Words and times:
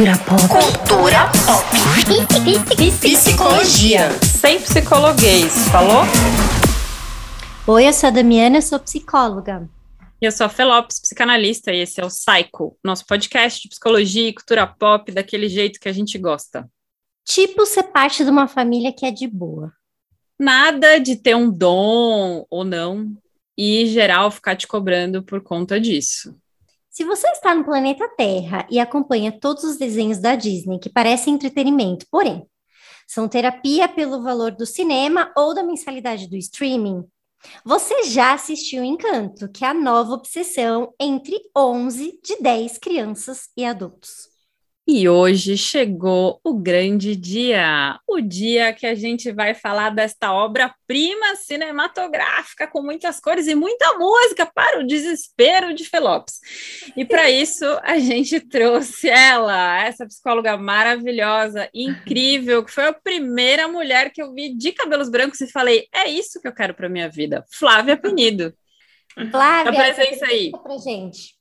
Cultura 0.00 0.18
pop. 0.24 0.40
Cultura 0.48 1.30
pop. 1.44 1.66
Psicologia. 3.02 4.08
Sem 4.22 4.58
psicologuês, 4.58 5.68
falou? 5.68 6.04
Oi, 7.66 7.86
eu 7.86 7.92
sou 7.92 8.06
a 8.06 8.10
Damiana, 8.10 8.56
eu 8.56 8.62
sou 8.62 8.80
psicóloga. 8.80 9.68
E 10.18 10.24
eu 10.24 10.32
sou 10.32 10.46
a 10.46 10.48
Felopes, 10.48 10.98
psicanalista, 11.00 11.70
e 11.70 11.80
esse 11.80 12.00
é 12.00 12.04
o 12.06 12.08
Psycho, 12.08 12.78
nosso 12.82 13.04
podcast 13.04 13.60
de 13.60 13.68
psicologia 13.68 14.26
e 14.26 14.32
cultura 14.32 14.66
pop 14.66 15.12
daquele 15.12 15.50
jeito 15.50 15.78
que 15.78 15.90
a 15.90 15.92
gente 15.92 16.16
gosta. 16.16 16.66
Tipo 17.26 17.66
ser 17.66 17.82
parte 17.82 18.24
de 18.24 18.30
uma 18.30 18.48
família 18.48 18.94
que 18.94 19.04
é 19.04 19.10
de 19.10 19.26
boa. 19.26 19.70
Nada 20.38 20.98
de 20.98 21.16
ter 21.16 21.36
um 21.36 21.50
dom 21.50 22.46
ou 22.48 22.64
não, 22.64 23.12
e 23.54 23.84
geral 23.84 24.30
ficar 24.30 24.56
te 24.56 24.66
cobrando 24.66 25.22
por 25.22 25.42
conta 25.42 25.78
disso. 25.78 26.34
Se 27.00 27.04
você 27.06 27.26
está 27.28 27.54
no 27.54 27.64
planeta 27.64 28.06
Terra 28.14 28.66
e 28.70 28.78
acompanha 28.78 29.32
todos 29.32 29.64
os 29.64 29.78
desenhos 29.78 30.18
da 30.18 30.36
Disney 30.36 30.78
que 30.78 30.90
parecem 30.90 31.32
entretenimento, 31.32 32.04
porém, 32.10 32.46
são 33.08 33.26
terapia 33.26 33.88
pelo 33.88 34.22
valor 34.22 34.50
do 34.50 34.66
cinema 34.66 35.32
ou 35.34 35.54
da 35.54 35.62
mensalidade 35.62 36.28
do 36.28 36.36
streaming, 36.36 37.02
você 37.64 38.02
já 38.02 38.34
assistiu 38.34 38.84
Encanto, 38.84 39.50
que 39.50 39.64
é 39.64 39.68
a 39.68 39.72
nova 39.72 40.12
obsessão 40.12 40.92
entre 41.00 41.40
11 41.56 42.20
de 42.22 42.36
10 42.36 42.76
crianças 42.76 43.48
e 43.56 43.64
adultos. 43.64 44.29
E 44.88 45.08
hoje 45.08 45.56
chegou 45.56 46.40
o 46.42 46.54
grande 46.54 47.14
dia, 47.14 48.00
o 48.08 48.20
dia 48.20 48.72
que 48.72 48.86
a 48.86 48.94
gente 48.94 49.30
vai 49.30 49.54
falar 49.54 49.90
desta 49.90 50.32
obra-prima 50.32 51.36
cinematográfica 51.36 52.66
com 52.66 52.82
muitas 52.82 53.20
cores 53.20 53.46
e 53.46 53.54
muita 53.54 53.96
música 53.98 54.46
para 54.46 54.80
o 54.80 54.86
desespero 54.86 55.74
de 55.74 55.84
Felopes. 55.84 56.40
E 56.96 57.04
para 57.04 57.30
isso 57.30 57.64
a 57.82 57.98
gente 57.98 58.40
trouxe 58.40 59.08
ela, 59.08 59.84
essa 59.84 60.06
psicóloga 60.06 60.56
maravilhosa, 60.56 61.68
incrível, 61.72 62.64
que 62.64 62.72
foi 62.72 62.86
a 62.86 62.92
primeira 62.92 63.68
mulher 63.68 64.10
que 64.10 64.20
eu 64.20 64.32
vi 64.32 64.56
de 64.56 64.72
cabelos 64.72 65.08
brancos 65.08 65.40
e 65.40 65.52
falei: 65.52 65.86
é 65.94 66.08
isso 66.08 66.40
que 66.40 66.48
eu 66.48 66.54
quero 66.54 66.74
para 66.74 66.88
minha 66.88 67.08
vida. 67.08 67.44
Flávia 67.52 67.96
Penido. 67.96 68.52
Flávia, 69.30 69.70
a 69.70 69.74
presença 69.74 70.26
aí. 70.26 70.50
Pra 70.50 70.78
gente. 70.78 71.34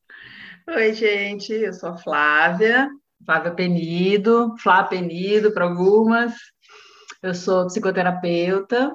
Oi, 0.68 0.94
gente, 0.94 1.52
eu 1.52 1.74
sou 1.74 1.90
a 1.90 1.98
Flávia, 1.98 2.90
Flávia 3.26 3.52
Penido, 3.52 4.56
Flá 4.58 4.84
Penido 4.84 5.52
para 5.54 5.66
algumas. 5.66 6.34
Eu 7.22 7.34
sou 7.36 7.66
psicoterapeuta, 7.68 8.94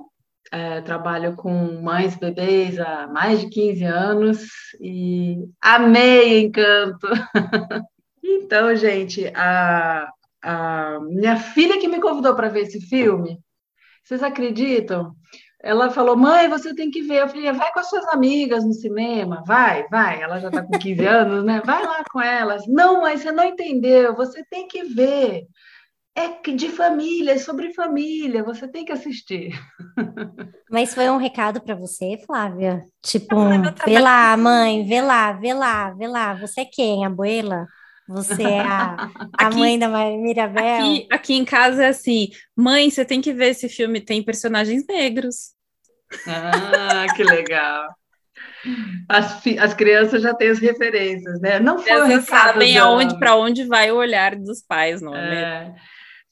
é, 0.50 0.80
trabalho 0.80 1.36
com 1.36 1.82
mães 1.82 2.14
e 2.14 2.20
bebês 2.20 2.78
há 2.78 3.06
mais 3.06 3.40
de 3.40 3.48
15 3.48 3.84
anos 3.84 4.46
e 4.80 5.36
amei 5.60 6.40
Encanto. 6.42 7.06
então, 8.22 8.74
gente, 8.76 9.26
a, 9.34 10.08
a 10.42 11.00
minha 11.00 11.36
filha 11.36 11.78
que 11.78 11.88
me 11.88 12.00
convidou 12.00 12.34
para 12.34 12.48
ver 12.48 12.62
esse 12.62 12.80
filme, 12.80 13.38
vocês 14.02 14.22
acreditam? 14.22 15.14
Ela 15.66 15.90
falou, 15.90 16.14
mãe, 16.14 16.46
você 16.46 16.74
tem 16.74 16.90
que 16.90 17.00
ver. 17.00 17.22
Eu 17.22 17.28
falei, 17.28 17.50
vai 17.50 17.72
com 17.72 17.80
as 17.80 17.88
suas 17.88 18.06
amigas 18.08 18.62
no 18.66 18.74
cinema, 18.74 19.42
vai, 19.46 19.88
vai. 19.88 20.20
Ela 20.20 20.38
já 20.38 20.48
está 20.48 20.62
com 20.62 20.78
15 20.78 21.06
anos, 21.06 21.42
né? 21.42 21.62
Vai 21.64 21.82
lá 21.82 22.04
com 22.12 22.20
elas. 22.20 22.66
Não, 22.68 23.00
mãe, 23.00 23.16
você 23.16 23.32
não 23.32 23.44
entendeu, 23.44 24.14
você 24.14 24.44
tem 24.50 24.68
que 24.68 24.84
ver. 24.84 25.46
É 26.14 26.28
de 26.52 26.68
família, 26.68 27.32
é 27.32 27.38
sobre 27.38 27.72
família, 27.72 28.44
você 28.44 28.68
tem 28.68 28.84
que 28.84 28.92
assistir. 28.92 29.52
Mas 30.70 30.94
foi 30.94 31.08
um 31.08 31.16
recado 31.16 31.60
para 31.62 31.74
você, 31.74 32.18
Flávia? 32.26 32.84
Tipo, 33.02 33.36
vê 33.86 33.98
lá, 33.98 34.36
mãe, 34.36 34.84
vê 34.86 35.00
lá, 35.00 35.32
vê 35.32 35.54
lá, 35.54 35.90
vê 35.92 36.06
lá. 36.06 36.34
Você 36.34 36.60
é 36.60 36.64
quem? 36.64 37.04
A 37.04 37.08
abuela? 37.08 37.66
Você 38.06 38.42
é 38.42 38.60
a, 38.60 38.96
a 39.38 39.46
Aqui- 39.46 39.58
mãe 39.58 39.78
da 39.78 39.88
Mirabel? 39.88 40.62
Aqui, 40.62 41.08
aqui 41.10 41.34
em 41.34 41.44
casa 41.44 41.84
é 41.84 41.88
assim: 41.88 42.28
mãe, 42.56 42.90
você 42.90 43.04
tem 43.04 43.20
que 43.20 43.32
ver 43.32 43.50
esse 43.50 43.68
filme, 43.68 44.00
tem 44.00 44.22
personagens 44.22 44.84
negros. 44.86 45.53
Ah, 46.26 47.06
que 47.14 47.22
legal. 47.22 47.88
As, 49.08 49.42
as 49.58 49.74
crianças 49.74 50.22
já 50.22 50.34
têm 50.34 50.48
as 50.48 50.58
referências, 50.58 51.40
né? 51.40 51.60
Não 51.60 51.78
foi 51.78 52.20
sabem 52.22 52.78
aonde, 52.78 53.18
para 53.18 53.36
onde 53.36 53.64
vai 53.64 53.92
o 53.92 53.96
olhar 53.96 54.34
dos 54.36 54.62
pais, 54.62 55.02
não 55.02 55.14
é? 55.14 55.42
É, 55.42 55.74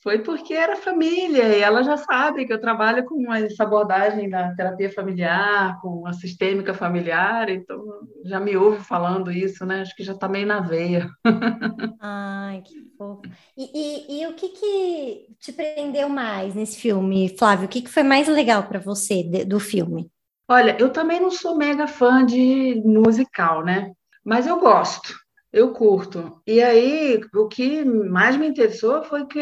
foi 0.02 0.18
porque 0.18 0.52
era 0.52 0.74
família, 0.74 1.56
e 1.56 1.60
ela 1.60 1.84
já 1.84 1.96
sabe 1.96 2.44
que 2.44 2.52
eu 2.52 2.60
trabalho 2.60 3.04
com 3.04 3.32
essa 3.32 3.62
abordagem 3.62 4.28
da 4.28 4.52
terapia 4.54 4.90
familiar, 4.90 5.80
com 5.80 6.04
a 6.06 6.12
sistêmica 6.12 6.74
familiar, 6.74 7.48
então 7.48 7.80
já 8.24 8.40
me 8.40 8.56
ouve 8.56 8.82
falando 8.82 9.30
isso, 9.30 9.64
né? 9.64 9.82
Acho 9.82 9.94
que 9.94 10.02
já 10.02 10.12
está 10.12 10.28
meio 10.28 10.46
na 10.46 10.58
veia. 10.58 11.08
Ai, 12.00 12.62
que 12.62 12.84
fofo. 12.98 13.22
E, 13.56 13.70
e, 13.72 14.22
e 14.22 14.26
o 14.26 14.34
que 14.34 14.48
que 14.48 15.26
te 15.38 15.52
prendeu 15.52 16.08
mais 16.08 16.52
nesse 16.56 16.80
filme, 16.80 17.36
Flávio? 17.38 17.66
O 17.66 17.68
que 17.68 17.82
que 17.82 17.90
foi 17.90 18.02
mais 18.02 18.26
legal 18.26 18.64
para 18.64 18.80
você 18.80 19.22
do 19.46 19.60
filme? 19.60 20.10
Olha, 20.48 20.76
eu 20.80 20.90
também 20.90 21.20
não 21.20 21.30
sou 21.30 21.56
mega 21.56 21.86
fã 21.86 22.26
de 22.26 22.82
musical, 22.84 23.64
né? 23.64 23.92
Mas 24.24 24.48
eu 24.48 24.58
gosto, 24.58 25.14
eu 25.52 25.72
curto. 25.72 26.40
E 26.46 26.62
aí, 26.62 27.20
o 27.34 27.46
que 27.46 27.84
mais 27.84 28.36
me 28.36 28.48
interessou 28.48 29.02
foi 29.04 29.26
que 29.26 29.38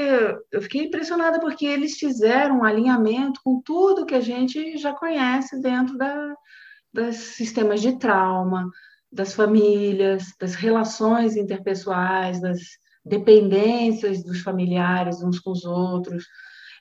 eu 0.51 0.61
fiquei 0.61 0.87
impressionada 0.87 1.39
porque 1.39 1.65
eles 1.65 1.99
fizeram 1.99 2.59
um 2.59 2.65
alinhamento 2.65 3.41
com 3.45 3.63
tudo 3.63 4.05
que 4.05 4.15
a 4.15 4.21
gente 4.21 4.77
já 4.77 4.93
conhece 4.93 5.61
dentro 5.61 5.97
da, 5.97 6.35
dos 6.93 7.17
sistemas 7.17 7.81
de 7.81 7.97
trauma, 7.99 8.69
das 9.13 9.35
famílias, 9.35 10.35
das 10.39 10.55
relações 10.57 11.37
interpessoais, 11.37 12.41
das 12.41 12.59
dependências 13.05 14.25
dos 14.25 14.41
familiares 14.41 15.23
uns 15.23 15.39
com 15.39 15.53
os 15.53 15.65
outros. 15.65 16.25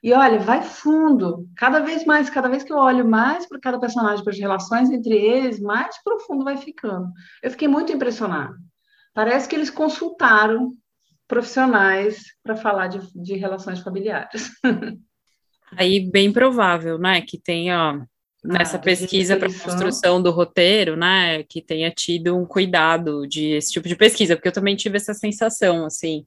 E 0.01 0.11
olha, 0.13 0.39
vai 0.39 0.63
fundo. 0.63 1.47
Cada 1.55 1.81
vez 1.81 2.05
mais, 2.05 2.29
cada 2.29 2.47
vez 2.49 2.63
que 2.63 2.71
eu 2.73 2.77
olho 2.77 3.07
mais 3.07 3.47
para 3.47 3.59
cada 3.59 3.79
personagem, 3.79 4.23
para 4.23 4.33
as 4.33 4.39
relações 4.39 4.89
entre 4.89 5.15
eles, 5.15 5.59
mais 5.59 6.01
profundo 6.03 6.43
vai 6.43 6.57
ficando. 6.57 7.11
Eu 7.43 7.51
fiquei 7.51 7.67
muito 7.67 7.91
impressionada. 7.91 8.55
Parece 9.13 9.47
que 9.47 9.55
eles 9.55 9.69
consultaram 9.69 10.73
profissionais 11.27 12.23
para 12.43 12.55
falar 12.55 12.87
de, 12.87 12.99
de 13.15 13.35
relações 13.35 13.79
familiares. 13.79 14.49
Aí, 15.77 15.99
bem 15.99 16.33
provável, 16.33 16.97
né, 16.97 17.21
que 17.21 17.37
tenha 17.37 18.03
nessa 18.43 18.77
Ah, 18.77 18.79
pesquisa 18.79 19.37
para 19.37 19.47
construção 19.47 20.21
do 20.21 20.31
roteiro, 20.31 20.95
né, 20.95 21.43
que 21.43 21.61
tenha 21.61 21.91
tido 21.91 22.35
um 22.35 22.45
cuidado 22.45 23.27
de 23.27 23.51
esse 23.51 23.73
tipo 23.73 23.87
de 23.87 23.95
pesquisa, 23.95 24.35
porque 24.35 24.47
eu 24.47 24.53
também 24.53 24.75
tive 24.75 24.97
essa 24.97 25.13
sensação, 25.13 25.85
assim. 25.85 26.25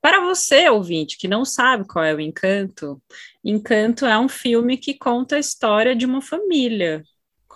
Para 0.00 0.20
você, 0.20 0.68
ouvinte, 0.68 1.18
que 1.18 1.26
não 1.26 1.44
sabe 1.44 1.84
qual 1.86 2.04
é 2.04 2.14
o 2.14 2.20
Encanto, 2.20 3.02
Encanto 3.44 4.06
é 4.06 4.16
um 4.16 4.28
filme 4.28 4.76
que 4.76 4.94
conta 4.94 5.36
a 5.36 5.40
história 5.40 5.96
de 5.96 6.06
uma 6.06 6.22
família. 6.22 7.02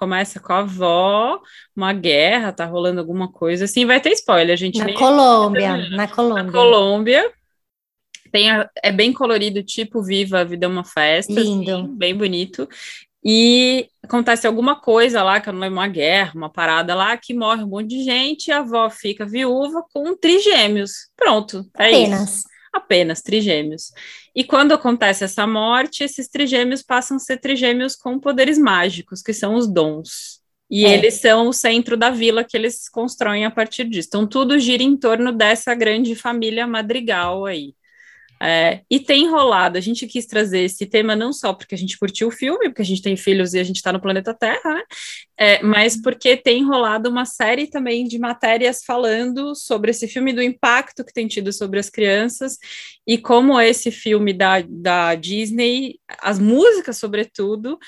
Começa 0.02 0.40
com 0.40 0.52
a 0.52 0.58
avó, 0.58 1.40
uma 1.76 1.92
guerra, 1.92 2.50
tá 2.52 2.64
rolando 2.66 2.98
alguma 2.98 3.30
coisa 3.30 3.66
assim, 3.66 3.86
vai 3.86 4.00
ter 4.00 4.10
spoiler, 4.14 4.52
a 4.52 4.56
gente 4.56 4.80
Na 4.80 4.92
Colômbia, 4.98 5.76
na 5.76 5.96
na 5.96 6.08
Colômbia. 6.08 6.50
Colômbia. 6.50 7.32
Tem 8.32 8.50
a- 8.50 8.68
é 8.82 8.91
bem 8.91 9.12
colorido, 9.12 9.62
tipo 9.62 10.02
Viva 10.02 10.41
a 10.41 10.44
Vida 10.44 10.66
é 10.66 10.68
uma 10.68 10.82
Festa. 10.82 11.32
Lindo. 11.32 11.70
assim, 11.70 11.96
bem 11.96 12.16
bonito. 12.16 12.68
E 13.24 13.86
acontece 14.02 14.44
alguma 14.44 14.74
coisa 14.80 15.22
lá, 15.22 15.41
que 15.41 15.48
eu 15.48 15.52
não 15.52 15.60
lembro, 15.60 15.78
uma 15.78 15.86
guerra, 15.86 16.32
uma 16.34 16.50
parada 16.50 16.96
lá, 16.96 17.16
que 17.16 17.32
morre 17.32 17.62
um 17.62 17.68
monte 17.68 17.91
de 17.91 18.02
gente, 18.02 18.50
a 18.50 18.58
avó 18.58 18.91
fica 18.91 19.24
viúva 19.24 19.84
com 19.94 20.16
trigêmeos. 20.16 20.91
Pronto, 21.16 21.64
é 21.78 21.92
isso. 22.24 22.42
Apenas. 22.72 23.21
Trigêmeos. 23.21 23.93
E 24.34 24.43
quando 24.44 24.72
acontece 24.72 25.25
essa 25.25 25.47
morte, 25.47 26.03
esses 26.03 26.28
trigêmeos 26.28 26.83
passam 26.83 27.16
a 27.16 27.21
ser 27.21 27.38
trigêmeos 27.38 27.94
com 27.94 28.19
poderes 28.19 28.59
mágicos, 28.59 29.21
que 29.22 29.33
são 29.33 29.55
os 29.55 29.69
dons. 29.69 30.41
E 30.71 30.87
É. 30.87 30.94
eles 30.94 31.15
são 31.15 31.49
o 31.49 31.53
centro 31.53 31.99
da 31.99 32.09
vila 32.09 32.43
que 32.43 32.56
eles 32.56 32.88
constroem 32.88 33.44
a 33.44 33.50
partir 33.50 33.84
disso. 33.84 34.09
Então, 34.09 34.27
tudo 34.27 34.59
gira 34.59 34.83
em 34.83 34.97
torno 34.97 35.31
dessa 35.31 35.75
grande 35.75 36.15
família 36.15 36.66
madrigal 36.66 37.45
aí. 37.45 37.74
É, 38.44 38.80
e 38.91 38.98
tem 38.98 39.30
rolado, 39.30 39.78
a 39.78 39.80
gente 39.80 40.04
quis 40.04 40.27
trazer 40.27 40.62
esse 40.62 40.84
tema 40.84 41.15
não 41.15 41.33
só 41.33 41.53
porque 41.53 41.77
a 41.77 41.78
gente 41.78 41.97
curtiu 41.97 42.27
o 42.27 42.33
filme, 42.33 42.68
porque 42.71 42.83
a 42.83 42.84
gente 42.84 43.00
tem 43.00 43.16
filhos 43.16 43.54
e 43.54 43.60
a 43.60 43.62
gente 43.62 43.77
está 43.77 43.92
no 43.92 44.00
planeta 44.00 44.34
Terra, 44.34 44.74
né? 44.74 44.83
É, 45.39 45.62
mas 45.62 46.00
porque 46.00 46.36
tem 46.36 46.65
rolado 46.65 47.09
uma 47.09 47.24
série 47.24 47.68
também 47.68 48.04
de 48.04 48.18
matérias 48.18 48.83
falando 48.84 49.54
sobre 49.54 49.92
esse 49.92 50.09
filme, 50.09 50.33
do 50.33 50.42
impacto 50.42 51.04
que 51.04 51.12
tem 51.12 51.28
tido 51.28 51.53
sobre 51.53 51.78
as 51.78 51.89
crianças 51.89 52.59
e 53.06 53.16
como 53.16 53.60
esse 53.60 53.92
filme 53.92 54.33
da, 54.33 54.60
da 54.68 55.15
Disney, 55.15 56.00
as 56.21 56.41
músicas, 56.41 56.98
sobretudo, 56.98 57.78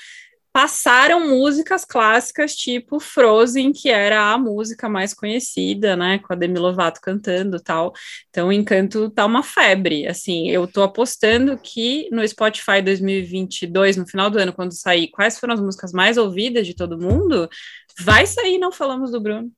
passaram 0.55 1.27
músicas 1.27 1.83
clássicas 1.83 2.55
tipo 2.55 2.97
Frozen, 2.97 3.73
que 3.73 3.89
era 3.89 4.31
a 4.31 4.37
música 4.37 4.87
mais 4.87 5.13
conhecida, 5.13 5.97
né, 5.97 6.17
com 6.19 6.31
a 6.31 6.35
Demi 6.37 6.57
Lovato 6.57 7.01
cantando 7.01 7.59
tal. 7.59 7.91
Então, 8.29 8.47
o 8.47 8.53
Encanto 8.53 9.09
tá 9.09 9.25
uma 9.25 9.43
febre, 9.43 10.07
assim, 10.07 10.49
eu 10.49 10.65
tô 10.65 10.81
apostando 10.81 11.57
que 11.57 12.07
no 12.09 12.25
Spotify 12.25 12.81
2022, 12.81 13.97
no 13.97 14.07
final 14.07 14.29
do 14.29 14.39
ano, 14.39 14.53
quando 14.53 14.71
sair, 14.71 15.09
quais 15.09 15.37
foram 15.37 15.55
as 15.55 15.59
músicas 15.59 15.91
mais 15.91 16.15
ouvidas 16.15 16.65
de 16.65 16.73
todo 16.73 16.97
mundo, 16.97 17.49
vai 17.99 18.25
sair 18.25 18.57
Não 18.57 18.71
Falamos 18.71 19.11
do 19.11 19.19
Bruno. 19.19 19.51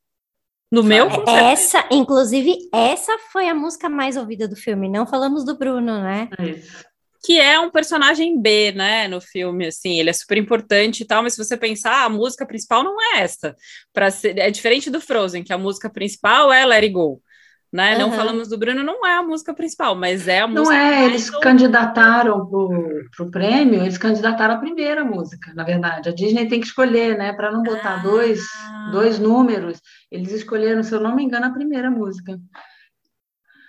No 0.71 0.81
meu, 0.81 1.05
com 1.09 1.15
certeza. 1.17 1.39
Essa, 1.39 1.87
inclusive, 1.91 2.57
essa 2.73 3.15
foi 3.31 3.47
a 3.47 3.53
música 3.53 3.87
mais 3.87 4.17
ouvida 4.17 4.47
do 4.47 4.55
filme. 4.55 4.89
Não 4.89 5.05
falamos 5.05 5.45
do 5.45 5.55
Bruno, 5.55 6.01
né? 6.01 6.27
É 6.39 6.49
isso. 6.49 6.83
Que 7.27 7.41
é 7.41 7.59
um 7.59 7.69
personagem 7.69 8.41
B, 8.41 8.71
né, 8.71 9.05
no 9.09 9.19
filme, 9.19 9.67
assim, 9.67 9.99
ele 9.99 10.09
é 10.09 10.13
super 10.13 10.37
importante 10.37 11.03
e 11.03 11.05
tal, 11.05 11.21
mas 11.21 11.33
se 11.33 11.43
você 11.43 11.57
pensar, 11.57 12.05
a 12.05 12.09
música 12.09 12.45
principal 12.45 12.85
não 12.85 12.95
é 13.01 13.19
essa, 13.19 13.53
para 13.93 14.09
ser, 14.09 14.37
é 14.39 14.49
diferente 14.49 14.89
do 14.89 15.01
Frozen, 15.01 15.43
que 15.43 15.51
a 15.51 15.57
música 15.57 15.89
principal 15.89 16.53
é 16.53 16.65
Let 16.65 16.83
It 16.83 16.93
Go, 16.93 17.21
né, 17.69 17.97
não 17.97 18.07
Aham. 18.07 18.15
falamos 18.15 18.47
do 18.47 18.57
Bruno, 18.57 18.81
não 18.81 19.05
é 19.05 19.17
a 19.17 19.21
música 19.23 19.53
principal, 19.53 19.93
mas 19.93 20.25
é 20.29 20.39
a 20.39 20.47
Não 20.47 20.61
música 20.61 20.77
é, 20.77 20.95
mais 21.01 21.05
eles 21.09 21.25
ouvida. 21.25 21.41
candidataram 21.41 22.47
para 22.47 23.25
o 23.25 23.31
prêmio, 23.31 23.81
eles 23.81 23.97
candidataram 23.97 24.55
a 24.55 24.59
primeira 24.59 25.03
música, 25.03 25.53
na 25.53 25.65
verdade. 25.65 26.07
A 26.07 26.13
Disney 26.13 26.47
tem 26.47 26.61
que 26.61 26.67
escolher, 26.67 27.17
né? 27.17 27.33
Para 27.33 27.51
não 27.51 27.61
botar 27.63 27.95
Ah. 27.95 28.03
dois, 28.03 28.39
dois 28.93 29.19
números, 29.19 29.81
eles 30.09 30.31
escolheram, 30.31 30.81
se 30.81 30.95
eu 30.95 31.01
não 31.01 31.13
me 31.13 31.23
engano, 31.23 31.45
a 31.45 31.51
primeira 31.51 31.91
música. 31.91 32.39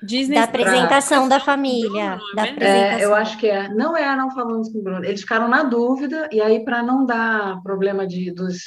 Disney 0.03 0.37
Da 0.37 0.45
apresentação 0.45 1.29
da 1.29 1.41
família. 1.41 2.17
Bruno, 2.17 2.33
é 2.33 2.37
da? 2.37 2.47
É, 2.47 2.51
apresentação. 2.51 3.01
eu 3.01 3.15
acho 3.15 3.39
que 3.39 3.49
é. 3.49 3.69
Não 3.69 3.97
é, 3.97 4.17
não 4.17 4.31
falamos 4.31 4.71
com 4.71 4.79
o 4.79 4.83
Bruno. 4.83 5.05
Eles 5.05 5.21
ficaram 5.21 5.49
na 5.49 5.63
dúvida, 5.63 6.29
e 6.33 6.41
aí, 6.41 6.65
para 6.65 6.83
não 6.83 7.05
dar 7.05 7.61
problema 7.63 8.07
de, 8.07 8.33
dos, 8.33 8.59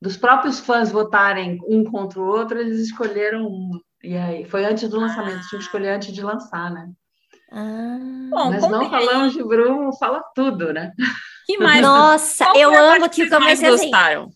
dos 0.00 0.16
próprios 0.16 0.58
fãs 0.58 0.90
votarem 0.90 1.58
um 1.68 1.84
contra 1.84 2.20
o 2.20 2.26
outro, 2.26 2.58
eles 2.58 2.80
escolheram 2.80 3.46
um. 3.46 3.80
E 4.02 4.16
aí, 4.16 4.44
foi 4.44 4.64
antes 4.64 4.88
do 4.88 5.00
lançamento, 5.00 5.46
tinha 5.48 5.58
que 5.58 5.64
escolher 5.64 5.90
antes 5.90 6.12
de 6.12 6.22
lançar, 6.22 6.70
né? 6.70 6.88
Ah. 7.52 7.98
Bom, 8.30 8.50
Mas 8.50 8.68
não 8.68 8.80
aí, 8.82 8.90
falamos 8.90 9.32
de 9.32 9.42
Bruno, 9.42 9.96
fala 9.96 10.22
tudo, 10.34 10.72
né? 10.72 10.92
que 11.46 11.58
mais? 11.58 11.80
Nossa, 11.80 12.52
eu 12.56 12.76
amo 12.76 13.08
que 13.08 13.16
vocês 13.16 13.30
mais 13.30 13.60
comece 13.60 13.66
assim. 13.66 13.90
gostaram? 13.90 14.30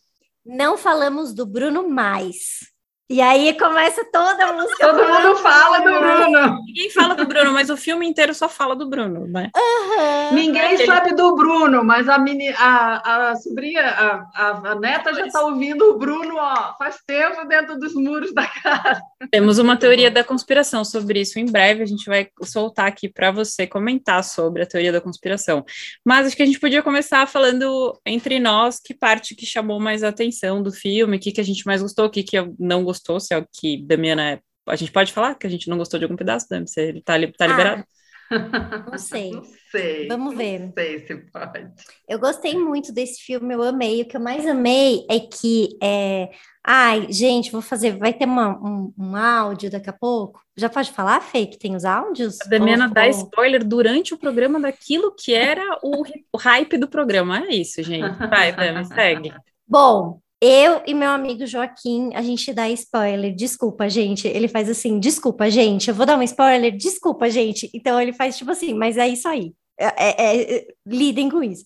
Não 0.47 0.79
falamos 0.79 1.35
do 1.35 1.45
Bruno 1.45 1.89
mais. 1.89 2.71
E 3.11 3.21
aí 3.21 3.59
começa 3.59 4.05
toda 4.05 4.45
a 4.45 4.53
música. 4.53 4.87
Todo 4.87 5.05
mundo 5.05 5.37
fala 5.39 5.79
do 5.81 5.99
Bruno. 5.99 6.63
Ninguém 6.65 6.91
fala 6.91 7.17
do 7.17 7.27
Bruno, 7.27 7.53
mas 7.53 7.69
o 7.69 7.77
filme 7.77 8.07
inteiro 8.07 8.33
só 8.33 8.49
fala 8.49 8.77
do 8.77 8.89
Bruno, 8.89 9.27
né? 9.27 9.51
Aham. 9.53 10.33
Ninguém 10.33 10.87
sabe 10.87 11.13
do 11.17 11.35
Bruno, 11.35 11.83
mas 11.83 12.09
a, 12.09 12.21
meni, 12.21 12.51
a, 12.51 13.31
a 13.31 13.37
sobrinha, 13.37 13.83
a, 13.83 14.27
a, 14.33 14.71
a 14.71 14.75
neta 14.77 15.13
já 15.13 15.27
está 15.27 15.43
ouvindo 15.43 15.91
o 15.91 15.99
Bruno 15.99 16.37
ó, 16.37 16.77
faz 16.79 16.99
tempo 17.05 17.45
dentro 17.49 17.77
dos 17.81 17.95
muros 17.95 18.33
da 18.33 18.47
casa. 18.47 19.03
Temos 19.29 19.59
uma 19.59 19.77
teoria 19.77 20.09
da 20.09 20.23
conspiração 20.23 20.85
sobre 20.85 21.21
isso. 21.21 21.41
Em 21.41 21.47
breve 21.47 21.83
a 21.83 21.87
gente 21.87 22.07
vai 22.07 22.29
soltar 22.45 22.87
aqui 22.87 23.09
para 23.09 23.33
você 23.33 23.67
comentar 23.67 24.23
sobre 24.23 24.63
a 24.63 24.67
teoria 24.67 24.93
da 24.93 25.01
conspiração. 25.01 25.65
Mas 26.05 26.29
acho 26.29 26.37
que 26.37 26.45
a 26.45 26.47
gente 26.47 26.61
podia 26.61 26.81
começar 26.81 27.27
falando 27.27 27.99
entre 28.07 28.39
nós 28.39 28.79
que 28.79 28.95
parte 28.95 29.35
que 29.35 29.45
chamou 29.45 29.81
mais 29.81 30.05
a 30.05 30.09
atenção 30.11 30.63
do 30.63 30.71
filme, 30.71 31.17
o 31.17 31.21
que, 31.21 31.33
que 31.33 31.41
a 31.41 31.45
gente 31.45 31.67
mais 31.67 31.83
gostou, 31.83 32.07
o 32.07 32.11
que, 32.11 32.23
que 32.23 32.37
não 32.57 32.85
gostou, 33.01 33.19
se 33.21 33.35
é 33.35 33.39
o 33.39 33.47
que 33.51 33.83
Damiana 33.87 34.33
é. 34.33 34.41
A 34.69 34.77
gente 34.77 34.93
pode 34.93 35.13
falar 35.13 35.35
que 35.35 35.47
a 35.47 35.51
gente 35.51 35.69
não 35.69 35.79
gostou 35.79 35.99
de 35.99 36.05
algum 36.05 36.17
pedaço, 36.17 36.47
Dami? 36.49 36.69
Se 36.69 36.81
ele 36.81 37.03
tá, 37.03 37.17
li- 37.17 37.33
tá 37.33 37.47
Ah, 37.47 37.49
liberado? 37.49 37.85
Não 38.93 38.97
sei. 38.99 39.33
Não 39.33 39.43
sei. 39.73 40.07
Vamos 40.07 40.37
ver. 40.37 40.61
Não 40.61 40.73
sei 40.73 41.05
se 41.05 41.17
pode. 41.33 41.69
Eu 42.09 42.17
gostei 42.21 42.55
muito 42.57 42.93
desse 42.93 43.21
filme, 43.23 43.53
eu 43.53 43.61
amei. 43.65 44.03
O 44.03 44.05
que 44.07 44.17
eu 44.17 44.21
mais 44.21 44.47
amei 44.47 45.05
é 45.11 45.19
que 45.19 45.77
é... 45.83 46.31
Ai, 46.65 47.11
gente, 47.11 47.51
vou 47.51 47.61
fazer. 47.61 47.99
Vai 47.99 48.13
ter 48.13 48.27
uma- 48.27 48.57
um, 48.63 48.95
um 48.97 49.17
áudio 49.17 49.69
daqui 49.69 49.91
a 49.91 49.93
pouco. 49.93 50.41
Já 50.57 50.69
pode 50.69 50.93
falar, 50.93 51.21
Fê, 51.21 51.45
que 51.47 51.59
tem 51.59 51.75
os 51.75 51.85
áudios? 51.85 52.41
A 52.43 52.49
Damiana 52.49 52.87
Ou- 52.87 52.95
dá 52.95 53.03
ou- 53.05 53.11
spoiler 53.11 53.65
durante 53.67 54.15
o 54.15 54.19
programa 54.19 54.61
daquilo 54.61 55.13
que 55.19 55.35
era 55.35 55.65
o, 55.83 56.05
o 56.33 56.37
hype 56.39 56.79
do 56.79 56.87
programa. 56.87 57.41
É 57.47 57.55
isso, 57.57 57.83
gente. 57.83 58.17
Vai, 58.29 58.55
Dami, 58.55 58.85
segue. 58.87 59.33
Bom, 59.67 60.21
eu 60.41 60.83
e 60.87 60.95
meu 60.95 61.11
amigo 61.11 61.47
Joaquim, 61.47 62.11
a 62.15 62.23
gente 62.23 62.53
dá 62.53 62.69
spoiler. 62.71 63.35
Desculpa, 63.35 63.89
gente. 63.89 64.27
Ele 64.27 64.49
faz 64.49 64.69
assim, 64.71 64.99
desculpa, 64.99 65.51
gente. 65.51 65.89
Eu 65.89 65.95
vou 65.95 66.07
dar 66.07 66.19
um 66.19 66.23
spoiler, 66.23 66.75
desculpa, 66.77 67.29
gente. 67.29 67.71
Então 67.75 68.01
ele 68.01 68.13
faz 68.13 68.39
tipo 68.39 68.51
assim, 68.51 68.75
mas 68.75 68.97
é 68.97 69.07
isso 69.09 69.29
aí. 69.29 69.53
É- 69.79 69.95
é- 70.09 70.57
é- 70.57 70.67
lidem 70.87 71.29
com 71.31 71.43
isso. 71.43 71.65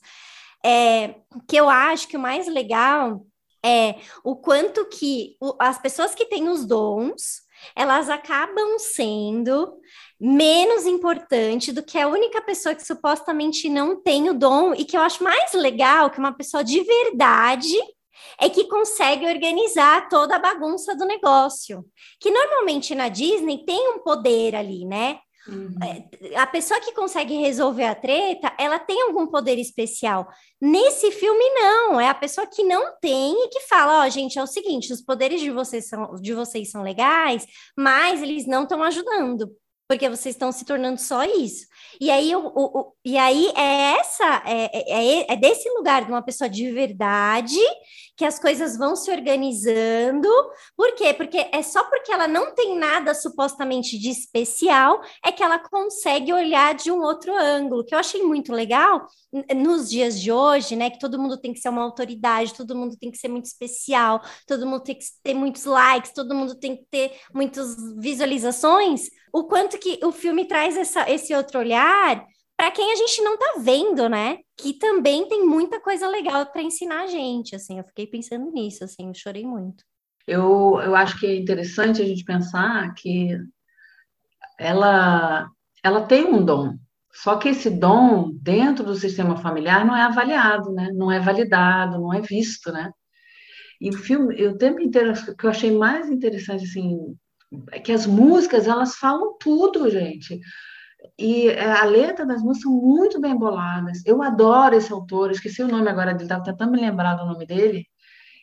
É, 0.64 1.14
que 1.48 1.56
eu 1.56 1.68
acho 1.68 2.08
que 2.08 2.16
o 2.16 2.20
mais 2.20 2.48
legal 2.48 3.26
é 3.64 3.96
o 4.24 4.36
quanto 4.36 4.86
que 4.88 5.36
o- 5.40 5.54
as 5.60 5.78
pessoas 5.78 6.14
que 6.14 6.26
têm 6.26 6.48
os 6.48 6.64
dons, 6.66 7.42
elas 7.76 8.08
acabam 8.08 8.78
sendo 8.78 9.74
menos 10.20 10.86
importante 10.86 11.72
do 11.72 11.82
que 11.82 11.98
a 11.98 12.08
única 12.08 12.40
pessoa 12.42 12.74
que 12.74 12.84
supostamente 12.84 13.68
não 13.68 14.00
tem 14.02 14.28
o 14.30 14.34
dom 14.34 14.74
e 14.74 14.84
que 14.84 14.96
eu 14.96 15.00
acho 15.00 15.22
mais 15.22 15.52
legal 15.52 16.10
que 16.10 16.18
uma 16.18 16.32
pessoa 16.32 16.64
de 16.64 16.80
verdade 16.82 17.74
é 18.40 18.48
que 18.48 18.64
consegue 18.68 19.26
organizar 19.26 20.08
toda 20.08 20.36
a 20.36 20.38
bagunça 20.38 20.94
do 20.96 21.04
negócio. 21.06 21.84
Que 22.20 22.30
normalmente 22.30 22.94
na 22.94 23.08
Disney 23.08 23.64
tem 23.64 23.90
um 23.94 23.98
poder 24.00 24.54
ali, 24.54 24.84
né? 24.84 25.18
Uhum. 25.46 25.74
A 26.36 26.46
pessoa 26.46 26.80
que 26.80 26.92
consegue 26.92 27.36
resolver 27.36 27.84
a 27.84 27.94
treta, 27.94 28.50
ela 28.58 28.78
tem 28.78 29.02
algum 29.02 29.26
poder 29.26 29.58
especial. 29.58 30.26
Nesse 30.58 31.10
filme, 31.10 31.44
não. 31.50 32.00
É 32.00 32.08
a 32.08 32.14
pessoa 32.14 32.46
que 32.46 32.62
não 32.64 32.98
tem 32.98 33.34
e 33.44 33.48
que 33.48 33.60
fala: 33.60 34.04
Ó, 34.06 34.08
gente, 34.08 34.38
é 34.38 34.42
o 34.42 34.46
seguinte, 34.46 34.90
os 34.90 35.02
poderes 35.02 35.42
de 35.42 35.50
vocês 35.50 35.86
são, 35.86 36.14
de 36.14 36.32
vocês 36.32 36.70
são 36.70 36.82
legais, 36.82 37.46
mas 37.76 38.22
eles 38.22 38.46
não 38.46 38.62
estão 38.62 38.82
ajudando. 38.82 39.50
Porque 39.86 40.08
vocês 40.08 40.34
estão 40.34 40.50
se 40.50 40.64
tornando 40.64 40.98
só 40.98 41.22
isso. 41.24 41.66
E 42.00 42.10
aí, 42.10 42.34
o, 42.34 42.46
o- 42.46 42.78
o- 42.80 42.92
e 43.04 43.18
aí 43.18 43.52
é 43.54 43.98
essa, 44.00 44.42
é, 44.46 44.70
é, 44.72 45.32
é 45.34 45.36
desse 45.36 45.68
lugar 45.68 46.06
de 46.06 46.10
uma 46.10 46.22
pessoa 46.22 46.48
de 46.48 46.70
verdade 46.72 47.60
que 48.16 48.24
as 48.24 48.38
coisas 48.38 48.76
vão 48.76 48.94
se 48.94 49.10
organizando. 49.10 50.28
Por 50.76 50.94
quê? 50.94 51.12
Porque 51.12 51.48
é 51.52 51.62
só 51.62 51.82
porque 51.84 52.12
ela 52.12 52.28
não 52.28 52.54
tem 52.54 52.78
nada 52.78 53.14
supostamente 53.14 53.98
de 53.98 54.10
especial 54.10 55.00
é 55.24 55.32
que 55.32 55.42
ela 55.42 55.58
consegue 55.58 56.32
olhar 56.32 56.74
de 56.74 56.90
um 56.90 57.00
outro 57.00 57.34
ângulo, 57.36 57.84
que 57.84 57.94
eu 57.94 57.98
achei 57.98 58.22
muito 58.22 58.52
legal 58.52 59.06
nos 59.54 59.90
dias 59.90 60.20
de 60.20 60.30
hoje, 60.30 60.76
né? 60.76 60.90
Que 60.90 60.98
todo 60.98 61.18
mundo 61.18 61.40
tem 61.40 61.52
que 61.52 61.60
ser 61.60 61.68
uma 61.68 61.82
autoridade, 61.82 62.54
todo 62.54 62.76
mundo 62.76 62.96
tem 62.96 63.10
que 63.10 63.18
ser 63.18 63.28
muito 63.28 63.46
especial, 63.46 64.20
todo 64.46 64.66
mundo 64.66 64.82
tem 64.82 64.96
que 64.96 65.04
ter 65.22 65.34
muitos 65.34 65.64
likes, 65.64 66.12
todo 66.12 66.34
mundo 66.34 66.54
tem 66.54 66.76
que 66.76 66.84
ter 66.90 67.12
muitas 67.32 67.76
visualizações. 67.96 69.08
O 69.32 69.44
quanto 69.44 69.78
que 69.78 69.98
o 70.04 70.12
filme 70.12 70.46
traz 70.46 70.76
essa, 70.76 71.10
esse 71.10 71.34
outro 71.34 71.58
olhar 71.58 72.24
para 72.56 72.70
quem 72.70 72.92
a 72.92 72.96
gente 72.96 73.22
não 73.22 73.36
tá 73.36 73.54
vendo, 73.58 74.08
né? 74.08 74.38
Que 74.56 74.74
também 74.74 75.28
tem 75.28 75.44
muita 75.44 75.80
coisa 75.80 76.08
legal 76.08 76.46
para 76.46 76.62
ensinar 76.62 77.02
a 77.02 77.06
gente, 77.06 77.54
assim. 77.54 77.78
Eu 77.78 77.84
fiquei 77.84 78.06
pensando 78.06 78.50
nisso, 78.50 78.84
assim, 78.84 79.08
eu 79.08 79.14
chorei 79.14 79.44
muito. 79.44 79.84
Eu, 80.26 80.80
eu 80.82 80.94
acho 80.96 81.18
que 81.18 81.26
é 81.26 81.36
interessante 81.36 82.00
a 82.00 82.04
gente 82.04 82.24
pensar 82.24 82.94
que 82.94 83.36
ela, 84.58 85.48
ela 85.82 86.06
tem 86.06 86.24
um 86.24 86.44
dom, 86.44 86.76
só 87.14 87.36
que 87.36 87.48
esse 87.48 87.70
dom, 87.70 88.32
dentro 88.40 88.84
do 88.84 88.94
sistema 88.96 89.36
familiar, 89.36 89.86
não 89.86 89.96
é 89.96 90.02
avaliado, 90.02 90.72
né? 90.72 90.90
Não 90.92 91.10
é 91.12 91.20
validado, 91.20 92.00
não 92.00 92.12
é 92.12 92.20
visto, 92.20 92.72
né? 92.72 92.90
E 93.80 93.90
o 93.90 93.92
filme, 93.92 94.46
o 94.46 94.58
tempo 94.58 94.80
inteiro, 94.80 95.12
o 95.12 95.36
que 95.36 95.46
eu 95.46 95.50
achei 95.50 95.70
mais 95.70 96.10
interessante, 96.10 96.64
assim, 96.64 97.16
é 97.70 97.78
que 97.78 97.92
as 97.92 98.06
músicas, 98.06 98.66
elas 98.66 98.96
falam 98.96 99.36
tudo, 99.38 99.88
gente. 99.88 100.40
E 101.18 101.48
é, 101.48 101.70
a 101.72 101.84
letra 101.84 102.26
das 102.26 102.42
músicas 102.42 102.62
são 102.62 102.72
muito 102.72 103.20
bem 103.20 103.36
boladas. 103.36 104.02
Eu 104.06 104.22
adoro 104.22 104.74
esse 104.74 104.92
autor, 104.92 105.30
esqueci 105.30 105.62
o 105.62 105.68
nome 105.68 105.88
agora 105.88 106.12
dele, 106.12 106.24
estava 106.24 106.44
tentando 106.44 106.72
me 106.72 106.80
lembrar 106.80 107.14
do 107.14 107.26
nome 107.26 107.46
dele. 107.46 107.86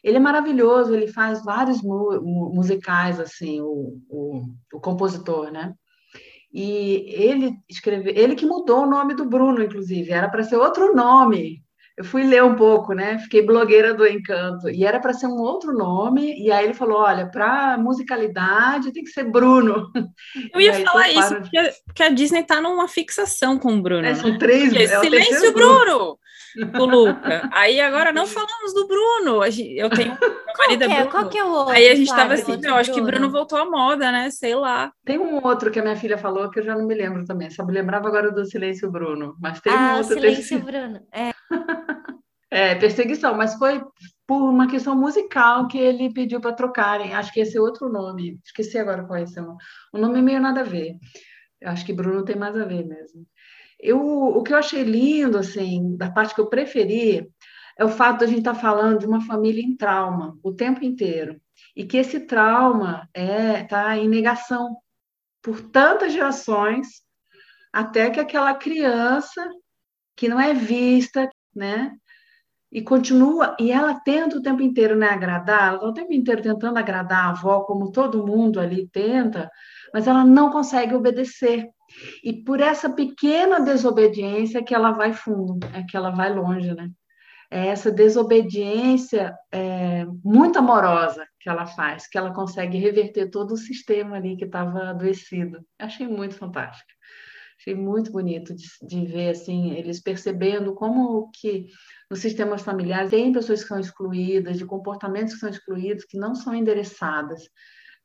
Ele 0.03 0.17
é 0.17 0.19
maravilhoso, 0.19 0.93
ele 0.95 1.07
faz 1.07 1.43
vários 1.43 1.81
mu- 1.81 2.51
musicais, 2.53 3.19
assim, 3.19 3.61
o, 3.61 3.99
o, 4.09 4.43
o 4.73 4.79
compositor, 4.79 5.51
né? 5.51 5.73
E 6.53 7.05
ele 7.07 7.57
escreveu, 7.69 8.13
ele 8.15 8.35
que 8.35 8.45
mudou 8.45 8.83
o 8.83 8.89
nome 8.89 9.13
do 9.15 9.25
Bruno, 9.25 9.63
inclusive, 9.63 10.11
era 10.11 10.29
para 10.29 10.43
ser 10.43 10.57
outro 10.57 10.93
nome. 10.95 11.60
Eu 11.97 12.05
fui 12.05 12.23
ler 12.23 12.43
um 12.43 12.55
pouco, 12.55 12.93
né? 12.93 13.19
Fiquei 13.19 13.41
blogueira 13.45 13.93
do 13.93 14.07
Encanto, 14.07 14.69
e 14.69 14.85
era 14.85 14.99
para 14.99 15.13
ser 15.13 15.27
um 15.27 15.39
outro 15.41 15.73
nome, 15.73 16.41
e 16.41 16.51
aí 16.51 16.63
ele 16.65 16.73
falou: 16.73 16.99
olha, 16.99 17.29
para 17.29 17.77
musicalidade 17.77 18.91
tem 18.93 19.03
que 19.03 19.09
ser 19.11 19.23
Bruno. 19.25 19.91
Eu 20.53 20.61
ia 20.61 20.73
aí 20.73 20.83
falar 20.85 21.09
isso, 21.11 21.35
de- 21.35 21.41
porque, 21.41 21.57
a- 21.57 21.71
porque 21.85 22.03
a 22.03 22.09
Disney 22.09 22.43
tá 22.43 22.61
numa 22.61 22.87
fixação 22.87 23.57
com 23.59 23.73
o 23.75 23.81
Bruno. 23.81 24.05
É, 24.05 24.09
né? 24.11 24.15
são 24.15 24.37
três. 24.37 24.69
Porque, 24.69 24.83
é 24.83 24.97
o 24.99 25.01
Silêncio. 25.01 25.53
Bruno! 25.53 26.17
Do 26.73 26.83
Luca. 26.85 27.49
Aí 27.55 27.79
agora 27.79 28.11
não 28.11 28.27
falamos 28.27 28.73
do 28.73 28.85
Bruno. 28.85 29.41
Eu 29.45 29.89
tenho. 29.89 30.17
Meu 30.19 30.53
Qual 30.53 30.67
marido 30.67 30.85
que 30.85 30.91
é 30.91 30.95
Bruno. 30.97 31.09
qual 31.11 31.29
que 31.29 31.37
é 31.37 31.43
o 31.45 31.49
outro? 31.49 31.73
Aí 31.73 31.87
a 31.89 31.95
gente 31.95 32.09
tava 32.09 32.35
Flávio, 32.35 32.55
assim, 32.55 32.67
eu 32.67 32.75
acho 32.75 32.91
que 32.93 33.01
Bruno 33.01 33.29
voltou 33.31 33.57
à 33.57 33.63
moda, 33.63 34.11
né? 34.11 34.29
Sei 34.31 34.53
lá. 34.53 34.91
Tem 35.05 35.17
um 35.17 35.41
outro 35.45 35.71
que 35.71 35.79
a 35.79 35.81
minha 35.81 35.95
filha 35.95 36.17
falou 36.17 36.49
que 36.51 36.59
eu 36.59 36.63
já 36.63 36.75
não 36.75 36.85
me 36.85 36.93
lembro 36.93 37.23
também. 37.25 37.49
Só 37.49 37.65
me 37.65 37.71
lembrava 37.71 38.09
agora 38.09 38.31
do 38.33 38.45
Silêncio 38.45 38.91
Bruno. 38.91 39.33
Mas 39.41 39.61
tem 39.61 39.71
um 39.71 39.75
Ah, 39.77 39.95
outro 39.99 40.13
Silêncio 40.13 40.59
terceiro. 40.59 40.65
Bruno. 40.65 40.99
É. 41.13 41.31
É, 42.53 42.75
perseguição, 42.75 43.33
mas 43.33 43.55
foi 43.55 43.81
por 44.27 44.49
uma 44.49 44.67
questão 44.67 44.93
musical 44.93 45.69
que 45.69 45.77
ele 45.77 46.13
pediu 46.13 46.41
para 46.41 46.51
trocarem. 46.51 47.13
Acho 47.13 47.31
que 47.31 47.39
esse 47.39 47.57
é 47.57 47.61
outro 47.61 47.87
nome. 47.87 48.41
Esqueci 48.43 48.77
agora 48.77 49.05
qual 49.05 49.17
é 49.17 49.23
esse 49.23 49.39
nome. 49.39 49.57
O 49.93 49.97
nome 49.97 50.19
é 50.19 50.21
meio 50.21 50.41
nada 50.41 50.59
a 50.59 50.65
ver. 50.65 50.97
Acho 51.63 51.85
que 51.85 51.93
Bruno 51.93 52.25
tem 52.25 52.35
mais 52.35 52.57
a 52.57 52.65
ver 52.65 52.85
mesmo. 52.85 53.25
Eu, 53.79 54.01
o 54.01 54.43
que 54.43 54.51
eu 54.51 54.57
achei 54.57 54.83
lindo, 54.83 55.37
assim, 55.37 55.95
da 55.95 56.11
parte 56.11 56.35
que 56.35 56.41
eu 56.41 56.49
preferi, 56.49 57.25
é 57.77 57.85
o 57.85 57.89
fato 57.89 58.19
de 58.19 58.25
a 58.25 58.27
gente 58.27 58.39
estar 58.39 58.55
falando 58.55 58.99
de 58.99 59.05
uma 59.05 59.21
família 59.21 59.63
em 59.63 59.75
trauma 59.75 60.37
o 60.43 60.53
tempo 60.53 60.83
inteiro. 60.83 61.39
e 61.75 61.85
que 61.85 61.97
esse 61.97 62.19
trauma 62.21 63.07
é 63.13 63.63
tá 63.63 63.97
em 63.97 64.09
negação 64.09 64.77
por 65.41 65.61
tantas 65.61 66.13
gerações 66.13 67.01
até 67.73 68.09
que 68.09 68.19
aquela 68.19 68.53
criança 68.53 69.47
que 70.15 70.27
não 70.27 70.39
é 70.39 70.53
vista, 70.53 71.29
né? 71.55 71.93
E 72.71 72.81
continua, 72.81 73.55
e 73.59 73.69
ela 73.69 73.95
tenta 73.99 74.37
o 74.37 74.41
tempo 74.41 74.61
inteiro 74.61 74.95
né, 74.95 75.07
agradar, 75.09 75.67
ela 75.67 75.75
está 75.75 75.87
o 75.87 75.93
tempo 75.93 76.13
inteiro 76.13 76.41
tentando 76.41 76.77
agradar 76.77 77.25
a 77.25 77.29
avó, 77.31 77.61
como 77.61 77.91
todo 77.91 78.25
mundo 78.25 78.61
ali 78.61 78.87
tenta, 78.87 79.49
mas 79.93 80.07
ela 80.07 80.23
não 80.23 80.49
consegue 80.49 80.95
obedecer. 80.95 81.67
E 82.23 82.31
por 82.31 82.61
essa 82.61 82.89
pequena 82.89 83.59
desobediência 83.59 84.63
que 84.63 84.73
ela 84.73 84.91
vai 84.91 85.11
fundo, 85.11 85.59
é 85.73 85.83
que 85.83 85.97
ela 85.97 86.11
vai 86.11 86.33
longe, 86.33 86.73
né? 86.73 86.89
É 87.53 87.67
essa 87.67 87.91
desobediência 87.91 89.35
é, 89.51 90.05
muito 90.23 90.57
amorosa 90.57 91.27
que 91.37 91.49
ela 91.49 91.65
faz, 91.65 92.07
que 92.07 92.17
ela 92.17 92.33
consegue 92.33 92.77
reverter 92.77 93.29
todo 93.29 93.51
o 93.51 93.57
sistema 93.57 94.15
ali 94.15 94.37
que 94.37 94.45
estava 94.45 94.91
adoecido. 94.91 95.59
Achei 95.77 96.07
muito 96.07 96.35
fantástico. 96.35 96.89
Achei 97.61 97.75
muito 97.75 98.11
bonito 98.11 98.55
de, 98.55 98.65
de, 98.81 99.05
ver 99.05 99.29
assim 99.29 99.73
eles 99.73 100.01
percebendo 100.01 100.73
como 100.73 101.29
que 101.29 101.67
nos 102.09 102.19
sistemas 102.19 102.63
familiares 102.63 103.11
tem 103.11 103.31
pessoas 103.31 103.61
que 103.61 103.67
são 103.67 103.79
excluídas, 103.79 104.57
de 104.57 104.65
comportamentos 104.65 105.35
que 105.35 105.41
são 105.41 105.49
excluídos, 105.49 106.05
que 106.05 106.17
não 106.17 106.33
são 106.33 106.55
endereçadas, 106.55 107.47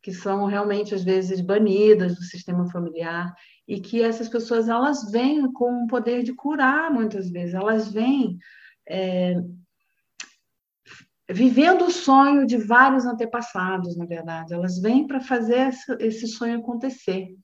que 0.03 0.13
são 0.13 0.45
realmente 0.45 0.95
às 0.95 1.03
vezes 1.03 1.41
banidas 1.41 2.17
do 2.17 2.23
sistema 2.23 2.71
familiar 2.71 3.35
e 3.67 3.81
que 3.81 4.03
essas 4.03 4.29
pessoas 4.29 4.69
elas 4.69 5.11
vêm 5.11 5.51
com 5.51 5.85
o 5.85 5.87
poder 5.87 6.23
de 6.23 6.35
curar 6.35 6.91
muitas 6.91 7.31
vezes, 7.31 7.55
elas 7.55 7.91
vêm 7.91 8.37
é, 8.87 9.37
vivendo 11.31 11.87
o 11.87 11.91
sonho 11.91 12.47
de 12.47 12.59
vários 12.59 13.07
antepassados, 13.07 13.97
na 13.97 14.05
verdade, 14.05 14.53
elas 14.53 14.79
vêm 14.79 15.07
para 15.07 15.19
fazer 15.19 15.71
esse 15.99 16.27
sonho 16.29 16.59
acontecer. 16.59 17.35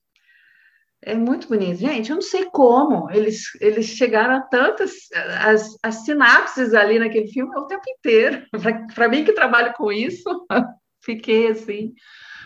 É 1.05 1.15
muito 1.17 1.49
bonito. 1.49 1.79
Gente, 1.79 2.11
eu 2.11 2.15
não 2.15 2.23
sei 2.23 2.45
como 2.45 3.11
eles, 3.11 3.43
eles 3.61 3.87
chegaram 3.87 4.37
a 4.37 4.41
tantas 4.41 4.93
as, 5.41 5.77
as 5.83 6.05
sinapses 6.05 6.73
ali 6.75 6.99
naquele 6.99 7.27
filme 7.27 7.55
o 7.57 7.67
tempo 7.67 7.83
inteiro. 7.89 8.47
Para 8.95 9.09
mim, 9.09 9.25
que 9.25 9.33
trabalho 9.33 9.73
com 9.75 9.91
isso, 9.91 10.47
fiquei 11.05 11.49
assim, 11.49 11.93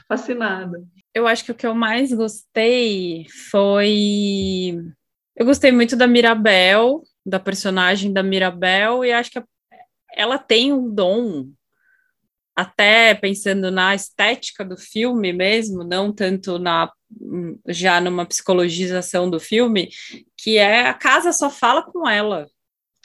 fascinada. 0.08 0.82
Eu 1.14 1.26
acho 1.26 1.44
que 1.44 1.52
o 1.52 1.54
que 1.54 1.66
eu 1.66 1.74
mais 1.74 2.12
gostei 2.12 3.26
foi. 3.50 4.78
Eu 5.36 5.44
gostei 5.44 5.70
muito 5.70 5.94
da 5.94 6.06
Mirabel, 6.06 7.02
da 7.26 7.38
personagem 7.38 8.10
da 8.10 8.22
Mirabel, 8.22 9.04
e 9.04 9.12
acho 9.12 9.30
que 9.30 9.42
ela 10.14 10.38
tem 10.38 10.72
um 10.72 10.90
dom 10.90 11.50
até 12.56 13.14
pensando 13.14 13.70
na 13.70 13.94
estética 13.94 14.64
do 14.64 14.78
filme 14.78 15.30
mesmo, 15.30 15.84
não 15.84 16.10
tanto 16.10 16.58
na 16.58 16.90
já 17.68 18.00
numa 18.00 18.26
psicologização 18.26 19.30
do 19.30 19.38
filme, 19.38 19.90
que 20.36 20.58
é 20.58 20.88
a 20.88 20.94
casa 20.94 21.32
só 21.32 21.50
fala 21.50 21.82
com 21.82 22.08
ela. 22.08 22.48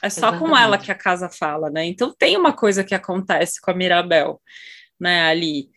É 0.02 0.10
só 0.10 0.28
Exatamente. 0.28 0.50
com 0.50 0.56
ela 0.56 0.78
que 0.78 0.90
a 0.90 0.96
casa 0.96 1.28
fala, 1.28 1.70
né? 1.70 1.84
Então 1.84 2.12
tem 2.12 2.36
uma 2.36 2.52
coisa 2.52 2.82
que 2.82 2.94
acontece 2.94 3.60
com 3.60 3.70
a 3.70 3.74
Mirabel, 3.74 4.40
né, 4.98 5.22
ali. 5.28 5.70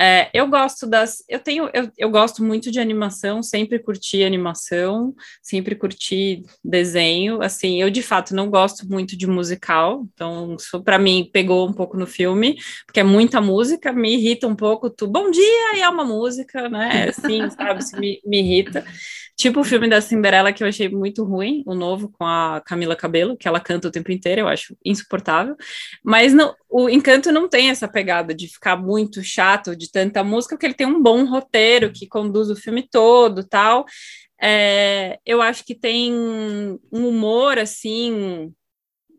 É, 0.00 0.30
eu 0.32 0.48
gosto 0.48 0.86
das. 0.86 1.22
Eu 1.28 1.38
tenho. 1.38 1.68
Eu, 1.72 1.90
eu 1.96 2.10
gosto 2.10 2.42
muito 2.42 2.70
de 2.70 2.80
animação, 2.80 3.42
sempre 3.42 3.78
curti 3.78 4.24
animação, 4.24 5.14
sempre 5.42 5.76
curti 5.76 6.42
desenho. 6.64 7.42
Assim, 7.42 7.80
eu 7.80 7.90
de 7.90 8.02
fato 8.02 8.34
não 8.34 8.50
gosto 8.50 8.88
muito 8.88 9.16
de 9.16 9.26
musical, 9.26 10.06
então 10.12 10.56
isso 10.58 10.82
para 10.82 10.98
mim 10.98 11.28
pegou 11.32 11.68
um 11.68 11.72
pouco 11.72 11.96
no 11.96 12.06
filme, 12.06 12.56
porque 12.86 13.00
é 13.00 13.04
muita 13.04 13.40
música, 13.40 13.92
me 13.92 14.14
irrita 14.14 14.46
um 14.48 14.56
pouco. 14.56 14.90
Tu, 14.90 15.06
bom 15.06 15.30
dia, 15.30 15.76
e 15.76 15.80
é 15.82 15.88
uma 15.88 16.04
música, 16.04 16.68
né? 16.68 17.08
Assim, 17.10 17.48
sabe? 17.50 17.80
Isso 17.80 17.96
me, 17.96 18.20
me 18.24 18.40
irrita. 18.40 18.84
Tipo 19.36 19.60
o 19.60 19.64
filme 19.64 19.88
da 19.88 20.00
Cinderela, 20.00 20.52
que 20.52 20.62
eu 20.62 20.68
achei 20.68 20.88
muito 20.88 21.24
ruim, 21.24 21.62
o 21.66 21.74
novo 21.74 22.08
com 22.10 22.24
a 22.24 22.62
Camila 22.64 22.94
Cabelo, 22.94 23.36
que 23.36 23.48
ela 23.48 23.58
canta 23.58 23.88
o 23.88 23.90
tempo 23.90 24.12
inteiro, 24.12 24.42
eu 24.42 24.48
acho 24.48 24.76
insuportável. 24.84 25.56
Mas 26.04 26.32
não, 26.32 26.54
o 26.72 26.88
Encanto 26.88 27.30
não 27.30 27.48
tem 27.48 27.68
essa 27.68 27.86
pegada 27.86 28.34
de 28.34 28.48
ficar 28.48 28.76
muito 28.76 29.22
chato 29.22 29.76
de 29.76 29.90
tanta 29.90 30.24
música, 30.24 30.56
porque 30.56 30.64
ele 30.64 30.74
tem 30.74 30.86
um 30.86 31.02
bom 31.02 31.26
roteiro 31.26 31.92
que 31.92 32.08
conduz 32.08 32.48
o 32.48 32.56
filme 32.56 32.88
todo 32.90 33.44
tal. 33.44 33.84
É, 34.40 35.18
eu 35.26 35.42
acho 35.42 35.64
que 35.64 35.74
tem 35.74 36.14
um 36.14 36.78
humor, 36.90 37.58
assim, 37.58 38.50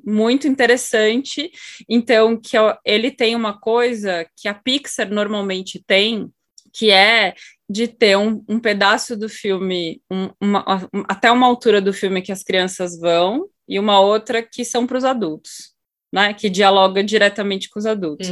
muito 0.04 0.48
interessante. 0.48 1.52
Então, 1.88 2.36
que 2.36 2.58
ele 2.84 3.12
tem 3.12 3.36
uma 3.36 3.60
coisa 3.60 4.26
que 4.36 4.48
a 4.48 4.54
Pixar 4.56 5.10
normalmente 5.12 5.82
tem, 5.86 6.30
que 6.74 6.90
é 6.90 7.36
de 7.70 7.88
ter 7.88 8.18
um, 8.18 8.44
um 8.50 8.60
pedaço 8.60 9.16
do 9.16 9.30
filme, 9.30 10.02
um, 10.12 10.30
uma, 10.42 10.90
até 11.08 11.32
uma 11.32 11.46
altura 11.46 11.80
do 11.80 11.94
filme 11.94 12.22
que 12.24 12.32
as 12.32 12.44
crianças 12.44 13.00
vão, 13.00 13.48
e 13.68 13.80
uma 13.80 14.00
outra 14.00 14.42
que 14.42 14.66
são 14.66 14.86
para 14.86 14.98
os 14.98 15.06
adultos, 15.06 15.73
né? 16.14 16.32
Que 16.32 16.48
dialoga 16.48 17.04
diretamente 17.04 17.68
com 17.70 17.80
os 17.80 17.88
adultos. 17.88 18.30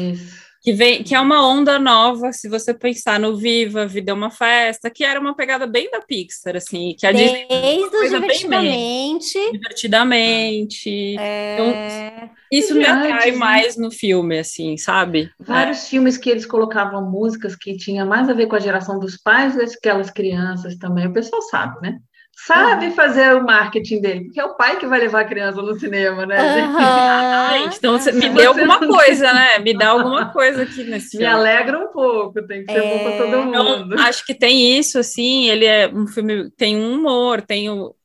Que, 0.61 0.71
vem, 0.71 1.01
que 1.01 1.15
é 1.15 1.19
uma 1.19 1.43
onda 1.43 1.79
nova, 1.79 2.31
se 2.31 2.47
você 2.47 2.71
pensar 2.71 3.19
no 3.19 3.35
Viva, 3.35 3.87
Vida 3.87 4.11
é 4.11 4.13
uma 4.13 4.29
Festa, 4.29 4.91
que 4.91 5.03
era 5.03 5.19
uma 5.19 5.35
pegada 5.35 5.65
bem 5.65 5.89
da 5.89 5.99
Pixar, 5.99 6.55
assim, 6.55 6.93
que 6.95 7.07
a 7.07 7.11
Desde 7.11 7.47
Disney 7.47 7.83
o 7.83 7.89
Divertidamente. 7.89 9.51
Divertidamente. 9.51 11.17
É... 11.17 11.55
Então, 11.55 12.29
isso 12.51 12.75
me 12.75 12.85
atrai 12.85 13.31
mais 13.31 13.75
no 13.75 13.89
filme, 13.89 14.37
assim, 14.37 14.77
sabe? 14.77 15.31
Vários 15.39 15.79
é. 15.79 15.89
filmes 15.89 16.15
que 16.15 16.29
eles 16.29 16.45
colocavam 16.45 17.09
músicas 17.09 17.55
que 17.55 17.75
tinha 17.75 18.05
mais 18.05 18.29
a 18.29 18.33
ver 18.33 18.45
com 18.45 18.55
a 18.55 18.59
geração 18.59 18.99
dos 18.99 19.17
pais 19.17 19.55
daquelas 19.55 20.11
crianças 20.11 20.77
também, 20.77 21.07
o 21.07 21.13
pessoal 21.13 21.41
sabe, 21.41 21.81
né? 21.81 21.97
Sabe 22.33 22.87
uhum. 22.87 22.91
fazer 22.93 23.35
o 23.35 23.43
marketing 23.43 24.01
dele, 24.01 24.23
porque 24.25 24.39
é 24.39 24.45
o 24.45 24.55
pai 24.55 24.77
que 24.79 24.87
vai 24.87 24.99
levar 24.99 25.21
a 25.21 25.25
criança 25.25 25.61
no 25.61 25.77
cinema, 25.79 26.25
né? 26.25 26.65
Uhum. 26.65 27.69
então 27.73 27.99
você 27.99 28.11
me 28.11 28.29
dê 28.29 28.45
alguma 28.45 28.79
coisa, 28.79 29.31
né? 29.31 29.59
Me 29.59 29.77
dá 29.77 29.89
alguma 29.89 30.31
coisa 30.31 30.63
aqui 30.63 30.83
nesse 30.83 31.11
filme. 31.11 31.25
Me 31.25 31.31
alegra 31.31 31.77
um 31.77 31.91
pouco, 31.91 32.41
tem 32.47 32.65
que 32.65 32.71
ser 32.71 32.79
é... 32.79 32.89
bom 32.89 33.03
para 33.03 33.17
todo 33.17 33.45
mundo. 33.45 33.93
Então, 33.93 34.05
acho 34.05 34.25
que 34.25 34.33
tem 34.33 34.77
isso, 34.77 34.97
assim, 34.97 35.49
ele 35.49 35.65
é 35.65 35.87
um 35.87 36.07
filme, 36.07 36.49
tem 36.51 36.75
um 36.75 36.93
humor, 36.93 37.41
tem 37.41 37.69
o, 37.69 37.95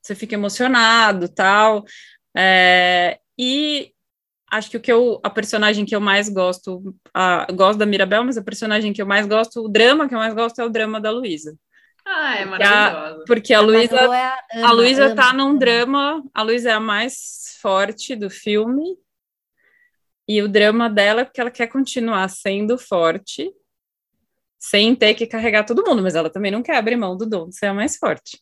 você 0.00 0.14
fica 0.14 0.34
emocionado, 0.34 1.28
tal, 1.28 1.84
é, 2.36 3.18
e 3.38 3.92
acho 4.50 4.70
que 4.70 4.76
o 4.76 4.80
que 4.80 4.92
eu, 4.92 5.20
a 5.22 5.30
personagem 5.30 5.84
que 5.84 5.94
eu 5.94 6.00
mais 6.00 6.28
gosto, 6.28 6.94
a, 7.14 7.46
gosto 7.52 7.78
da 7.78 7.86
Mirabel, 7.86 8.24
mas 8.24 8.36
a 8.36 8.42
personagem 8.42 8.92
que 8.92 9.00
eu 9.00 9.06
mais 9.06 9.26
gosto, 9.26 9.64
o 9.64 9.68
drama 9.68 10.08
que 10.08 10.14
eu 10.14 10.18
mais 10.18 10.34
gosto 10.34 10.60
é 10.60 10.64
o 10.64 10.70
drama 10.70 11.00
da 11.00 11.10
Luísa. 11.10 11.56
Ah, 12.12 12.34
é 12.36 12.44
maravilhosa. 12.44 13.24
Porque 13.24 13.54
a 13.54 13.60
Luísa 13.60 13.96
é 14.52 14.62
a 14.64 14.72
Luísa 14.72 15.14
tá 15.14 15.32
num 15.32 15.56
drama, 15.56 16.24
a 16.34 16.42
Luísa 16.42 16.70
é 16.70 16.72
a 16.72 16.80
mais 16.80 17.56
forte 17.60 18.16
do 18.16 18.28
filme. 18.28 18.98
E 20.26 20.42
o 20.42 20.48
drama 20.48 20.90
dela 20.90 21.20
é 21.20 21.24
porque 21.24 21.40
ela 21.40 21.50
quer 21.50 21.68
continuar 21.68 22.28
sendo 22.28 22.76
forte, 22.76 23.52
sem 24.58 24.94
ter 24.94 25.14
que 25.14 25.26
carregar 25.26 25.64
todo 25.64 25.84
mundo, 25.84 26.02
mas 26.02 26.16
ela 26.16 26.28
também 26.30 26.50
não 26.50 26.62
quer 26.62 26.76
abrir 26.76 26.96
mão 26.96 27.16
do 27.16 27.26
dom 27.26 27.48
de 27.48 27.56
ser 27.56 27.66
a 27.66 27.74
mais 27.74 27.96
forte. 27.96 28.40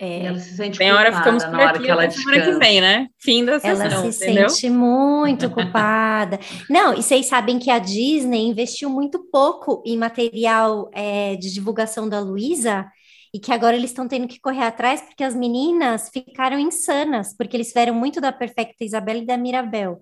É, 0.00 0.26
ela 0.26 0.38
se 0.38 0.56
sente 0.56 0.78
bem 0.78 0.92
hora 0.92 1.16
ficamos 1.16 1.44
por 1.44 1.60
aqui, 1.60 1.84
que 1.84 1.90
ela 1.90 2.10
semana 2.10 2.44
que 2.44 2.58
vem, 2.58 2.80
né? 2.80 3.06
Fim 3.20 3.44
da 3.44 3.60
sessão, 3.60 3.86
Ela 3.86 4.12
se 4.12 4.24
entendeu? 4.24 4.48
sente 4.48 4.70
muito 4.70 5.48
culpada. 5.50 6.40
Não, 6.68 6.94
e 6.94 7.02
vocês 7.02 7.26
sabem 7.26 7.58
que 7.58 7.70
a 7.70 7.78
Disney 7.78 8.48
investiu 8.48 8.90
muito 8.90 9.24
pouco 9.30 9.82
em 9.86 9.96
material 9.96 10.90
é, 10.92 11.36
de 11.36 11.52
divulgação 11.52 12.08
da 12.08 12.20
Luísa 12.20 12.86
e 13.32 13.38
que 13.38 13.52
agora 13.52 13.76
eles 13.76 13.90
estão 13.90 14.06
tendo 14.08 14.28
que 14.28 14.40
correr 14.40 14.64
atrás 14.64 15.00
porque 15.00 15.24
as 15.24 15.34
meninas 15.34 16.08
ficaram 16.12 16.58
insanas, 16.58 17.34
porque 17.36 17.56
eles 17.56 17.68
fizeram 17.68 17.94
muito 17.94 18.20
da 18.20 18.32
Perfecta 18.32 18.84
Isabela 18.84 19.18
e 19.18 19.26
da 19.26 19.36
Mirabel. 19.36 20.00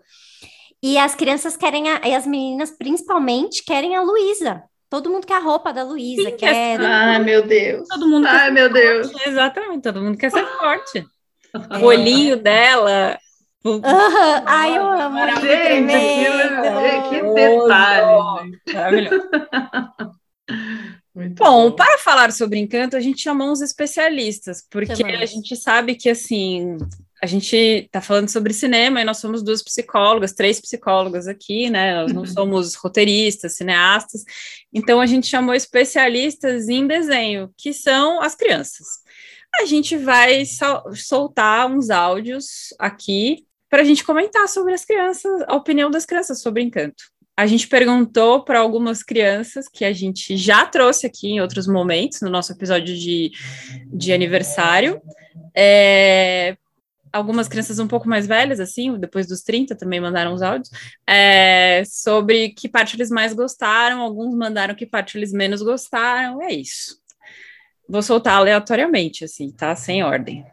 E 0.82 0.98
as 0.98 1.14
crianças 1.14 1.56
querem, 1.56 1.88
a, 1.88 2.00
e 2.06 2.14
as 2.14 2.26
meninas 2.26 2.70
principalmente 2.76 3.62
querem 3.64 3.94
a 3.94 4.02
Luísa. 4.02 4.64
Todo 4.92 5.08
mundo 5.08 5.26
quer 5.26 5.36
a 5.36 5.38
roupa 5.38 5.72
da 5.72 5.84
Luísa, 5.84 6.30
quer. 6.32 6.78
Ai, 6.78 7.18
meu 7.24 7.46
Deus. 7.46 7.88
Todo 7.88 8.06
mundo 8.06 8.26
Ai, 8.26 8.50
meu 8.50 8.70
Deus. 8.70 9.10
Forte. 9.10 9.26
Exatamente, 9.26 9.82
todo 9.84 10.02
mundo 10.02 10.18
quer 10.18 10.30
ser 10.30 10.44
forte. 10.58 10.98
É. 11.54 11.78
O 11.78 11.84
olhinho 11.86 12.36
dela. 12.36 13.18
Uhum. 13.64 13.80
Ai, 14.44 14.76
eu 14.76 14.86
amo. 14.86 15.18
Gente, 15.40 15.92
que, 17.08 17.22
que 17.22 17.22
detalhe. 17.32 18.60
Maravilhoso. 18.70 19.30
Muito 21.14 21.42
bom, 21.42 21.70
bom, 21.70 21.72
para 21.74 21.96
falar 21.96 22.30
sobre 22.30 22.58
encanto, 22.58 22.94
a 22.94 23.00
gente 23.00 23.22
chamou 23.22 23.50
uns 23.50 23.62
especialistas, 23.62 24.62
porque 24.70 24.94
Chamamos. 24.94 25.22
a 25.22 25.24
gente 25.24 25.56
sabe 25.56 25.94
que 25.94 26.10
assim 26.10 26.76
a 27.22 27.26
gente 27.26 27.54
está 27.54 28.00
falando 28.00 28.28
sobre 28.28 28.52
cinema 28.52 29.00
e 29.00 29.04
nós 29.04 29.18
somos 29.18 29.44
duas 29.44 29.62
psicólogas, 29.62 30.32
três 30.32 30.60
psicólogas 30.60 31.28
aqui, 31.28 31.70
né? 31.70 31.94
Nós 32.02 32.12
não 32.12 32.26
somos 32.26 32.74
roteiristas, 32.74 33.54
cineastas. 33.54 34.24
Então 34.74 35.00
a 35.00 35.06
gente 35.06 35.28
chamou 35.28 35.54
especialistas 35.54 36.68
em 36.68 36.84
desenho, 36.84 37.54
que 37.56 37.72
são 37.72 38.20
as 38.20 38.34
crianças. 38.34 38.86
A 39.54 39.66
gente 39.66 39.96
vai 39.96 40.42
soltar 40.96 41.70
uns 41.70 41.90
áudios 41.90 42.74
aqui 42.76 43.46
para 43.70 43.82
a 43.82 43.84
gente 43.84 44.02
comentar 44.02 44.48
sobre 44.48 44.74
as 44.74 44.84
crianças, 44.84 45.44
a 45.46 45.54
opinião 45.54 45.92
das 45.92 46.04
crianças 46.04 46.42
sobre 46.42 46.62
Encanto. 46.62 47.04
a 47.36 47.46
gente 47.46 47.68
perguntou 47.68 48.42
para 48.42 48.58
algumas 48.58 49.00
crianças 49.00 49.68
que 49.72 49.84
a 49.84 49.92
gente 49.92 50.36
já 50.36 50.66
trouxe 50.66 51.06
aqui 51.06 51.28
em 51.28 51.40
outros 51.40 51.68
momentos, 51.68 52.20
no 52.20 52.28
nosso 52.28 52.52
episódio 52.52 52.96
de, 52.96 53.30
de 53.92 54.12
aniversário. 54.12 55.00
É, 55.54 56.56
algumas 57.12 57.46
crianças 57.48 57.78
um 57.78 57.86
pouco 57.86 58.08
mais 58.08 58.26
velhas, 58.26 58.58
assim, 58.58 58.98
depois 58.98 59.26
dos 59.26 59.42
30, 59.42 59.76
também 59.76 60.00
mandaram 60.00 60.32
os 60.32 60.42
áudios, 60.42 60.70
é, 61.06 61.82
sobre 61.84 62.50
que 62.50 62.68
parte 62.68 62.96
eles 62.96 63.10
mais 63.10 63.32
gostaram, 63.34 64.00
alguns 64.00 64.34
mandaram 64.34 64.74
que 64.74 64.86
parte 64.86 65.18
eles 65.18 65.32
menos 65.32 65.62
gostaram, 65.62 66.40
é 66.42 66.52
isso. 66.52 67.00
Vou 67.88 68.02
soltar 68.02 68.36
aleatoriamente, 68.36 69.24
assim, 69.24 69.50
tá? 69.50 69.76
Sem 69.76 70.02
ordem. 70.02 70.46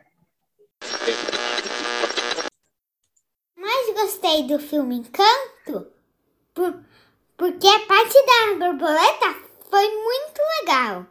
Mais 3.56 3.94
gostei 3.94 4.44
do 4.44 4.60
filme 4.60 4.96
Encanto 4.96 5.88
por, 6.54 6.84
porque 7.38 7.68
a 7.68 7.80
parte 7.86 8.14
da 8.26 8.66
borboleta 8.68 9.36
foi 9.70 9.88
muito 9.88 10.42
legal. 10.60 11.06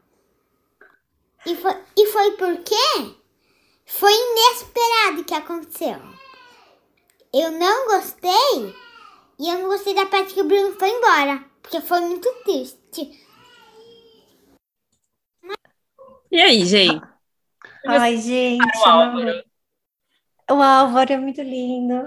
E 1.47 1.57
foi, 1.57 1.73
e 1.97 2.07
foi 2.07 2.31
porque 2.33 3.18
foi 3.88 4.12
inesperado 4.12 5.25
que 5.25 5.35
aconteceu. 5.35 5.99
Eu 7.33 7.50
não 7.52 7.87
gostei 7.88 8.75
e 9.38 9.49
eu 9.49 9.59
não 9.61 9.68
gostei 9.68 9.95
da 9.95 10.07
parte 10.07 10.35
que 10.35 10.42
o 10.42 10.45
Bruno 10.45 10.75
foi 10.78 10.90
embora, 10.90 11.45
porque 11.62 11.80
foi 11.80 12.00
muito 12.02 12.30
triste. 12.45 13.26
E 16.30 16.40
aí, 16.40 16.64
gente? 16.66 17.02
Ai, 17.87 18.18
gente. 18.18 18.78
O 18.78 18.88
Álvaro. 18.88 19.45
O 20.50 20.62
Álvaro 20.62 21.12
é 21.12 21.16
muito 21.16 21.40
lindo. 21.40 22.07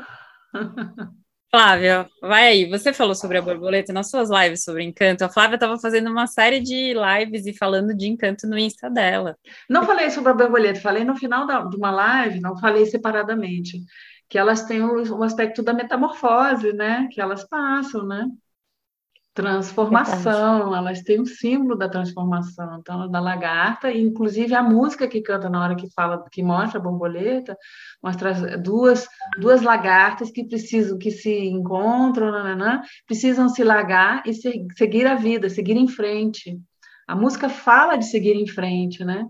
Flávia, 1.53 2.09
vai 2.21 2.47
aí. 2.47 2.69
Você 2.69 2.93
falou 2.93 3.13
sobre 3.13 3.37
a 3.37 3.41
borboleta 3.41 3.91
nas 3.91 4.09
suas 4.09 4.29
lives 4.29 4.63
sobre 4.63 4.85
encanto. 4.85 5.25
A 5.25 5.29
Flávia 5.29 5.55
estava 5.55 5.77
fazendo 5.77 6.09
uma 6.09 6.25
série 6.25 6.61
de 6.61 6.93
lives 6.93 7.45
e 7.45 7.53
falando 7.53 7.93
de 7.93 8.07
encanto 8.07 8.47
no 8.47 8.57
Insta 8.57 8.89
dela. 8.89 9.37
Não 9.69 9.85
falei 9.85 10.09
sobre 10.11 10.31
a 10.31 10.33
borboleta, 10.33 10.79
falei 10.79 11.03
no 11.03 11.15
final 11.15 11.45
da, 11.45 11.61
de 11.65 11.75
uma 11.75 11.91
live, 11.91 12.39
não 12.39 12.57
falei 12.57 12.85
separadamente, 12.85 13.81
que 14.29 14.37
elas 14.37 14.63
têm 14.63 14.81
o, 14.81 15.17
o 15.17 15.23
aspecto 15.23 15.61
da 15.61 15.73
metamorfose, 15.73 16.71
né? 16.71 17.09
Que 17.11 17.19
elas 17.19 17.43
passam, 17.43 18.07
né? 18.07 18.27
Transformação, 19.33 20.75
elas 20.75 21.01
têm 21.03 21.21
um 21.21 21.25
símbolo 21.25 21.77
da 21.77 21.87
transformação, 21.87 22.79
então 22.79 23.09
da 23.09 23.19
lagarta, 23.21 23.89
e 23.89 24.01
inclusive 24.01 24.53
a 24.53 24.61
música 24.61 25.07
que 25.07 25.21
canta 25.21 25.49
na 25.49 25.63
hora 25.63 25.75
que 25.75 25.89
fala, 25.93 26.25
que 26.29 26.43
mostra 26.43 26.79
a 26.79 26.83
borboleta, 26.83 27.57
mostra 28.03 28.57
duas, 28.57 29.07
duas 29.39 29.61
lagartas 29.61 30.29
que 30.31 30.43
precisam, 30.43 30.97
que 30.97 31.11
se 31.11 31.45
encontram, 31.45 32.29
nananã, 32.29 32.81
precisam 33.07 33.47
se 33.47 33.63
largar 33.63 34.21
e 34.25 34.33
se, 34.33 34.67
seguir 34.75 35.07
a 35.07 35.15
vida, 35.15 35.49
seguir 35.49 35.77
em 35.77 35.87
frente. 35.87 36.59
A 37.07 37.15
música 37.15 37.47
fala 37.47 37.95
de 37.95 38.05
seguir 38.05 38.35
em 38.35 38.47
frente, 38.47 39.05
né? 39.05 39.25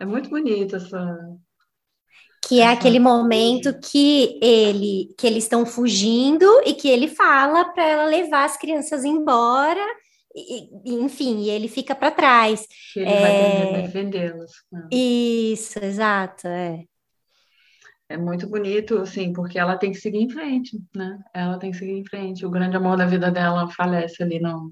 É 0.00 0.06
muito 0.06 0.30
bonita 0.30 0.78
essa, 0.78 1.18
que 2.52 2.60
é 2.60 2.68
aquele 2.68 2.98
momento 2.98 3.72
que 3.80 4.38
ele 4.42 5.14
que 5.16 5.26
eles 5.26 5.44
estão 5.44 5.64
fugindo 5.64 6.44
e 6.66 6.74
que 6.74 6.86
ele 6.86 7.08
fala 7.08 7.64
para 7.72 7.82
ela 7.82 8.04
levar 8.04 8.44
as 8.44 8.58
crianças 8.58 9.06
embora 9.06 9.80
e, 10.36 10.68
enfim, 10.84 11.44
e 11.44 11.48
ele 11.48 11.66
fica 11.66 11.94
para 11.94 12.10
trás. 12.10 12.66
Que 12.92 13.00
ele 13.00 13.10
é... 13.10 13.70
vai 13.70 13.82
defendê-los. 13.82 14.50
Né? 14.70 14.86
Isso, 14.92 15.82
exato, 15.82 16.46
é. 16.46 16.84
É 18.06 18.18
muito 18.18 18.46
bonito, 18.46 18.98
assim, 18.98 19.32
porque 19.32 19.58
ela 19.58 19.78
tem 19.78 19.90
que 19.90 19.98
seguir 19.98 20.18
em 20.18 20.28
frente, 20.28 20.78
né? 20.94 21.18
Ela 21.32 21.58
tem 21.58 21.70
que 21.70 21.78
seguir 21.78 21.92
em 21.92 22.04
frente. 22.04 22.44
O 22.44 22.50
grande 22.50 22.76
amor 22.76 22.98
da 22.98 23.06
vida 23.06 23.30
dela 23.30 23.66
falece 23.70 24.22
ali, 24.22 24.38
não. 24.38 24.70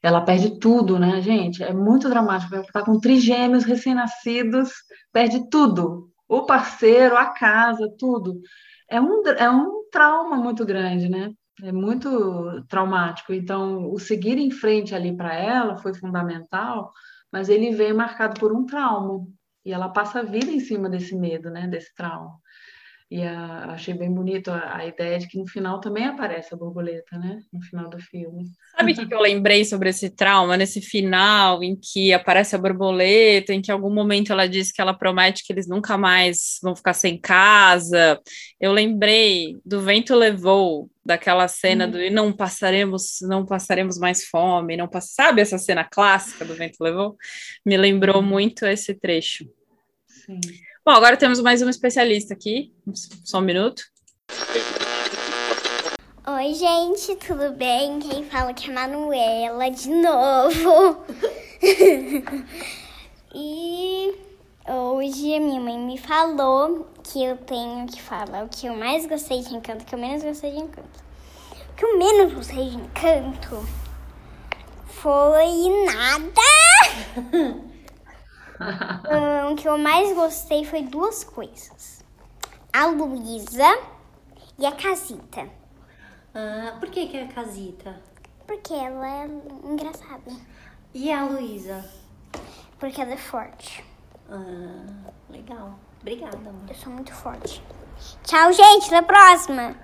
Ela 0.00 0.20
perde 0.20 0.60
tudo, 0.60 0.96
né, 0.96 1.20
gente? 1.20 1.60
É 1.60 1.72
muito 1.72 2.08
dramático. 2.08 2.54
Ela 2.54 2.64
tá 2.72 2.84
com 2.84 3.00
trigêmeos 3.00 3.64
recém-nascidos, 3.64 4.70
perde 5.12 5.50
tudo 5.50 6.09
o 6.30 6.46
parceiro, 6.46 7.16
a 7.16 7.26
casa, 7.26 7.92
tudo. 7.98 8.40
É 8.88 9.00
um, 9.00 9.22
é 9.26 9.50
um 9.50 9.88
trauma 9.90 10.36
muito 10.36 10.64
grande, 10.64 11.08
né? 11.08 11.32
É 11.62 11.72
muito 11.72 12.64
traumático. 12.68 13.32
Então, 13.32 13.90
o 13.92 13.98
seguir 13.98 14.38
em 14.38 14.50
frente 14.50 14.94
ali 14.94 15.14
para 15.16 15.34
ela 15.34 15.76
foi 15.78 15.92
fundamental, 15.92 16.92
mas 17.32 17.48
ele 17.48 17.72
veio 17.74 17.96
marcado 17.96 18.38
por 18.38 18.52
um 18.52 18.64
trauma. 18.64 19.26
E 19.64 19.72
ela 19.72 19.88
passa 19.88 20.20
a 20.20 20.22
vida 20.22 20.50
em 20.50 20.60
cima 20.60 20.88
desse 20.88 21.16
medo, 21.16 21.50
né? 21.50 21.66
Desse 21.66 21.92
trauma. 21.94 22.38
E 23.10 23.24
a, 23.24 23.72
achei 23.72 23.92
bem 23.92 24.08
bonito 24.08 24.52
a, 24.52 24.76
a, 24.76 24.86
ideia 24.86 25.18
de 25.18 25.26
que 25.26 25.36
no 25.36 25.44
final 25.44 25.80
também 25.80 26.04
aparece 26.04 26.54
a 26.54 26.56
borboleta, 26.56 27.18
né? 27.18 27.40
No 27.52 27.60
final 27.60 27.90
do 27.90 27.98
filme. 27.98 28.44
Sabe 28.76 28.92
o 28.92 28.94
que, 28.94 29.04
que 29.04 29.12
eu 29.12 29.20
lembrei 29.20 29.64
sobre 29.64 29.88
esse 29.88 30.10
trauma? 30.10 30.56
Nesse 30.56 30.80
final, 30.80 31.60
em 31.60 31.74
que 31.74 32.12
aparece 32.12 32.54
a 32.54 32.58
borboleta, 32.58 33.52
em 33.52 33.60
que 33.60 33.72
em 33.72 33.74
algum 33.74 33.92
momento 33.92 34.32
ela 34.32 34.48
diz 34.48 34.70
que 34.70 34.80
ela 34.80 34.94
promete 34.94 35.44
que 35.44 35.52
eles 35.52 35.66
nunca 35.66 35.98
mais 35.98 36.60
vão 36.62 36.76
ficar 36.76 36.92
sem 36.92 37.20
casa. 37.20 38.20
Eu 38.60 38.72
lembrei 38.72 39.58
do 39.66 39.80
Vento 39.80 40.14
Levou, 40.14 40.88
daquela 41.04 41.48
cena 41.48 41.88
hum. 41.88 41.90
do 41.90 42.00
e 42.00 42.10
não 42.10 42.32
passaremos, 42.32 43.18
não 43.22 43.44
passaremos 43.44 43.98
mais 43.98 44.24
fome, 44.24 44.76
não 44.76 44.86
pass... 44.86 45.10
sabe 45.14 45.42
essa 45.42 45.58
cena 45.58 45.82
clássica 45.82 46.44
do 46.44 46.54
Vento 46.54 46.76
Levou? 46.80 47.16
Me 47.66 47.76
lembrou 47.76 48.22
muito 48.22 48.64
esse 48.64 48.94
trecho. 48.94 49.44
Sim. 50.06 50.38
Bom, 50.82 50.92
agora 50.92 51.14
temos 51.14 51.40
mais 51.40 51.60
um 51.60 51.68
especialista 51.68 52.32
aqui. 52.32 52.72
Só 53.22 53.38
um 53.38 53.42
minuto. 53.42 53.82
Oi, 56.26 56.54
gente, 56.54 57.16
tudo 57.16 57.52
bem? 57.52 57.98
Quem 57.98 58.24
fala 58.24 58.54
que 58.54 58.70
é 58.70 58.72
a 58.72 58.74
Manuela 58.74 59.70
de 59.70 59.90
novo. 59.90 61.04
e 63.34 64.14
hoje 64.66 65.34
a 65.34 65.40
minha 65.40 65.60
mãe 65.60 65.78
me 65.78 65.98
falou 65.98 66.88
que 67.02 67.22
eu 67.22 67.36
tenho 67.36 67.86
que 67.86 68.00
falar 68.00 68.44
o 68.44 68.48
que 68.48 68.66
eu 68.66 68.74
mais 68.74 69.04
gostei 69.04 69.42
de 69.42 69.54
encanto, 69.54 69.82
o 69.82 69.86
que 69.86 69.94
eu 69.94 69.98
menos 69.98 70.22
gostei 70.22 70.52
de 70.52 70.60
encanto. 70.60 71.04
O 71.72 71.74
que 71.74 71.84
eu 71.84 71.98
menos 71.98 72.32
gostei 72.32 72.70
de 72.70 72.76
encanto 72.76 73.68
foi 74.86 75.84
nada. 75.84 77.60
um, 78.60 79.52
o 79.52 79.56
que 79.56 79.68
eu 79.68 79.78
mais 79.78 80.14
gostei 80.14 80.64
foi 80.64 80.82
duas 80.82 81.24
coisas. 81.24 82.04
A 82.72 82.86
Luísa 82.86 83.78
e 84.58 84.66
a 84.66 84.72
Casita. 84.72 85.48
Ah, 86.34 86.76
por 86.78 86.90
que, 86.90 87.06
que 87.06 87.16
é 87.16 87.24
a 87.24 87.28
Casita? 87.28 88.00
Porque 88.46 88.72
ela 88.74 89.06
é 89.06 89.26
engraçada. 89.64 90.30
E 90.94 91.12
a 91.12 91.24
Luísa? 91.24 91.84
Porque 92.78 93.00
ela 93.00 93.12
é 93.12 93.16
forte. 93.16 93.84
Ah, 94.28 95.10
legal. 95.28 95.78
Obrigada, 96.00 96.36
amor. 96.36 96.68
Eu 96.68 96.74
sou 96.74 96.92
muito 96.92 97.12
forte. 97.12 97.62
Tchau, 98.24 98.52
gente. 98.52 98.86
Até 98.86 98.96
a 98.96 99.02
próxima. 99.02 99.76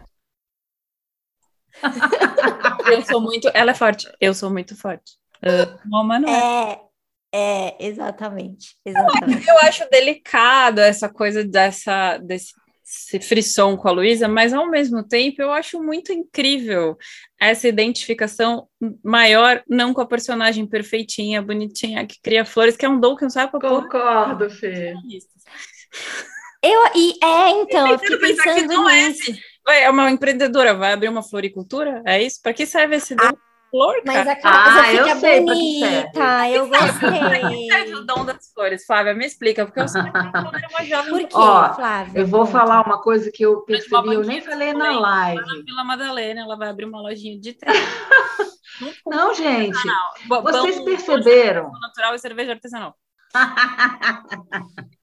eu 2.93 3.03
sou 3.03 3.21
muito. 3.21 3.51
Ela 3.53 3.73
é 3.73 3.75
forte. 3.75 4.11
Eu 4.21 4.33
sou 4.35 4.51
muito 4.51 4.77
forte. 4.77 5.19
Uh, 5.39 5.89
Mama 5.89 6.19
não 6.19 6.29
é. 6.29 6.73
é. 6.73 6.86
É, 7.39 7.77
exatamente, 7.79 8.77
exatamente. 8.83 9.47
Eu 9.47 9.59
acho 9.59 9.87
delicado 9.91 10.79
essa 10.79 11.07
coisa 11.07 11.45
dessa 11.45 12.17
desse 12.17 12.55
frisson 13.21 13.77
com 13.77 13.89
a 13.89 13.91
Luísa, 13.91 14.27
mas 14.27 14.55
ao 14.55 14.71
mesmo 14.71 15.07
tempo 15.07 15.43
eu 15.43 15.53
acho 15.53 15.83
muito 15.83 16.13
incrível 16.13 16.97
essa 17.39 17.69
identificação 17.69 18.67
maior, 19.05 19.63
não 19.69 19.93
com 19.93 20.01
a 20.01 20.07
personagem 20.07 20.67
perfeitinha, 20.67 21.43
bonitinha, 21.43 22.07
que 22.07 22.19
cria 22.23 22.43
flores, 22.43 22.75
que 22.75 22.87
é 22.87 22.89
um 22.89 22.99
dom 22.99 23.15
que 23.15 23.25
não 23.25 23.31
sabe 23.31 23.51
pra 23.51 23.61
Concordo, 23.61 24.49
Fê. 24.49 24.95
Eu, 26.63 26.81
e 26.95 27.19
é, 27.23 27.51
então, 27.51 27.87
eu 27.87 27.99
fiquei 27.99 28.19
pensando 28.19 28.89
é 28.89 29.09
nisso. 29.09 29.33
É, 29.69 29.83
é 29.83 29.91
uma 29.91 30.11
empreendedora, 30.11 30.73
vai 30.73 30.95
abrir 30.95 31.11
uma 31.11 31.23
floricultura? 31.23 32.03
É 32.07 32.23
isso? 32.23 32.41
Para 32.43 32.55
que 32.55 32.65
serve 32.65 32.97
esse 32.97 33.15
dom? 33.15 33.37
Flor, 33.77 34.03
cara. 34.03 34.25
Mas 34.25 34.29
a 34.29 34.37
casa 34.37 34.81
ah, 34.81 34.85
fica 34.85 35.15
bonita, 35.41 36.51
eu 36.51 36.69
gostei. 36.69 37.95
o 37.95 38.05
dom 38.05 38.25
das 38.25 38.51
flores, 38.53 38.87
Flávia? 38.87 39.15
Me 39.15 39.27
explica, 39.27 39.67
porque 39.67 39.81
eu 39.81 39.89
sou 39.89 40.01
uma 40.01 40.85
jovem. 40.85 41.11
Por 41.11 41.21
quê, 41.21 41.35
Ó, 41.35 41.75
Flávia? 41.75 42.21
Eu 42.21 42.27
vou 42.27 42.47
falar 42.47 42.83
uma 42.83 43.03
coisa 43.03 43.31
que 43.31 43.45
eu 43.45 43.61
percebi, 43.63 44.15
eu 44.15 44.23
nem 44.23 44.41
falei 44.41 44.73
na 44.73 44.99
live. 44.99 45.45
Na 45.45 45.63
Vila 45.63 45.85
Madalena, 45.85 46.41
ela 46.41 46.57
vai 46.57 46.69
abrir 46.69 46.87
uma 46.87 47.03
lojinha 47.03 47.39
de 47.39 47.53
trem. 47.53 47.75
Não, 49.07 49.35
gente, 49.35 49.79
vocês 50.29 50.81
perceberam? 50.81 51.71
Natural 51.81 52.15
e 52.15 52.19
cerveja 52.19 52.53
artesanal. 52.53 52.95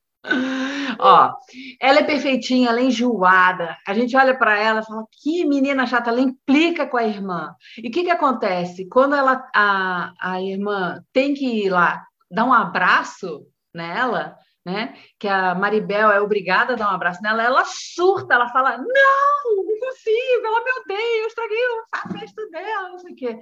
Ó, 1.00 1.34
ela 1.80 2.00
é 2.00 2.04
perfeitinha, 2.04 2.70
ela 2.70 2.80
é 2.80 2.84
enjoada. 2.84 3.78
A 3.86 3.94
gente 3.94 4.16
olha 4.16 4.38
para 4.38 4.58
ela 4.58 4.80
e 4.80 4.86
fala: 4.86 5.06
que 5.12 5.46
menina 5.46 5.86
chata, 5.86 6.10
ela 6.10 6.22
implica 6.22 6.88
com 6.88 6.98
a 6.98 7.04
irmã. 7.04 7.54
E 7.78 7.90
o 7.90 7.92
que, 7.92 8.04
que 8.04 8.10
acontece? 8.10 8.88
Quando 8.88 9.16
ela, 9.16 9.46
a, 9.54 10.14
a 10.20 10.42
irmã 10.42 11.04
tem 11.12 11.34
que 11.34 11.66
ir 11.66 11.70
lá 11.70 12.06
dar 12.32 12.46
um 12.46 12.54
abraço 12.54 13.46
nela, 13.74 14.38
né? 14.66 14.96
Que 15.20 15.28
a 15.28 15.54
Maribel 15.54 16.10
é 16.12 16.22
obrigada 16.22 16.74
a 16.74 16.76
dar 16.76 16.92
um 16.92 16.96
abraço 16.96 17.22
nela, 17.22 17.44
ela 17.44 17.66
surta, 17.66 18.36
ela 18.36 18.50
fala: 18.50 18.78
Não, 18.78 19.76
impossível, 19.76 20.46
ela 20.46 20.64
me 20.64 20.72
odeia, 20.82 21.22
eu 21.22 21.28
estraguei 21.28 21.60
a 21.92 22.10
festa 22.10 22.50
dela, 22.50 22.90
não 22.90 23.00
sei 23.00 23.12
o 23.12 23.16
quê. 23.16 23.40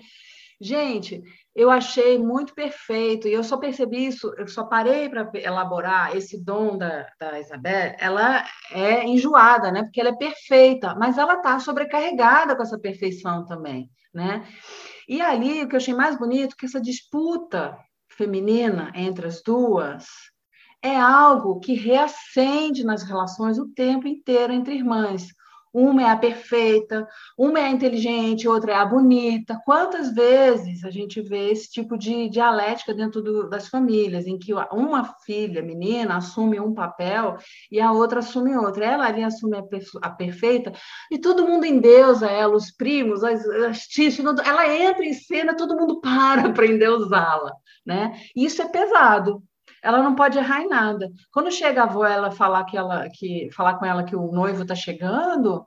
Gente, 0.63 1.23
eu 1.55 1.71
achei 1.71 2.19
muito 2.19 2.53
perfeito, 2.53 3.27
e 3.27 3.33
eu 3.33 3.43
só 3.43 3.57
percebi 3.57 4.05
isso, 4.05 4.31
eu 4.37 4.47
só 4.47 4.63
parei 4.63 5.09
para 5.09 5.27
elaborar 5.33 6.15
esse 6.15 6.39
dom 6.39 6.77
da, 6.77 7.07
da 7.19 7.39
Isabel. 7.39 7.95
Ela 7.97 8.45
é 8.71 9.03
enjoada, 9.03 9.71
né? 9.71 9.81
Porque 9.81 9.99
ela 9.99 10.11
é 10.11 10.15
perfeita, 10.15 10.93
mas 10.93 11.17
ela 11.17 11.33
está 11.33 11.59
sobrecarregada 11.59 12.55
com 12.55 12.61
essa 12.61 12.77
perfeição 12.77 13.43
também, 13.43 13.89
né? 14.13 14.47
E 15.09 15.19
ali, 15.19 15.63
o 15.63 15.67
que 15.67 15.73
eu 15.73 15.77
achei 15.77 15.95
mais 15.95 16.15
bonito, 16.15 16.55
que 16.55 16.67
essa 16.67 16.79
disputa 16.79 17.75
feminina 18.07 18.91
entre 18.93 19.25
as 19.25 19.41
duas 19.41 20.05
é 20.79 20.95
algo 20.95 21.59
que 21.59 21.73
reacende 21.73 22.83
nas 22.83 23.01
relações 23.01 23.57
o 23.57 23.67
tempo 23.73 24.07
inteiro 24.07 24.53
entre 24.53 24.75
irmãs. 24.75 25.27
Uma 25.73 26.03
é 26.03 26.09
a 26.09 26.17
perfeita, 26.17 27.07
uma 27.37 27.59
é 27.59 27.63
a 27.65 27.69
inteligente, 27.69 28.47
outra 28.47 28.73
é 28.73 28.75
a 28.75 28.85
bonita. 28.85 29.59
Quantas 29.65 30.13
vezes 30.13 30.83
a 30.83 30.91
gente 30.91 31.21
vê 31.21 31.51
esse 31.51 31.71
tipo 31.71 31.97
de 31.97 32.29
dialética 32.29 32.93
dentro 32.93 33.21
do, 33.21 33.49
das 33.49 33.67
famílias, 33.67 34.27
em 34.27 34.37
que 34.37 34.53
uma 34.53 35.15
filha, 35.25 35.61
menina, 35.61 36.17
assume 36.17 36.59
um 36.59 36.73
papel 36.73 37.37
e 37.71 37.79
a 37.79 37.91
outra 37.91 38.19
assume 38.19 38.55
outro. 38.55 38.83
Ela 38.83 39.07
ali 39.07 39.23
assume 39.23 39.57
a, 39.57 39.63
a 40.01 40.09
perfeita 40.09 40.73
e 41.09 41.17
todo 41.17 41.47
mundo 41.47 41.65
endeusa 41.65 42.27
ela, 42.27 42.55
os 42.55 42.71
primos, 42.71 43.23
as, 43.23 43.45
as 43.45 43.79
tias, 43.87 44.17
ela 44.19 44.67
entra 44.75 45.05
em 45.05 45.13
cena, 45.13 45.55
todo 45.55 45.77
mundo 45.77 45.99
para 46.01 46.51
para 46.51 46.65
endeusá-la. 46.65 47.53
Né? 47.85 48.19
Isso 48.35 48.61
é 48.61 48.69
pesado, 48.69 49.43
ela 49.81 50.03
não 50.03 50.15
pode 50.15 50.37
errar 50.37 50.61
em 50.61 50.67
nada. 50.67 51.09
Quando 51.31 51.51
chega 51.51 51.81
a 51.81 51.85
avó 51.85 52.05
ela 52.05 52.31
falar 52.31 52.63
que 52.65 52.77
ela 52.77 53.09
que 53.09 53.49
falar 53.51 53.75
com 53.75 53.85
ela 53.85 54.03
que 54.03 54.15
o 54.15 54.31
noivo 54.31 54.61
está 54.61 54.75
chegando, 54.75 55.65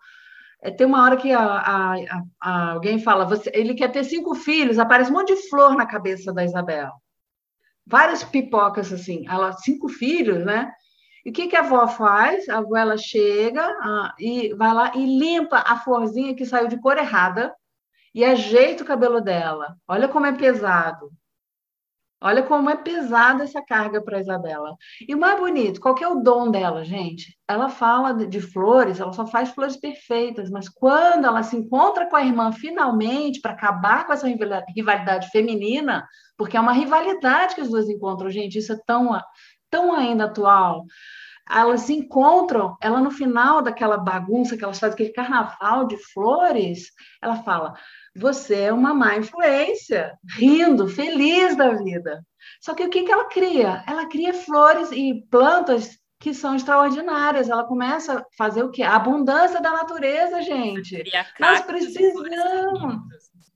é, 0.63 0.71
tem 0.71 0.87
uma 0.87 1.03
hora 1.03 1.17
que 1.17 1.33
a, 1.33 1.43
a, 1.43 1.95
a, 2.41 2.71
alguém 2.73 2.99
fala, 2.99 3.27
você, 3.27 3.51
ele 3.55 3.75
quer 3.75 3.93
ter 3.93 4.05
cinco 4.05 4.35
filhos, 4.35 4.79
aparece 4.79 5.11
um 5.11 5.15
monte 5.15 5.35
de 5.35 5.49
flor 5.49 5.77
na 5.77 5.87
cabeça 5.87 6.33
da 6.33 6.45
Isabel. 6.45 6.91
Várias 7.87 8.25
pipocas 8.25 8.93
assim, 8.93 9.25
ela 9.29 9.53
cinco 9.53 9.89
filhos, 9.89 10.45
né? 10.45 10.73
E 11.25 11.31
o 11.31 11.33
que, 11.33 11.49
que 11.49 11.57
a 11.57 11.61
avó 11.61 11.87
faz? 11.89 12.49
A 12.49 12.59
avó 12.59 12.77
ela 12.77 12.97
chega 12.97 13.67
e 14.19 14.55
vai 14.55 14.73
lá 14.75 14.93
e 14.95 15.19
limpa 15.19 15.59
a 15.67 15.77
florzinha 15.77 16.35
que 16.35 16.47
saiu 16.47 16.69
de 16.69 16.81
cor 16.81 16.99
errada 16.99 17.55
e 18.15 18.25
ajeita 18.25 18.85
o 18.85 18.87
cabelo 18.87 19.21
dela. 19.21 19.77
Olha 19.89 20.07
como 20.09 20.27
é 20.27 20.33
pesado. 20.33 21.11
Olha 22.25 22.43
como 22.43 22.71
é 22.71 22.77
pesada 22.77 23.45
essa 23.45 23.63
carga 23.63 24.03
para 24.03 24.19
Isabela. 24.19 24.79
E 25.07 25.15
o 25.15 25.19
mais 25.19 25.39
bonito, 25.39 25.79
qual 25.79 25.95
é 26.01 26.09
o 26.09 26.23
dom 26.23 26.51
dela, 26.51 26.83
gente? 26.83 27.37
Ela 27.47 27.69
fala 27.69 28.15
de 28.15 28.41
flores, 28.41 28.99
ela 28.99 29.13
só 29.13 29.27
faz 29.27 29.51
flores 29.51 29.77
perfeitas, 29.77 30.49
mas 30.49 30.67
quando 30.67 31.27
ela 31.27 31.43
se 31.43 31.55
encontra 31.55 32.09
com 32.09 32.17
a 32.17 32.25
irmã 32.25 32.51
finalmente 32.51 33.43
para 33.43 33.53
acabar 33.53 34.07
com 34.07 34.15
essa 34.15 34.27
rivalidade 34.27 35.29
feminina, 35.29 36.09
porque 36.35 36.57
é 36.57 36.61
uma 36.61 36.73
rivalidade 36.73 37.55
que 37.55 37.61
as 37.61 37.69
duas 37.69 37.91
encontram, 37.91 38.31
gente, 38.31 38.57
isso 38.57 38.73
é 38.73 38.79
tão, 38.87 39.21
tão 39.69 39.93
ainda 39.93 40.25
atual 40.25 40.87
elas 41.49 41.83
se 41.83 41.93
encontram, 41.93 42.77
ela 42.81 43.01
no 43.01 43.11
final 43.11 43.61
daquela 43.61 43.99
bagunça 43.99 44.57
que 44.57 44.65
elas 44.65 44.79
fazem, 44.79 44.95
aquele 44.95 45.13
carnaval 45.13 45.87
de 45.87 45.97
flores, 46.13 46.91
ela 47.21 47.37
fala: 47.43 47.75
você 48.17 48.63
é 48.63 48.73
uma 48.73 48.95
má 48.95 49.17
influência, 49.17 50.17
rindo, 50.37 50.89
feliz 50.89 51.57
da 51.57 51.71
vida. 51.71 52.25
Só 52.61 52.75
que 52.75 52.85
o 52.85 52.91
que, 52.91 53.03
que 53.03 53.13
ela 53.13 53.29
cria? 53.29 53.83
Ela 53.87 54.07
cria 54.09 54.33
flores 54.33 54.91
e 54.93 55.25
plantas 55.31 55.99
que 56.21 56.33
são 56.33 56.55
extraordinárias. 56.55 57.51
Ela 57.51 57.65
começa 57.65 58.19
a 58.19 58.25
fazer 58.37 58.63
o 58.63 58.71
quê? 58.71 58.83
A 58.83 58.97
abundância 58.97 59.61
da 59.61 59.73
natureza, 59.73 60.43
gente. 60.43 61.03
Nós 61.41 61.61
precisamos. 61.61 63.03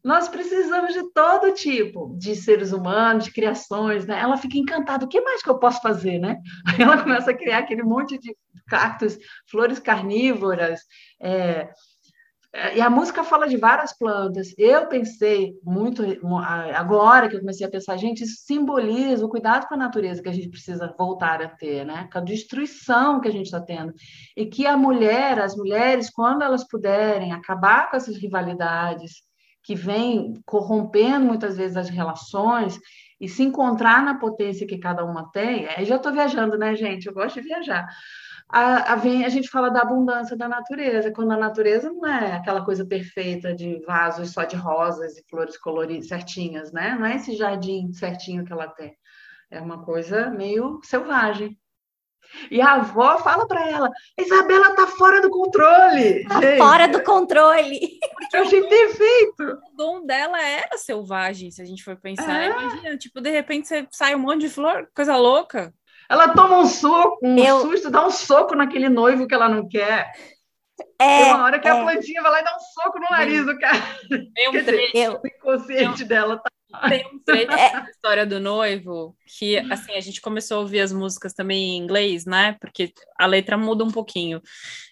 Nós 0.05 0.29
precisamos 0.29 0.95
de 0.95 1.13
todo 1.13 1.53
tipo 1.53 2.15
de 2.17 2.35
seres 2.37 2.73
humanos, 2.73 3.25
de 3.25 3.33
criações, 3.33 4.07
né? 4.07 4.19
Ela 4.21 4.37
fica 4.37 4.57
encantada. 4.57 5.05
O 5.05 5.09
que 5.09 5.21
mais 5.21 5.43
que 5.43 5.51
eu 5.51 5.59
posso 5.59 5.81
fazer, 5.81 6.19
né? 6.19 6.39
Aí 6.67 6.83
ela 6.83 7.03
começa 7.03 7.31
a 7.31 7.37
criar 7.37 7.59
aquele 7.59 7.83
monte 7.83 8.19
de 8.19 8.35
cactos, 8.69 9.19
flores 9.51 9.79
carnívoras, 9.79 10.81
é, 11.21 11.71
e 12.75 12.81
a 12.81 12.89
música 12.89 13.23
fala 13.23 13.47
de 13.47 13.59
várias 13.59 13.93
plantas. 13.93 14.55
Eu 14.57 14.87
pensei 14.87 15.55
muito 15.63 16.03
agora 16.75 17.29
que 17.29 17.37
eu 17.37 17.41
comecei 17.41 17.67
a 17.67 17.71
pensar, 17.71 17.99
gente, 17.99 18.25
isso 18.25 18.43
simboliza 18.47 19.25
o 19.25 19.29
cuidado 19.29 19.67
com 19.67 19.75
a 19.75 19.79
natureza 19.79 20.23
que 20.23 20.31
a 20.31 20.33
gente 20.33 20.49
precisa 20.49 20.95
voltar 20.99 21.43
a 21.43 21.49
ter, 21.49 21.85
né? 21.85 22.09
Com 22.11 22.19
a 22.19 22.23
destruição 22.23 23.21
que 23.21 23.29
a 23.29 23.31
gente 23.31 23.47
está 23.47 23.61
tendo. 23.61 23.93
E 24.35 24.47
que 24.47 24.67
a 24.67 24.79
mulher, 24.79 25.39
as 25.39 25.55
mulheres, 25.55 26.09
quando 26.11 26.43
elas 26.43 26.67
puderem 26.67 27.33
acabar 27.33 27.91
com 27.91 27.97
essas 27.97 28.17
rivalidades 28.17 29.23
que 29.63 29.75
vêm 29.75 30.33
corrompendo 30.47 31.27
muitas 31.27 31.59
vezes 31.59 31.77
as 31.77 31.91
relações 31.91 32.79
e 33.21 33.29
se 33.29 33.43
encontrar 33.43 34.03
na 34.03 34.19
potência 34.19 34.67
que 34.67 34.79
cada 34.79 35.05
uma 35.05 35.31
tem, 35.31 35.67
aí 35.67 35.85
já 35.85 35.97
estou 35.97 36.13
viajando, 36.13 36.57
né, 36.57 36.75
gente? 36.75 37.07
Eu 37.07 37.13
gosto 37.13 37.35
de 37.43 37.47
viajar 37.47 37.87
a, 38.49 38.95
a, 38.95 38.97
vem, 38.97 39.25
a 39.25 39.29
gente 39.29 39.49
fala 39.49 39.71
da 39.71 39.83
abundância 39.83 40.37
da 40.37 40.49
natureza, 40.49 41.13
quando 41.13 41.33
a 41.33 41.37
natureza 41.37 41.93
não 41.93 42.07
é 42.07 42.33
aquela 42.33 42.65
coisa 42.65 42.87
perfeita 42.87 43.55
de 43.55 43.81
vasos 43.85 44.33
só 44.33 44.45
de 44.45 44.57
rosas 44.57 45.19
e 45.19 45.25
flores 45.29 45.59
coloridas 45.59 46.09
certinhas, 46.09 46.73
né? 46.73 46.97
Não 46.99 47.07
é 47.07 47.17
esse 47.17 47.37
jardim 47.37 47.93
certinho 47.93 48.45
que 48.45 48.53
ela 48.53 48.69
tem. 48.69 48.97
É 49.51 49.61
uma 49.61 49.85
coisa 49.85 50.31
meio 50.31 50.81
selvagem. 50.83 51.59
E 52.51 52.61
a 52.61 52.75
avó 52.75 53.19
fala 53.19 53.47
para 53.47 53.69
ela: 53.69 53.91
Isabela 54.19 54.75
tá 54.75 54.87
fora 54.87 55.21
do 55.21 55.31
controle. 55.31 56.25
Tá 56.25 56.41
fora 56.57 56.89
do 56.89 57.03
controle. 57.03 57.99
Eu 58.33 58.43
achei 58.43 58.63
perfeito. 58.67 59.43
O 59.43 59.77
dom 59.77 60.05
dela 60.05 60.41
era 60.43 60.77
selvagem, 60.77 61.51
se 61.51 61.63
a 61.63 61.65
gente 61.65 61.83
for 61.83 61.97
pensar. 61.97 62.43
É. 62.43 62.51
Imagina, 62.51 62.99
tipo, 62.99 63.21
de 63.21 63.31
repente 63.31 63.69
você 63.69 63.87
sai 63.91 64.15
um 64.15 64.19
monte 64.19 64.43
de 64.43 64.51
flor, 64.51 64.87
coisa 64.95 65.17
louca. 65.17 65.73
Ela 66.09 66.29
toma 66.29 66.59
um 66.59 66.67
soco, 66.67 67.19
um 67.23 67.39
eu... 67.39 67.61
susto, 67.61 67.91
dá 67.91 68.07
um 68.07 68.11
soco 68.11 68.55
naquele 68.55 68.89
noivo 68.89 69.27
que 69.27 69.35
ela 69.35 69.49
não 69.49 69.69
quer. 69.69 70.11
É, 71.01 71.25
Tem 71.25 71.35
uma 71.35 71.45
hora 71.45 71.59
que 71.59 71.69
é. 71.69 71.71
a 71.71 71.83
plantinha 71.83 72.23
vai 72.23 72.31
lá 72.31 72.41
e 72.41 72.45
dá 72.45 72.57
um 72.57 72.61
soco 72.61 72.99
no 72.99 73.11
nariz 73.11 73.45
do 73.45 73.59
cara. 73.59 73.79
Tem 74.35 74.49
um 74.49 74.53
trecho. 74.65 74.93
Dizer, 74.93 75.11
o 75.11 75.21
inconsciente 75.27 76.05
dela 76.05 76.39
tá. 76.39 76.51
Tem 76.89 77.07
um 77.07 77.19
trecho 77.21 77.53
é. 77.53 77.73
da 77.73 77.91
história 77.91 78.27
do 78.27 78.39
noivo 78.39 79.17
que, 79.27 79.57
assim, 79.73 79.93
a 79.95 80.01
gente 80.01 80.21
começou 80.21 80.59
a 80.59 80.61
ouvir 80.61 80.81
as 80.81 80.93
músicas 80.93 81.33
também 81.33 81.71
em 81.71 81.79
inglês, 81.79 82.27
né? 82.27 82.57
Porque 82.61 82.93
a 83.19 83.25
letra 83.27 83.57
muda 83.57 83.85
um 83.85 83.91
pouquinho. 83.91 84.43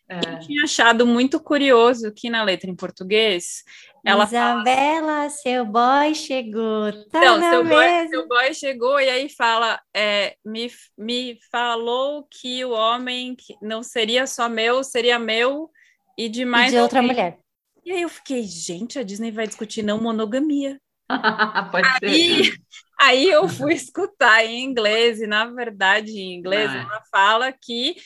É. 0.08 0.16
Eu 0.16 0.38
tinha 0.40 0.64
achado 0.64 1.06
muito 1.06 1.38
curioso 1.38 2.12
que 2.12 2.30
na 2.30 2.42
letra 2.42 2.70
em 2.70 2.74
português 2.74 3.62
ela 4.06 4.24
Isabela, 4.24 5.00
fala... 5.00 5.30
seu 5.30 5.64
boy 5.64 6.14
chegou. 6.14 6.92
Tá 7.10 7.18
então, 7.18 7.40
seu 7.40 7.64
boy, 7.64 8.08
seu 8.08 8.28
boy, 8.28 8.54
chegou 8.54 9.00
e 9.00 9.08
aí 9.10 9.28
fala: 9.28 9.80
é, 9.92 10.36
me, 10.44 10.70
me 10.96 11.38
falou 11.50 12.24
que 12.30 12.64
o 12.64 12.70
homem 12.70 13.36
não 13.60 13.82
seria 13.82 14.24
só 14.26 14.48
meu, 14.48 14.84
seria 14.84 15.18
meu 15.18 15.68
e 16.16 16.28
de 16.28 16.44
mais. 16.44 16.72
E 16.72 16.76
de 16.76 16.80
outra 16.80 17.02
mulher. 17.02 17.38
E 17.84 17.90
aí 17.90 18.02
eu 18.02 18.08
fiquei, 18.08 18.44
gente, 18.44 18.96
a 18.96 19.02
Disney 19.02 19.32
vai 19.32 19.46
discutir 19.46 19.82
não 19.82 20.00
monogamia. 20.00 20.80
Pode 21.72 21.88
aí, 22.04 22.44
ser. 22.44 22.56
Aí 23.00 23.28
eu 23.28 23.48
fui 23.48 23.74
escutar 23.74 24.44
em 24.44 24.64
inglês, 24.64 25.20
e 25.20 25.26
na 25.26 25.46
verdade, 25.46 26.12
em 26.12 26.34
inglês, 26.34 26.70
ah. 26.70 26.76
ela 26.76 27.02
fala 27.10 27.52
que 27.52 27.96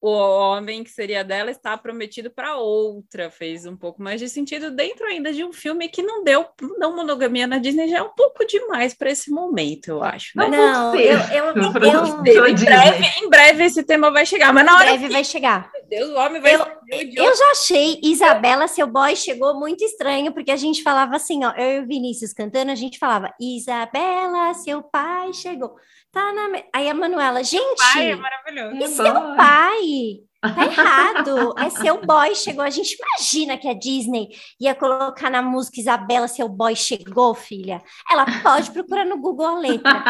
o 0.00 0.10
homem 0.10 0.82
que 0.82 0.90
seria 0.90 1.22
dela 1.22 1.50
está 1.50 1.76
prometido 1.76 2.30
para 2.30 2.56
outra. 2.56 3.30
Fez 3.30 3.66
um 3.66 3.76
pouco 3.76 4.02
mais 4.02 4.18
de 4.18 4.28
sentido 4.28 4.70
dentro 4.70 5.06
ainda 5.06 5.32
de 5.32 5.44
um 5.44 5.52
filme 5.52 5.88
que 5.88 6.02
não 6.02 6.24
deu, 6.24 6.46
não 6.78 6.96
monogamia 6.96 7.46
na 7.46 7.58
Disney 7.58 7.88
já 7.88 7.98
é 7.98 8.02
um 8.02 8.14
pouco 8.14 8.46
demais 8.46 8.94
para 8.94 9.10
esse 9.10 9.30
momento, 9.30 9.88
eu 9.88 10.02
acho. 10.02 10.36
Né? 10.36 10.48
Não, 10.48 10.94
eu, 10.94 11.18
eu, 11.18 11.44
eu, 11.44 12.34
eu 12.34 12.48
em, 12.48 12.54
breve, 12.54 13.04
em 13.22 13.28
breve 13.28 13.64
esse 13.64 13.82
tema 13.82 14.10
vai 14.10 14.24
chegar, 14.24 14.52
mas 14.54 14.64
na 14.64 14.74
hora. 14.76 14.86
Em 14.86 14.88
breve 14.92 15.08
que... 15.08 15.12
vai 15.12 15.24
chegar. 15.24 15.70
Deus, 15.88 16.10
o 16.10 16.16
homem 16.16 16.40
vai. 16.40 16.54
Eu, 16.54 16.66
eu 16.90 17.36
já 17.36 17.50
achei 17.50 18.00
Isabela, 18.02 18.68
seu 18.68 18.86
boy, 18.86 19.14
chegou 19.14 19.58
muito 19.58 19.84
estranho, 19.84 20.32
porque 20.32 20.50
a 20.50 20.56
gente 20.56 20.82
falava 20.82 21.16
assim, 21.16 21.44
ó, 21.44 21.52
eu 21.52 21.80
e 21.80 21.84
o 21.84 21.86
Vinícius 21.86 22.32
cantando, 22.32 22.70
a 22.70 22.76
gente 22.76 22.98
falava 22.98 23.34
Isabela, 23.38 24.54
seu 24.54 24.82
pai 24.82 25.32
chegou. 25.32 25.76
Tá 26.12 26.32
na. 26.32 26.62
Aí 26.74 26.88
a 26.88 26.94
Manuela, 26.94 27.42
gente. 27.44 27.78
Pai 27.78 28.12
é 28.12 28.16
maravilhoso. 28.16 28.76
E 28.76 28.88
seu 28.88 29.14
pai? 29.36 30.30
Tá 30.40 30.64
errado. 30.64 31.54
É 31.58 31.68
seu 31.68 32.00
boy 32.00 32.34
chegou. 32.34 32.64
A 32.64 32.70
gente 32.70 32.96
imagina 32.98 33.58
que 33.58 33.68
a 33.68 33.74
Disney 33.74 34.28
ia 34.58 34.74
colocar 34.74 35.30
na 35.30 35.42
música 35.42 35.80
Isabela, 35.80 36.26
seu 36.26 36.48
boy 36.48 36.74
chegou, 36.74 37.34
filha. 37.34 37.82
Ela 38.10 38.24
pode 38.42 38.70
procurar 38.70 39.04
no 39.04 39.20
Google 39.20 39.46
a 39.46 39.58
letra. 39.58 40.02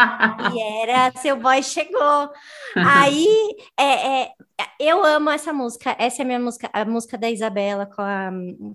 E 0.53 0.83
era 0.83 1.11
seu 1.17 1.35
boy 1.35 1.61
chegou. 1.61 2.29
Aí 2.75 3.27
é, 3.77 4.21
é, 4.23 4.31
eu 4.79 5.03
amo 5.03 5.29
essa 5.29 5.51
música. 5.51 5.95
Essa 5.99 6.21
é 6.21 6.23
a 6.23 6.25
minha 6.25 6.39
música, 6.39 6.69
a 6.71 6.85
música 6.85 7.17
da 7.17 7.29
Isabela 7.29 7.85
com 7.85 8.01
a, 8.01 8.31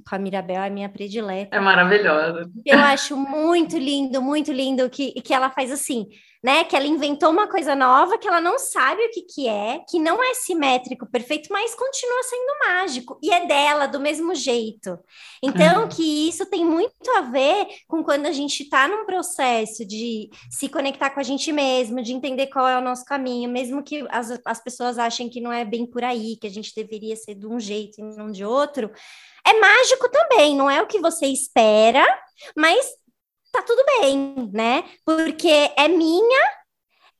com 0.08 0.14
a 0.14 0.18
Mirabel, 0.18 0.62
é 0.62 0.66
a 0.66 0.70
minha 0.70 0.90
predileta. 0.90 1.56
É 1.56 1.60
maravilhosa. 1.60 2.50
Eu 2.66 2.78
acho 2.80 3.16
muito 3.16 3.78
lindo, 3.78 4.20
muito 4.20 4.52
lindo 4.52 4.88
que, 4.90 5.12
que 5.22 5.32
ela 5.32 5.48
faz 5.48 5.72
assim 5.72 6.06
né? 6.42 6.64
Que 6.64 6.76
ela 6.76 6.86
inventou 6.86 7.30
uma 7.30 7.46
coisa 7.46 7.74
nova 7.74 8.18
que 8.18 8.28
ela 8.28 8.40
não 8.40 8.58
sabe 8.58 9.02
o 9.02 9.10
que, 9.10 9.22
que 9.22 9.48
é, 9.48 9.80
que 9.88 9.98
não 9.98 10.22
é 10.22 10.34
simétrico, 10.34 11.06
perfeito, 11.06 11.48
mas 11.50 11.74
continua 11.74 12.22
sendo 12.22 12.58
mágico 12.66 13.18
e 13.22 13.32
é 13.32 13.46
dela 13.46 13.86
do 13.86 14.00
mesmo 14.00 14.34
jeito. 14.34 14.98
Então, 15.42 15.82
uhum. 15.82 15.88
que 15.88 16.28
isso 16.28 16.46
tem 16.46 16.64
muito 16.64 17.10
a 17.16 17.22
ver 17.22 17.66
com 17.88 18.02
quando 18.02 18.26
a 18.26 18.32
gente 18.32 18.62
está 18.62 18.88
num 18.88 19.04
processo 19.04 19.84
de 19.84 20.30
se 20.50 20.68
conectar 20.68 21.10
com 21.10 21.20
a 21.20 21.22
gente 21.22 21.50
mesmo, 21.52 22.02
de 22.02 22.12
entender 22.12 22.46
qual 22.48 22.68
é 22.68 22.78
o 22.78 22.82
nosso 22.82 23.04
caminho, 23.04 23.50
mesmo 23.50 23.82
que 23.82 24.06
as, 24.10 24.40
as 24.44 24.62
pessoas 24.62 24.98
achem 24.98 25.28
que 25.28 25.40
não 25.40 25.52
é 25.52 25.64
bem 25.64 25.86
por 25.86 26.04
aí, 26.04 26.36
que 26.36 26.46
a 26.46 26.50
gente 26.50 26.74
deveria 26.74 27.16
ser 27.16 27.34
de 27.34 27.46
um 27.46 27.58
jeito 27.58 28.00
e 28.00 28.02
não 28.02 28.30
de 28.30 28.44
outro. 28.44 28.90
É 29.46 29.52
mágico 29.60 30.08
também, 30.10 30.56
não 30.56 30.68
é 30.68 30.82
o 30.82 30.86
que 30.86 31.00
você 31.00 31.26
espera, 31.26 32.04
mas 32.56 32.84
tá 33.56 33.62
tudo 33.62 33.82
bem, 34.00 34.50
né? 34.52 34.84
Porque 35.04 35.70
é 35.76 35.88
minha 35.88 36.56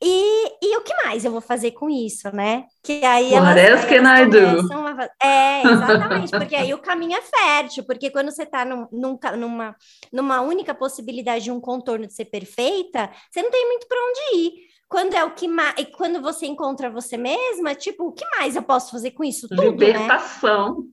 e, 0.03 0.53
e 0.63 0.77
o 0.77 0.83
que 0.83 0.95
mais 1.05 1.25
eu 1.25 1.33
vou 1.33 1.41
fazer 1.41 1.71
com 1.71 1.89
isso, 1.89 2.31
né? 2.35 2.65
Que 2.83 3.03
aí 3.05 3.33
What 3.33 3.59
elas, 3.59 3.71
else 3.71 3.87
can 3.87 4.05
I 4.05 4.27
do? 4.27 4.73
A... 4.73 5.09
É, 5.27 5.63
exatamente, 5.63 6.31
porque 6.31 6.55
aí 6.55 6.75
o 6.75 6.79
caminho 6.79 7.17
é 7.17 7.23
fértil, 7.23 7.85
porque 7.85 8.11
quando 8.11 8.31
você 8.31 8.43
está 8.43 8.65
num, 8.65 8.87
num, 8.93 9.19
numa, 9.39 9.75
numa 10.13 10.41
única 10.43 10.75
possibilidade 10.75 11.45
de 11.45 11.51
um 11.51 11.61
contorno 11.61 12.07
de 12.07 12.13
ser 12.13 12.27
perfeita, 12.27 13.11
você 13.31 13.43
não 13.43 13.51
tem 13.51 13.67
muito 13.67 13.87
para 13.89 13.99
onde 13.99 14.37
ir. 14.39 14.67
Quando 14.89 15.15
é 15.15 15.25
o 15.25 15.33
que 15.33 15.49
mais. 15.49 15.75
E 15.79 15.87
quando 15.87 16.23
você 16.23 16.47
encontra 16.47 16.89
você 16.89 17.17
mesma, 17.17 17.75
tipo, 17.75 18.09
o 18.09 18.13
que 18.13 18.25
mais 18.37 18.55
eu 18.55 18.63
posso 18.63 18.93
fazer 18.93 19.13
com 19.13 19.25
isso? 19.25 19.49
Tudo, 19.49 19.63
né? 19.63 19.69
Libertação. 19.69 20.85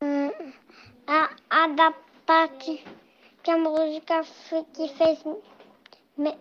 Né? 0.00 0.32
a, 1.06 1.30
a 1.50 1.68
da 1.68 1.94
parte 2.26 2.82
que 3.42 3.50
a 3.50 3.58
música 3.58 4.22
que 4.72 4.88
fez 4.88 5.18
me, 6.16 6.38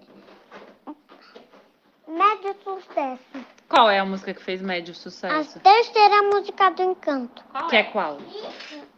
médio 2.07 2.55
sucesso. 2.63 3.45
Qual 3.67 3.89
é 3.89 3.99
a 3.99 4.05
música 4.05 4.33
que 4.33 4.43
fez 4.43 4.61
médio 4.61 4.93
sucesso? 4.93 5.57
A 5.57 5.61
terceira 5.61 6.21
música 6.23 6.69
do 6.69 6.83
Encanto. 6.83 7.43
Qual 7.51 7.69
que 7.69 7.75
é 7.75 7.83
qual? 7.83 8.19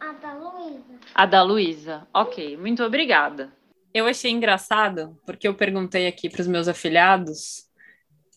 A 0.00 0.12
da 0.12 0.32
Luísa. 0.34 1.00
A 1.14 1.26
da 1.26 1.42
Luísa. 1.42 2.08
Ok, 2.12 2.56
muito 2.56 2.82
obrigada. 2.82 3.52
Eu 3.94 4.06
achei 4.06 4.30
engraçado, 4.30 5.16
porque 5.24 5.46
eu 5.46 5.54
perguntei 5.54 6.06
aqui 6.06 6.28
para 6.28 6.40
os 6.40 6.48
meus 6.48 6.66
afilhados, 6.66 7.68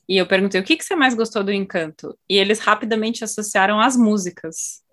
e 0.07 0.17
eu 0.17 0.25
perguntei 0.25 0.61
o 0.61 0.63
que, 0.63 0.77
que 0.77 0.85
você 0.85 0.95
mais 0.95 1.13
gostou 1.13 1.43
do 1.43 1.51
Encanto? 1.51 2.17
E 2.29 2.37
eles 2.37 2.59
rapidamente 2.59 3.23
associaram 3.23 3.79
as 3.81 3.97
músicas. 3.97 4.83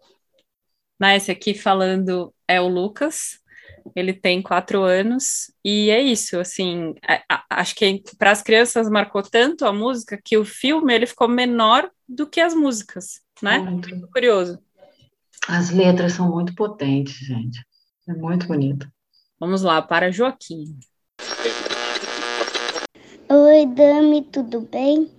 Né, 0.99 1.17
esse 1.17 1.31
aqui 1.31 1.55
falando 1.55 2.33
é 2.49 2.61
o 2.61 2.69
Lucas, 2.69 3.41
ele 3.95 4.13
tem 4.13 4.41
quatro 4.43 4.83
anos, 4.83 5.53
e 5.65 5.91
é 5.91 6.01
isso, 6.01 6.39
assim, 6.39 6.95
acho 7.51 7.75
que 7.75 8.03
para 8.19 8.31
as 8.31 8.43
crianças 8.43 8.89
marcou 8.89 9.23
tanto 9.23 9.67
a 9.67 9.73
música 9.73 10.19
que 10.23 10.37
o 10.37 10.45
filme 10.45 10.95
ele 10.95 11.07
ficou 11.07 11.29
menor 11.29 11.91
do 12.09 12.27
que 12.27 12.41
as 12.41 12.55
músicas, 12.55 13.21
né? 13.43 13.59
Muito, 13.59 13.89
muito 13.91 14.09
curioso. 14.09 14.59
As 15.47 15.71
letras 15.71 16.13
são 16.13 16.31
muito 16.31 16.55
potentes, 16.55 17.17
gente. 17.17 17.65
É 18.09 18.13
muito 18.13 18.47
bonito. 18.47 18.87
Vamos 19.39 19.63
lá, 19.63 19.83
para 19.83 20.11
Joaquim. 20.11 20.79
Oi, 23.29 23.67
Dami, 23.67 24.23
tudo 24.23 24.61
bem? 24.61 25.11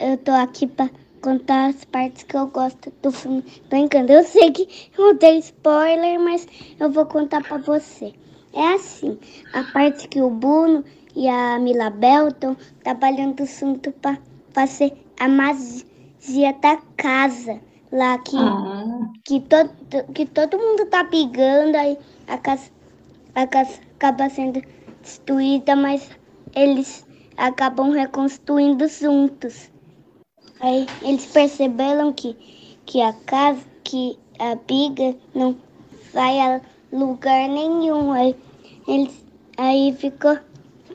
Eu 0.00 0.16
tô 0.18 0.32
aqui 0.32 0.66
para 0.66 0.90
contar 1.20 1.70
as 1.70 1.84
partes 1.84 2.22
que 2.24 2.36
eu 2.36 2.46
gosto 2.48 2.92
do 3.02 3.10
filme 3.12 3.42
do 3.68 3.76
Encanto. 3.76 4.12
Eu 4.12 4.24
sei 4.24 4.50
que 4.50 4.68
eu 4.98 5.14
dei 5.14 5.38
spoiler, 5.38 6.18
mas 6.18 6.46
eu 6.78 6.90
vou 6.90 7.06
contar 7.06 7.42
para 7.42 7.58
você. 7.58 8.12
É 8.52 8.74
assim, 8.74 9.18
a 9.52 9.62
parte 9.72 10.08
que 10.08 10.20
o 10.20 10.30
Bruno 10.30 10.84
e 11.14 11.28
a 11.28 11.58
Milabel 11.58 12.28
estão 12.28 12.56
trabalhando 12.82 13.44
junto 13.46 13.92
para 13.92 14.18
fazer 14.52 14.92
a 15.18 15.28
magia 15.28 16.52
da 16.60 16.78
casa. 16.96 17.60
Lá 17.92 18.18
que, 18.18 18.36
uhum. 18.36 19.12
que, 19.24 19.40
todo, 19.40 19.70
que 20.14 20.24
todo 20.26 20.58
mundo 20.58 20.86
tá 20.86 21.02
brigando, 21.02 21.76
aí 21.76 21.98
a 22.28 22.38
casa, 22.38 22.70
a 23.34 23.46
casa 23.46 23.80
acaba 23.96 24.28
sendo 24.30 24.62
destruída, 25.02 25.74
mas 25.74 26.08
eles 26.54 27.04
acabam 27.36 27.90
reconstruindo 27.90 28.86
juntos. 28.86 29.69
Aí 30.60 30.86
eles 31.02 31.24
perceberam 31.26 32.12
que, 32.12 32.36
que 32.84 33.00
a 33.00 33.12
casa, 33.12 33.64
que 33.82 34.18
a 34.38 34.54
biga 34.54 35.16
não 35.34 35.56
vai 36.12 36.38
a 36.38 36.60
lugar 36.92 37.48
nenhum. 37.48 38.12
Aí, 38.12 38.36
eles, 38.86 39.24
aí 39.56 39.94
ficou 39.94 40.38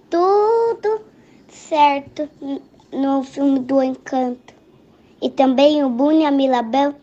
tudo 0.10 1.02
certo 1.48 2.30
no 2.92 3.24
filme 3.24 3.60
do 3.60 3.82
Encanto. 3.82 4.54
E 5.22 5.30
também 5.30 5.84
o 5.84 5.90
Boone 5.90 6.24
e 6.24 6.26
a 6.26 6.32
Milabel 6.32 6.94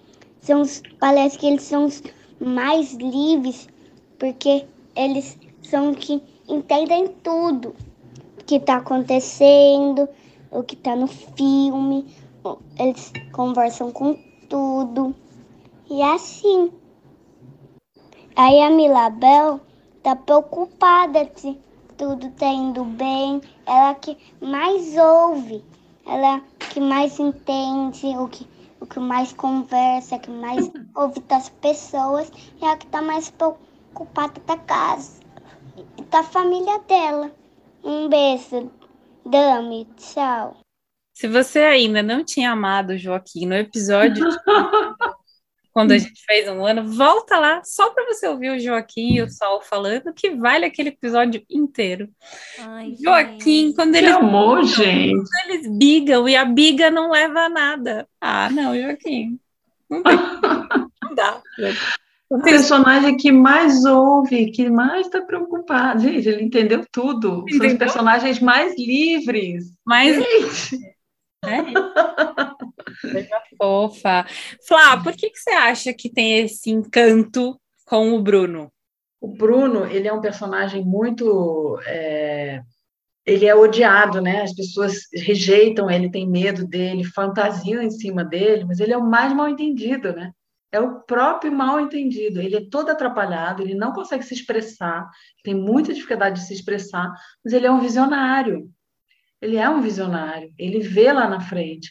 são 0.40 0.62
os, 0.62 0.83
parece 1.01 1.38
que 1.38 1.46
eles 1.46 1.62
são 1.62 1.87
os 1.87 2.03
mais 2.38 2.92
livres, 2.94 3.68
porque 4.18 4.64
eles 4.94 5.37
são 5.62 5.94
que 5.94 6.22
entendem 6.48 7.09
tudo 7.22 7.75
o 8.38 8.44
que 8.44 8.57
está 8.57 8.77
acontecendo, 8.77 10.09
o 10.51 10.62
que 10.62 10.75
está 10.75 10.94
no 10.94 11.07
filme, 11.07 12.07
eles 12.78 13.12
conversam 13.33 13.90
com 13.90 14.18
tudo. 14.48 15.14
E 15.90 16.00
é 16.00 16.14
assim. 16.14 16.72
Aí 18.35 18.61
a 18.62 18.70
Milabel 18.70 19.61
tá 20.02 20.16
preocupada 20.16 21.31
se 21.35 21.59
tudo 21.96 22.31
tá 22.31 22.46
indo 22.46 22.85
bem. 22.85 23.40
Ela 23.66 23.94
que 23.94 24.16
mais 24.40 24.96
ouve, 24.96 25.64
ela 26.07 26.40
que 26.70 26.81
mais 26.81 27.18
entende, 27.20 28.07
o 28.16 28.26
que, 28.28 28.46
o 28.81 28.87
que 28.87 28.98
mais 28.98 29.33
conversa, 29.33 30.18
que 30.18 30.31
mais 30.31 30.70
ouve 30.96 31.20
das 31.20 31.48
pessoas, 31.48 32.31
é 32.61 32.66
a 32.66 32.76
que 32.76 32.87
tá 32.87 33.02
mais 33.02 33.31
preocupada 33.31 34.40
da 34.46 34.57
casa 34.57 35.20
e 35.96 36.02
da 36.05 36.22
família 36.22 36.78
dela. 36.88 37.31
Um 37.85 38.09
beijo, 38.09 38.70
Dami, 39.26 39.87
tchau. 39.96 40.62
Se 41.12 41.29
você 41.29 41.61
ainda 41.61 42.03
não 42.03 42.25
tinha 42.25 42.53
amado 42.53 42.90
o 42.90 42.98
Joaquim 42.98 43.46
no 43.46 43.55
episódio 43.55 44.27
quando 45.72 45.92
a 45.92 45.98
gente 45.98 46.22
fez 46.27 46.48
um 46.48 46.64
ano, 46.64 46.85
volta 46.87 47.38
lá 47.38 47.62
só 47.64 47.90
para 47.90 48.05
você 48.05 48.29
ouvir 48.29 48.51
o 48.51 48.59
Joaquim 48.59 49.14
e 49.14 49.22
o 49.22 49.31
Sol 49.31 49.62
falando 49.62 50.12
que 50.12 50.31
vale 50.31 50.66
aquele 50.66 50.90
episódio 50.90 51.42
inteiro. 51.48 52.09
Ai, 52.59 52.94
Joaquim, 53.03 53.66
gente. 53.66 53.75
quando 53.75 53.94
eles 53.94 54.12
amor, 54.12 54.64
gente. 54.64 55.14
Quando 55.14 55.51
eles 55.51 55.79
bigam 55.79 56.29
e 56.29 56.37
a 56.37 56.44
biga 56.44 56.90
não 56.90 57.11
leva 57.11 57.40
a 57.40 57.48
nada. 57.48 58.07
Ah, 58.20 58.51
não, 58.51 58.79
Joaquim. 58.79 59.38
Não, 59.88 60.03
tem, 60.03 60.16
não 61.03 61.14
dá. 61.14 61.40
O 62.29 62.40
personagem 62.42 63.16
que 63.16 63.33
mais 63.33 63.85
ouve, 63.85 64.51
que 64.51 64.68
mais 64.68 65.07
está 65.07 65.22
preocupado. 65.22 66.01
Gente, 66.01 66.29
ele 66.29 66.44
entendeu 66.44 66.85
tudo. 66.90 67.44
Entendeu? 67.48 67.59
São 67.59 67.68
os 67.68 67.79
personagens 67.79 68.40
mais 68.40 68.75
livres. 68.79 69.64
Mais. 69.87 70.16
Gente. 70.16 70.91
É. 71.44 71.62
Coisa 73.00 73.42
fofa. 73.59 74.26
Flá, 74.66 75.02
por 75.02 75.12
que, 75.12 75.31
que 75.31 75.38
você 75.38 75.50
acha 75.50 75.92
que 75.92 76.09
tem 76.09 76.38
esse 76.40 76.70
encanto 76.70 77.61
com 77.85 78.12
o 78.12 78.22
Bruno? 78.22 78.72
O 79.20 79.28
Bruno, 79.28 79.87
ele 79.87 80.09
é 80.09 80.12
um 80.12 80.20
personagem 80.20 80.85
muito. 80.85 81.78
É... 81.87 82.62
Ele 83.24 83.46
é 83.46 83.55
odiado, 83.55 84.20
né? 84.20 84.42
As 84.42 84.52
pessoas 84.52 85.07
rejeitam 85.14 85.88
ele, 85.88 86.11
têm 86.11 86.28
medo 86.28 86.66
dele, 86.66 87.05
fantasiam 87.05 87.81
em 87.81 87.90
cima 87.90 88.24
dele, 88.24 88.64
mas 88.64 88.81
ele 88.81 88.92
é 88.92 88.98
o 88.98 89.09
mais 89.09 89.33
mal 89.33 89.48
entendido, 89.48 90.12
né? 90.12 90.33
É 90.72 90.81
o 90.81 91.00
próprio 91.02 91.52
mal 91.52 91.78
entendido. 91.78 92.40
Ele 92.40 92.57
é 92.57 92.68
todo 92.68 92.90
atrapalhado, 92.90 93.62
ele 93.62 93.74
não 93.74 93.92
consegue 93.92 94.24
se 94.24 94.35
expressar, 94.35 95.09
tem 95.44 95.55
muita 95.55 95.94
dificuldade 95.94 96.40
de 96.40 96.46
se 96.46 96.55
expressar, 96.55 97.12
mas 97.44 97.52
ele 97.52 97.66
é 97.66 97.70
um 97.70 97.78
visionário. 97.78 98.68
Ele 99.42 99.57
é 99.57 99.68
um 99.68 99.83
visionário, 99.83 100.52
ele 100.57 100.78
vê 100.81 101.12
lá 101.12 101.28
na 101.28 101.40
frente. 101.40 101.90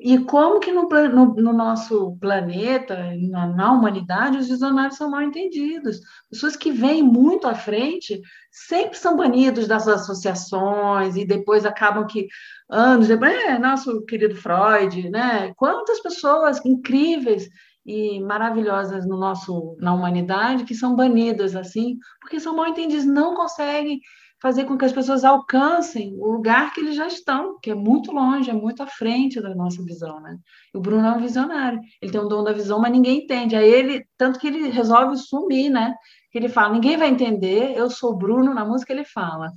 E 0.00 0.16
como 0.18 0.60
que 0.60 0.70
no, 0.70 0.88
no, 0.88 1.34
no 1.34 1.52
nosso 1.52 2.16
planeta, 2.20 3.12
na, 3.30 3.48
na, 3.48 3.72
humanidade, 3.72 4.38
os 4.38 4.48
visionários 4.48 4.96
são 4.96 5.10
mal 5.10 5.22
entendidos. 5.22 6.00
Pessoas 6.30 6.54
que 6.54 6.70
vêm 6.70 7.02
muito 7.02 7.48
à 7.48 7.54
frente 7.54 8.20
sempre 8.50 8.96
são 8.96 9.16
banidos 9.16 9.66
das 9.66 9.88
associações 9.88 11.16
e 11.16 11.24
depois 11.24 11.66
acabam 11.66 12.06
que, 12.06 12.28
anos 12.70 13.08
depois, 13.08 13.32
é, 13.32 13.58
nosso 13.58 14.04
querido 14.04 14.36
Freud, 14.36 15.10
né? 15.10 15.52
Quantas 15.56 16.00
pessoas 16.00 16.64
incríveis 16.64 17.48
e 17.84 18.20
maravilhosas 18.20 19.04
no 19.04 19.16
nosso, 19.16 19.76
na 19.80 19.94
humanidade 19.94 20.64
que 20.64 20.74
são 20.74 20.94
banidas 20.94 21.56
assim, 21.56 21.96
porque 22.20 22.38
são 22.38 22.54
mal 22.54 22.68
entendidos, 22.68 23.04
não 23.04 23.34
conseguem 23.34 24.00
fazer 24.40 24.64
com 24.64 24.78
que 24.78 24.84
as 24.84 24.92
pessoas 24.92 25.24
alcancem 25.24 26.14
o 26.16 26.30
lugar 26.30 26.72
que 26.72 26.80
eles 26.80 26.94
já 26.94 27.06
estão, 27.06 27.58
que 27.60 27.70
é 27.70 27.74
muito 27.74 28.12
longe, 28.12 28.50
é 28.50 28.52
muito 28.54 28.82
à 28.82 28.86
frente 28.86 29.40
da 29.40 29.54
nossa 29.54 29.82
visão, 29.82 30.20
né? 30.20 30.38
O 30.72 30.80
Bruno 30.80 31.06
é 31.06 31.12
um 31.12 31.20
visionário, 31.20 31.80
ele 32.00 32.12
tem 32.12 32.20
um 32.20 32.28
dom 32.28 32.44
da 32.44 32.52
visão, 32.52 32.80
mas 32.80 32.92
ninguém 32.92 33.24
entende. 33.24 33.56
Aí 33.56 33.68
ele, 33.68 34.06
tanto 34.16 34.38
que 34.38 34.46
ele 34.46 34.68
resolve 34.68 35.16
sumir, 35.16 35.70
né? 35.70 35.94
Que 36.30 36.38
ele 36.38 36.48
fala, 36.48 36.74
ninguém 36.74 36.96
vai 36.96 37.08
entender, 37.08 37.76
eu 37.76 37.90
sou 37.90 38.16
Bruno, 38.16 38.54
na 38.54 38.64
música 38.64 38.92
ele 38.92 39.04
fala. 39.04 39.52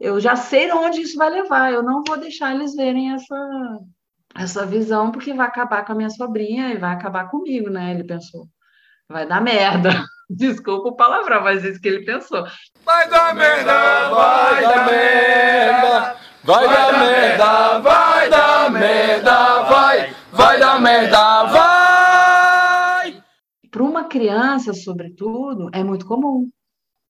Eu 0.00 0.20
já 0.20 0.36
sei 0.36 0.70
onde 0.72 1.00
isso 1.00 1.16
vai 1.16 1.30
levar, 1.30 1.72
eu 1.72 1.82
não 1.82 2.02
vou 2.06 2.18
deixar 2.18 2.54
eles 2.54 2.74
verem 2.74 3.12
essa 3.12 3.36
essa 4.34 4.64
visão 4.64 5.10
porque 5.10 5.34
vai 5.34 5.46
acabar 5.46 5.84
com 5.84 5.92
a 5.92 5.94
minha 5.94 6.10
sobrinha 6.10 6.70
e 6.70 6.78
vai 6.78 6.92
acabar 6.92 7.30
comigo, 7.30 7.68
né? 7.68 7.92
Ele 7.92 8.04
pensou. 8.04 8.48
Vai 9.12 9.26
dar 9.26 9.42
merda. 9.42 9.90
Desculpa 10.30 10.88
o 10.88 10.96
palavrão, 10.96 11.42
mas 11.42 11.62
é 11.62 11.68
isso 11.68 11.80
que 11.80 11.88
ele 11.88 12.04
pensou. 12.04 12.46
Vai 12.84 13.08
dar 13.10 13.34
merda, 13.34 14.08
vai 14.08 14.62
dar 14.62 14.86
merda. 14.86 16.16
Vai 16.42 16.66
dar 16.66 16.98
merda, 16.98 17.78
vai 17.80 18.30
dar 18.30 18.70
merda, 18.72 19.62
vai. 19.64 20.14
Vai 20.32 20.58
dar 20.58 20.80
merda, 20.80 21.44
vai. 21.44 23.22
Para 23.70 23.82
uma 23.82 24.04
criança, 24.04 24.72
sobretudo, 24.72 25.68
é 25.74 25.84
muito 25.84 26.06
comum. 26.06 26.48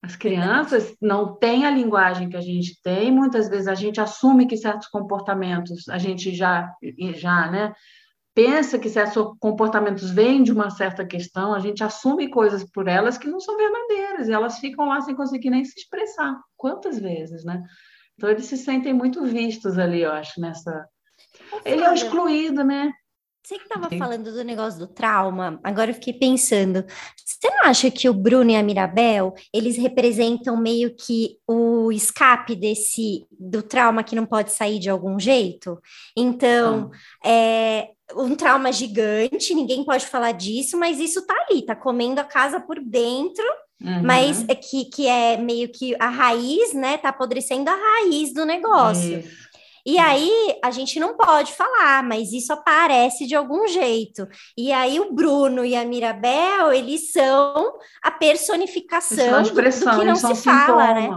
As 0.03 0.17
crianças 0.17 0.97
não 1.01 1.37
têm 1.37 1.65
a 1.65 1.71
linguagem 1.71 2.29
que 2.29 2.37
a 2.37 2.41
gente 2.41 2.77
tem, 2.83 3.13
muitas 3.13 3.49
vezes 3.49 3.69
a 3.69 3.75
gente 3.75 4.01
assume 4.01 4.47
que 4.47 4.57
certos 4.57 4.89
comportamentos 4.89 5.89
a 5.89 5.97
gente 5.97 6.35
já, 6.35 6.69
já 7.15 7.49
né, 7.49 7.73
pensa 8.35 8.79
que 8.79 8.89
certos 8.89 9.35
comportamentos 9.39 10.11
vêm 10.11 10.43
de 10.43 10.53
uma 10.53 10.71
certa 10.71 11.05
questão, 11.05 11.55
a 11.55 11.59
gente 11.59 11.85
assume 11.85 12.31
coisas 12.31 12.65
por 12.65 12.89
elas 12.89 13.19
que 13.19 13.29
não 13.29 13.41
são 13.41 13.57
verdadeiras, 13.57 14.29
e 14.29 14.33
elas 14.33 14.59
ficam 14.59 14.87
lá 14.87 15.01
sem 15.01 15.15
conseguir 15.15 15.51
nem 15.51 15.65
se 15.65 15.79
expressar. 15.79 16.41
Quantas 16.57 16.99
vezes, 16.99 17.45
né? 17.45 17.63
Então, 18.17 18.31
eles 18.31 18.47
se 18.47 18.57
sentem 18.57 18.93
muito 18.93 19.25
vistos 19.25 19.79
ali, 19.79 20.03
eu 20.03 20.13
acho, 20.13 20.41
nessa. 20.41 20.87
Ele 21.65 21.83
é 21.83 21.91
o 21.91 21.95
excluído, 21.95 22.63
né? 22.65 22.93
Você 23.45 23.57
que 23.59 23.65
estava 23.65 23.91
falando 23.91 24.33
do 24.33 24.45
negócio 24.45 24.79
do 24.79 24.87
trauma, 24.87 25.59
agora 25.65 25.91
eu 25.91 25.95
fiquei 25.95 26.13
pensando, 26.13 26.85
você 27.17 27.51
não 27.51 27.65
acha 27.65 27.91
que 27.91 28.09
o 28.09 28.15
Bruno 28.15 28.53
e 28.53 28.57
a 28.57 28.63
Mirabel, 28.63 29.35
eles 29.53 29.77
representam 29.77 30.57
meio 30.57 30.95
que 30.95 31.39
o 31.45 31.91
escape 31.91 32.55
desse, 32.55 33.27
do 33.33 33.61
trauma 33.61 34.05
que 34.05 34.15
não 34.15 34.25
pode 34.25 34.53
sair 34.53 34.79
de 34.79 34.89
algum 34.89 35.19
jeito? 35.19 35.77
Então, 36.17 36.93
ah. 37.25 37.29
é, 37.29 37.89
um 38.17 38.35
trauma 38.35 38.73
gigante, 38.73 39.55
ninguém 39.55 39.85
pode 39.85 40.07
falar 40.07 40.33
disso, 40.33 40.79
mas 40.79 40.99
isso 40.99 41.27
tá 41.27 41.35
ali, 41.49 41.63
tá 41.63 41.75
comendo 41.75 42.21
a 42.21 42.25
casa 42.25 42.61
por 42.61 42.79
dentro, 42.81 43.45
uhum. 43.81 44.03
mas 44.03 44.45
é 44.49 44.55
que, 44.55 44.87
que 44.87 45.07
é 45.07 45.37
meio 45.37 45.71
que 45.71 45.95
a 45.99 46.09
raiz, 46.09 46.73
né? 46.73 46.99
Tá 46.99 47.11
apodrecendo 47.11 47.71
a 47.71 47.75
raiz 47.75 48.33
do 48.33 48.45
negócio. 48.45 49.19
Isso. 49.19 49.43
E 49.85 49.99
aí 49.99 50.57
a 50.63 50.71
gente 50.71 51.01
não 51.01 51.17
pode 51.17 51.53
falar, 51.53 52.05
mas 52.05 52.33
isso 52.33 52.53
aparece 52.53 53.27
de 53.27 53.35
algum 53.35 53.67
jeito. 53.67 54.29
E 54.57 54.73
aí 54.73 55.01
o 55.01 55.13
Bruno 55.13 55.65
e 55.65 55.75
a 55.75 55.85
Mirabel, 55.85 56.73
eles 56.73 57.11
são 57.11 57.75
a 58.01 58.11
personificação 58.13 59.43
do, 59.43 59.51
do 59.51 59.55
que 59.55 60.05
não 60.05 60.15
se 60.15 60.37
fala, 60.37 60.95
né? 60.95 61.11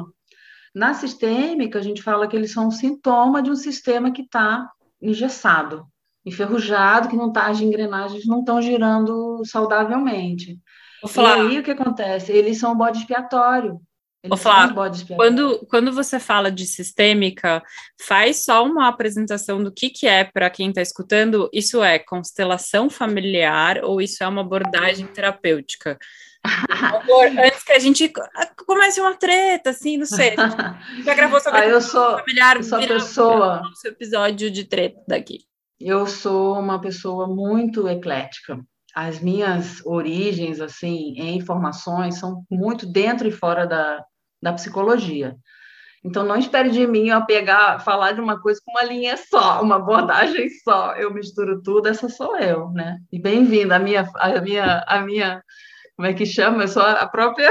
Na 0.74 0.94
sistêmica, 0.94 1.80
a 1.80 1.82
gente 1.82 2.02
fala 2.02 2.28
que 2.28 2.36
eles 2.36 2.52
são 2.52 2.68
um 2.68 2.72
sintoma 2.72 3.42
de 3.42 3.52
um 3.52 3.56
sistema 3.56 4.12
que 4.12 4.24
está 4.24 4.68
engessado 5.00 5.88
enferrujado, 6.26 7.08
que 7.08 7.16
não 7.16 7.32
tá, 7.32 7.48
as 7.48 7.62
engrenagens 7.62 8.26
não 8.26 8.40
estão 8.40 8.62
girando 8.62 9.44
saudavelmente. 9.46 10.60
E 11.04 11.20
aí 11.20 11.60
o 11.60 11.64
que 11.64 11.72
acontece? 11.72 12.32
Eles 12.32 12.58
são 12.58 12.76
bode 12.76 13.00
expiatório. 13.00 13.80
Eles 14.24 14.42
Flá, 14.42 14.74
quando, 15.16 15.68
quando 15.70 15.92
você 15.92 16.20
fala 16.20 16.52
de 16.52 16.66
sistêmica, 16.66 17.62
faz 18.02 18.44
só 18.44 18.66
uma 18.66 18.88
apresentação 18.88 19.64
do 19.64 19.72
que, 19.72 19.88
que 19.88 20.08
é 20.08 20.24
para 20.24 20.50
quem 20.50 20.70
está 20.70 20.82
escutando. 20.82 21.48
Isso 21.54 21.84
é 21.84 22.00
constelação 22.00 22.90
familiar 22.90 23.84
ou 23.84 24.02
isso 24.02 24.24
é 24.24 24.28
uma 24.28 24.42
abordagem 24.42 25.06
terapêutica? 25.06 26.00
antes 27.46 27.64
que 27.64 27.72
a 27.72 27.80
gente 27.80 28.12
comece 28.66 29.00
uma 29.00 29.14
treta, 29.14 29.70
assim, 29.70 29.98
não 29.98 30.08
sei. 30.08 30.36
Já 31.06 31.14
gravou 31.14 31.40
sobre 31.40 31.60
ah, 31.60 31.68
eu 31.68 31.82
sou, 31.82 32.18
familiar, 32.18 32.58
eu 32.58 32.64
sou 32.64 32.80
pessoa. 32.80 33.62
Nosso 33.62 33.88
episódio 33.88 34.50
de 34.50 34.64
treta 34.64 35.00
daqui. 35.08 35.46
Eu 35.80 36.08
sou 36.08 36.58
uma 36.58 36.80
pessoa 36.80 37.28
muito 37.28 37.88
eclética. 37.88 38.60
As 38.96 39.20
minhas 39.20 39.86
origens, 39.86 40.62
assim, 40.62 41.14
em 41.18 41.38
informações 41.38 42.18
são 42.18 42.46
muito 42.50 42.86
dentro 42.86 43.28
e 43.28 43.32
fora 43.32 43.68
da, 43.68 44.04
da 44.42 44.54
psicologia. 44.54 45.36
Então, 46.04 46.24
não 46.24 46.38
espere 46.38 46.70
de 46.70 46.86
mim 46.86 47.08
eu 47.08 47.26
pegar, 47.26 47.80
falar 47.80 48.14
de 48.14 48.22
uma 48.22 48.40
coisa 48.40 48.62
com 48.64 48.72
uma 48.72 48.84
linha 48.84 49.18
só, 49.18 49.62
uma 49.62 49.78
abordagem 49.78 50.48
só. 50.64 50.96
Eu 50.96 51.14
misturo 51.14 51.62
tudo, 51.62 51.88
essa 51.88 52.08
sou 52.08 52.38
eu, 52.38 52.70
né? 52.70 53.00
E 53.12 53.20
bem-vinda, 53.20 53.76
a 53.76 53.80
minha, 53.80 54.10
a 54.16 54.40
minha, 54.40 54.86
a 54.88 55.02
minha, 55.02 55.44
como 55.98 56.08
é 56.08 56.14
que 56.14 56.26
chama? 56.26 56.64
Eu 56.64 56.68
sou 56.68 56.84
a 56.84 57.08
própria 57.08 57.50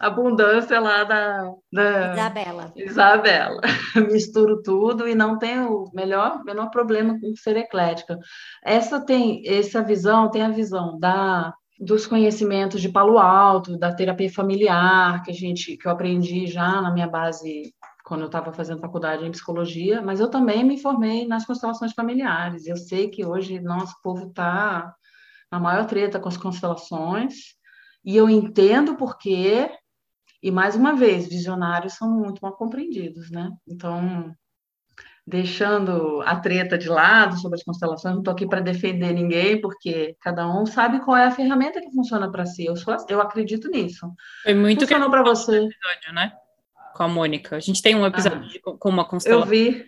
abundância 0.00 0.80
lá 0.80 1.04
da, 1.04 1.52
da 1.72 2.12
Isabela. 2.12 2.72
Isabela. 2.76 3.60
Misturo 4.10 4.62
tudo 4.62 5.06
e 5.06 5.14
não 5.14 5.38
tenho 5.38 5.90
melhor 5.94 6.42
menor 6.44 6.70
problema 6.70 7.18
com 7.20 7.34
ser 7.36 7.56
eclética. 7.56 8.18
Essa 8.64 9.00
tem 9.00 9.42
essa 9.46 9.82
visão, 9.82 10.30
tem 10.30 10.42
a 10.42 10.50
visão 10.50 10.98
da 10.98 11.52
dos 11.78 12.06
conhecimentos 12.06 12.80
de 12.80 12.88
Palo 12.88 13.18
Alto, 13.18 13.76
da 13.76 13.92
terapia 13.92 14.32
familiar, 14.32 15.22
que 15.22 15.30
a 15.32 15.34
gente 15.34 15.76
que 15.76 15.86
eu 15.88 15.92
aprendi 15.92 16.46
já 16.46 16.80
na 16.80 16.92
minha 16.92 17.08
base 17.08 17.74
quando 18.04 18.20
eu 18.20 18.26
estava 18.26 18.52
fazendo 18.52 18.80
faculdade 18.80 19.24
em 19.24 19.30
psicologia, 19.30 20.00
mas 20.02 20.20
eu 20.20 20.28
também 20.28 20.62
me 20.62 20.78
formei 20.78 21.26
nas 21.26 21.44
constelações 21.46 21.92
familiares. 21.92 22.66
Eu 22.66 22.76
sei 22.76 23.08
que 23.08 23.24
hoje 23.24 23.58
nosso 23.58 23.94
povo 24.02 24.28
está 24.28 24.94
na 25.50 25.58
maior 25.58 25.86
treta 25.86 26.20
com 26.20 26.28
as 26.28 26.36
constelações, 26.36 27.34
e 28.04 28.16
eu 28.16 28.28
entendo 28.28 28.96
porque 28.96 29.70
e, 30.44 30.50
mais 30.50 30.76
uma 30.76 30.94
vez, 30.94 31.26
visionários 31.26 31.94
são 31.94 32.10
muito 32.10 32.38
mal 32.42 32.52
compreendidos, 32.52 33.30
né? 33.30 33.50
Então, 33.66 34.30
deixando 35.26 36.20
a 36.20 36.36
treta 36.36 36.76
de 36.76 36.86
lado 36.86 37.40
sobre 37.40 37.56
as 37.56 37.64
constelações, 37.64 38.12
não 38.12 38.20
estou 38.20 38.34
aqui 38.34 38.46
para 38.46 38.60
defender 38.60 39.14
ninguém, 39.14 39.58
porque 39.58 40.14
cada 40.20 40.46
um 40.46 40.66
sabe 40.66 41.00
qual 41.00 41.16
é 41.16 41.24
a 41.24 41.30
ferramenta 41.30 41.80
que 41.80 41.90
funciona 41.90 42.30
para 42.30 42.44
si. 42.44 42.66
Eu, 42.66 42.76
sou, 42.76 42.94
eu 43.08 43.22
acredito 43.22 43.70
nisso. 43.70 44.06
Foi 44.42 44.52
muito 44.52 44.80
Funcionou 44.80 45.08
para 45.08 45.22
você. 45.22 45.56
Episódio, 45.56 46.12
né? 46.12 46.30
Com 46.94 47.04
a 47.04 47.08
Mônica. 47.08 47.56
A 47.56 47.60
gente 47.60 47.80
tem 47.80 47.96
um 47.96 48.04
episódio 48.04 48.46
ah, 48.66 48.76
com 48.78 48.88
uma 48.90 49.06
constelação. 49.06 49.44
Eu 49.44 49.48
vi. 49.48 49.86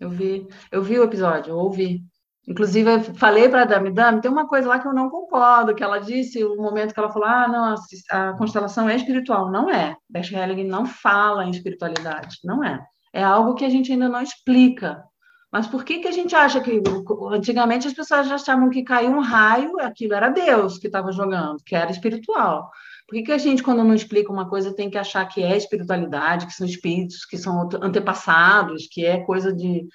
Eu 0.00 0.10
vi. 0.10 0.48
Eu 0.72 0.82
vi 0.82 0.98
o 0.98 1.04
episódio, 1.04 1.56
ouvi. 1.56 2.02
Inclusive, 2.48 2.90
eu 2.90 3.00
falei 3.14 3.46
para 3.46 3.62
a 3.62 3.64
Dami, 3.66 3.92
Dami, 3.92 4.22
tem 4.22 4.30
uma 4.30 4.48
coisa 4.48 4.66
lá 4.66 4.78
que 4.78 4.88
eu 4.88 4.94
não 4.94 5.10
concordo, 5.10 5.74
que 5.74 5.84
ela 5.84 5.98
disse, 5.98 6.42
o 6.42 6.56
momento 6.56 6.94
que 6.94 6.98
ela 6.98 7.12
falou, 7.12 7.28
ah, 7.28 7.46
não, 7.46 7.74
a, 8.10 8.32
constelação 8.38 8.88
é 8.88 8.96
espiritual. 8.96 9.50
Não 9.50 9.68
é. 9.68 9.94
Beth 10.08 10.32
Helling 10.32 10.64
não 10.64 10.86
fala 10.86 11.44
em 11.44 11.50
espiritualidade, 11.50 12.38
não 12.42 12.64
é. 12.64 12.82
É 13.12 13.22
algo 13.22 13.54
que 13.54 13.66
a 13.66 13.68
gente 13.68 13.92
ainda 13.92 14.08
não 14.08 14.22
explica. 14.22 15.04
Mas 15.52 15.66
por 15.66 15.84
que, 15.84 15.98
que 15.98 16.08
a 16.08 16.12
gente 16.12 16.34
acha 16.34 16.58
que, 16.62 16.82
antigamente 17.30 17.86
as 17.86 17.92
pessoas 17.92 18.26
já 18.26 18.36
achavam 18.36 18.70
que 18.70 18.82
caiu 18.82 19.10
um 19.10 19.20
raio, 19.20 19.78
aquilo 19.80 20.14
era 20.14 20.30
Deus 20.30 20.78
que 20.78 20.86
estava 20.86 21.12
jogando, 21.12 21.62
que 21.66 21.76
era 21.76 21.90
espiritual. 21.90 22.70
Por 23.06 23.14
que, 23.14 23.24
que 23.24 23.32
a 23.32 23.38
gente, 23.38 23.62
quando 23.62 23.84
não 23.84 23.94
explica 23.94 24.32
uma 24.32 24.48
coisa, 24.48 24.74
tem 24.74 24.88
que 24.88 24.96
achar 24.96 25.26
que 25.26 25.42
é 25.42 25.54
espiritualidade, 25.54 26.46
que 26.46 26.52
são 26.54 26.66
espíritos, 26.66 27.26
que 27.26 27.36
são 27.36 27.68
antepassados, 27.82 28.86
que 28.90 29.04
é 29.04 29.20
coisa 29.20 29.52
de 29.52 29.86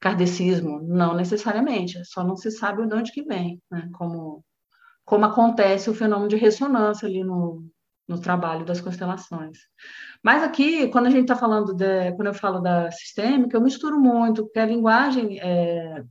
kardecismo? 0.00 0.80
Não 0.82 1.14
necessariamente, 1.14 2.04
só 2.04 2.24
não 2.24 2.36
se 2.36 2.50
sabe 2.50 2.86
de 2.86 2.94
onde 2.94 3.12
que 3.12 3.22
vem, 3.22 3.60
né? 3.70 3.88
como, 3.94 4.44
como 5.04 5.24
acontece 5.24 5.90
o 5.90 5.94
fenômeno 5.94 6.28
de 6.28 6.36
ressonância 6.36 7.06
ali 7.08 7.24
no, 7.24 7.64
no 8.08 8.20
trabalho 8.20 8.64
das 8.64 8.80
constelações. 8.80 9.58
Mas 10.22 10.42
aqui, 10.42 10.88
quando 10.88 11.06
a 11.06 11.10
gente 11.10 11.22
está 11.22 11.36
falando, 11.36 11.74
de, 11.74 12.12
quando 12.12 12.28
eu 12.28 12.34
falo 12.34 12.60
da 12.60 12.90
sistêmica, 12.90 13.56
eu 13.56 13.60
misturo 13.60 14.00
muito, 14.00 14.44
porque 14.44 14.58
a 14.58 14.66
linguagem 14.66 15.38
é, 15.40 16.02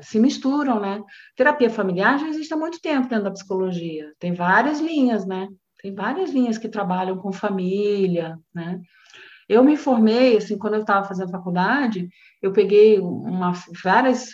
se 0.00 0.18
misturam, 0.18 0.80
né? 0.80 1.02
Terapia 1.36 1.70
familiar 1.70 2.18
já 2.18 2.28
existe 2.28 2.52
há 2.52 2.56
muito 2.56 2.80
tempo 2.80 3.08
dentro 3.08 3.24
da 3.24 3.30
psicologia, 3.30 4.12
tem 4.18 4.32
várias 4.32 4.80
linhas, 4.80 5.26
né? 5.26 5.48
Tem 5.82 5.94
várias 5.94 6.30
linhas 6.30 6.56
que 6.56 6.68
trabalham 6.68 7.18
com 7.18 7.32
família, 7.32 8.38
né? 8.54 8.80
Eu 9.46 9.62
me 9.62 9.76
formei, 9.76 10.38
assim, 10.38 10.56
quando 10.56 10.74
eu 10.74 10.80
estava 10.80 11.06
fazendo 11.06 11.30
faculdade, 11.30 12.08
eu 12.44 12.52
peguei 12.52 13.00
uma, 13.00 13.52
várias 13.82 14.32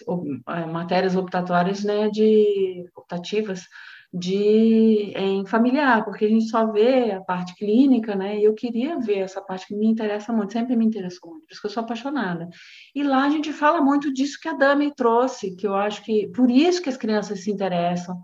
é, 0.48 0.66
matérias 0.66 1.14
optatórias, 1.14 1.84
né, 1.84 2.08
de 2.10 2.84
optativas 2.96 3.62
de 4.12 5.12
em 5.14 5.46
familiar, 5.46 6.04
porque 6.04 6.24
a 6.24 6.28
gente 6.28 6.48
só 6.48 6.72
vê 6.72 7.12
a 7.12 7.20
parte 7.20 7.54
clínica, 7.54 8.16
né? 8.16 8.40
E 8.40 8.44
eu 8.44 8.52
queria 8.54 8.98
ver 8.98 9.18
essa 9.18 9.40
parte 9.40 9.68
que 9.68 9.76
me 9.76 9.86
interessa 9.86 10.32
muito, 10.32 10.52
sempre 10.52 10.74
me 10.74 10.84
interessou 10.84 11.30
muito, 11.30 11.46
por 11.46 11.52
isso 11.52 11.60
que 11.60 11.68
eu 11.68 11.70
sou 11.70 11.84
apaixonada. 11.84 12.48
E 12.92 13.04
lá 13.04 13.24
a 13.24 13.30
gente 13.30 13.52
fala 13.52 13.80
muito 13.80 14.12
disso 14.12 14.38
que 14.42 14.48
a 14.48 14.54
Dami 14.54 14.92
trouxe, 14.96 15.54
que 15.54 15.64
eu 15.64 15.76
acho 15.76 16.02
que 16.02 16.26
por 16.34 16.50
isso 16.50 16.82
que 16.82 16.88
as 16.88 16.96
crianças 16.96 17.44
se 17.44 17.52
interessam. 17.52 18.20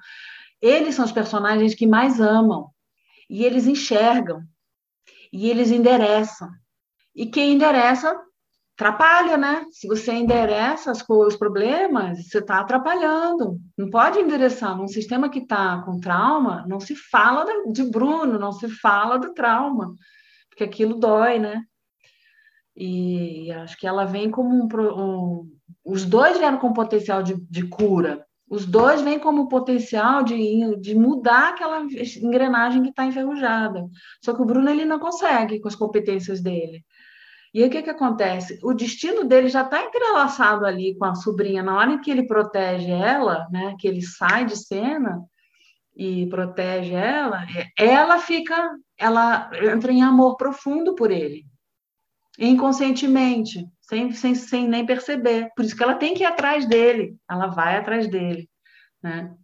Eles 0.60 0.96
são 0.96 1.04
os 1.04 1.12
personagens 1.12 1.76
que 1.76 1.86
mais 1.86 2.20
amam 2.20 2.68
e 3.30 3.44
eles 3.44 3.68
enxergam 3.68 4.42
e 5.32 5.48
eles 5.48 5.70
endereçam 5.70 6.48
E 7.14 7.26
quem 7.26 7.52
endereça 7.52 8.25
atrapalha, 8.76 9.38
né? 9.38 9.64
Se 9.70 9.88
você 9.88 10.12
endereça 10.12 10.90
as 10.90 11.02
os 11.08 11.36
problemas, 11.36 12.28
você 12.28 12.38
está 12.38 12.60
atrapalhando. 12.60 13.58
Não 13.76 13.88
pode 13.88 14.18
endereçar. 14.18 14.76
Num 14.76 14.86
sistema 14.86 15.30
que 15.30 15.38
está 15.38 15.82
com 15.82 15.98
trauma, 15.98 16.64
não 16.68 16.78
se 16.78 16.94
fala 16.94 17.46
de 17.72 17.82
Bruno, 17.84 18.38
não 18.38 18.52
se 18.52 18.68
fala 18.68 19.18
do 19.18 19.32
trauma, 19.32 19.94
porque 20.50 20.62
aquilo 20.62 21.00
dói, 21.00 21.38
né? 21.38 21.62
E 22.76 23.50
acho 23.52 23.78
que 23.78 23.86
ela 23.86 24.04
vem 24.04 24.30
como 24.30 24.54
um, 24.54 24.68
um 24.92 25.50
os 25.82 26.04
dois 26.04 26.36
vieram 26.36 26.58
com 26.58 26.72
potencial 26.72 27.22
de, 27.22 27.34
de 27.48 27.66
cura. 27.68 28.26
Os 28.48 28.66
dois 28.66 29.00
vêm 29.00 29.18
como 29.18 29.48
potencial 29.48 30.22
de, 30.22 30.76
de 30.80 30.94
mudar 30.94 31.50
aquela 31.50 31.80
engrenagem 31.80 32.82
que 32.82 32.90
está 32.90 33.06
enferrujada. 33.06 33.88
Só 34.22 34.34
que 34.34 34.42
o 34.42 34.44
Bruno 34.44 34.68
ele 34.68 34.84
não 34.84 34.98
consegue 34.98 35.58
com 35.60 35.68
as 35.68 35.74
competências 35.74 36.42
dele. 36.42 36.84
E 37.56 37.62
aí 37.62 37.70
o 37.70 37.72
que, 37.72 37.82
que 37.82 37.88
acontece? 37.88 38.58
O 38.62 38.74
destino 38.74 39.24
dele 39.24 39.48
já 39.48 39.62
está 39.62 39.82
entrelaçado 39.82 40.66
ali 40.66 40.94
com 40.94 41.06
a 41.06 41.14
sobrinha. 41.14 41.62
Na 41.62 41.74
hora 41.74 41.92
em 41.92 41.98
que 41.98 42.10
ele 42.10 42.26
protege 42.26 42.90
ela, 42.90 43.48
né, 43.50 43.74
que 43.80 43.88
ele 43.88 44.02
sai 44.02 44.44
de 44.44 44.54
cena 44.54 45.24
e 45.96 46.26
protege 46.26 46.92
ela, 46.92 47.46
ela 47.78 48.18
fica, 48.18 48.72
ela 48.98 49.50
entra 49.72 49.90
em 49.90 50.02
amor 50.02 50.36
profundo 50.36 50.94
por 50.94 51.10
ele, 51.10 51.46
inconscientemente, 52.38 53.66
sem, 53.80 54.12
sem, 54.12 54.34
sem 54.34 54.68
nem 54.68 54.84
perceber. 54.84 55.48
Por 55.56 55.64
isso 55.64 55.74
que 55.74 55.82
ela 55.82 55.94
tem 55.94 56.12
que 56.12 56.24
ir 56.24 56.26
atrás 56.26 56.66
dele, 56.66 57.16
ela 57.26 57.46
vai 57.46 57.78
atrás 57.78 58.06
dele, 58.06 58.50
né? 59.02 59.34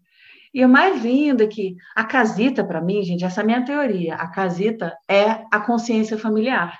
E 0.53 0.63
o 0.63 0.69
mais 0.69 1.03
lindo 1.03 1.45
é 1.45 1.47
que 1.47 1.77
a 1.97 2.05
casita, 2.05 2.63
para 2.63 2.83
mim, 2.83 3.03
gente, 3.03 3.25
essa 3.25 3.41
é 3.41 3.43
a 3.43 3.47
minha 3.47 3.65
teoria, 3.65 4.17
a 4.17 4.29
casita 4.29 4.95
é 5.09 5.47
a 5.51 5.59
consciência 5.61 6.19
familiar 6.19 6.79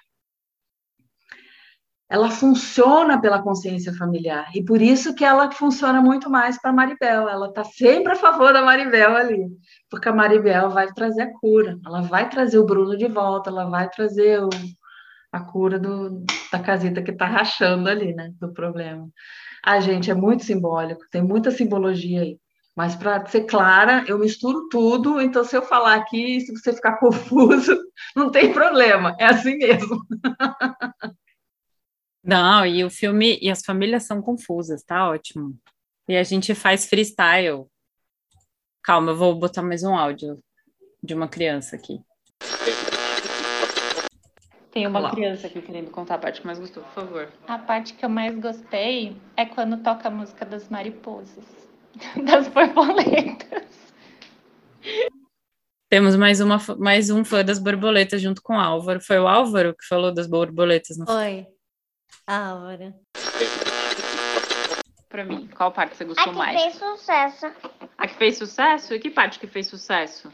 ela 2.13 2.31
funciona 2.31 3.19
pela 3.19 3.43
consciência 3.43 3.91
familiar 3.95 4.51
e 4.55 4.63
por 4.63 4.83
isso 4.83 5.15
que 5.15 5.25
ela 5.25 5.51
funciona 5.51 5.99
muito 6.03 6.29
mais 6.29 6.61
para 6.61 6.71
Maribel. 6.71 7.27
Ela 7.27 7.49
está 7.49 7.65
sempre 7.65 8.13
a 8.13 8.17
favor 8.17 8.53
da 8.53 8.61
Maribel 8.61 9.17
ali, 9.17 9.47
porque 9.89 10.11
a 10.11 10.13
Maribel 10.13 10.69
vai 10.69 10.93
trazer 10.93 11.23
a 11.23 11.33
cura, 11.41 11.79
ela 11.83 12.03
vai 12.03 12.29
trazer 12.29 12.59
o 12.59 12.67
Bruno 12.67 12.99
de 12.99 13.09
volta, 13.09 13.49
ela 13.49 13.65
vai 13.65 13.89
trazer 13.89 14.45
o, 14.45 14.51
a 15.33 15.41
cura 15.41 15.79
do, 15.79 16.23
da 16.53 16.59
casita 16.59 17.03
que 17.03 17.13
está 17.13 17.25
rachando 17.25 17.89
ali, 17.89 18.15
né, 18.15 18.31
do 18.39 18.53
problema. 18.53 19.09
A 19.65 19.81
gente 19.81 20.11
é 20.11 20.15
muito 20.15 20.45
simbólico, 20.45 21.07
tem 21.11 21.23
muita 21.23 21.51
simbologia 21.51 22.21
aí. 22.21 22.39
Mas 22.77 22.95
para 22.95 23.25
ser 23.25 23.45
clara, 23.45 24.05
eu 24.07 24.19
misturo 24.19 24.69
tudo, 24.69 25.19
então 25.19 25.45
se 25.45 25.57
eu 25.57 25.63
falar 25.63 25.95
aqui, 25.95 26.43
se 26.43 26.53
você 26.53 26.75
ficar 26.75 26.99
confuso, 27.01 27.75
não 28.15 28.31
tem 28.31 28.53
problema, 28.53 29.17
é 29.19 29.25
assim 29.25 29.57
mesmo. 29.57 29.99
Não, 32.25 32.65
e 32.65 32.85
o 32.85 32.91
filme 32.91 33.37
e 33.43 33.51
as 33.51 33.65
famílias 33.65 34.05
são 34.05 34.23
confusas, 34.23 34.85
tá 34.85 35.11
ótimo. 35.11 35.59
E 36.09 36.17
a 36.17 36.23
gente 36.23 36.55
faz 36.55 36.87
freestyle. 36.87 37.67
Calma, 38.83 39.11
eu 39.11 39.17
vou 39.17 39.35
botar 39.35 39.63
mais 39.63 39.83
um 39.83 39.95
áudio 39.95 40.37
de 41.03 41.15
uma 41.15 41.27
criança 41.27 41.75
aqui. 41.75 42.01
Tem 44.71 44.87
uma 44.87 45.01
Olá. 45.01 45.11
criança 45.11 45.49
aqui 45.49 45.61
querendo 45.61 45.91
contar 45.91 46.15
a 46.15 46.19
parte 46.19 46.41
que 46.41 46.47
mais 46.47 46.59
gostou, 46.59 46.83
por 46.85 46.93
favor. 46.93 47.33
A 47.47 47.59
parte 47.59 47.93
que 47.93 48.05
eu 48.05 48.09
mais 48.09 48.39
gostei 48.39 49.17
é 49.37 49.45
quando 49.45 49.83
toca 49.83 50.09
a 50.09 50.11
música 50.11 50.47
das 50.47 50.69
mariposas, 50.69 51.45
das 52.25 52.49
borboletas. 52.49 53.67
Temos 55.91 56.17
mais, 56.17 56.41
uma, 56.41 56.59
mais 56.79 57.11
um 57.11 57.25
fã 57.25 57.45
das 57.45 57.59
borboletas 57.59 58.23
junto 58.23 58.41
com 58.41 58.55
o 58.55 58.61
Álvaro. 58.61 59.01
Foi 59.01 59.19
o 59.19 59.29
Álvaro 59.29 59.75
que 59.75 59.85
falou 59.87 60.15
das 60.15 60.27
borboletas, 60.27 60.97
não 60.97 61.07
foi? 61.07 61.47
Hora. 62.29 62.95
Pra 65.09 65.25
mim, 65.25 65.49
qual 65.55 65.73
parte 65.73 65.97
você 65.97 66.05
gostou 66.05 66.25
a 66.25 66.29
que 66.33 66.39
mais? 66.39 66.61
fez 66.61 66.75
sucesso. 66.77 67.47
A 67.99 68.09
que 68.09 68.15
fez 68.15 68.39
sucesso? 68.39 68.95
E 68.95 68.99
que 68.99 69.11
parte 69.11 69.39
que 69.39 69.47
fez 69.47 69.67
sucesso? 69.67 70.33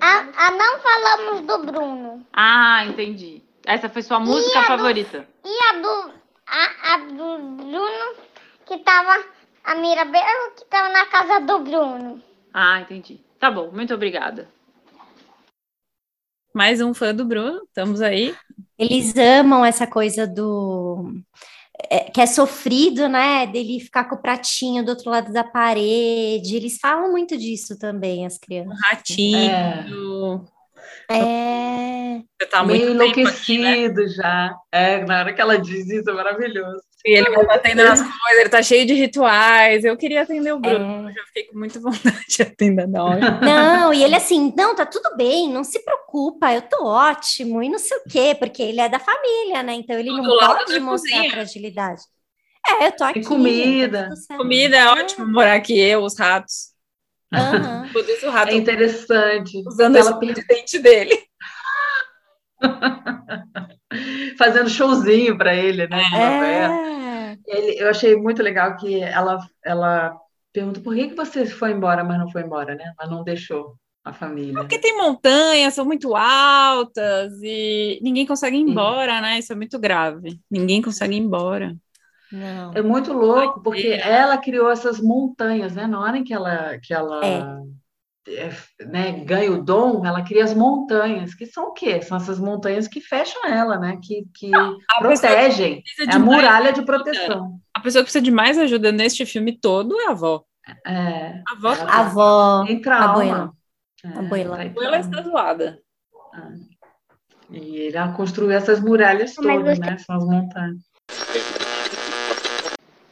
A, 0.00 0.46
a 0.46 0.50
não 0.50 0.80
falamos 0.80 1.40
do 1.42 1.58
Bruno. 1.66 2.26
Ah, 2.32 2.84
entendi. 2.86 3.42
Essa 3.64 3.88
foi 3.88 4.02
sua 4.02 4.18
música 4.18 4.60
e 4.60 4.64
favorita? 4.64 5.28
Do, 5.42 5.48
e 5.48 5.58
a 5.68 5.72
do, 5.80 6.12
a, 6.46 6.94
a 6.94 6.96
do 6.98 7.38
Bruno, 7.56 8.14
que 8.66 8.78
tava. 8.78 9.24
A 9.64 9.74
Mirabel, 9.74 10.52
que 10.56 10.64
tava 10.64 10.88
na 10.88 11.04
casa 11.06 11.40
do 11.40 11.58
Bruno. 11.58 12.22
Ah, 12.54 12.80
entendi. 12.80 13.20
Tá 13.38 13.50
bom, 13.50 13.70
muito 13.70 13.92
obrigada. 13.92 14.48
Mais 16.54 16.80
um 16.80 16.94
fã 16.94 17.14
do 17.14 17.24
Bruno, 17.26 17.62
estamos 17.64 18.00
aí. 18.00 18.34
Eles 18.78 19.16
amam 19.16 19.64
essa 19.64 19.86
coisa 19.86 20.26
do. 20.26 21.12
É, 21.90 22.10
que 22.10 22.20
é 22.20 22.26
sofrido, 22.26 23.08
né? 23.08 23.46
Dele 23.46 23.80
ficar 23.80 24.04
com 24.04 24.16
o 24.16 24.22
pratinho 24.22 24.84
do 24.84 24.90
outro 24.90 25.10
lado 25.10 25.32
da 25.32 25.44
parede. 25.44 26.56
Eles 26.56 26.78
falam 26.78 27.10
muito 27.10 27.36
disso 27.36 27.78
também, 27.78 28.26
as 28.26 28.38
crianças. 28.38 28.72
Um 28.72 28.80
ratinho. 28.80 30.46
É. 31.10 31.18
é... 31.18 32.22
Você 32.40 32.48
tá 32.48 32.64
Meio 32.64 32.90
enlouquecido 32.90 33.66
aqui, 33.66 33.88
né? 33.88 34.06
já. 34.08 34.56
É, 34.72 35.04
na 35.04 35.20
hora 35.20 35.32
que 35.32 35.40
ela 35.40 35.58
diz 35.58 35.88
isso, 35.88 36.10
é 36.10 36.12
maravilhoso. 36.12 36.82
E 37.04 37.16
ele 37.16 37.30
vai 37.30 37.46
batendo 37.46 37.84
nas 37.84 38.00
coisas, 38.02 38.40
ele 38.40 38.48
tá 38.48 38.62
cheio 38.62 38.86
de 38.86 38.94
rituais. 38.94 39.84
Eu 39.84 39.96
queria 39.96 40.22
atender 40.22 40.52
o 40.52 40.58
Bruno, 40.58 41.08
é. 41.08 41.10
eu 41.10 41.14
já 41.14 41.24
fiquei 41.26 41.44
com 41.44 41.58
muita 41.58 41.78
vontade 41.80 42.24
de 42.28 42.42
atender 42.42 42.88
na 42.88 43.04
hora. 43.04 43.40
Não, 43.40 43.94
e 43.94 44.02
ele 44.02 44.14
assim, 44.14 44.52
não, 44.56 44.74
tá 44.74 44.84
tudo 44.84 45.16
bem, 45.16 45.48
não 45.48 45.64
se 45.64 45.78
preocupa, 45.84 46.52
eu 46.52 46.62
tô 46.62 46.84
ótimo, 46.84 47.62
e 47.62 47.68
não 47.68 47.78
sei 47.78 47.96
o 47.98 48.02
quê, 48.08 48.36
porque 48.38 48.62
ele 48.62 48.80
é 48.80 48.88
da 48.88 48.98
família, 48.98 49.62
né? 49.62 49.74
Então 49.74 49.98
ele 49.98 50.10
não 50.10 50.24
pode 50.24 50.78
mostrar 50.80 51.16
cozinha. 51.16 51.30
fragilidade. 51.30 52.02
É, 52.66 52.86
eu 52.86 52.92
tô 52.92 53.04
aqui. 53.04 53.20
E 53.20 53.24
comida. 53.24 54.10
Tá 54.28 54.36
comida 54.36 54.76
é 54.76 54.88
ótimo 54.88 55.26
morar 55.26 55.54
aqui, 55.54 55.78
eu, 55.78 56.02
os 56.02 56.18
ratos. 56.18 56.76
Uhum. 57.32 58.28
o 58.28 58.30
rato 58.30 58.52
é 58.52 58.54
interessante. 58.54 59.62
Usando 59.66 59.96
ela 59.96 60.12
dente 60.12 60.78
dele. 60.78 61.28
Fazendo 64.38 64.68
showzinho 64.68 65.36
para 65.36 65.54
ele, 65.54 65.86
né? 65.88 66.02
É. 66.14 67.36
Ele, 67.46 67.82
eu 67.82 67.88
achei 67.88 68.16
muito 68.16 68.42
legal 68.42 68.76
que 68.76 69.00
ela, 69.00 69.38
ela 69.64 70.16
pergunta 70.52 70.80
por 70.80 70.94
que, 70.94 71.08
que 71.08 71.14
você 71.14 71.46
foi 71.46 71.72
embora, 71.72 72.04
mas 72.04 72.18
não 72.18 72.30
foi 72.30 72.42
embora, 72.42 72.74
né? 72.74 72.92
Ela 73.00 73.10
não 73.10 73.24
deixou 73.24 73.76
a 74.04 74.12
família. 74.12 74.54
Porque 74.54 74.78
tem 74.78 74.96
montanhas, 74.96 75.74
são 75.74 75.84
muito 75.84 76.14
altas 76.16 77.32
e 77.42 77.98
ninguém 78.02 78.26
consegue 78.26 78.56
ir 78.56 78.60
embora, 78.60 79.16
Sim. 79.16 79.22
né? 79.22 79.38
Isso 79.38 79.52
é 79.52 79.56
muito 79.56 79.78
grave. 79.78 80.40
Ninguém 80.50 80.82
consegue 80.82 81.14
ir 81.14 81.18
embora. 81.18 81.76
Não. 82.30 82.72
É 82.74 82.82
muito 82.82 83.12
louco, 83.12 83.62
porque 83.62 83.86
ela 83.86 84.36
criou 84.36 84.70
essas 84.70 85.00
montanhas, 85.00 85.74
né? 85.74 85.86
Na 85.86 86.00
hora 86.00 86.18
em 86.18 86.24
que 86.24 86.34
ela, 86.34 86.78
que 86.78 86.92
ela 86.92 87.24
é. 87.24 87.42
É, 88.30 88.50
né, 88.84 89.12
ganha 89.24 89.50
o 89.52 89.62
dom, 89.62 90.04
ela 90.04 90.22
cria 90.22 90.44
as 90.44 90.52
montanhas, 90.52 91.34
que 91.34 91.46
são 91.46 91.68
o 91.68 91.72
quê? 91.72 92.02
São 92.02 92.16
essas 92.16 92.38
montanhas 92.38 92.86
que 92.86 93.00
fecham 93.00 93.46
ela, 93.46 93.78
né? 93.78 93.98
Que, 94.02 94.26
que 94.34 94.50
Não, 94.50 94.76
protegem. 94.98 95.82
É 96.00 96.14
a 96.14 96.18
muralha 96.18 96.72
de 96.72 96.82
proteção. 96.82 97.58
A 97.74 97.80
pessoa 97.80 98.02
que 98.02 98.06
precisa 98.06 98.22
de 98.22 98.30
mais 98.30 98.58
ajuda 98.58 98.92
neste 98.92 99.24
filme 99.24 99.58
todo 99.58 99.98
é 100.00 100.08
a 100.08 100.10
avó. 100.10 100.44
É, 100.86 101.42
a 101.48 101.52
avó. 101.52 101.68
A 101.68 102.00
avó. 102.00 102.64
Tem 102.66 102.80
trauma. 102.82 103.06
A 103.06 103.10
abuela. 103.12 103.52
É, 104.04 104.08
a 104.08 104.18
abuela. 104.18 104.56
A 104.58 104.62
abuela 104.62 104.98
está 104.98 105.22
zoada. 105.22 105.78
É. 106.34 106.78
E 107.50 107.88
ela 107.94 108.12
construiu 108.12 108.50
essas 108.50 108.80
muralhas 108.80 109.34
todas, 109.34 109.78
né? 109.78 109.96
São 109.98 110.16
as 110.16 110.24
montanhas. 110.24 110.82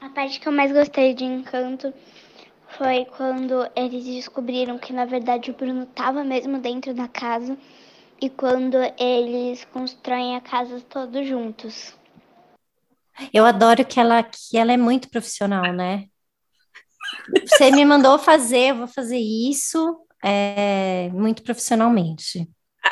A 0.00 0.08
parte 0.10 0.38
que 0.40 0.46
eu 0.46 0.52
mais 0.52 0.72
gostei 0.72 1.14
de 1.14 1.24
Encanto 1.24 1.92
foi 2.76 3.04
quando 3.16 3.68
eles 3.74 4.04
descobriram 4.04 4.78
que 4.78 4.92
na 4.92 5.04
verdade 5.04 5.50
o 5.50 5.54
Bruno 5.54 5.84
estava 5.84 6.22
mesmo 6.22 6.58
dentro 6.58 6.94
da 6.94 7.08
casa 7.08 7.56
e 8.20 8.30
quando 8.30 8.76
eles 8.98 9.64
constroem 9.66 10.36
a 10.36 10.40
casa 10.40 10.80
todos 10.80 11.26
juntos. 11.26 11.94
Eu 13.32 13.44
adoro 13.44 13.84
que 13.84 13.98
ela 13.98 14.22
que 14.22 14.56
ela 14.56 14.72
é 14.72 14.76
muito 14.76 15.08
profissional, 15.08 15.72
né? 15.72 16.06
Você 17.46 17.70
me 17.70 17.84
mandou 17.84 18.18
fazer, 18.18 18.70
eu 18.70 18.76
vou 18.76 18.88
fazer 18.88 19.18
isso 19.18 19.96
é, 20.22 21.08
muito 21.12 21.42
profissionalmente. 21.42 22.48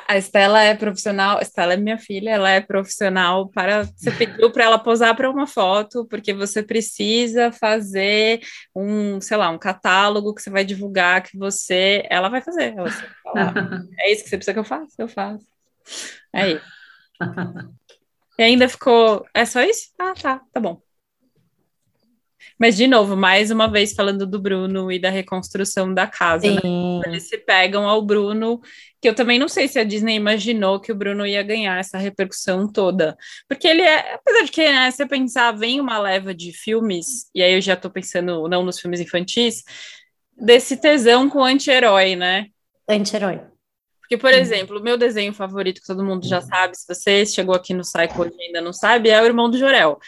A 0.09 0.17
Estela 0.17 0.63
é 0.63 0.75
profissional, 0.75 1.39
a 1.39 1.43
Estela 1.43 1.75
é 1.75 1.77
minha 1.77 1.99
filha, 1.99 2.31
ela 2.31 2.51
é 2.51 2.61
profissional 2.61 3.49
para. 3.49 3.85
Você 3.85 4.11
pediu 4.13 4.51
para 4.51 4.65
ela 4.65 4.79
posar 4.79 5.15
para 5.17 5.31
uma 5.31 5.47
foto, 5.47 6.07
porque 6.07 6.33
você 6.33 6.63
precisa 6.63 7.53
fazer 7.53 8.41
um, 8.75 9.21
sei 9.21 9.37
lá, 9.37 9.51
um 9.51 9.59
catálogo 9.59 10.35
que 10.35 10.43
você 10.43 10.51
vai 10.51 10.65
divulgar, 10.65 11.23
que 11.23 11.39
você. 11.39 12.05
Ela 12.11 12.29
vai 12.29 12.41
fazer. 12.41 12.75
Ela 12.77 12.89
é 14.01 14.13
isso 14.13 14.25
que 14.25 14.31
você 14.31 14.37
precisa 14.37 14.53
que 14.53 14.59
eu 14.59 14.65
faça? 14.65 14.95
Eu 14.99 15.09
faço. 15.09 15.47
É 16.33 16.51
isso. 16.53 16.67
E 18.39 18.43
ainda 18.43 18.69
ficou. 18.69 19.25
É 19.33 19.45
só 19.45 19.63
isso? 19.63 19.93
Ah, 19.99 20.15
tá, 20.21 20.41
tá 20.53 20.61
bom. 20.61 20.84
Mas, 22.59 22.77
de 22.77 22.87
novo, 22.87 23.17
mais 23.17 23.51
uma 23.51 23.67
vez 23.67 23.93
falando 23.93 24.27
do 24.27 24.41
Bruno 24.41 24.91
e 24.91 24.99
da 24.99 25.11
reconstrução 25.11 25.93
da 25.93 26.07
casa, 26.07 26.51
né? 26.51 26.61
Eles 27.05 27.29
se 27.29 27.39
pegam 27.39 27.89
ao 27.89 28.01
Bruno, 28.01 28.61
que 29.01 29.09
eu 29.09 29.15
também 29.15 29.39
não 29.39 29.49
sei 29.49 29.67
se 29.67 29.79
a 29.79 29.85
Disney 29.85 30.15
imaginou 30.15 30.81
que 30.81 30.93
o 30.93 30.95
Bruno 30.95 31.27
ia 31.27 31.43
ganhar 31.43 31.79
essa 31.79 31.99
repercussão 31.99 32.71
toda. 32.71 33.17
Porque 33.49 33.67
ele 33.67 33.83
é, 33.83 34.15
apesar 34.15 34.45
de 34.45 34.51
que, 34.53 34.65
né, 34.65 34.91
você 34.91 35.07
pensar, 35.07 35.53
vem 35.53 35.81
uma 35.81 35.99
leva 35.99 36.33
de 36.33 36.53
filmes, 36.53 37.29
e 37.35 37.43
aí 37.43 37.55
eu 37.55 37.61
já 37.61 37.77
tô 37.77 37.91
pensando, 37.91 38.49
não 38.49 38.63
nos 38.63 38.79
filmes 38.79 39.01
infantis, 39.01 39.63
desse 40.37 40.77
tesão 40.77 41.29
com 41.29 41.45
anti-herói, 41.45 42.17
né? 42.17 42.47
Anti-herói. 42.89 43.41
Porque, 44.01 44.19
por 44.19 44.33
exemplo, 44.33 44.79
o 44.79 44.83
meu 44.83 44.99
desenho 44.99 45.33
favorito, 45.33 45.81
que 45.81 45.87
todo 45.87 46.05
mundo 46.05 46.29
já 46.29 46.41
sabe, 46.41 46.77
se 46.77 46.87
você 46.87 47.25
chegou 47.25 47.55
aqui 47.55 47.73
no 47.73 47.81
Psycho 47.81 48.27
e 48.27 48.47
ainda 48.47 48.61
não 48.61 48.73
sabe, 48.73 49.09
é 49.09 49.21
o 49.21 49.25
Irmão 49.25 49.51
do 49.51 49.59
Jorel. 49.59 49.99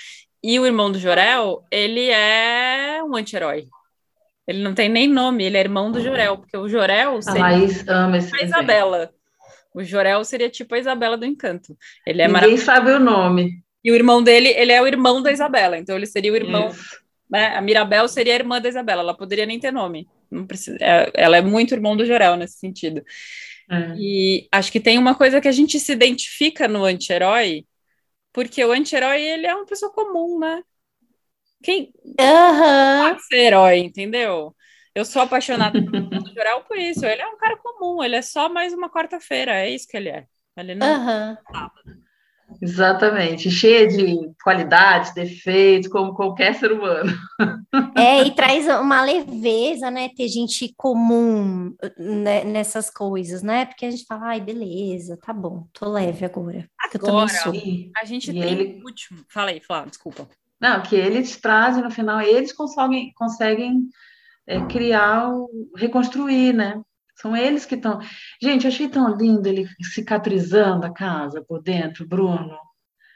E 0.47 0.61
o 0.61 0.65
Irmão 0.65 0.93
do 0.93 0.99
Jorel, 1.01 1.65
ele 1.73 2.09
é 2.09 3.03
um 3.03 3.17
anti-herói. 3.17 3.67
Ele 4.47 4.63
não 4.63 4.75
tem 4.75 4.89
nem 4.89 5.09
nome, 5.09 5.43
ele 5.43 5.57
é 5.57 5.61
irmão 5.61 5.91
do 5.91 6.01
Jorel, 6.01 6.39
porque 6.39 6.57
o 6.57 6.69
Jorel 6.69 7.17
A 7.17 7.23
seria 7.23 7.41
Laís 7.41 7.89
ama 7.89 8.19
esse 8.19 8.33
a. 8.33 8.45
Isabela. 8.45 9.11
O 9.75 9.83
Jorel 9.83 10.25
seria 10.25 10.49
tipo 10.49 10.73
a 10.77 10.79
Isabela 10.79 11.17
do 11.17 11.27
Encanto. 11.27 11.77
Ele 12.07 12.23
é 12.23 12.29
Ninguém 12.29 12.57
sabe 12.57 12.93
o 12.93 13.01
nome. 13.01 13.61
E 13.83 13.91
o 13.91 13.95
irmão 13.97 14.23
dele, 14.23 14.51
ele 14.51 14.71
é 14.71 14.81
o 14.81 14.87
irmão 14.87 15.21
da 15.21 15.33
Isabela. 15.33 15.77
Então 15.79 15.97
ele 15.97 16.07
seria 16.07 16.33
o 16.33 16.37
irmão, 16.37 16.69
Isso. 16.69 16.97
né? 17.29 17.57
A 17.57 17.61
Mirabel 17.61 18.07
seria 18.07 18.35
a 18.35 18.37
irmã 18.37 18.61
da 18.61 18.69
Isabela. 18.69 19.03
Ela 19.03 19.17
poderia 19.17 19.47
nem 19.47 19.59
ter 19.59 19.73
nome. 19.73 20.07
Não 20.31 20.47
precisa, 20.47 20.77
é- 20.81 21.11
ela 21.13 21.37
é 21.37 21.43
muito 21.43 21.75
irmão 21.75 21.97
do 21.97 22.07
Jorel 22.07 22.37
nesse 22.37 22.57
sentido. 22.59 23.03
É. 23.69 23.95
E 23.99 24.47
acho 24.53 24.71
que 24.71 24.79
tem 24.79 24.97
uma 24.97 25.17
coisa 25.17 25.41
que 25.41 25.49
a 25.49 25.53
gente 25.53 25.81
se 25.81 25.91
identifica 25.91 26.69
no 26.69 26.85
anti-herói, 26.85 27.65
porque 28.37 28.63
o 28.63 28.71
anti-herói, 28.71 29.23
ele 29.23 29.47
é 29.47 29.55
uma 29.55 29.65
pessoa 29.65 29.91
comum, 29.91 30.39
né? 30.39 30.63
Quem 31.63 31.91
Aham. 32.21 33.15
pode 33.15 33.27
ser 33.27 33.37
herói, 33.37 33.79
entendeu? 33.79 34.55
Eu 34.95 35.07
sou 35.07 35.23
apaixonada 35.23 35.81
pelo 35.81 36.11
Jorel 36.35 36.63
por 36.65 36.77
isso. 36.77 37.07
Ele 37.07 37.23
é 37.23 37.27
um 37.27 37.39
cara 37.39 37.57
comum, 37.57 38.05
ele 38.05 38.17
é 38.17 38.21
só 38.23 38.51
mais 38.51 38.75
uma 38.75 38.91
quarta-feira, 38.91 39.53
é 39.55 39.71
isso 39.71 39.89
que 39.89 39.97
ele 39.97 40.11
é. 40.11 40.27
Ele 40.55 40.75
não 40.75 40.87
Aham. 40.87 41.39
Exatamente. 42.61 43.51
Cheia 43.51 43.87
de 43.87 44.31
qualidades, 44.43 45.13
defeitos, 45.15 45.89
como 45.91 46.15
qualquer 46.15 46.55
ser 46.55 46.73
humano. 46.73 47.13
É, 47.97 48.23
e 48.25 48.31
traz 48.35 48.67
uma 48.67 49.03
leveza, 49.03 49.91
né? 49.91 50.09
Ter 50.17 50.29
gente 50.29 50.73
comum 50.77 51.75
né, 51.99 52.45
nessas 52.45 52.89
coisas, 52.91 53.43
né? 53.43 53.67
Porque 53.67 53.85
a 53.87 53.91
gente 53.91 54.05
fala, 54.07 54.29
ai, 54.29 54.41
beleza, 54.41 55.19
tá 55.21 55.33
bom, 55.33 55.67
tô 55.73 55.89
leve 55.91 56.25
agora. 56.25 56.69
Também 56.93 57.09
Agora, 57.11 57.29
sou. 57.29 57.53
A 57.97 58.05
gente 58.05 58.31
E 58.31 58.35
tem 58.35 58.43
ele- 58.53 58.81
o 58.83 58.87
último. 58.87 59.21
Fala 59.29 59.51
aí, 59.51 59.61
Flávio, 59.61 59.91
desculpa. 59.91 60.29
Não, 60.61 60.81
que 60.83 60.97
eles 60.97 61.37
trazem 61.37 61.83
no 61.83 61.91
final, 61.91 62.21
eles 62.23 62.53
conseguem, 62.53 63.13
conseguem 63.15 63.89
é, 64.47 64.61
criar, 64.67 65.29
o- 65.35 65.71
reconstruir, 65.77 66.53
né? 66.55 66.81
São 67.17 67.35
eles 67.37 67.65
que 67.65 67.75
estão. 67.75 67.99
Gente, 68.41 68.65
eu 68.65 68.69
achei 68.69 68.89
tão 68.89 69.17
lindo 69.17 69.49
ele 69.49 69.67
cicatrizando 69.95 70.85
a 70.85 70.93
casa 70.93 71.43
por 71.43 71.63
dentro, 71.63 72.07
Bruno. 72.07 72.59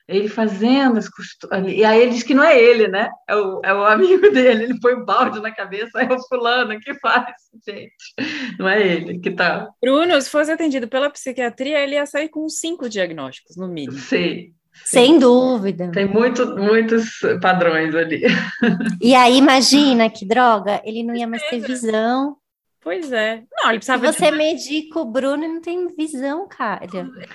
Ele 0.08 0.26
fazendo 0.26 0.98
as 0.98 1.08
costuras. 1.08 1.64
E 1.68 1.84
aí 1.84 2.02
ele 2.02 2.10
diz 2.12 2.24
que 2.24 2.34
não 2.34 2.42
é 2.42 2.58
ele, 2.58 2.88
né? 2.88 3.10
É 3.28 3.36
o, 3.36 3.60
é 3.62 3.72
o 3.72 3.84
amigo 3.84 4.28
dele. 4.32 4.64
Ele 4.64 4.80
põe 4.80 4.94
um 4.94 5.04
balde 5.04 5.40
na 5.40 5.52
cabeça, 5.52 6.00
é 6.00 6.12
o 6.12 6.18
fulano 6.26 6.80
que 6.80 6.94
faz, 6.94 7.34
gente. 7.64 8.58
Não 8.58 8.68
é 8.68 8.82
ele 8.82 9.20
que 9.20 9.30
tá. 9.30 9.68
Bruno, 9.80 10.20
se 10.20 10.30
fosse 10.30 10.50
atendido 10.50 10.88
pela 10.88 11.10
psiquiatria, 11.10 11.78
ele 11.78 11.94
ia 11.94 12.06
sair 12.06 12.28
com 12.28 12.48
cinco 12.48 12.88
diagnósticos, 12.88 13.56
no 13.56 13.68
mínimo. 13.68 13.98
Sei. 13.98 14.52
Sem 14.84 15.18
dúvida. 15.18 15.90
Tem 15.92 16.08
muito, 16.08 16.56
muitos 16.56 17.20
padrões 17.40 17.94
ali. 17.94 18.22
E 19.00 19.14
aí, 19.14 19.36
imagina 19.36 20.08
que 20.08 20.24
droga, 20.24 20.80
ele 20.84 21.02
não 21.02 21.14
ia 21.14 21.26
mais 21.26 21.42
ter 21.48 21.60
visão. 21.60 22.36
Pois 22.80 23.12
é. 23.12 23.44
Não, 23.52 23.70
ele 23.70 23.78
Se 23.82 23.98
precisava, 23.98 24.08
de, 24.08 24.16
você 24.16 24.30
medica 24.30 24.98
o 25.00 25.04
Bruno, 25.04 25.44
ele 25.44 25.54
não 25.54 25.60
tem 25.60 25.86
visão, 25.94 26.48
cara. 26.48 26.86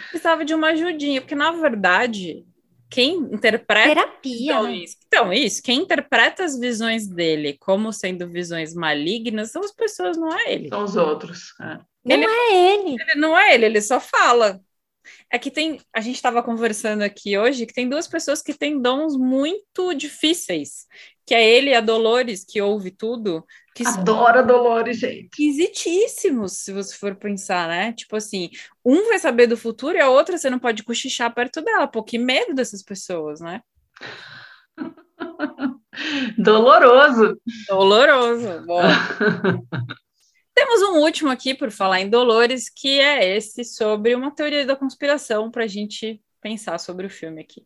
precisava 0.10 0.44
de 0.46 0.54
uma 0.54 0.70
ajudinha, 0.70 1.22
porque, 1.22 1.36
na 1.36 1.52
verdade, 1.52 2.46
quem 2.90 3.18
interpreta. 3.18 3.90
Terapia, 3.90 4.44
Então, 4.54 4.64
né? 4.64 4.76
isso, 4.78 4.98
então, 5.08 5.34
isso, 5.34 5.62
quem 5.64 5.82
interpreta 5.82 6.44
as 6.44 6.58
visões 6.60 7.08
dele 7.08 7.58
como 7.60 7.92
sendo 7.94 8.28
visões 8.28 8.74
malignas 8.74 9.52
são 9.52 9.62
as 9.64 9.72
pessoas, 9.72 10.18
não 10.18 10.32
é 10.38 10.54
ele. 10.54 10.70
São 10.70 10.84
os 10.84 10.96
outros. 10.96 11.54
é. 11.62 11.80
Não 12.04 12.16
Ele- 12.16 12.26
é 12.26 12.54
ele. 12.78 12.96
Ele 13.02 13.16
não 13.20 13.38
é 13.38 13.54
ele, 13.56 13.66
ele 13.66 13.82
só 13.82 14.00
fala. 14.00 14.62
É 15.32 15.38
que 15.40 15.52
tem, 15.52 15.80
a 15.94 16.02
gente 16.02 16.16
estava 16.16 16.42
conversando 16.44 17.04
aqui 17.04 17.38
hoje 17.38 17.66
que 17.66 17.74
tem 17.74 17.90
duas 17.90 18.08
pessoas 18.08 18.42
que 18.42 18.54
têm 18.54 18.82
dons 18.82 19.18
muito 19.18 19.94
difíceis, 19.94 20.88
que 21.26 21.34
é 21.34 21.44
ele 21.44 21.72
e 21.72 21.74
a 21.74 21.82
Dolores, 21.82 22.46
que 22.48 22.62
ouve 22.62 22.92
tudo, 22.92 23.46
que 23.74 23.84
são 23.84 24.02
Adoro 24.02 24.40
a 24.40 24.42
Dolores, 24.42 24.98
gente. 24.98 25.26
esquisitíssimos, 25.26 26.54
se 26.54 26.72
você 26.72 26.96
for 26.96 27.16
pensar, 27.16 27.68
né? 27.68 27.92
Tipo 27.94 28.16
assim, 28.16 28.50
um 28.86 29.08
vai 29.08 29.20
saber 29.20 29.48
do 29.48 29.58
futuro 29.58 29.98
e 29.98 30.02
a 30.02 30.10
outra 30.10 30.38
você 30.38 30.50
não 30.50 30.60
pode 30.60 30.84
cochichar 30.84 31.34
perto 31.34 31.62
dela. 31.62 31.88
Pô, 31.88 32.04
que 32.04 32.18
medo 32.18 32.54
dessas 32.54 32.84
pessoas, 32.84 33.42
né? 33.42 33.62
Doloroso. 36.38 37.42
Doloroso. 37.68 38.66
Bom. 38.66 38.82
Temos 40.54 40.82
um 40.84 41.00
último 41.00 41.30
aqui, 41.30 41.54
por 41.54 41.70
falar 41.70 42.00
em 42.00 42.10
Dolores, 42.10 42.70
que 42.70 43.00
é 43.02 43.36
esse 43.36 43.66
sobre 43.66 44.16
uma 44.16 44.32
teoria 44.32 44.66
da 44.66 44.76
conspiração 44.76 45.52
para 45.52 45.66
a 45.66 45.68
gente 45.68 46.22
pensar 46.40 46.80
sobre 46.80 47.08
o 47.08 47.10
filme 47.10 47.42
aqui. 47.42 47.66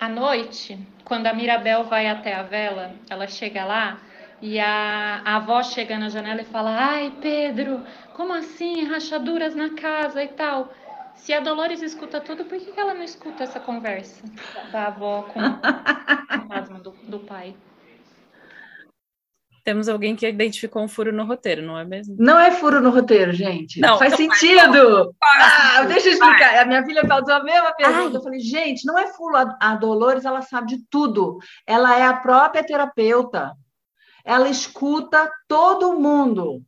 À 0.00 0.08
noite, 0.08 0.78
quando 1.04 1.26
a 1.26 1.34
Mirabel 1.34 1.84
vai 1.84 2.06
até 2.06 2.34
a 2.34 2.42
vela, 2.42 2.94
ela 3.10 3.26
chega 3.26 3.66
lá 3.66 4.00
e 4.40 4.58
a, 4.58 5.20
a 5.22 5.36
avó 5.36 5.62
chega 5.62 5.98
na 5.98 6.08
janela 6.08 6.40
e 6.40 6.46
fala: 6.46 6.74
Ai, 6.74 7.12
Pedro, 7.20 7.84
como 8.14 8.32
assim? 8.32 8.84
Rachaduras 8.84 9.54
na 9.54 9.74
casa 9.74 10.24
e 10.24 10.28
tal. 10.28 10.72
Se 11.16 11.34
a 11.34 11.40
Dolores 11.40 11.82
escuta 11.82 12.18
tudo, 12.18 12.46
por 12.46 12.58
que 12.58 12.72
que 12.72 12.80
ela 12.80 12.94
não 12.94 13.02
escuta 13.02 13.44
essa 13.44 13.60
conversa 13.60 14.24
da 14.72 14.86
avó 14.86 15.24
com 15.24 15.38
o 15.38 15.60
fantasma 16.32 16.78
do, 16.78 16.92
do 17.06 17.20
pai? 17.20 17.54
Temos 19.70 19.88
alguém 19.88 20.16
que 20.16 20.26
identificou 20.26 20.82
um 20.82 20.88
furo 20.88 21.12
no 21.12 21.24
roteiro, 21.24 21.62
não 21.62 21.78
é 21.78 21.84
mesmo? 21.84 22.16
Não 22.18 22.36
é 22.40 22.50
furo 22.50 22.80
no 22.80 22.90
roteiro, 22.90 23.32
gente. 23.32 23.78
Não, 23.78 24.00
Faz 24.00 24.10
não 24.10 24.16
sentido. 24.16 25.14
Ah, 25.22 25.84
deixa 25.84 26.08
eu 26.08 26.14
explicar. 26.14 26.58
A 26.58 26.64
minha 26.64 26.84
filha 26.84 27.06
falou 27.06 27.30
a 27.30 27.44
mesma 27.44 27.72
pergunta. 27.72 28.08
Ai. 28.08 28.16
Eu 28.16 28.20
falei, 28.20 28.40
gente, 28.40 28.84
não 28.84 28.98
é 28.98 29.06
furo. 29.06 29.36
A, 29.36 29.56
a 29.60 29.76
Dolores, 29.76 30.24
ela 30.24 30.42
sabe 30.42 30.74
de 30.74 30.84
tudo. 30.90 31.38
Ela 31.64 31.96
é 31.96 32.02
a 32.02 32.16
própria 32.16 32.64
terapeuta. 32.64 33.52
Ela 34.24 34.48
escuta 34.48 35.30
todo 35.46 36.00
mundo. 36.00 36.64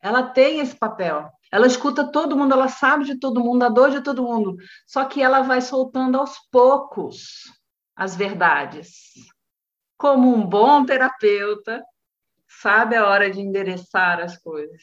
Ela 0.00 0.22
tem 0.22 0.60
esse 0.60 0.74
papel. 0.74 1.28
Ela 1.52 1.66
escuta 1.66 2.10
todo 2.10 2.38
mundo, 2.38 2.54
ela 2.54 2.68
sabe 2.68 3.04
de 3.04 3.20
todo 3.20 3.44
mundo, 3.44 3.64
a 3.64 3.68
dor 3.68 3.90
de 3.90 4.00
todo 4.00 4.22
mundo. 4.22 4.56
Só 4.86 5.04
que 5.04 5.22
ela 5.22 5.42
vai 5.42 5.60
soltando 5.60 6.16
aos 6.16 6.38
poucos 6.50 7.52
as 7.94 8.16
verdades. 8.16 9.12
Como 9.98 10.34
um 10.34 10.46
bom 10.46 10.86
terapeuta, 10.86 11.84
sabe 12.60 12.96
a 12.96 13.06
hora 13.06 13.30
de 13.30 13.40
endereçar 13.40 14.20
as 14.20 14.36
coisas. 14.36 14.82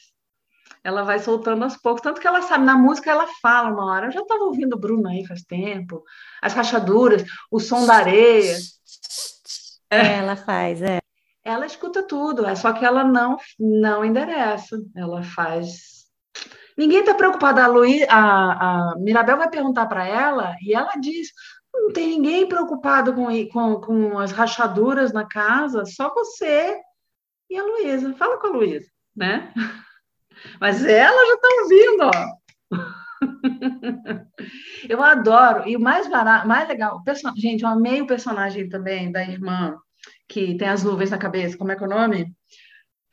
Ela 0.83 1.03
vai 1.03 1.19
soltando 1.19 1.63
aos 1.63 1.77
poucos, 1.77 2.01
tanto 2.01 2.19
que 2.19 2.27
ela 2.27 2.41
sabe, 2.41 2.65
na 2.65 2.75
música 2.77 3.09
ela 3.09 3.27
fala 3.41 3.69
uma 3.69 3.85
hora, 3.85 4.07
eu 4.07 4.11
já 4.11 4.21
estava 4.21 4.43
ouvindo 4.43 4.73
o 4.73 4.79
Bruno 4.79 5.07
aí 5.07 5.25
faz 5.25 5.41
tempo, 5.43 6.03
as 6.41 6.53
rachaduras, 6.53 7.23
o 7.49 7.59
som 7.59 7.85
da 7.85 7.95
areia, 7.95 8.57
É, 9.89 10.17
ela 10.17 10.35
faz, 10.35 10.81
é. 10.81 10.99
ela 11.43 11.65
escuta 11.65 12.03
tudo, 12.03 12.45
é 12.45 12.55
só 12.55 12.73
que 12.73 12.83
ela 12.83 13.03
não 13.03 13.37
não 13.59 14.03
endereça, 14.03 14.77
ela 14.95 15.23
faz. 15.23 16.03
Ninguém 16.77 17.01
está 17.01 17.13
preocupado. 17.13 17.59
A, 17.59 17.67
Luí, 17.67 18.03
a, 18.09 18.91
a 18.91 18.95
Mirabel 18.97 19.37
vai 19.37 19.49
perguntar 19.49 19.85
para 19.85 20.05
ela 20.05 20.55
e 20.61 20.73
ela 20.73 20.93
diz: 20.99 21.29
não 21.73 21.91
tem 21.93 22.07
ninguém 22.07 22.47
preocupado 22.47 23.13
com, 23.13 23.27
com, 23.49 23.81
com 23.81 24.19
as 24.19 24.31
rachaduras 24.31 25.13
na 25.13 25.25
casa, 25.27 25.85
só 25.85 26.13
você 26.13 26.81
e 27.53 27.57
a 27.57 27.63
Luísa. 27.63 28.13
Fala 28.15 28.37
com 28.37 28.47
a 28.47 28.51
Luísa, 28.51 28.89
né? 29.15 29.53
Mas 30.59 30.83
ela 30.83 31.25
já 31.25 31.33
está 31.35 31.47
ouvindo, 31.61 32.03
ó. 32.03 32.43
Eu 34.89 35.01
adoro. 35.01 35.67
E 35.67 35.77
o 35.77 35.79
mais 35.79 36.09
barato, 36.09 36.47
mais 36.47 36.67
legal, 36.67 36.97
o 36.97 37.03
person... 37.03 37.31
gente, 37.35 37.63
eu 37.63 37.69
amei 37.69 38.01
o 38.01 38.07
personagem 38.07 38.67
também 38.67 39.11
da 39.11 39.23
irmã 39.23 39.77
que 40.27 40.55
tem 40.57 40.67
as 40.67 40.83
nuvens 40.83 41.11
na 41.11 41.17
cabeça. 41.17 41.57
Como 41.57 41.71
é 41.71 41.75
que 41.75 41.83
é 41.83 41.87
o 41.87 41.89
nome? 41.89 42.33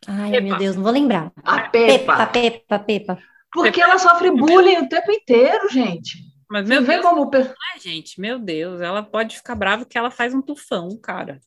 Ai, 0.07 0.31
Pepa. 0.33 0.43
meu 0.43 0.57
Deus, 0.57 0.77
não 0.77 0.83
vou 0.83 0.93
lembrar. 0.93 1.31
A 1.45 1.61
Pepa, 1.61 2.27
Pepa. 2.27 2.27
Pepa, 2.27 2.79
Pepa. 2.79 3.19
Porque 3.53 3.81
ela 3.81 3.99
sofre 3.99 4.31
bullying 4.31 4.79
o 4.79 4.89
tempo 4.89 5.13
inteiro, 5.13 5.69
gente. 5.69 6.19
Mas, 6.51 6.67
Você 6.67 6.75
meu 6.75 6.83
vê 6.83 6.95
Deus, 6.95 7.05
como 7.05 7.31
é, 7.37 7.79
gente, 7.79 8.21
meu 8.21 8.39
Deus, 8.39 8.81
ela 8.81 9.03
pode 9.03 9.37
ficar 9.37 9.55
brava 9.55 9.85
que 9.85 9.97
ela 9.97 10.11
faz 10.11 10.35
um 10.35 10.43
tufão, 10.43 10.99
cara. 11.01 11.41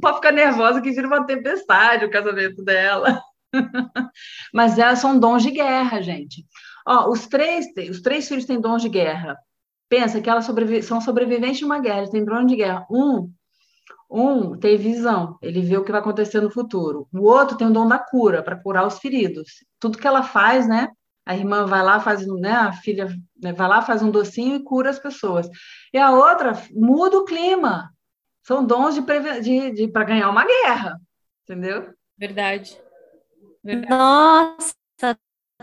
Pode 0.00 0.16
ficar 0.16 0.32
nervosa 0.32 0.80
que 0.80 0.90
vira 0.90 1.06
uma 1.06 1.26
tempestade 1.26 2.04
o 2.04 2.10
casamento 2.10 2.62
dela. 2.64 3.20
Mas 4.52 4.78
elas 4.78 4.98
são 4.98 5.18
dons 5.18 5.42
de 5.42 5.50
guerra, 5.50 6.00
gente. 6.02 6.44
Ó, 6.86 7.10
os 7.10 7.26
três, 7.26 7.66
os 7.90 8.00
três 8.00 8.28
filhos 8.28 8.44
têm 8.44 8.60
dons 8.60 8.82
de 8.82 8.88
guerra. 8.88 9.36
Pensa 9.88 10.20
que 10.20 10.28
elas 10.28 10.44
sobrevi- 10.44 10.82
são 10.82 11.00
sobreviventes 11.00 11.58
de 11.58 11.64
uma 11.64 11.78
guerra, 11.80 11.98
eles 11.98 12.10
têm 12.10 12.24
dons 12.24 12.46
de 12.46 12.56
guerra. 12.56 12.86
Um 12.90 13.30
Um 14.10 14.56
tem 14.58 14.76
visão, 14.76 15.36
ele 15.42 15.60
vê 15.62 15.76
o 15.76 15.84
que 15.84 15.90
vai 15.92 16.00
acontecer 16.00 16.40
no 16.40 16.50
futuro. 16.50 17.08
O 17.12 17.22
outro 17.24 17.56
tem 17.56 17.66
o 17.66 17.72
dom 17.72 17.88
da 17.88 17.98
cura, 17.98 18.42
para 18.42 18.56
curar 18.56 18.86
os 18.86 18.98
feridos. 18.98 19.64
Tudo 19.80 19.98
que 19.98 20.06
ela 20.06 20.22
faz, 20.22 20.68
né? 20.68 20.88
A 21.24 21.36
irmã 21.36 21.66
vai 21.66 21.82
lá, 21.82 21.98
faz, 21.98 22.24
né? 22.26 22.52
A 22.52 22.72
filha 22.72 23.08
né, 23.42 23.52
vai 23.52 23.68
lá, 23.68 23.82
faz 23.82 24.02
um 24.02 24.10
docinho 24.10 24.56
e 24.56 24.62
cura 24.62 24.90
as 24.90 24.98
pessoas. 24.98 25.48
E 25.92 25.98
a 25.98 26.12
outra 26.12 26.52
muda 26.72 27.18
o 27.18 27.24
clima. 27.24 27.90
São 28.46 28.64
dons 28.64 28.94
de, 28.94 29.02
de, 29.42 29.70
de 29.72 29.88
para 29.88 30.04
ganhar 30.04 30.30
uma 30.30 30.46
guerra, 30.46 31.00
entendeu? 31.42 31.92
Verdade. 32.16 32.78
Verdade. 33.62 33.90
Nossa, 33.90 35.18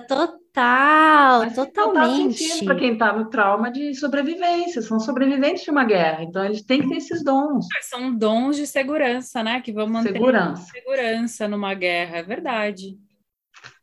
total, 0.05 1.39
Mas 1.39 1.55
totalmente. 1.55 2.65
Para 2.65 2.75
quem 2.75 2.91
está 2.91 3.13
no 3.13 3.29
trauma 3.29 3.71
de 3.71 3.95
sobrevivência, 3.95 4.81
são 4.81 4.99
sobreviventes 4.99 5.63
de 5.63 5.71
uma 5.71 5.86
guerra, 5.86 6.23
então 6.23 6.43
eles 6.43 6.61
têm 6.61 6.81
que 6.81 6.89
ter 6.89 6.97
esses 6.97 7.23
dons. 7.23 7.65
São 7.84 8.13
dons 8.13 8.57
de 8.57 8.67
segurança, 8.67 9.41
né? 9.41 9.61
Que 9.61 9.71
vão 9.71 9.88
manter 9.88 10.11
segurança, 10.11 10.69
segurança 10.69 11.47
numa 11.47 11.73
guerra, 11.73 12.17
é 12.17 12.23
verdade. 12.23 12.97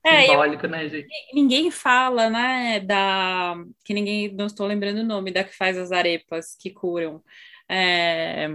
É, 0.05 0.26
Simbólico, 0.26 0.66
eu, 0.66 0.70
né, 0.70 0.88
gente? 0.90 1.09
Ninguém 1.32 1.70
fala, 1.70 2.28
né, 2.28 2.80
da... 2.80 3.55
Que 3.82 3.94
ninguém... 3.94 4.30
Não 4.34 4.44
estou 4.44 4.66
lembrando 4.66 4.98
o 4.98 5.05
nome 5.05 5.30
da 5.30 5.42
que 5.42 5.57
faz 5.57 5.78
as 5.78 5.90
arepas 5.90 6.55
que 6.55 6.68
curam. 6.68 7.22
É... 7.66 8.46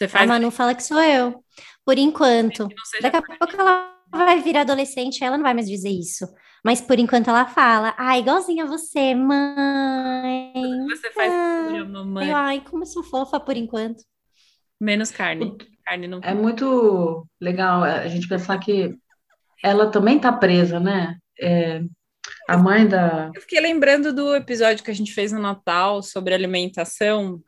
Você 0.00 0.08
faz... 0.08 0.24
A 0.24 0.32
Manu 0.32 0.50
fala 0.50 0.74
que 0.74 0.82
sou 0.82 0.98
eu, 0.98 1.44
por 1.84 1.98
enquanto. 1.98 2.66
Daqui 3.02 3.16
a 3.18 3.22
pouco 3.22 3.54
ela 3.54 3.94
vai 4.10 4.40
virar 4.40 4.62
adolescente, 4.62 5.22
ela 5.22 5.36
não 5.36 5.44
vai 5.44 5.52
mais 5.52 5.68
dizer 5.68 5.90
isso. 5.90 6.26
Mas 6.64 6.80
por 6.80 6.98
enquanto 6.98 7.28
ela 7.28 7.44
fala, 7.44 7.94
ai, 7.98 8.16
ah, 8.16 8.18
igualzinha 8.18 8.64
a 8.64 8.66
você, 8.66 9.14
mãe. 9.14 10.54
Você 10.88 11.10
faz 11.10 11.30
ai, 11.30 11.84
mamãe. 11.84 12.32
Ai, 12.32 12.64
como 12.64 12.82
eu 12.82 12.86
sou 12.86 13.02
fofa 13.02 13.38
por 13.38 13.58
enquanto. 13.58 14.02
Menos 14.80 15.10
carne. 15.10 15.54
Carne 15.84 16.08
não. 16.08 16.20
É 16.22 16.32
muito 16.32 17.26
legal 17.38 17.82
a 17.82 18.08
gente 18.08 18.26
pensar 18.26 18.58
que 18.58 18.96
ela 19.62 19.90
também 19.90 20.16
está 20.16 20.32
presa, 20.32 20.80
né? 20.80 21.18
É, 21.38 21.82
a 22.48 22.56
mãe 22.56 22.88
da. 22.88 23.30
Eu 23.34 23.40
fiquei 23.42 23.60
lembrando 23.60 24.14
do 24.14 24.34
episódio 24.34 24.82
que 24.82 24.90
a 24.90 24.94
gente 24.94 25.12
fez 25.12 25.30
no 25.30 25.40
Natal 25.40 26.02
sobre 26.02 26.32
alimentação, 26.32 27.42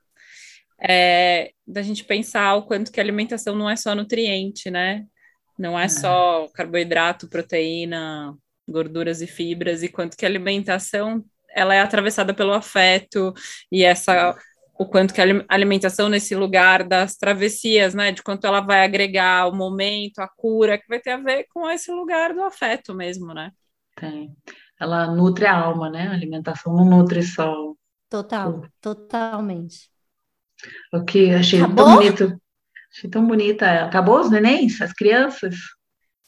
é, 0.82 1.52
da 1.66 1.82
gente 1.82 2.04
pensar 2.04 2.54
o 2.54 2.64
quanto 2.64 2.90
que 2.90 3.00
a 3.00 3.02
alimentação 3.02 3.54
não 3.54 3.70
é 3.70 3.76
só 3.76 3.94
nutriente, 3.94 4.70
né? 4.70 5.04
Não 5.58 5.78
é, 5.78 5.84
é 5.84 5.88
só 5.88 6.48
carboidrato, 6.54 7.28
proteína, 7.28 8.34
gorduras 8.68 9.22
e 9.22 9.26
fibras, 9.26 9.82
e 9.82 9.88
quanto 9.88 10.16
que 10.16 10.24
a 10.24 10.28
alimentação 10.28 11.24
ela 11.54 11.74
é 11.74 11.80
atravessada 11.80 12.32
pelo 12.32 12.52
afeto 12.52 13.32
e 13.70 13.84
essa 13.84 14.34
o 14.78 14.86
quanto 14.86 15.14
que 15.14 15.20
a 15.20 15.24
alimentação 15.48 16.08
nesse 16.08 16.34
lugar 16.34 16.82
das 16.82 17.14
travessias, 17.16 17.94
né, 17.94 18.10
de 18.10 18.22
quanto 18.22 18.46
ela 18.46 18.60
vai 18.60 18.84
agregar 18.84 19.46
o 19.46 19.54
momento, 19.54 20.18
a 20.18 20.28
cura, 20.28 20.78
que 20.78 20.88
vai 20.88 20.98
ter 20.98 21.10
a 21.10 21.18
ver 21.18 21.46
com 21.52 21.70
esse 21.70 21.92
lugar 21.92 22.34
do 22.34 22.42
afeto 22.42 22.94
mesmo, 22.94 23.32
né? 23.32 23.52
Tem. 23.94 24.34
Ela 24.80 25.06
nutre 25.06 25.46
a 25.46 25.56
alma, 25.56 25.88
né? 25.88 26.08
A 26.08 26.12
alimentação 26.12 26.74
não 26.74 26.84
nutre 26.84 27.22
só. 27.22 27.54
Total, 28.08 28.66
totalmente. 28.80 29.91
O 30.92 31.04
que 31.04 31.30
achei 31.34 31.60
Acabou? 31.60 31.84
tão 31.84 31.96
bonito. 31.96 32.40
Achei 32.92 33.10
tão 33.10 33.26
bonita. 33.26 33.84
Acabou 33.84 34.20
os 34.20 34.30
nenéns, 34.30 34.80
as 34.80 34.92
crianças? 34.92 35.56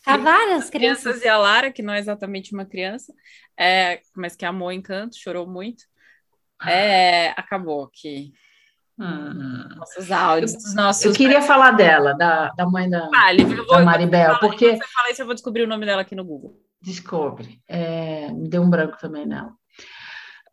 Acabaram 0.06 0.56
as 0.56 0.68
crianças. 0.68 1.02
crianças 1.02 1.22
e 1.22 1.28
a 1.28 1.38
Lara, 1.38 1.72
que 1.72 1.82
não 1.82 1.94
é 1.94 1.98
exatamente 1.98 2.52
uma 2.52 2.66
criança, 2.66 3.12
é, 3.58 4.00
mas 4.14 4.36
que 4.36 4.44
amou 4.44 4.68
o 4.68 4.72
encanto, 4.72 5.18
chorou 5.18 5.46
muito. 5.46 5.84
É, 6.62 7.30
acabou 7.30 7.88
que 7.92 8.32
hum. 8.98 9.68
nossos 9.76 10.10
áudios, 10.10 10.54
os 10.54 10.74
nossos. 10.74 11.04
Eu 11.04 11.12
queria 11.12 11.40
falar 11.40 11.72
dela, 11.72 12.14
da, 12.14 12.50
da 12.50 12.66
mãe 12.66 12.88
da, 12.88 13.08
vale, 13.08 13.44
vou, 13.44 13.66
da 13.66 13.82
Maribel, 13.82 14.38
porque. 14.40 14.76
Você 14.76 14.86
fala 14.92 15.10
isso, 15.10 15.22
eu 15.22 15.26
vou 15.26 15.34
descobrir 15.34 15.62
o 15.62 15.68
nome 15.68 15.86
dela 15.86 16.02
aqui 16.02 16.14
no 16.14 16.24
Google. 16.24 16.60
Descobre. 16.80 17.62
É, 17.66 18.30
me 18.30 18.48
deu 18.48 18.62
um 18.62 18.68
branco 18.70 18.98
também 18.98 19.26
nela. 19.26 19.52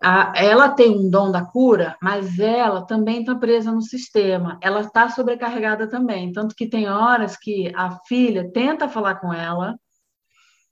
A, 0.03 0.33
ela 0.35 0.69
tem 0.69 0.97
um 0.97 1.09
dom 1.09 1.31
da 1.31 1.45
cura, 1.45 1.95
mas 2.01 2.39
ela 2.39 2.85
também 2.85 3.19
está 3.19 3.35
presa 3.35 3.71
no 3.71 3.81
sistema. 3.81 4.57
Ela 4.61 4.81
está 4.81 5.09
sobrecarregada 5.09 5.87
também. 5.87 6.31
Tanto 6.31 6.55
que 6.55 6.67
tem 6.67 6.89
horas 6.89 7.37
que 7.37 7.71
a 7.75 7.99
filha 8.07 8.51
tenta 8.51 8.89
falar 8.89 9.15
com 9.15 9.31
ela, 9.31 9.75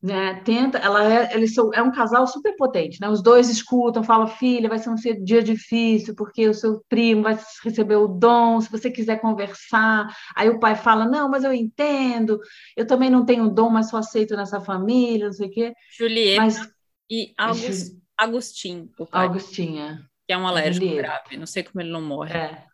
né? 0.02 0.42
Tenta, 0.46 0.78
ela 0.78 1.04
é, 1.04 1.36
eles 1.36 1.54
são, 1.54 1.72
é 1.74 1.82
um 1.82 1.92
casal 1.92 2.26
super 2.26 2.56
potente, 2.56 3.00
né? 3.02 3.10
Os 3.10 3.22
dois 3.22 3.50
escutam, 3.50 4.02
falam, 4.02 4.28
filha, 4.28 4.70
vai 4.70 4.80
ser 4.80 4.90
um 4.90 4.96
dia 4.96 5.44
difícil 5.44 6.16
porque 6.16 6.48
o 6.48 6.54
seu 6.54 6.82
primo 6.88 7.24
vai 7.24 7.38
receber 7.64 7.98
o 7.98 8.08
dom, 8.08 8.62
se 8.62 8.72
você 8.72 8.90
quiser 8.90 9.20
conversar. 9.20 10.08
Aí 10.36 10.50
o 10.50 10.60
pai 10.60 10.76
fala, 10.76 11.06
não, 11.06 11.30
mas 11.30 11.44
eu 11.44 11.54
entendo, 11.54 12.40
eu 12.76 12.88
também 12.88 13.10
não 13.10 13.26
tenho 13.26 13.50
dom, 13.50 13.70
mas 13.70 13.90
só 13.90 13.98
aceito 13.98 14.36
nessa 14.36 14.62
família, 14.62 15.28
não 15.28 15.34
sei 15.34 15.48
o 15.48 15.52
quê. 15.52 15.74
Julieta 15.98 16.42
mas, 16.42 16.70
e 17.10 17.34
August, 17.38 18.00
Agostinho. 18.20 18.90
Agostinha. 19.12 20.02
Que 20.28 20.34
é 20.34 20.38
um 20.38 20.46
alérgico 20.46 20.86
Julieta. 20.86 21.08
grave, 21.08 21.38
não 21.38 21.46
sei 21.46 21.64
como 21.64 21.82
ele 21.82 21.92
não 21.92 22.02
morre. 22.02 22.38
É. 22.38 22.66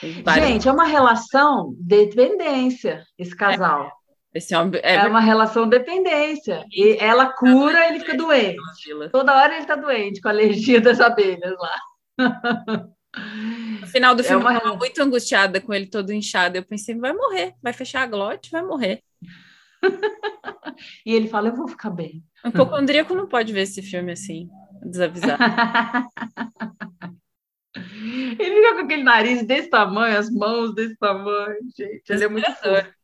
Gente, 0.00 0.68
é 0.68 0.72
uma 0.72 0.84
relação 0.84 1.74
de 1.78 2.06
dependência, 2.06 3.04
esse 3.18 3.36
casal. 3.36 3.86
É. 3.86 4.02
Esse 4.34 4.54
homem 4.54 4.80
é, 4.82 4.94
é 4.94 5.06
uma 5.06 5.20
relação 5.20 5.64
de 5.68 5.78
dependência. 5.78 6.64
E 6.72 6.96
ela 6.98 7.26
cura, 7.26 7.88
ele 7.88 8.00
fica 8.00 8.16
doente. 8.16 8.56
Toda 9.10 9.36
hora 9.36 9.52
ele 9.52 9.62
está 9.62 9.76
doente 9.76 10.22
com 10.22 10.28
a 10.28 10.30
alergia 10.30 10.80
das 10.80 11.00
abelhas 11.00 11.54
lá. 11.58 11.76
No 13.80 13.86
final 13.88 14.14
do 14.14 14.22
é 14.22 14.24
filme, 14.24 14.42
é 14.42 14.46
uma... 14.46 14.52
eu 14.52 14.58
estava 14.58 14.76
muito 14.76 15.02
angustiada 15.02 15.60
com 15.60 15.74
ele 15.74 15.86
todo 15.86 16.14
inchado. 16.14 16.56
Eu 16.56 16.64
pensei, 16.64 16.96
vai 16.96 17.12
morrer, 17.12 17.52
vai 17.62 17.74
fechar 17.74 18.02
a 18.02 18.06
glote, 18.06 18.50
vai 18.50 18.62
morrer. 18.62 19.02
e 21.04 21.14
ele 21.14 21.28
fala, 21.28 21.48
eu 21.48 21.54
vou 21.56 21.68
ficar 21.68 21.90
bem. 21.90 22.24
Um 22.42 22.48
hipocondríaco 22.48 23.14
não 23.14 23.28
pode 23.28 23.52
ver 23.52 23.62
esse 23.62 23.82
filme 23.82 24.12
assim, 24.12 24.48
desavisado. 24.82 25.42
ele 27.74 28.56
fica 28.56 28.74
com 28.74 28.80
aquele 28.80 29.02
nariz 29.02 29.46
desse 29.46 29.68
tamanho, 29.68 30.18
as 30.18 30.30
mãos 30.30 30.74
desse 30.74 30.96
tamanho, 30.96 31.58
gente. 31.76 32.10
Ele 32.10 32.24
é 32.24 32.28
muito 32.28 32.52
fofo. 32.54 33.02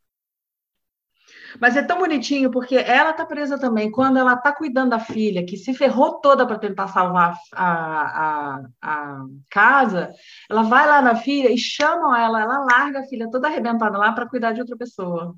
Mas 1.59 1.75
é 1.75 1.81
tão 1.81 1.99
bonitinho 1.99 2.51
porque 2.51 2.75
ela 2.75 3.13
tá 3.13 3.25
presa 3.25 3.57
também. 3.57 3.89
Quando 3.89 4.17
ela 4.17 4.35
tá 4.35 4.51
cuidando 4.51 4.91
da 4.91 4.99
filha, 4.99 5.45
que 5.45 5.57
se 5.57 5.73
ferrou 5.73 6.19
toda 6.19 6.45
para 6.45 6.59
tentar 6.59 6.87
salvar 6.87 7.35
a, 7.53 7.71
a, 7.71 8.61
a, 8.81 9.25
casa, 9.49 10.11
ela 10.49 10.63
vai 10.63 10.87
lá 10.87 11.01
na 11.01 11.15
filha 11.15 11.51
e 11.51 11.57
chamam 11.57 12.15
ela, 12.15 12.41
ela 12.41 12.59
larga 12.59 12.99
a 12.99 13.03
filha 13.03 13.29
toda 13.31 13.47
arrebentada 13.47 13.97
lá 13.97 14.11
para 14.11 14.27
cuidar 14.27 14.51
de 14.51 14.61
outra 14.61 14.77
pessoa. 14.77 15.35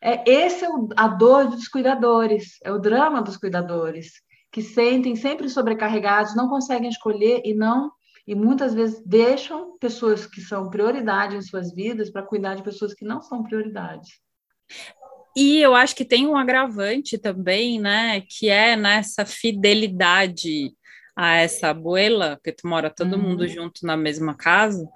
É, 0.00 0.28
esse 0.28 0.64
é 0.64 0.68
o, 0.68 0.88
a 0.96 1.06
dor 1.06 1.48
dos 1.48 1.68
cuidadores, 1.68 2.58
é 2.64 2.72
o 2.72 2.78
drama 2.78 3.22
dos 3.22 3.36
cuidadores, 3.36 4.14
que 4.52 4.62
sentem 4.62 5.16
sempre 5.16 5.48
sobrecarregados, 5.48 6.36
não 6.36 6.48
conseguem 6.48 6.90
escolher 6.90 7.40
e 7.44 7.54
não 7.54 7.90
e 8.26 8.34
muitas 8.34 8.72
vezes 8.72 9.02
deixam 9.04 9.76
pessoas 9.78 10.26
que 10.26 10.40
são 10.40 10.70
prioridade 10.70 11.34
em 11.34 11.42
suas 11.42 11.74
vidas 11.74 12.10
para 12.10 12.22
cuidar 12.22 12.54
de 12.54 12.62
pessoas 12.62 12.94
que 12.94 13.04
não 13.04 13.20
são 13.20 13.42
prioridades. 13.42 14.10
E 15.36 15.60
eu 15.60 15.74
acho 15.74 15.96
que 15.96 16.04
tem 16.04 16.26
um 16.26 16.36
agravante 16.36 17.18
também, 17.18 17.80
né, 17.80 18.20
que 18.28 18.48
é 18.48 18.76
nessa 18.76 19.24
fidelidade 19.24 20.72
a 21.16 21.36
essa 21.36 21.68
abuela, 21.68 22.38
que 22.42 22.52
tu 22.52 22.66
mora 22.66 22.90
todo 22.90 23.14
uhum. 23.14 23.22
mundo 23.22 23.48
junto 23.48 23.84
na 23.84 23.96
mesma 23.96 24.34
casa, 24.34 24.86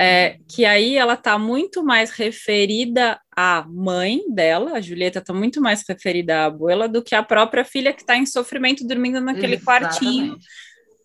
é, 0.00 0.38
que 0.46 0.64
aí 0.64 0.96
ela 0.96 1.16
tá 1.16 1.36
muito 1.36 1.82
mais 1.82 2.10
referida 2.12 3.20
à 3.36 3.64
mãe 3.68 4.22
dela, 4.28 4.74
a 4.74 4.80
Julieta 4.80 5.20
tá 5.20 5.34
muito 5.34 5.60
mais 5.60 5.82
referida 5.88 6.38
à 6.38 6.44
abuela 6.44 6.88
do 6.88 7.02
que 7.02 7.16
a 7.16 7.22
própria 7.22 7.64
filha 7.64 7.92
que 7.92 8.02
está 8.02 8.16
em 8.16 8.24
sofrimento 8.24 8.86
dormindo 8.86 9.20
naquele 9.20 9.56
Exatamente. 9.56 9.98
quartinho 9.98 10.38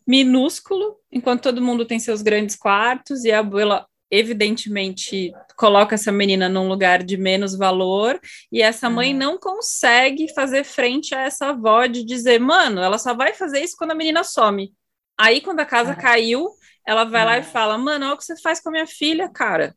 minúsculo, 0.05 0.97
enquanto 1.11 1.41
todo 1.41 1.61
mundo 1.61 1.85
tem 1.85 1.97
seus 1.97 2.21
grandes 2.21 2.55
quartos 2.55 3.23
e 3.23 3.31
a 3.31 3.39
abuela 3.39 3.87
evidentemente 4.11 5.33
coloca 5.57 5.95
essa 5.95 6.11
menina 6.11 6.47
num 6.47 6.67
lugar 6.67 7.01
de 7.01 7.17
menos 7.17 7.57
valor 7.57 8.19
e 8.51 8.61
essa 8.61 8.91
mãe 8.91 9.11
uhum. 9.11 9.19
não 9.19 9.37
consegue 9.39 10.31
fazer 10.35 10.63
frente 10.63 11.15
a 11.15 11.21
essa 11.21 11.47
avó 11.47 11.87
de 11.87 12.05
dizer, 12.05 12.39
mano, 12.39 12.79
ela 12.79 12.99
só 12.99 13.15
vai 13.15 13.33
fazer 13.33 13.61
isso 13.61 13.75
quando 13.75 13.89
a 13.89 13.95
menina 13.95 14.23
some. 14.23 14.71
Aí, 15.17 15.41
quando 15.41 15.61
a 15.61 15.65
casa 15.65 15.93
é. 15.93 15.95
caiu, 15.95 16.47
ela 16.85 17.03
vai 17.03 17.25
lá 17.25 17.37
e 17.37 17.41
é. 17.41 17.43
fala, 17.43 17.77
mano, 17.77 18.05
olha 18.05 18.15
o 18.15 18.17
que 18.17 18.25
você 18.25 18.39
faz 18.41 18.59
com 18.61 18.69
a 18.69 18.71
minha 18.71 18.87
filha, 18.87 19.29
cara. 19.29 19.75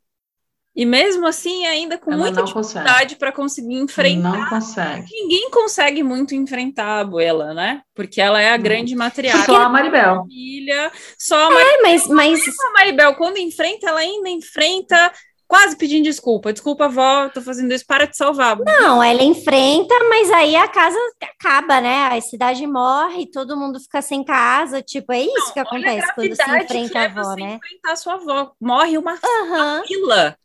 E 0.76 0.84
mesmo 0.84 1.26
assim, 1.26 1.64
ainda 1.64 1.96
com 1.96 2.12
ela 2.12 2.24
muita 2.24 2.42
dificuldade 2.42 3.16
para 3.16 3.32
conseguir 3.32 3.76
enfrentar. 3.76 4.30
Não 4.30 4.46
consegue. 4.46 5.07
Ninguém 5.11 5.50
consegue 5.50 6.02
muito 6.02 6.34
enfrentar 6.34 6.84
a 6.84 7.00
abuela, 7.00 7.54
né? 7.54 7.80
Porque 7.94 8.20
ela 8.20 8.42
é 8.42 8.50
a 8.50 8.59
grande 8.59 8.94
matriarca. 8.94 9.46
Só 9.46 9.57
a 9.57 9.68
Maribel. 9.70 10.24
Filha, 10.26 10.92
só 11.18 11.46
a 11.46 11.50
Maribel. 11.50 11.72
É, 11.72 11.82
mas, 11.82 12.07
mas... 12.09 12.40
A 12.46 12.72
Maribel, 12.72 13.14
quando 13.14 13.38
enfrenta, 13.38 13.88
ela 13.88 14.00
ainda 14.00 14.28
enfrenta 14.28 15.11
quase 15.47 15.76
pedindo 15.76 16.05
desculpa. 16.05 16.53
Desculpa, 16.53 16.86
avó, 16.86 17.28
tô 17.28 17.40
fazendo 17.40 17.72
isso 17.72 17.84
para 17.86 18.07
te 18.07 18.16
salvar. 18.16 18.57
Não, 18.59 19.03
ela 19.03 19.22
enfrenta, 19.22 19.94
mas 20.09 20.30
aí 20.30 20.57
a 20.57 20.68
casa 20.68 20.99
acaba, 21.22 21.80
né? 21.80 22.09
A 22.09 22.20
cidade 22.20 22.66
morre, 22.66 23.30
todo 23.30 23.57
mundo 23.57 23.80
fica 23.80 24.03
sem 24.03 24.24
casa. 24.24 24.82
Tipo, 24.82 25.12
é 25.12 25.22
isso 25.22 25.47
Não, 25.47 25.53
que 25.53 25.61
acontece 25.61 26.14
quando 26.14 26.34
se 26.34 26.42
enfrenta 26.42 26.99
a 27.01 27.05
avó, 27.05 27.34
né? 27.34 27.55
Enfrentar 27.55 27.92
a 27.92 27.97
sua 27.97 28.14
avó. 28.14 28.53
Morre 28.61 28.99
uma 28.99 29.12
uhum. 29.12 29.84
fila 29.86 30.36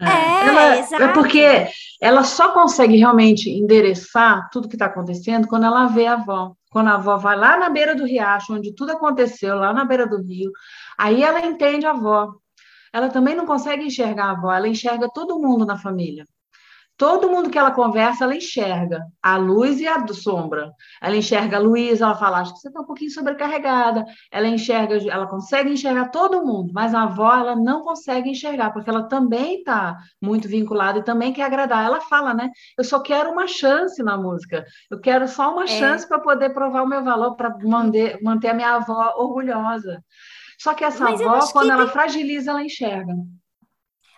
É, 0.00 0.48
ela, 0.48 0.78
exato. 0.78 1.02
é 1.02 1.12
porque 1.12 1.68
ela 2.00 2.24
só 2.24 2.52
consegue 2.52 2.96
realmente 2.96 3.48
endereçar 3.48 4.48
tudo 4.50 4.68
que 4.68 4.74
está 4.74 4.86
acontecendo 4.86 5.46
quando 5.46 5.66
ela 5.66 5.86
vê 5.86 6.06
a 6.06 6.14
avó. 6.14 6.54
Quando 6.70 6.88
a 6.88 6.94
avó 6.94 7.18
vai 7.18 7.36
lá 7.36 7.58
na 7.58 7.68
beira 7.68 7.94
do 7.94 8.04
riacho, 8.04 8.54
onde 8.54 8.74
tudo 8.74 8.92
aconteceu, 8.92 9.56
lá 9.56 9.74
na 9.74 9.84
beira 9.84 10.06
do 10.06 10.22
rio, 10.22 10.50
aí 10.96 11.22
ela 11.22 11.44
entende 11.44 11.84
a 11.84 11.90
avó. 11.90 12.34
Ela 12.92 13.08
também 13.08 13.34
não 13.34 13.46
consegue 13.46 13.84
enxergar 13.84 14.26
a 14.26 14.30
avó, 14.30 14.52
ela 14.52 14.68
enxerga 14.68 15.08
todo 15.12 15.38
mundo 15.38 15.64
na 15.64 15.78
família. 15.78 16.26
Todo 16.96 17.28
mundo 17.28 17.50
que 17.50 17.58
ela 17.58 17.70
conversa, 17.72 18.22
ela 18.22 18.36
enxerga 18.36 19.04
a 19.20 19.36
luz 19.36 19.80
e 19.80 19.88
a 19.88 20.06
sombra. 20.08 20.70
Ela 21.00 21.16
enxerga 21.16 21.56
a 21.56 21.60
Luísa, 21.60 22.04
ela 22.04 22.14
fala, 22.14 22.40
acho 22.40 22.52
que 22.54 22.60
você 22.60 22.68
está 22.68 22.80
um 22.80 22.84
pouquinho 22.84 23.10
sobrecarregada. 23.10 24.04
Ela 24.30 24.46
enxerga, 24.46 24.96
ela 25.10 25.26
consegue 25.26 25.70
enxergar 25.70 26.10
todo 26.10 26.44
mundo, 26.44 26.70
mas 26.72 26.94
a 26.94 27.02
avó 27.02 27.34
ela 27.34 27.56
não 27.56 27.82
consegue 27.82 28.30
enxergar, 28.30 28.70
porque 28.72 28.88
ela 28.88 29.04
também 29.08 29.58
está 29.58 29.98
muito 30.20 30.46
vinculada 30.46 30.98
e 31.00 31.02
também 31.02 31.32
quer 31.32 31.44
agradar. 31.44 31.84
Ela 31.84 32.00
fala, 32.02 32.34
né? 32.34 32.50
Eu 32.78 32.84
só 32.84 33.00
quero 33.00 33.32
uma 33.32 33.48
chance 33.48 34.00
na 34.02 34.16
música. 34.16 34.64
Eu 34.90 35.00
quero 35.00 35.26
só 35.26 35.50
uma 35.52 35.64
É. 35.64 35.66
chance 35.66 36.06
para 36.06 36.20
poder 36.20 36.50
provar 36.50 36.82
o 36.82 36.88
meu 36.88 37.02
valor, 37.02 37.34
para 37.34 37.56
manter, 37.64 38.22
manter 38.22 38.48
a 38.48 38.54
minha 38.54 38.74
avó 38.74 39.14
orgulhosa. 39.16 40.04
Só 40.62 40.74
que 40.74 40.84
essa 40.84 41.02
Mas 41.02 41.20
avó, 41.20 41.40
quando 41.52 41.70
ela 41.70 41.84
tem- 41.84 41.92
fragiliza, 41.92 42.52
ela 42.52 42.62
enxerga. 42.62 43.14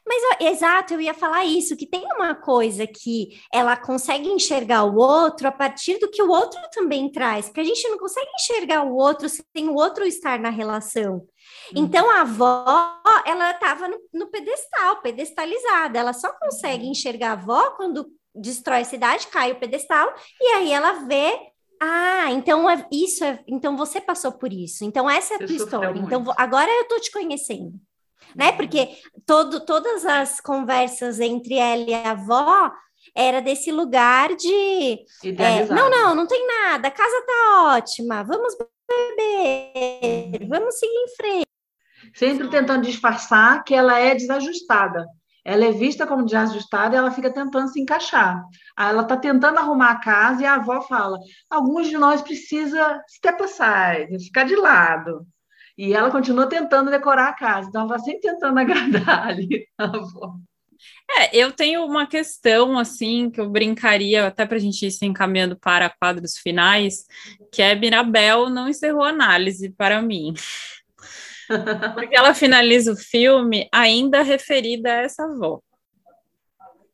Mas, 0.06 0.22
ó, 0.22 0.44
exato, 0.44 0.92
eu 0.92 1.00
ia 1.00 1.14
falar 1.14 1.46
isso, 1.46 1.74
que 1.74 1.86
tem 1.86 2.04
uma 2.14 2.34
coisa 2.34 2.86
que 2.86 3.40
ela 3.50 3.74
consegue 3.74 4.28
enxergar 4.28 4.84
o 4.84 4.96
outro 4.96 5.48
a 5.48 5.52
partir 5.52 5.98
do 5.98 6.10
que 6.10 6.22
o 6.22 6.28
outro 6.28 6.60
também 6.70 7.10
traz, 7.10 7.46
porque 7.46 7.60
a 7.60 7.64
gente 7.64 7.88
não 7.88 7.96
consegue 7.96 8.28
enxergar 8.38 8.82
o 8.82 8.94
outro 8.94 9.26
sem 9.30 9.66
o 9.70 9.74
outro 9.74 10.04
estar 10.04 10.38
na 10.38 10.50
relação. 10.50 11.26
Então, 11.74 12.10
a 12.10 12.20
avó, 12.20 13.00
ela 13.24 13.52
estava 13.52 13.88
no, 13.88 13.98
no 14.12 14.26
pedestal, 14.26 15.00
pedestalizada, 15.00 15.98
ela 15.98 16.12
só 16.12 16.30
consegue 16.38 16.86
enxergar 16.86 17.30
a 17.30 17.32
avó 17.32 17.70
quando 17.70 18.06
destrói 18.34 18.82
a 18.82 18.84
cidade, 18.84 19.28
cai 19.28 19.52
o 19.52 19.58
pedestal, 19.58 20.12
e 20.38 20.46
aí 20.48 20.70
ela 20.70 21.06
vê... 21.06 21.53
Ah, 21.86 22.30
então 22.32 22.68
é, 22.70 22.86
isso 22.90 23.22
é, 23.24 23.42
então 23.46 23.76
você 23.76 24.00
passou 24.00 24.32
por 24.32 24.52
isso. 24.52 24.84
Então 24.84 25.08
essa 25.08 25.34
é 25.34 25.36
a 25.36 25.38
Você 25.40 25.46
tua 25.46 25.56
história. 25.56 26.00
Então 26.00 26.20
muito. 26.20 26.24
vo- 26.32 26.34
agora 26.38 26.70
eu 26.70 26.88
tô 26.88 26.98
te 26.98 27.10
conhecendo 27.12 27.74
né? 28.34 28.52
Porque 28.52 28.96
todo, 29.26 29.64
todas 29.64 30.04
as 30.04 30.40
conversas 30.40 31.20
entre 31.20 31.54
ela 31.56 31.82
e 31.88 31.94
a 31.94 32.12
avó 32.12 32.72
era 33.14 33.40
desse 33.40 33.70
lugar 33.70 34.34
de 34.34 35.04
é, 35.38 35.66
não, 35.66 35.90
não, 35.90 36.14
não 36.14 36.26
tem 36.26 36.44
nada, 36.46 36.88
a 36.88 36.90
casa 36.90 37.22
tá 37.26 37.74
ótima, 37.76 38.24
vamos 38.24 38.56
beber, 38.88 40.48
vamos 40.48 40.78
seguir 40.78 40.96
em 40.96 41.16
frente. 41.16 41.46
sempre 42.14 42.48
tentando 42.48 42.84
disfarçar 42.84 43.62
que 43.62 43.74
ela 43.74 43.98
é 43.98 44.14
desajustada. 44.14 45.06
Ela 45.44 45.66
é 45.66 45.72
vista 45.72 46.06
como 46.06 46.24
desajustada 46.24 46.94
e 46.94 46.98
ela 46.98 47.10
fica 47.10 47.30
tentando 47.30 47.68
se 47.68 47.80
encaixar. 47.80 48.42
Ela 48.78 49.02
está 49.02 49.16
tentando 49.16 49.58
arrumar 49.58 49.90
a 49.90 50.00
casa 50.00 50.42
e 50.42 50.46
a 50.46 50.54
avó 50.54 50.80
fala: 50.82 51.18
alguns 51.50 51.88
de 51.88 51.98
nós 51.98 52.22
precisa 52.22 53.02
step 53.08 53.42
aside, 53.42 54.24
ficar 54.24 54.44
de 54.44 54.56
lado. 54.56 55.26
E 55.76 55.92
ela 55.92 56.10
continua 56.10 56.46
tentando 56.46 56.90
decorar 56.90 57.28
a 57.28 57.34
casa. 57.34 57.68
Então 57.68 57.82
ela 57.82 57.96
está 57.96 58.04
sempre 58.04 58.22
tentando 58.22 58.58
agradar 58.60 59.28
ali 59.28 59.66
a 59.76 59.84
avó. 59.84 60.36
É, 61.10 61.36
eu 61.36 61.52
tenho 61.52 61.84
uma 61.84 62.06
questão, 62.06 62.78
assim, 62.78 63.30
que 63.30 63.40
eu 63.40 63.48
brincaria, 63.48 64.26
até 64.26 64.46
para 64.46 64.56
a 64.56 64.60
gente 64.60 64.86
ir 64.86 64.90
se 64.90 65.04
encaminhando 65.04 65.56
para 65.56 65.90
quadros 65.90 66.36
finais, 66.38 67.04
que 67.52 67.62
é 67.62 67.74
Mirabel 67.74 68.48
não 68.48 68.68
encerrou 68.68 69.04
a 69.04 69.10
análise 69.10 69.70
para 69.70 70.00
mim. 70.00 70.34
Porque 71.94 72.16
ela 72.16 72.34
finaliza 72.34 72.92
o 72.92 72.96
filme 72.96 73.68
ainda 73.72 74.22
referida 74.22 74.92
a 74.92 75.02
essa 75.02 75.24
avó. 75.24 75.60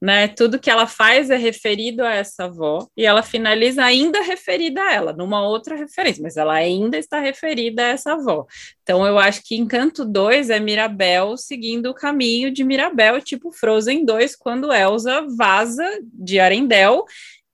Né? 0.02 0.28
Tudo 0.28 0.58
que 0.58 0.70
ela 0.70 0.86
faz 0.86 1.28
é 1.28 1.36
referido 1.36 2.02
a 2.02 2.14
essa 2.14 2.44
avó 2.44 2.88
e 2.96 3.04
ela 3.04 3.22
finaliza 3.22 3.84
ainda 3.84 4.22
referida 4.22 4.80
a 4.80 4.94
ela, 4.94 5.12
numa 5.12 5.46
outra 5.46 5.76
referência, 5.76 6.22
mas 6.22 6.38
ela 6.38 6.54
ainda 6.54 6.96
está 6.96 7.20
referida 7.20 7.82
a 7.82 7.88
essa 7.88 8.14
avó. 8.14 8.46
Então 8.82 9.06
eu 9.06 9.18
acho 9.18 9.42
que 9.44 9.56
Encanto 9.56 10.06
2 10.06 10.48
é 10.48 10.58
Mirabel 10.58 11.36
seguindo 11.36 11.90
o 11.90 11.94
caminho 11.94 12.50
de 12.50 12.64
Mirabel, 12.64 13.20
tipo 13.20 13.52
Frozen 13.52 14.06
2, 14.06 14.36
quando 14.36 14.72
Elsa 14.72 15.26
vaza 15.36 15.86
de 16.02 16.40
Arendelle 16.40 17.02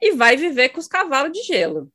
e 0.00 0.12
vai 0.12 0.36
viver 0.36 0.68
com 0.68 0.78
os 0.78 0.86
cavalos 0.86 1.32
de 1.32 1.42
gelo. 1.42 1.90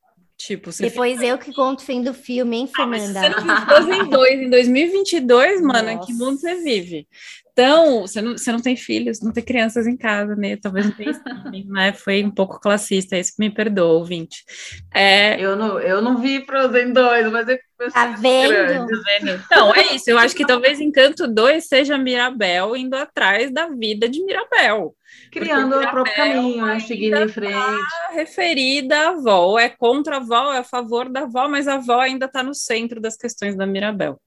Tipo, 0.48 0.72
Depois 0.80 1.22
eu 1.22 1.38
que 1.38 1.54
conto 1.54 1.80
o 1.80 1.84
fim 1.84 2.02
do 2.02 2.14
filme, 2.14 2.58
hein, 2.58 2.70
ah, 2.78 2.88
mas 2.88 3.04
Fernanda? 3.12 3.22
você 3.22 3.46
não 3.46 3.56
viu 3.56 3.66
Frozen 3.66 4.10
2 4.10 4.42
em 4.42 4.50
2022, 4.50 5.62
mano, 5.62 5.90
em 5.90 6.00
que 6.00 6.14
mundo 6.14 6.38
você 6.40 6.56
vive? 6.56 7.08
Então, 7.52 8.02
você 8.02 8.22
não, 8.22 8.38
você 8.38 8.52
não 8.52 8.62
tem 8.62 8.76
filhos, 8.76 9.22
não 9.22 9.32
tem 9.32 9.44
crianças 9.44 9.86
em 9.86 9.98
casa, 9.98 10.36
né? 10.36 10.56
Talvez 10.56 10.86
não 10.86 10.94
tenha 10.94 11.22
né? 11.68 11.94
Foi 11.94 12.24
um 12.24 12.32
pouco 12.32 12.60
classista, 12.60 13.18
isso 13.18 13.34
me 13.38 13.50
perdoa, 13.50 13.94
ouvinte. 13.94 14.44
É, 14.94 15.40
Eu 15.40 15.56
não, 15.56 15.80
eu 15.80 16.02
não 16.02 16.18
vi 16.18 16.46
Frozen 16.46 16.94
2, 16.94 17.32
mas 17.32 17.48
eu 17.50 17.60
Tá 17.90 18.08
vendo? 18.08 18.88
tá 18.88 18.96
vendo? 19.20 19.42
Então, 19.46 19.74
é 19.74 19.96
isso. 19.96 20.10
Eu 20.10 20.20
acho 20.20 20.36
que 20.36 20.46
talvez 20.46 20.80
Encanto 20.80 21.28
2 21.28 21.66
seja 21.66 21.98
Mirabel 21.98 22.76
indo 22.76 22.96
atrás 22.96 23.52
da 23.52 23.68
vida 23.68 24.08
de 24.08 24.24
Mirabel. 24.24 24.96
criando 25.32 25.72
Porque 25.72 25.88
o 25.88 25.90
próprio 25.90 26.14
Mirabel 26.14 26.42
caminho, 26.44 26.66
né? 26.66 26.80
Seguindo 26.80 27.18
em 27.18 27.28
frente. 27.28 27.54
Tá 27.54 28.12
referida 28.12 28.98
à 28.98 29.10
avó, 29.10 29.58
é 29.58 29.70
contra 29.70 30.18
a 30.18 30.20
avó, 30.20 30.54
é 30.54 30.60
a 30.60 30.64
favor 30.64 31.10
da 31.10 31.22
avó, 31.22 31.48
mas 31.48 31.68
a 31.68 31.76
avó 31.76 32.00
ainda 32.00 32.28
está 32.28 32.44
no 32.44 32.54
centro 32.54 33.02
das 33.02 33.18
questões 33.18 33.56
da 33.56 33.66
Mirabel. 33.66 34.20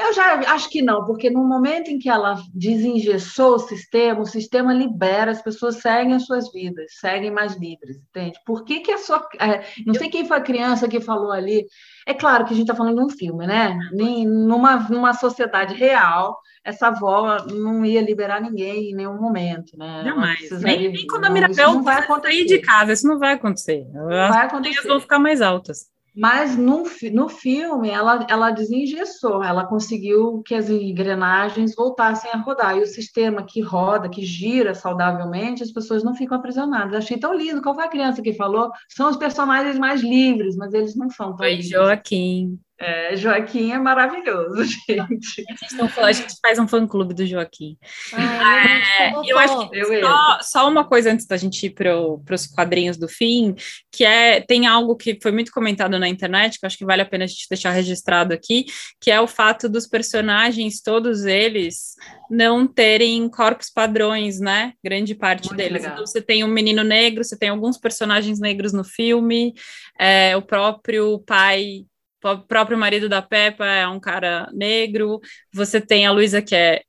Eu 0.00 0.12
já 0.14 0.34
acho 0.52 0.70
que 0.70 0.82
não, 0.82 1.04
porque 1.04 1.30
no 1.30 1.44
momento 1.44 1.90
em 1.90 1.98
que 1.98 2.08
ela 2.08 2.36
desengessou 2.54 3.54
o 3.54 3.58
sistema, 3.58 4.20
o 4.20 4.26
sistema 4.26 4.72
libera, 4.72 5.30
as 5.30 5.42
pessoas 5.42 5.76
seguem 5.76 6.14
as 6.14 6.24
suas 6.24 6.50
vidas, 6.52 6.92
seguem 6.98 7.30
mais 7.30 7.54
livres, 7.56 7.96
entende? 7.96 8.38
Por 8.46 8.64
que, 8.64 8.80
que 8.80 8.92
a 8.92 8.98
sua. 8.98 9.26
é, 9.38 9.64
não 9.86 9.94
sei 9.94 10.08
quem 10.08 10.26
foi 10.26 10.38
a 10.38 10.42
criança 10.42 10.88
que 10.88 11.00
falou 11.00 11.32
ali. 11.32 11.66
É 12.06 12.14
claro 12.14 12.44
que 12.44 12.52
a 12.52 12.56
gente 12.56 12.64
está 12.64 12.74
falando 12.74 12.96
de 12.96 13.04
um 13.04 13.10
filme, 13.10 13.46
né? 13.46 13.78
Nem, 13.92 14.26
numa, 14.26 14.76
numa 14.88 15.12
sociedade 15.12 15.74
real, 15.74 16.38
essa 16.64 16.88
avó 16.88 17.36
não 17.50 17.84
ia 17.84 18.02
liberar 18.02 18.40
ninguém 18.40 18.90
em 18.90 18.94
nenhum 18.94 19.20
momento, 19.20 19.76
né? 19.76 20.02
Jamais. 20.04 20.50
Nem, 20.62 20.92
nem 20.92 21.06
quando 21.06 21.26
a 21.26 21.30
Mirabel 21.30 21.74
não 21.74 21.82
vai 21.82 22.06
sair 22.06 22.46
de 22.46 22.58
casa, 22.58 22.92
isso 22.92 23.06
não 23.06 23.18
vai 23.18 23.34
acontecer. 23.34 23.86
Não 23.92 24.08
As 24.10 24.28
vai 24.28 24.46
acontecer. 24.46 24.88
vão 24.88 25.00
ficar 25.00 25.18
mais 25.18 25.40
altas. 25.40 25.90
Mas 26.14 26.56
no, 26.56 26.84
no 27.12 27.28
filme 27.28 27.88
ela, 27.88 28.26
ela 28.28 28.50
desengessou, 28.50 29.42
ela 29.42 29.66
conseguiu 29.66 30.42
que 30.44 30.54
as 30.54 30.68
engrenagens 30.68 31.74
voltassem 31.74 32.30
a 32.30 32.36
rodar. 32.36 32.76
E 32.76 32.82
o 32.82 32.86
sistema 32.86 33.44
que 33.44 33.60
roda, 33.60 34.08
que 34.08 34.24
gira 34.24 34.74
saudavelmente, 34.74 35.62
as 35.62 35.72
pessoas 35.72 36.02
não 36.02 36.14
ficam 36.14 36.36
aprisionadas. 36.36 36.94
Achei 36.94 37.18
tão 37.18 37.34
lindo. 37.34 37.62
Qual 37.62 37.74
foi 37.74 37.84
a 37.84 37.88
criança 37.88 38.22
que 38.22 38.32
falou? 38.32 38.70
São 38.88 39.08
os 39.08 39.16
personagens 39.16 39.78
mais 39.78 40.02
livres, 40.02 40.56
mas 40.56 40.74
eles 40.74 40.96
não 40.96 41.08
são 41.08 41.30
tão 41.30 41.38
Foi 41.38 41.50
livres. 41.50 41.68
Joaquim. 41.68 42.58
É, 42.82 43.14
Joaquim 43.14 43.72
é 43.72 43.78
maravilhoso, 43.78 44.64
gente. 44.88 45.44
A 45.46 45.54
gente, 45.54 45.74
não 45.76 45.86
falou, 45.86 46.08
a 46.08 46.12
gente 46.12 46.34
faz 46.40 46.58
um 46.58 46.66
fã-clube 46.66 47.12
do 47.12 47.26
Joaquim. 47.26 47.76
Ai, 48.14 49.12
eu 49.26 49.38
acho 49.38 49.68
que 49.68 49.76
eu. 49.76 50.00
Só, 50.00 50.38
só 50.40 50.68
uma 50.68 50.82
coisa 50.82 51.12
antes 51.12 51.26
da 51.26 51.36
gente 51.36 51.66
ir 51.66 51.70
para 51.70 51.94
os 52.34 52.46
quadrinhos 52.46 52.96
do 52.96 53.06
fim, 53.06 53.54
que 53.92 54.02
é 54.02 54.40
tem 54.40 54.66
algo 54.66 54.96
que 54.96 55.18
foi 55.22 55.30
muito 55.30 55.52
comentado 55.52 55.98
na 55.98 56.08
internet, 56.08 56.58
que 56.58 56.64
eu 56.64 56.68
acho 56.68 56.78
que 56.78 56.86
vale 56.86 57.02
a 57.02 57.06
pena 57.06 57.24
a 57.24 57.26
gente 57.26 57.46
deixar 57.50 57.70
registrado 57.70 58.32
aqui, 58.32 58.64
que 58.98 59.10
é 59.10 59.20
o 59.20 59.26
fato 59.26 59.68
dos 59.68 59.86
personagens, 59.86 60.80
todos 60.80 61.26
eles, 61.26 61.96
não 62.30 62.66
terem 62.66 63.28
corpos 63.28 63.68
padrões, 63.68 64.40
né? 64.40 64.72
Grande 64.82 65.14
parte 65.14 65.48
Muito 65.48 65.56
deles. 65.58 65.82
legal. 65.82 65.92
Então, 65.92 66.06
você 66.06 66.22
tem 66.22 66.44
um 66.44 66.48
menino 66.48 66.82
negro, 66.82 67.22
você 67.22 67.36
tem 67.36 67.50
alguns 67.50 67.76
personagens 67.76 68.40
negros 68.40 68.72
no 68.72 68.84
filme, 68.84 69.52
é, 69.98 70.34
o 70.34 70.40
próprio 70.40 71.18
pai. 71.26 71.84
O 72.22 72.38
próprio 72.38 72.78
marido 72.78 73.08
da 73.08 73.22
Peppa 73.22 73.64
é 73.66 73.86
um 73.88 74.00
cara 74.00 74.48
negro. 74.52 75.20
Você 75.52 75.80
tem 75.80 76.06
a 76.06 76.12
Luísa, 76.12 76.42
que 76.42 76.54
é 76.54 76.82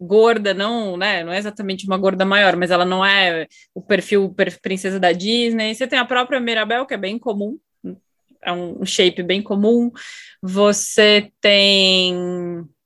gorda, 0.00 0.52
não, 0.52 0.96
né? 0.96 1.22
Não 1.24 1.32
é 1.32 1.38
exatamente 1.38 1.86
uma 1.86 1.96
gorda 1.96 2.24
maior, 2.24 2.56
mas 2.56 2.70
ela 2.70 2.84
não 2.84 3.04
é 3.04 3.46
o 3.74 3.80
perfil 3.80 4.32
per- 4.34 4.60
princesa 4.60 4.98
da 4.98 5.12
Disney. 5.12 5.74
Você 5.74 5.86
tem 5.86 5.98
a 5.98 6.04
própria 6.04 6.40
Mirabel, 6.40 6.86
que 6.86 6.94
é 6.94 6.96
bem 6.96 7.18
comum, 7.18 7.58
é 8.42 8.52
um 8.52 8.84
shape 8.84 9.22
bem 9.22 9.40
comum. 9.42 9.90
Você 10.42 11.30
tem 11.40 12.14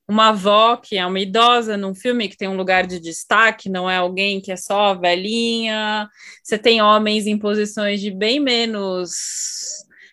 uma 0.09 0.29
avó 0.29 0.77
que 0.77 0.97
é 0.97 1.05
uma 1.07 1.19
idosa 1.19 1.77
num 1.77 1.95
filme 1.95 2.29
que 2.29 2.37
tem 2.37 2.49
um 2.49 2.57
lugar 2.57 2.87
de 2.87 3.01
destaque, 3.01 3.69
não 3.69 3.91
é 3.91 3.97
alguém 3.97 4.41
que 4.41 4.53
é 4.53 4.57
só 4.57 4.95
velhinha. 4.95 6.09
Você 6.45 6.59
tem 6.59 6.81
homens 6.83 7.27
em 7.27 7.39
posições 7.39 8.01
de 8.01 8.11
bem 8.11 8.39
menos 8.39 9.11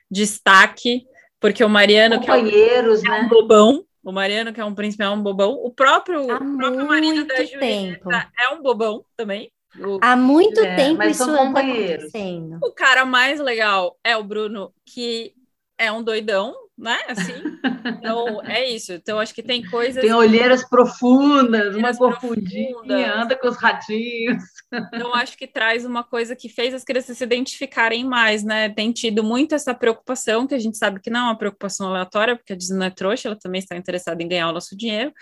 destaque, 0.09 1.03
porque 1.43 1.63
o 1.63 1.69
Mariano, 1.69 2.19
que 2.19 2.29
é 2.29 2.35
o 2.35 2.37
Companheiros, 2.37 3.03
é 3.03 3.09
um 3.11 3.21
né? 3.23 3.27
bobão. 3.29 3.85
O 4.03 4.11
Mariano, 4.11 4.53
que 4.53 4.59
é 4.61 4.65
um 4.65 4.75
príncipe, 4.75 5.03
é 5.03 5.09
um 5.09 5.21
bobão. 5.21 5.53
O 5.53 5.71
próprio, 5.73 6.19
Há 6.29 6.37
o 6.37 6.57
próprio 6.57 6.87
marido 6.87 7.25
da 7.25 7.35
muito 7.35 7.51
Julieta 7.51 7.59
tempo. 7.59 8.09
é 8.37 8.49
um 8.49 8.61
bobão 8.61 9.05
também. 9.15 9.51
O, 9.79 9.97
Há 10.01 10.15
muito 10.15 10.59
É, 10.61 10.75
tempo 10.75 11.01
isso 11.03 11.23
são 11.25 11.29
anda 11.29 11.47
companheiros. 11.47 12.05
acontecendo. 12.05 12.59
o 12.61 12.71
cara 12.73 13.05
mais 13.05 13.39
legal 13.39 13.97
é 14.03 14.15
o 14.17 14.23
Bruno, 14.23 14.73
que 14.85 15.33
é 15.77 15.91
um 15.91 16.03
doidão, 16.03 16.53
né? 16.77 16.97
Assim. 17.07 17.33
Então, 17.85 18.41
é 18.43 18.67
isso. 18.69 18.93
Então, 18.93 19.19
acho 19.19 19.33
que 19.33 19.43
tem 19.43 19.63
coisas. 19.69 20.01
Tem 20.01 20.13
olheiras 20.13 20.67
profundas, 20.67 21.67
uma 21.75 21.89
Olheiras 21.89 21.97
corcundinha, 21.97 22.71
profundas. 22.73 23.15
anda 23.15 23.35
com 23.37 23.47
os 23.47 23.57
ratinhos. 23.57 24.43
Então, 24.93 25.13
acho 25.13 25.37
que 25.37 25.45
traz 25.47 25.85
uma 25.85 26.03
coisa 26.03 26.35
que 26.35 26.49
fez 26.49 26.73
as 26.73 26.83
crianças 26.83 27.17
se 27.17 27.23
identificarem 27.23 28.03
mais, 28.03 28.43
né? 28.43 28.69
Tem 28.69 28.91
tido 28.91 29.23
muito 29.23 29.53
essa 29.53 29.73
preocupação, 29.73 30.47
que 30.47 30.55
a 30.55 30.59
gente 30.59 30.77
sabe 30.77 30.99
que 30.99 31.09
não 31.11 31.19
é 31.19 31.23
uma 31.23 31.37
preocupação 31.37 31.89
aleatória, 31.89 32.35
porque 32.35 32.53
a 32.53 32.55
Disney 32.55 32.79
não 32.79 32.85
é 32.87 32.89
trouxa, 32.89 33.27
ela 33.27 33.37
também 33.39 33.59
está 33.59 33.75
interessada 33.77 34.21
em 34.23 34.27
ganhar 34.27 34.49
o 34.49 34.53
nosso 34.53 34.75
dinheiro, 34.75 35.13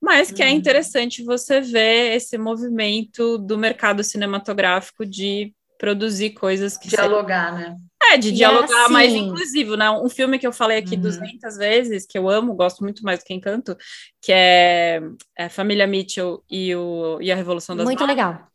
mas 0.00 0.30
que 0.30 0.42
é 0.42 0.46
Uhum. 0.48 0.52
interessante 0.52 1.24
você 1.24 1.60
ver 1.60 2.14
esse 2.16 2.36
movimento 2.36 3.38
do 3.38 3.56
mercado 3.56 4.04
cinematográfico 4.04 5.06
de 5.06 5.54
produzir 5.78 6.30
coisas 6.30 6.76
que 6.76 6.90
sejam 6.90 7.06
Dialogar, 7.08 7.54
né? 7.54 7.76
É, 8.12 8.16
de 8.18 8.32
dialogar 8.32 8.84
assim- 8.84 8.92
mais 8.92 9.12
inclusivo, 9.12 9.76
né? 9.76 9.90
Um 9.90 10.08
filme 10.08 10.38
que 10.38 10.46
eu 10.46 10.52
falei 10.52 10.78
aqui 10.78 10.94
Uhum. 10.94 11.00
200 11.02 11.56
vezes, 11.56 12.06
que 12.06 12.18
eu 12.18 12.28
amo, 12.28 12.54
gosto 12.54 12.82
muito 12.82 13.02
mais 13.04 13.18
do 13.20 13.24
que 13.24 13.34
Encanto, 13.34 13.76
que 14.22 14.32
é, 14.32 15.00
é 15.36 15.48
Família 15.48 15.86
Mitchell 15.86 16.42
e, 16.50 16.74
o, 16.74 17.18
e 17.20 17.30
a 17.30 17.36
Revolução 17.36 17.76
das 17.76 17.84
Muito 17.84 18.04
legal. 18.06 18.46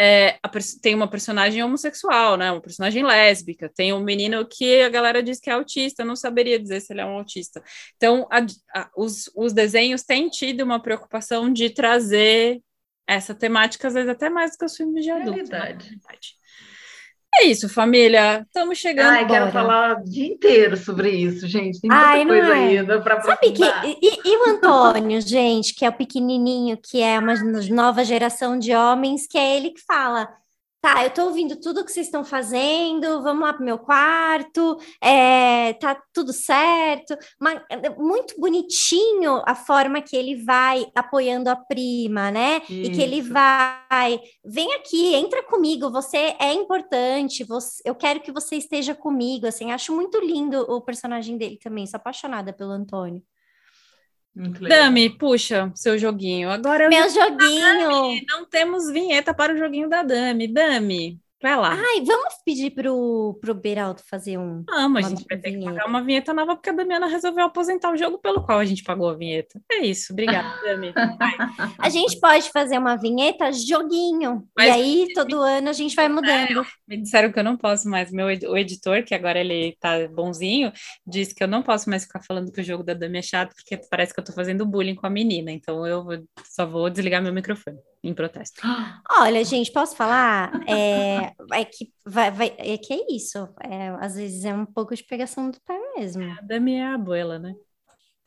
É, 0.00 0.38
a 0.44 0.48
tem 0.80 0.94
uma 0.94 1.08
personagem 1.10 1.60
homossexual, 1.64 2.36
né? 2.36 2.52
Uma 2.52 2.60
personagem 2.60 3.04
lésbica. 3.04 3.68
Tem 3.74 3.92
um 3.92 3.98
menino 3.98 4.46
que 4.46 4.80
a 4.82 4.88
galera 4.88 5.20
diz 5.20 5.40
que 5.40 5.50
é 5.50 5.54
autista, 5.54 6.04
não 6.04 6.14
saberia 6.14 6.56
dizer 6.56 6.80
se 6.80 6.92
ele 6.92 7.00
é 7.00 7.04
um 7.04 7.18
autista. 7.18 7.60
Então, 7.96 8.28
a- 8.30 8.46
a- 8.80 8.90
os, 8.96 9.28
os 9.34 9.52
desenhos 9.52 10.04
têm 10.04 10.28
tido 10.28 10.60
uma 10.62 10.80
preocupação 10.80 11.52
de 11.52 11.70
trazer 11.70 12.60
essa 13.08 13.34
temática, 13.34 13.88
às 13.88 13.94
vezes 13.94 14.08
até 14.08 14.30
mais 14.30 14.52
do 14.52 14.58
que 14.58 14.64
os 14.66 14.76
filmes 14.76 15.02
de 15.02 15.10
adulto. 15.10 15.30
na 15.30 15.34
Realidade. 15.58 15.84
realidade. 15.86 16.37
É 17.40 17.44
isso, 17.44 17.68
família. 17.68 18.44
Estamos 18.46 18.78
chegando. 18.78 19.10
Ai, 19.10 19.26
quero 19.26 19.52
falar 19.52 19.98
o 19.98 20.04
dia 20.04 20.26
inteiro 20.26 20.76
sobre 20.76 21.10
isso, 21.10 21.46
gente. 21.46 21.80
Tem 21.80 21.88
muita 21.88 22.04
Ai, 22.04 22.24
não 22.24 22.34
coisa 22.34 22.48
é? 22.48 22.52
ainda 22.52 23.00
para 23.00 23.20
Sabe 23.20 23.52
que. 23.52 23.62
E, 23.62 24.20
e 24.24 24.36
o 24.36 24.50
Antônio, 24.50 25.20
gente, 25.22 25.72
que 25.72 25.84
é 25.84 25.88
o 25.88 25.92
pequenininho, 25.92 26.76
que 26.76 27.00
é 27.00 27.16
uma 27.16 27.34
nova 27.70 28.04
geração 28.04 28.58
de 28.58 28.74
homens, 28.74 29.28
que 29.28 29.38
é 29.38 29.56
ele 29.56 29.70
que 29.70 29.80
fala. 29.86 30.28
Tá, 30.80 31.02
eu 31.02 31.10
tô 31.10 31.24
ouvindo 31.24 31.58
tudo 31.60 31.84
que 31.84 31.90
vocês 31.90 32.06
estão 32.06 32.24
fazendo, 32.24 33.20
vamos 33.20 33.42
lá 33.42 33.52
pro 33.52 33.64
meu 33.64 33.80
quarto, 33.80 34.78
é, 35.02 35.72
tá 35.72 36.00
tudo 36.12 36.32
certo. 36.32 37.16
Mas 37.40 37.60
é 37.68 37.90
muito 37.90 38.38
bonitinho 38.40 39.42
a 39.44 39.56
forma 39.56 40.00
que 40.00 40.16
ele 40.16 40.36
vai 40.44 40.86
apoiando 40.94 41.50
a 41.50 41.56
prima, 41.56 42.30
né? 42.30 42.62
E 42.68 42.90
que 42.90 43.02
ele 43.02 43.16
Isso. 43.16 43.32
vai, 43.32 44.20
vem 44.44 44.72
aqui, 44.74 45.16
entra 45.16 45.42
comigo, 45.42 45.90
você 45.90 46.36
é 46.38 46.52
importante, 46.52 47.42
você, 47.42 47.82
eu 47.84 47.96
quero 47.96 48.20
que 48.20 48.30
você 48.30 48.54
esteja 48.54 48.94
comigo, 48.94 49.48
assim, 49.48 49.72
acho 49.72 49.92
muito 49.92 50.20
lindo 50.20 50.60
o 50.60 50.80
personagem 50.80 51.36
dele 51.36 51.58
também, 51.60 51.88
sou 51.88 51.98
apaixonada 51.98 52.52
pelo 52.52 52.70
Antônio. 52.70 53.20
Dami, 54.66 55.10
puxa 55.18 55.72
seu 55.74 55.98
joguinho. 55.98 56.50
Agora 56.50 56.84
eu 56.84 56.90
Meu 56.90 57.08
joguinho! 57.10 58.26
não 58.28 58.44
temos 58.46 58.90
vinheta 58.90 59.34
para 59.34 59.52
o 59.54 59.56
joguinho 59.58 59.88
da 59.88 60.02
Dami. 60.02 60.48
Dami, 60.52 61.20
vai 61.42 61.56
lá. 61.56 61.72
Ai, 61.74 62.04
vamos 62.04 62.34
pedir 62.44 62.70
pro, 62.72 63.38
pro 63.40 63.54
Beraldo 63.54 64.02
fazer 64.08 64.38
um. 64.38 64.64
Vamos, 64.66 65.04
a 65.04 65.08
uma 65.08 65.08
gente 65.16 65.24
vai 65.28 65.38
ter 65.38 65.50
que 65.50 65.56
vinheta. 65.56 65.74
pagar 65.74 65.86
uma 65.88 66.02
vinheta 66.02 66.32
nova 66.34 66.56
porque 66.56 66.70
a 66.70 66.72
Damiana 66.72 67.06
resolveu 67.06 67.44
aposentar 67.44 67.92
o 67.92 67.96
jogo 67.96 68.18
pelo 68.18 68.42
qual 68.44 68.58
a 68.58 68.64
gente 68.64 68.82
pagou 68.82 69.08
a 69.08 69.14
vinheta. 69.14 69.60
É 69.70 69.78
isso, 69.84 70.12
obrigada, 70.12 70.48
Dami. 70.64 70.92
A 71.78 71.88
gente 71.88 72.18
pode 72.20 72.50
fazer 72.50 72.78
uma 72.78 72.96
vinheta 72.96 73.50
joguinho. 73.52 74.46
Mas- 74.56 74.68
e 74.68 74.70
aí, 74.70 75.06
todo 75.14 75.38
ano, 75.40 75.68
a 75.68 75.72
gente 75.72 75.94
vai 75.94 76.08
mudando. 76.08 76.64
Me 76.86 76.96
disseram 76.96 77.30
que 77.32 77.38
eu 77.38 77.44
não 77.44 77.56
posso 77.56 77.88
mais. 77.88 78.10
Meu, 78.10 78.26
o 78.26 78.56
editor, 78.56 79.02
que 79.04 79.14
agora 79.14 79.38
ele 79.38 79.76
tá 79.80 80.08
bonzinho, 80.08 80.72
disse 81.06 81.34
que 81.34 81.42
eu 81.42 81.48
não 81.48 81.62
posso 81.62 81.88
mais 81.88 82.04
ficar 82.04 82.22
falando 82.22 82.50
que 82.52 82.60
o 82.60 82.64
jogo 82.64 82.82
da 82.82 82.94
Dami 82.94 83.18
é 83.18 83.22
chato, 83.22 83.54
porque 83.54 83.80
parece 83.90 84.12
que 84.12 84.20
eu 84.20 84.24
tô 84.24 84.32
fazendo 84.32 84.66
bullying 84.66 84.94
com 84.94 85.06
a 85.06 85.10
menina. 85.10 85.50
Então 85.52 85.86
eu 85.86 86.04
vou- 86.04 86.24
só 86.48 86.66
vou 86.66 86.90
desligar 86.90 87.22
meu 87.22 87.32
microfone 87.32 87.78
em 88.02 88.14
protesto. 88.14 88.60
Olha, 89.18 89.44
gente, 89.44 89.72
posso 89.72 89.96
falar? 89.96 90.52
É, 90.68 91.32
é 91.52 91.64
que 91.64 91.92
vai, 92.06 92.30
vai- 92.30 92.54
é 92.58 92.78
que 92.78 92.92
é 92.92 93.06
isso. 93.10 93.38
É, 93.62 93.88
às 94.00 94.14
vezes 94.14 94.44
é 94.44 94.54
um 94.54 94.66
pouco 94.66 94.94
de 94.94 95.04
pegação 95.04 95.50
do 95.50 95.58
pé 95.66 95.78
mesmo. 95.96 96.22
A 96.22 96.40
Dami 96.42 96.74
é 96.74 96.84
a 96.84 96.94
abuela, 96.94 97.38
né? 97.38 97.54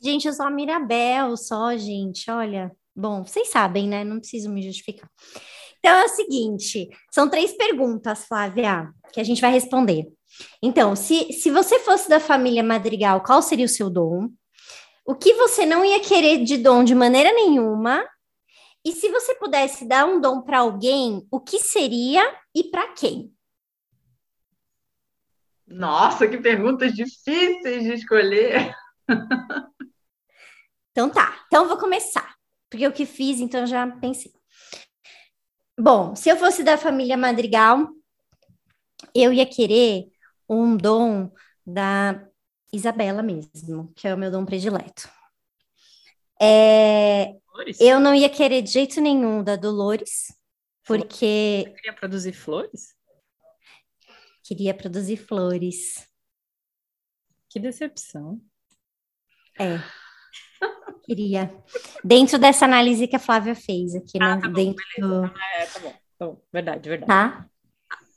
Gente, 0.03 0.27
eu 0.27 0.33
sou 0.33 0.45
a 0.45 0.49
Mirabel, 0.51 1.37
só, 1.37 1.75
gente, 1.77 2.29
olha. 2.29 2.71
Bom, 2.95 3.23
vocês 3.23 3.49
sabem, 3.49 3.87
né? 3.87 4.03
Não 4.03 4.19
preciso 4.19 4.49
me 4.49 4.61
justificar. 4.61 5.09
Então 5.79 5.91
é 5.95 6.05
o 6.05 6.09
seguinte: 6.09 6.89
são 7.11 7.29
três 7.29 7.53
perguntas, 7.53 8.25
Flávia, 8.25 8.89
que 9.13 9.21
a 9.21 9.23
gente 9.23 9.39
vai 9.41 9.51
responder. 9.51 10.05
Então, 10.61 10.95
se, 10.95 11.31
se 11.33 11.49
você 11.51 11.79
fosse 11.79 12.09
da 12.09 12.19
família 12.19 12.63
Madrigal, 12.63 13.21
qual 13.23 13.41
seria 13.41 13.65
o 13.65 13.69
seu 13.69 13.89
dom? 13.89 14.27
O 15.05 15.15
que 15.15 15.33
você 15.33 15.65
não 15.65 15.83
ia 15.85 15.99
querer 15.99 16.43
de 16.43 16.57
dom 16.57 16.83
de 16.83 16.93
maneira 16.95 17.31
nenhuma? 17.33 18.03
E 18.83 18.93
se 18.93 19.09
você 19.09 19.35
pudesse 19.35 19.85
dar 19.85 20.05
um 20.05 20.19
dom 20.19 20.41
para 20.41 20.59
alguém, 20.59 21.27
o 21.29 21.39
que 21.39 21.59
seria 21.59 22.23
e 22.53 22.63
para 22.63 22.93
quem? 22.93 23.31
Nossa, 25.67 26.27
que 26.27 26.37
perguntas 26.37 26.93
difíceis 26.93 27.83
de 27.83 27.93
escolher. 27.93 28.75
Então 30.91 31.09
tá, 31.09 31.45
então 31.47 31.63
eu 31.63 31.69
vou 31.69 31.77
começar, 31.77 32.35
porque 32.69 32.85
eu 32.85 32.91
que 32.91 33.05
fiz, 33.05 33.39
então 33.39 33.65
já 33.65 33.87
pensei. 33.87 34.33
Bom, 35.79 36.13
se 36.17 36.27
eu 36.27 36.35
fosse 36.35 36.63
da 36.63 36.77
família 36.77 37.15
Madrigal, 37.15 37.87
eu 39.15 39.31
ia 39.31 39.45
querer 39.45 40.11
um 40.49 40.75
dom 40.75 41.31
da 41.65 42.27
Isabela 42.73 43.23
mesmo, 43.23 43.91
que 43.95 44.05
é 44.05 44.13
o 44.13 44.17
meu 44.17 44.29
dom 44.29 44.45
predileto. 44.45 45.09
É, 46.41 47.35
Flores? 47.51 47.79
eu 47.81 47.99
não 47.99 48.15
ia 48.15 48.29
querer 48.29 48.61
de 48.61 48.71
jeito 48.71 49.01
nenhum 49.01 49.43
da 49.43 49.55
Dolores, 49.55 50.33
porque 50.85 51.63
Você 51.65 51.73
queria 51.75 51.93
produzir 51.93 52.33
flores? 52.33 52.95
queria 54.43 54.73
produzir 54.73 55.17
flores. 55.17 56.07
Que 57.49 57.59
decepção. 57.59 58.39
É. 59.59 59.79
Queria. 61.05 61.53
Dentro 62.03 62.37
dessa 62.39 62.65
análise 62.65 63.07
que 63.07 63.15
a 63.15 63.19
Flávia 63.19 63.53
fez 63.55 63.95
aqui, 63.95 64.17
né? 64.19 64.25
Ah, 64.33 64.41
tá 64.41 64.47
bom, 64.47 64.53
Dentro 64.53 64.83
do- 64.99 65.25
É, 65.25 65.65
tá 65.65 65.79
bom. 65.79 65.91
Tá 66.17 66.25
bom. 66.27 66.41
Verdade, 66.53 66.89
verdade. 66.89 67.07
tá? 67.07 67.45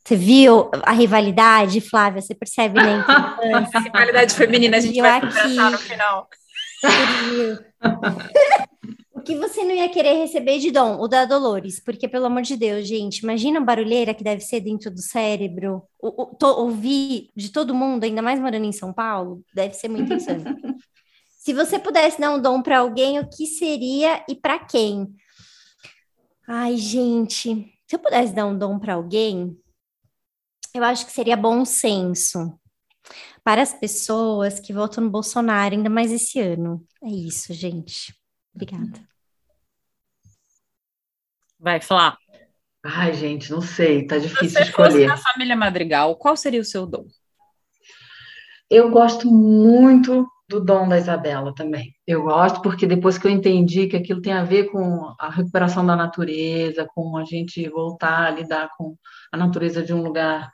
Você 0.04 0.16
viu 0.16 0.70
a 0.84 0.92
rivalidade, 0.92 1.80
Flávia? 1.80 2.20
Você 2.20 2.34
percebe, 2.34 2.74
né? 2.74 3.04
A 3.08 3.78
rivalidade 3.80 4.34
feminina 4.34 4.76
a 4.76 4.80
gente 4.80 5.00
vai 5.00 5.18
aqui. 5.18 5.56
no 5.56 5.78
final. 5.78 6.28
o 9.24 9.26
que 9.26 9.36
você 9.36 9.64
não 9.64 9.72
ia 9.74 9.88
querer 9.88 10.14
receber 10.18 10.58
de 10.58 10.70
dom? 10.70 11.00
O 11.00 11.08
da 11.08 11.24
Dolores, 11.24 11.80
porque, 11.80 12.06
pelo 12.06 12.26
amor 12.26 12.42
de 12.42 12.56
Deus, 12.56 12.86
gente, 12.86 13.20
imagina 13.20 13.58
a 13.58 13.62
barulheira 13.64 14.12
que 14.14 14.22
deve 14.22 14.42
ser 14.42 14.60
dentro 14.60 14.90
do 14.90 15.00
cérebro. 15.00 15.82
O, 15.98 16.22
o- 16.22 16.26
to- 16.36 16.46
ouvir 16.60 17.30
de 17.34 17.50
todo 17.50 17.74
mundo, 17.74 18.04
ainda 18.04 18.20
mais 18.20 18.38
morando 18.38 18.66
em 18.66 18.72
São 18.72 18.92
Paulo, 18.92 19.42
deve 19.54 19.74
ser 19.74 19.88
muito 19.88 20.12
insano. 20.12 20.46
Se 21.38 21.52
você 21.54 21.78
pudesse 21.78 22.20
dar 22.20 22.32
um 22.34 22.40
dom 22.40 22.62
para 22.62 22.78
alguém, 22.80 23.18
o 23.18 23.28
que 23.28 23.46
seria 23.46 24.24
e 24.28 24.34
para 24.34 24.58
quem? 24.58 25.14
Ai, 26.46 26.76
gente, 26.76 27.72
se 27.86 27.96
eu 27.96 27.98
pudesse 27.98 28.34
dar 28.34 28.46
um 28.46 28.56
dom 28.58 28.78
para 28.78 28.94
alguém, 28.94 29.56
eu 30.74 30.84
acho 30.84 31.06
que 31.06 31.12
seria 31.12 31.36
bom 31.36 31.64
senso 31.64 32.58
para 33.44 33.62
as 33.62 33.74
pessoas 33.74 34.60
que 34.60 34.72
votam 34.72 35.04
no 35.04 35.10
Bolsonaro, 35.10 35.74
ainda 35.74 35.90
mais 35.90 36.12
esse 36.12 36.40
ano. 36.40 36.86
É 37.02 37.08
isso, 37.08 37.52
gente. 37.52 38.14
Obrigada. 38.54 39.13
Vai, 41.64 41.80
Flá. 41.80 42.18
Ai, 42.84 43.14
gente, 43.14 43.50
não 43.50 43.62
sei, 43.62 44.06
tá 44.06 44.16
Se 44.16 44.28
difícil 44.28 44.50
você 44.50 44.70
fosse 44.70 44.88
escolher. 44.88 45.06
da 45.06 45.16
família 45.16 45.56
Madrigal, 45.56 46.14
qual 46.14 46.36
seria 46.36 46.60
o 46.60 46.64
seu 46.64 46.84
dom? 46.84 47.06
Eu 48.68 48.90
gosto 48.90 49.30
muito 49.30 50.28
do 50.46 50.60
dom 50.60 50.86
da 50.86 50.98
Isabela 50.98 51.54
também. 51.54 51.94
Eu 52.06 52.24
gosto 52.24 52.60
porque 52.60 52.86
depois 52.86 53.16
que 53.16 53.26
eu 53.26 53.30
entendi 53.30 53.86
que 53.86 53.96
aquilo 53.96 54.20
tem 54.20 54.34
a 54.34 54.44
ver 54.44 54.64
com 54.64 55.14
a 55.18 55.30
recuperação 55.30 55.86
da 55.86 55.96
natureza, 55.96 56.86
com 56.94 57.16
a 57.16 57.24
gente 57.24 57.66
voltar 57.70 58.26
a 58.26 58.30
lidar 58.30 58.68
com 58.76 58.94
a 59.32 59.38
natureza 59.38 59.82
de 59.82 59.94
um 59.94 60.02
lugar 60.02 60.52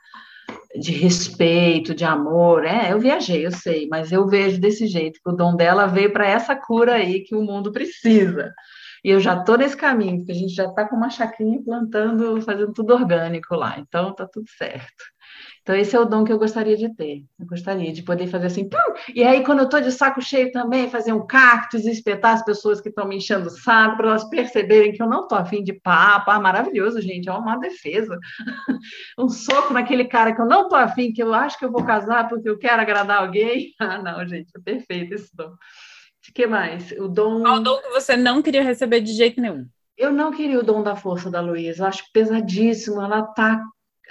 de 0.79 0.93
respeito, 0.93 1.93
de 1.93 2.05
amor, 2.05 2.63
é, 2.63 2.93
eu 2.93 2.99
viajei, 3.01 3.45
eu 3.45 3.51
sei, 3.51 3.85
mas 3.89 4.13
eu 4.13 4.25
vejo 4.29 4.61
desse 4.61 4.87
jeito 4.87 5.19
que 5.21 5.29
o 5.29 5.35
dom 5.35 5.57
dela 5.57 5.87
veio 5.87 6.13
para 6.13 6.25
essa 6.25 6.55
cura 6.55 6.93
aí 6.93 7.19
que 7.19 7.35
o 7.35 7.41
mundo 7.41 7.69
precisa. 7.69 8.53
E 9.03 9.09
eu 9.09 9.19
já 9.19 9.39
estou 9.39 9.57
nesse 9.57 9.75
caminho, 9.75 10.17
porque 10.17 10.31
a 10.31 10.35
gente 10.35 10.53
já 10.53 10.65
está 10.65 10.87
com 10.87 10.95
uma 10.95 11.09
chacrinha 11.09 11.61
plantando, 11.63 12.41
fazendo 12.41 12.71
tudo 12.73 12.93
orgânico 12.93 13.55
lá, 13.55 13.79
então 13.79 14.13
tá 14.13 14.27
tudo 14.27 14.47
certo. 14.49 15.03
Então, 15.61 15.75
esse 15.75 15.95
é 15.95 15.99
o 15.99 16.05
dom 16.05 16.23
que 16.23 16.31
eu 16.31 16.39
gostaria 16.39 16.75
de 16.75 16.93
ter. 16.95 17.23
Eu 17.39 17.45
gostaria 17.45 17.93
de 17.93 18.01
poder 18.01 18.27
fazer 18.27 18.47
assim, 18.47 18.67
pum! 18.67 18.77
e 19.13 19.23
aí, 19.23 19.43
quando 19.43 19.59
eu 19.59 19.65
estou 19.65 19.79
de 19.79 19.91
saco 19.91 20.21
cheio 20.21 20.51
também, 20.51 20.89
fazer 20.89 21.13
um 21.13 21.25
cactus 21.25 21.85
espetar 21.85 22.33
as 22.33 22.43
pessoas 22.43 22.81
que 22.81 22.89
estão 22.89 23.07
me 23.07 23.17
enchendo 23.17 23.47
o 23.47 23.51
saco, 23.51 23.97
para 23.97 24.07
elas 24.07 24.27
perceberem 24.27 24.91
que 24.91 25.01
eu 25.01 25.07
não 25.07 25.21
estou 25.23 25.37
afim 25.37 25.63
de 25.63 25.73
papo. 25.73 26.31
Ah, 26.31 26.39
maravilhoso, 26.39 26.99
gente, 26.99 27.29
é 27.29 27.33
uma 27.33 27.57
defesa. 27.57 28.17
um 29.19 29.29
soco 29.29 29.73
naquele 29.73 30.05
cara 30.05 30.33
que 30.33 30.41
eu 30.41 30.47
não 30.47 30.63
estou 30.63 30.77
afim, 30.79 31.13
que 31.13 31.21
eu 31.21 31.33
acho 31.33 31.57
que 31.59 31.65
eu 31.65 31.71
vou 31.71 31.83
casar 31.83 32.27
porque 32.27 32.49
eu 32.49 32.57
quero 32.57 32.81
agradar 32.81 33.19
alguém. 33.19 33.71
Ah, 33.81 33.97
não, 33.97 34.25
gente, 34.27 34.51
é 34.55 34.59
perfeito 34.59 35.13
esse 35.15 35.35
dom. 35.35 35.53
O 36.29 36.33
que 36.33 36.47
mais? 36.47 36.91
O 36.93 37.07
dom. 37.07 37.41
Qual 37.41 37.59
dom 37.61 37.77
que 37.81 37.89
você 37.89 38.15
não 38.15 38.41
queria 38.41 38.63
receber 38.63 39.01
de 39.01 39.13
jeito 39.13 39.41
nenhum? 39.41 39.67
Eu 39.97 40.11
não 40.11 40.31
queria 40.31 40.59
o 40.59 40.63
dom 40.63 40.81
da 40.81 40.95
força 40.95 41.29
da 41.29 41.41
Luísa, 41.41 41.83
eu 41.83 41.87
acho 41.87 42.03
pesadíssimo. 42.13 43.01
Ela 43.01 43.23
tá 43.23 43.61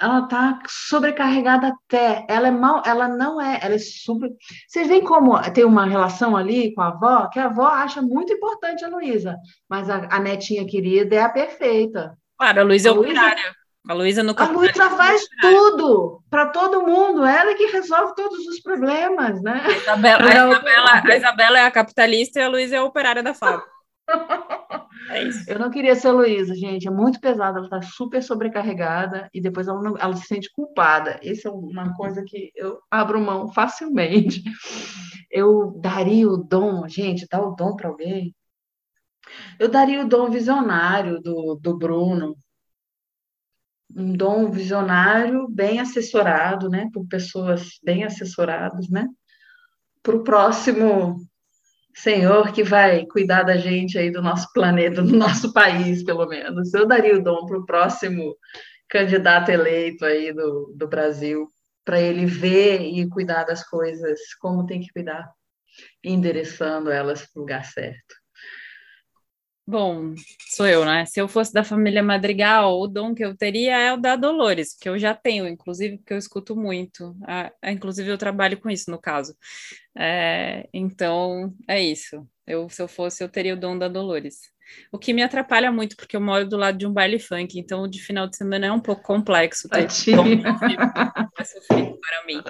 ela 0.00 0.26
tá 0.26 0.58
sobrecarregada 0.66 1.68
até. 1.68 2.24
Ela 2.28 2.48
é 2.48 2.50
mal, 2.50 2.82
ela 2.86 3.06
não 3.06 3.40
é, 3.40 3.60
ela 3.62 3.74
é 3.74 3.78
super. 3.78 4.30
Vocês 4.66 4.88
veem 4.88 5.04
como 5.04 5.38
tem 5.52 5.64
uma 5.64 5.84
relação 5.84 6.36
ali 6.36 6.72
com 6.74 6.80
a 6.80 6.88
avó, 6.88 7.28
que 7.28 7.38
a 7.38 7.46
avó 7.46 7.66
acha 7.66 8.00
muito 8.00 8.32
importante 8.32 8.84
a 8.84 8.88
Luísa, 8.88 9.36
mas 9.68 9.90
a, 9.90 10.08
a, 10.10 10.18
netinha 10.18 10.66
querida 10.66 11.14
é 11.14 11.20
a 11.20 11.28
perfeita. 11.28 12.16
Claro, 12.38 12.60
a 12.60 12.64
Luísa 12.64 12.88
é 12.88 12.92
operária. 12.92 13.54
A 13.88 13.94
Luísa 13.94 14.22
no 14.22 14.34
A 14.36 14.44
Luísa 14.44 14.90
faz 14.90 15.22
tudo 15.40 16.22
para 16.28 16.46
todo 16.46 16.86
mundo, 16.86 17.24
ela 17.24 17.50
é 17.50 17.54
que 17.54 17.66
resolve 17.66 18.14
todos 18.14 18.46
os 18.46 18.60
problemas, 18.60 19.42
né? 19.42 19.62
A 19.64 19.70
Isabela, 19.70 20.22
a 20.22 20.48
Isabela, 20.48 21.02
a 21.04 21.16
Isabela 21.16 21.58
é 21.58 21.64
a 21.64 21.70
capitalista 21.70 22.38
e 22.38 22.42
a 22.42 22.48
Luísa 22.48 22.76
é 22.76 22.78
a 22.78 22.84
operária 22.84 23.22
da 23.22 23.34
fábrica. 23.34 23.68
É 25.10 25.24
isso. 25.24 25.50
Eu 25.50 25.58
não 25.58 25.70
queria 25.70 25.96
ser 25.96 26.12
Luísa, 26.12 26.54
gente. 26.54 26.86
É 26.86 26.90
muito 26.90 27.20
pesada, 27.20 27.58
ela 27.58 27.66
está 27.66 27.82
super 27.82 28.22
sobrecarregada 28.22 29.28
e 29.34 29.40
depois 29.40 29.66
ela, 29.66 29.82
não, 29.82 29.96
ela 29.98 30.14
se 30.14 30.26
sente 30.26 30.52
culpada. 30.52 31.18
Isso 31.22 31.48
é 31.48 31.50
uma 31.50 31.94
coisa 31.96 32.22
que 32.24 32.52
eu 32.54 32.78
abro 32.88 33.20
mão 33.20 33.52
facilmente. 33.52 34.42
Eu 35.30 35.72
daria 35.80 36.28
o 36.28 36.36
dom, 36.36 36.86
gente, 36.88 37.26
dar 37.28 37.42
o 37.42 37.56
dom 37.56 37.74
para 37.74 37.88
alguém. 37.88 38.34
Eu 39.58 39.68
daria 39.68 40.04
o 40.04 40.08
dom 40.08 40.30
visionário 40.30 41.20
do, 41.20 41.58
do 41.60 41.76
Bruno. 41.76 42.36
Um 43.96 44.12
dom 44.12 44.50
visionário 44.50 45.48
bem 45.48 45.80
assessorado, 45.80 46.68
né? 46.68 46.88
Por 46.92 47.06
pessoas 47.06 47.78
bem 47.82 48.04
assessoradas, 48.04 48.88
né? 48.88 49.06
Para 50.02 50.16
o 50.16 50.24
próximo 50.24 51.16
Senhor 51.94 52.52
que 52.52 52.62
vai 52.62 53.04
cuidar 53.06 53.42
da 53.42 53.56
gente 53.56 53.98
aí 53.98 54.10
do 54.10 54.22
nosso 54.22 54.50
planeta, 54.52 55.02
do 55.02 55.16
nosso 55.16 55.52
país, 55.52 56.02
pelo 56.04 56.26
menos. 56.26 56.72
Eu 56.72 56.86
daria 56.86 57.18
o 57.18 57.22
dom 57.22 57.46
para 57.46 57.58
o 57.58 57.66
próximo 57.66 58.36
candidato 58.88 59.50
eleito 59.50 60.04
aí 60.04 60.32
do, 60.32 60.74
do 60.76 60.88
Brasil, 60.88 61.48
para 61.84 62.00
ele 62.00 62.26
ver 62.26 62.82
e 62.82 63.08
cuidar 63.08 63.44
das 63.44 63.66
coisas 63.68 64.20
como 64.40 64.66
tem 64.66 64.80
que 64.80 64.92
cuidar, 64.92 65.30
endereçando 66.02 66.90
elas 66.90 67.22
para 67.22 67.38
o 67.38 67.40
lugar 67.40 67.64
certo. 67.64 68.19
Bom, 69.66 70.14
sou 70.48 70.66
eu, 70.66 70.84
né? 70.84 71.06
Se 71.06 71.20
eu 71.20 71.28
fosse 71.28 71.52
da 71.52 71.62
família 71.62 72.02
Madrigal, 72.02 72.80
o 72.80 72.88
dom 72.88 73.14
que 73.14 73.24
eu 73.24 73.36
teria 73.36 73.78
é 73.78 73.92
o 73.92 73.96
da 73.96 74.16
Dolores, 74.16 74.74
que 74.74 74.88
eu 74.88 74.98
já 74.98 75.14
tenho, 75.14 75.46
inclusive, 75.46 75.98
porque 75.98 76.12
eu 76.12 76.18
escuto 76.18 76.56
muito. 76.56 77.16
Ah, 77.24 77.52
inclusive, 77.64 78.10
eu 78.10 78.18
trabalho 78.18 78.60
com 78.60 78.68
isso, 78.68 78.90
no 78.90 79.00
caso. 79.00 79.34
É, 79.96 80.68
então, 80.72 81.54
é 81.68 81.80
isso. 81.80 82.26
Eu, 82.46 82.68
se 82.68 82.82
eu 82.82 82.88
fosse, 82.88 83.22
eu 83.22 83.28
teria 83.28 83.54
o 83.54 83.60
dom 83.60 83.78
da 83.78 83.86
Dolores. 83.86 84.50
O 84.90 84.98
que 84.98 85.12
me 85.12 85.22
atrapalha 85.22 85.70
muito, 85.70 85.96
porque 85.96 86.16
eu 86.16 86.20
moro 86.20 86.48
do 86.48 86.56
lado 86.56 86.76
de 86.76 86.86
um 86.86 86.92
baile 86.92 87.18
funk, 87.18 87.58
então 87.58 87.88
de 87.88 88.02
final 88.02 88.28
de 88.28 88.36
semana 88.36 88.66
é 88.66 88.72
um 88.72 88.80
pouco 88.80 89.02
complexo. 89.02 89.68
Ter 89.68 89.86
dom 90.16 90.42
para 90.42 92.26
mim. 92.26 92.42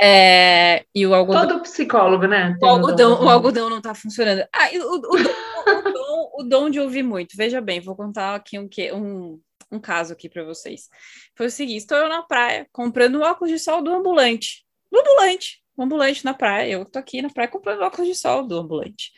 É, 0.00 0.84
e 0.94 1.06
o 1.06 1.14
algodão. 1.14 1.48
Todo 1.48 1.62
psicólogo, 1.62 2.26
né? 2.26 2.56
O 2.60 2.66
algodão, 2.66 3.24
o 3.24 3.28
algodão 3.28 3.70
não 3.70 3.78
está 3.78 3.94
funcionando. 3.94 4.46
Ah, 4.52 4.68
o, 4.74 4.96
o, 4.96 5.78
o, 5.78 5.92
dom, 5.92 6.30
o, 6.38 6.42
dom, 6.42 6.70
de 6.70 6.80
ouvir 6.80 7.02
muito. 7.02 7.36
Veja 7.36 7.60
bem, 7.60 7.80
vou 7.80 7.96
contar 7.96 8.34
aqui 8.34 8.58
um, 8.58 8.68
um, 8.94 9.40
um 9.72 9.80
caso 9.80 10.12
aqui 10.12 10.28
para 10.28 10.44
vocês. 10.44 10.88
Foi 11.36 11.46
o 11.46 11.50
seguinte: 11.50 11.78
estou 11.78 11.98
eu 11.98 12.08
na 12.08 12.22
praia 12.22 12.66
comprando 12.72 13.20
óculos 13.22 13.50
de 13.52 13.58
sol 13.58 13.82
do 13.82 13.92
ambulante. 13.92 14.64
Do 14.90 15.00
ambulante. 15.00 15.62
Um 15.76 15.84
ambulante 15.84 16.24
na 16.24 16.34
praia. 16.34 16.72
Eu 16.72 16.84
tô 16.84 16.98
aqui 16.98 17.22
na 17.22 17.30
praia 17.30 17.48
comprando 17.48 17.82
óculos 17.82 18.08
de 18.08 18.14
sol 18.14 18.46
do 18.46 18.58
ambulante. 18.58 19.12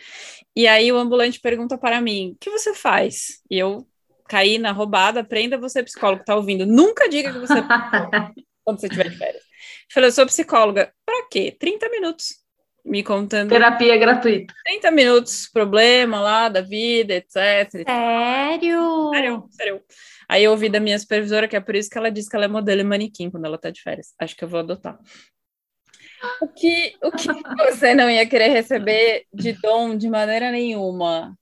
E 0.55 0.67
aí 0.67 0.93
o 0.93 0.97
ambulante 0.97 1.41
pergunta 1.41 1.79
para 1.79 2.01
mim: 2.01 2.33
o 2.33 2.37
que 2.39 2.51
você 2.51 2.75
faz? 2.75 3.41
E 3.51 3.59
eu 3.59 3.87
caí 4.29 4.59
na 4.59 4.71
roubada, 4.71 5.21
aprenda 5.21 5.59
você, 5.59 5.83
psicólogo, 5.83 6.25
tá 6.25 6.37
ouvindo. 6.37 6.65
Nunca 6.65 7.09
diga 7.09 7.33
que 7.33 7.39
você 7.41 7.59
é 7.59 7.63
quando 8.71 8.81
você 8.81 8.87
estiver 8.87 9.11
de 9.11 9.17
férias. 9.17 9.43
Falei, 9.93 10.09
eu 10.09 10.13
sou 10.13 10.27
psicóloga. 10.27 10.93
Para 11.05 11.29
quê? 11.29 11.55
30 11.59 11.89
minutos 11.91 12.37
me 12.85 13.03
contando. 13.03 13.51
Terapia 13.51 13.97
gratuita. 13.97 14.55
30 14.65 14.91
minutos, 14.91 15.49
problema 15.53 16.21
lá 16.21 16.49
da 16.49 16.61
vida, 16.61 17.15
etc. 17.15 17.85
Sério? 17.87 19.11
Sério, 19.13 19.49
sério. 19.51 19.83
Aí 20.29 20.45
eu 20.45 20.53
ouvi 20.53 20.69
da 20.69 20.81
minha 20.81 20.99
supervisora 20.99 21.49
que 21.49 21.57
é 21.57 21.61
por 21.61 21.75
isso 21.75 21.91
que 21.91 21.99
ela 21.99 22.11
diz 22.11 22.29
que 22.29 22.37
ela 22.37 22.45
é 22.45 22.49
modelo 22.49 22.81
e 22.81 22.85
manequim 22.85 23.31
quando 23.31 23.45
ela 23.45 23.59
tá 23.59 23.71
de 23.71 23.83
férias. 23.83 24.15
Acho 24.19 24.37
que 24.37 24.45
eu 24.45 24.49
vou 24.49 24.61
adotar. 24.61 24.99
O 26.41 26.49
que, 26.49 26.95
o 27.03 27.11
que 27.11 27.29
você 27.67 27.95
não 27.95 28.09
ia 28.09 28.27
querer 28.27 28.49
receber 28.49 29.25
de 29.33 29.53
dom 29.55 29.97
de 29.97 30.09
maneira 30.09 30.51
nenhuma? 30.51 31.37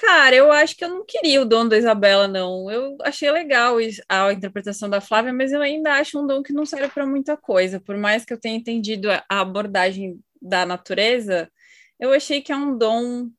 Cara, 0.00 0.34
eu 0.34 0.50
acho 0.50 0.76
que 0.76 0.84
eu 0.84 0.88
não 0.88 1.04
queria 1.06 1.40
o 1.40 1.44
dom 1.44 1.68
da 1.68 1.78
Isabela, 1.78 2.26
não. 2.26 2.68
Eu 2.70 2.96
achei 3.02 3.30
legal 3.30 3.76
a 4.08 4.32
interpretação 4.32 4.90
da 4.90 5.00
Flávia, 5.00 5.32
mas 5.32 5.52
eu 5.52 5.62
ainda 5.62 5.94
acho 5.94 6.20
um 6.20 6.26
dom 6.26 6.42
que 6.42 6.52
não 6.52 6.66
serve 6.66 6.88
para 6.88 7.06
muita 7.06 7.36
coisa. 7.36 7.80
Por 7.80 7.96
mais 7.96 8.24
que 8.24 8.32
eu 8.32 8.40
tenha 8.40 8.56
entendido 8.56 9.08
a 9.10 9.24
abordagem 9.28 10.18
da 10.42 10.66
natureza, 10.66 11.48
eu 11.98 12.12
achei 12.12 12.42
que 12.42 12.50
é 12.50 12.56
um 12.56 12.76
dom. 12.76 13.30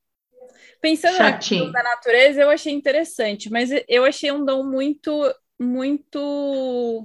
Pensando 0.82 1.18
Chatinho. 1.18 1.72
na 1.72 1.84
natureza, 1.84 2.42
eu 2.42 2.50
achei 2.50 2.72
interessante, 2.72 3.50
mas 3.52 3.70
eu 3.88 4.06
achei 4.06 4.32
um 4.32 4.46
dom 4.46 4.64
muito, 4.64 5.12
muito. 5.60 7.04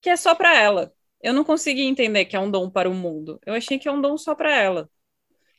que 0.00 0.08
é 0.08 0.16
só 0.16 0.34
para 0.34 0.56
ela. 0.56 0.92
Eu 1.20 1.34
não 1.34 1.44
consegui 1.44 1.82
entender 1.82 2.24
que 2.24 2.36
é 2.36 2.40
um 2.40 2.50
dom 2.50 2.70
para 2.70 2.88
o 2.88 2.94
mundo. 2.94 3.38
Eu 3.44 3.54
achei 3.54 3.78
que 3.78 3.88
é 3.88 3.92
um 3.92 4.00
dom 4.00 4.16
só 4.16 4.34
para 4.34 4.56
ela 4.56 4.88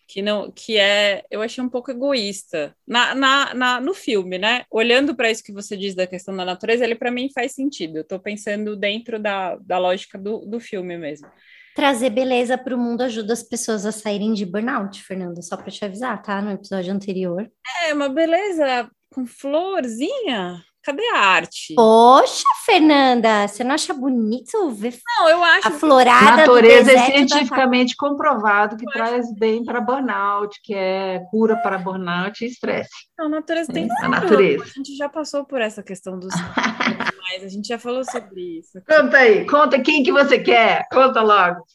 que 0.09 0.23
não 0.23 0.51
que 0.51 0.75
é 0.75 1.23
eu 1.29 1.39
achei 1.39 1.63
um 1.63 1.69
pouco 1.69 1.91
egoísta. 1.91 2.75
Na, 2.85 3.13
na, 3.13 3.53
na 3.53 3.79
no 3.79 3.93
filme 3.93 4.39
né? 4.39 4.63
Olhando 4.71 5.15
para 5.15 5.29
isso 5.29 5.43
que 5.43 5.53
você 5.53 5.77
diz 5.77 5.93
da 5.93 6.07
questão 6.07 6.35
da 6.35 6.43
natureza 6.43 6.83
ele 6.83 6.95
para 6.95 7.11
mim 7.11 7.29
faz 7.31 7.51
sentido. 7.53 7.97
Eu 7.97 8.01
estou 8.01 8.19
pensando 8.19 8.75
dentro 8.75 9.19
da, 9.19 9.55
da 9.57 9.77
lógica 9.77 10.17
do, 10.17 10.39
do 10.39 10.59
filme 10.59 10.97
mesmo. 10.97 11.27
Trazer 11.75 12.09
beleza 12.09 12.57
para 12.57 12.75
o 12.75 12.79
mundo 12.79 13.03
ajuda 13.03 13.33
as 13.33 13.43
pessoas 13.43 13.85
a 13.85 13.91
saírem 13.91 14.33
de 14.33 14.45
burnout 14.47 15.01
Fernanda 15.03 15.43
só 15.43 15.55
para 15.55 15.69
te 15.69 15.85
avisar 15.85 16.19
tá? 16.23 16.41
No 16.41 16.51
episódio 16.51 16.91
anterior. 16.91 17.49
É 17.87 17.93
uma 17.93 18.09
beleza 18.09 18.89
com 19.13 19.27
florzinha 19.27 20.63
Cadê 20.81 21.03
a 21.09 21.19
arte? 21.19 21.73
Poxa, 21.75 22.45
Fernanda, 22.65 23.47
você 23.47 23.63
não 23.63 23.75
acha 23.75 23.93
bonito 23.93 24.69
ver 24.71 24.97
não, 25.19 25.29
eu 25.29 25.43
acho 25.43 25.67
a 25.67 25.71
florada 25.71 26.37
natureza 26.37 26.93
é 26.93 27.05
cientificamente 27.05 27.95
da... 27.95 28.07
comprovado 28.07 28.77
que 28.77 28.85
eu 28.85 28.91
traz 28.91 29.25
acho... 29.25 29.35
bem 29.35 29.63
para 29.63 29.81
burnout, 29.81 30.57
que 30.63 30.73
é 30.73 31.19
cura 31.29 31.57
para 31.57 31.77
burnout 31.77 32.43
e 32.43 32.47
estresse. 32.47 32.89
Não, 33.17 33.25
a 33.25 33.29
natureza 33.29 33.73
tem 33.73 33.85
é, 33.85 34.05
a 34.05 34.07
natureza. 34.07 34.63
A 34.63 34.67
gente 34.67 34.95
já 34.95 35.09
passou 35.09 35.43
por 35.43 35.59
essa 35.59 35.83
questão 35.83 36.17
dos 36.17 36.33
mas 37.29 37.43
a 37.43 37.49
gente 37.49 37.67
já 37.67 37.77
falou 37.77 38.03
sobre 38.05 38.59
isso. 38.59 38.81
Conta 38.87 39.17
aí, 39.17 39.45
conta 39.45 39.81
quem 39.81 40.01
que 40.01 40.11
você 40.11 40.39
quer, 40.39 40.87
conta 40.91 41.21
logo. 41.21 41.65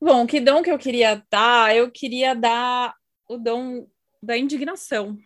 Bom, 0.00 0.26
que 0.26 0.40
dom 0.40 0.62
que 0.62 0.70
eu 0.70 0.78
queria 0.78 1.22
dar? 1.30 1.76
Eu 1.76 1.90
queria 1.90 2.34
dar 2.34 2.94
o 3.28 3.36
dom 3.36 3.86
da 4.22 4.36
indignação 4.36 5.18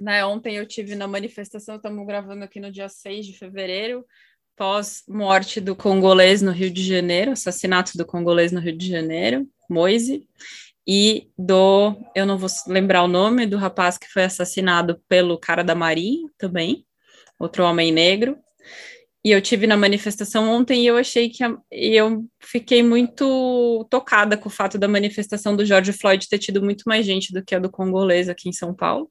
né, 0.00 0.24
ontem 0.24 0.56
eu 0.56 0.66
tive 0.66 0.94
na 0.94 1.06
manifestação, 1.06 1.76
estamos 1.76 2.06
gravando 2.06 2.42
aqui 2.42 2.58
no 2.58 2.72
dia 2.72 2.88
6 2.88 3.26
de 3.26 3.38
fevereiro, 3.38 4.04
pós-morte 4.56 5.60
do 5.60 5.76
congolês 5.76 6.40
no 6.40 6.50
Rio 6.50 6.70
de 6.70 6.82
Janeiro, 6.82 7.32
assassinato 7.32 7.96
do 7.96 8.06
congolês 8.06 8.50
no 8.50 8.60
Rio 8.60 8.76
de 8.76 8.88
Janeiro, 8.88 9.46
Moise, 9.68 10.26
e 10.86 11.28
do, 11.38 11.94
eu 12.14 12.24
não 12.24 12.38
vou 12.38 12.48
lembrar 12.66 13.02
o 13.02 13.08
nome, 13.08 13.46
do 13.46 13.56
rapaz 13.56 13.98
que 13.98 14.08
foi 14.08 14.24
assassinado 14.24 15.00
pelo 15.06 15.38
cara 15.38 15.62
da 15.62 15.74
Marinha 15.74 16.28
também, 16.38 16.84
outro 17.38 17.64
homem 17.64 17.92
negro. 17.92 18.38
E 19.22 19.30
eu 19.30 19.42
tive 19.42 19.66
na 19.66 19.76
manifestação 19.76 20.48
ontem 20.48 20.82
e 20.82 20.86
eu 20.86 20.96
achei 20.96 21.28
que 21.28 21.44
a, 21.44 21.54
e 21.70 21.94
eu 21.94 22.24
fiquei 22.40 22.82
muito 22.82 23.86
tocada 23.90 24.34
com 24.34 24.48
o 24.48 24.52
fato 24.52 24.78
da 24.78 24.88
manifestação 24.88 25.54
do 25.54 25.64
George 25.64 25.92
Floyd 25.92 26.26
ter 26.26 26.38
tido 26.38 26.62
muito 26.62 26.84
mais 26.86 27.04
gente 27.04 27.30
do 27.32 27.44
que 27.44 27.54
a 27.54 27.58
do 27.58 27.70
congolês 27.70 28.30
aqui 28.30 28.48
em 28.48 28.52
São 28.52 28.74
Paulo. 28.74 29.10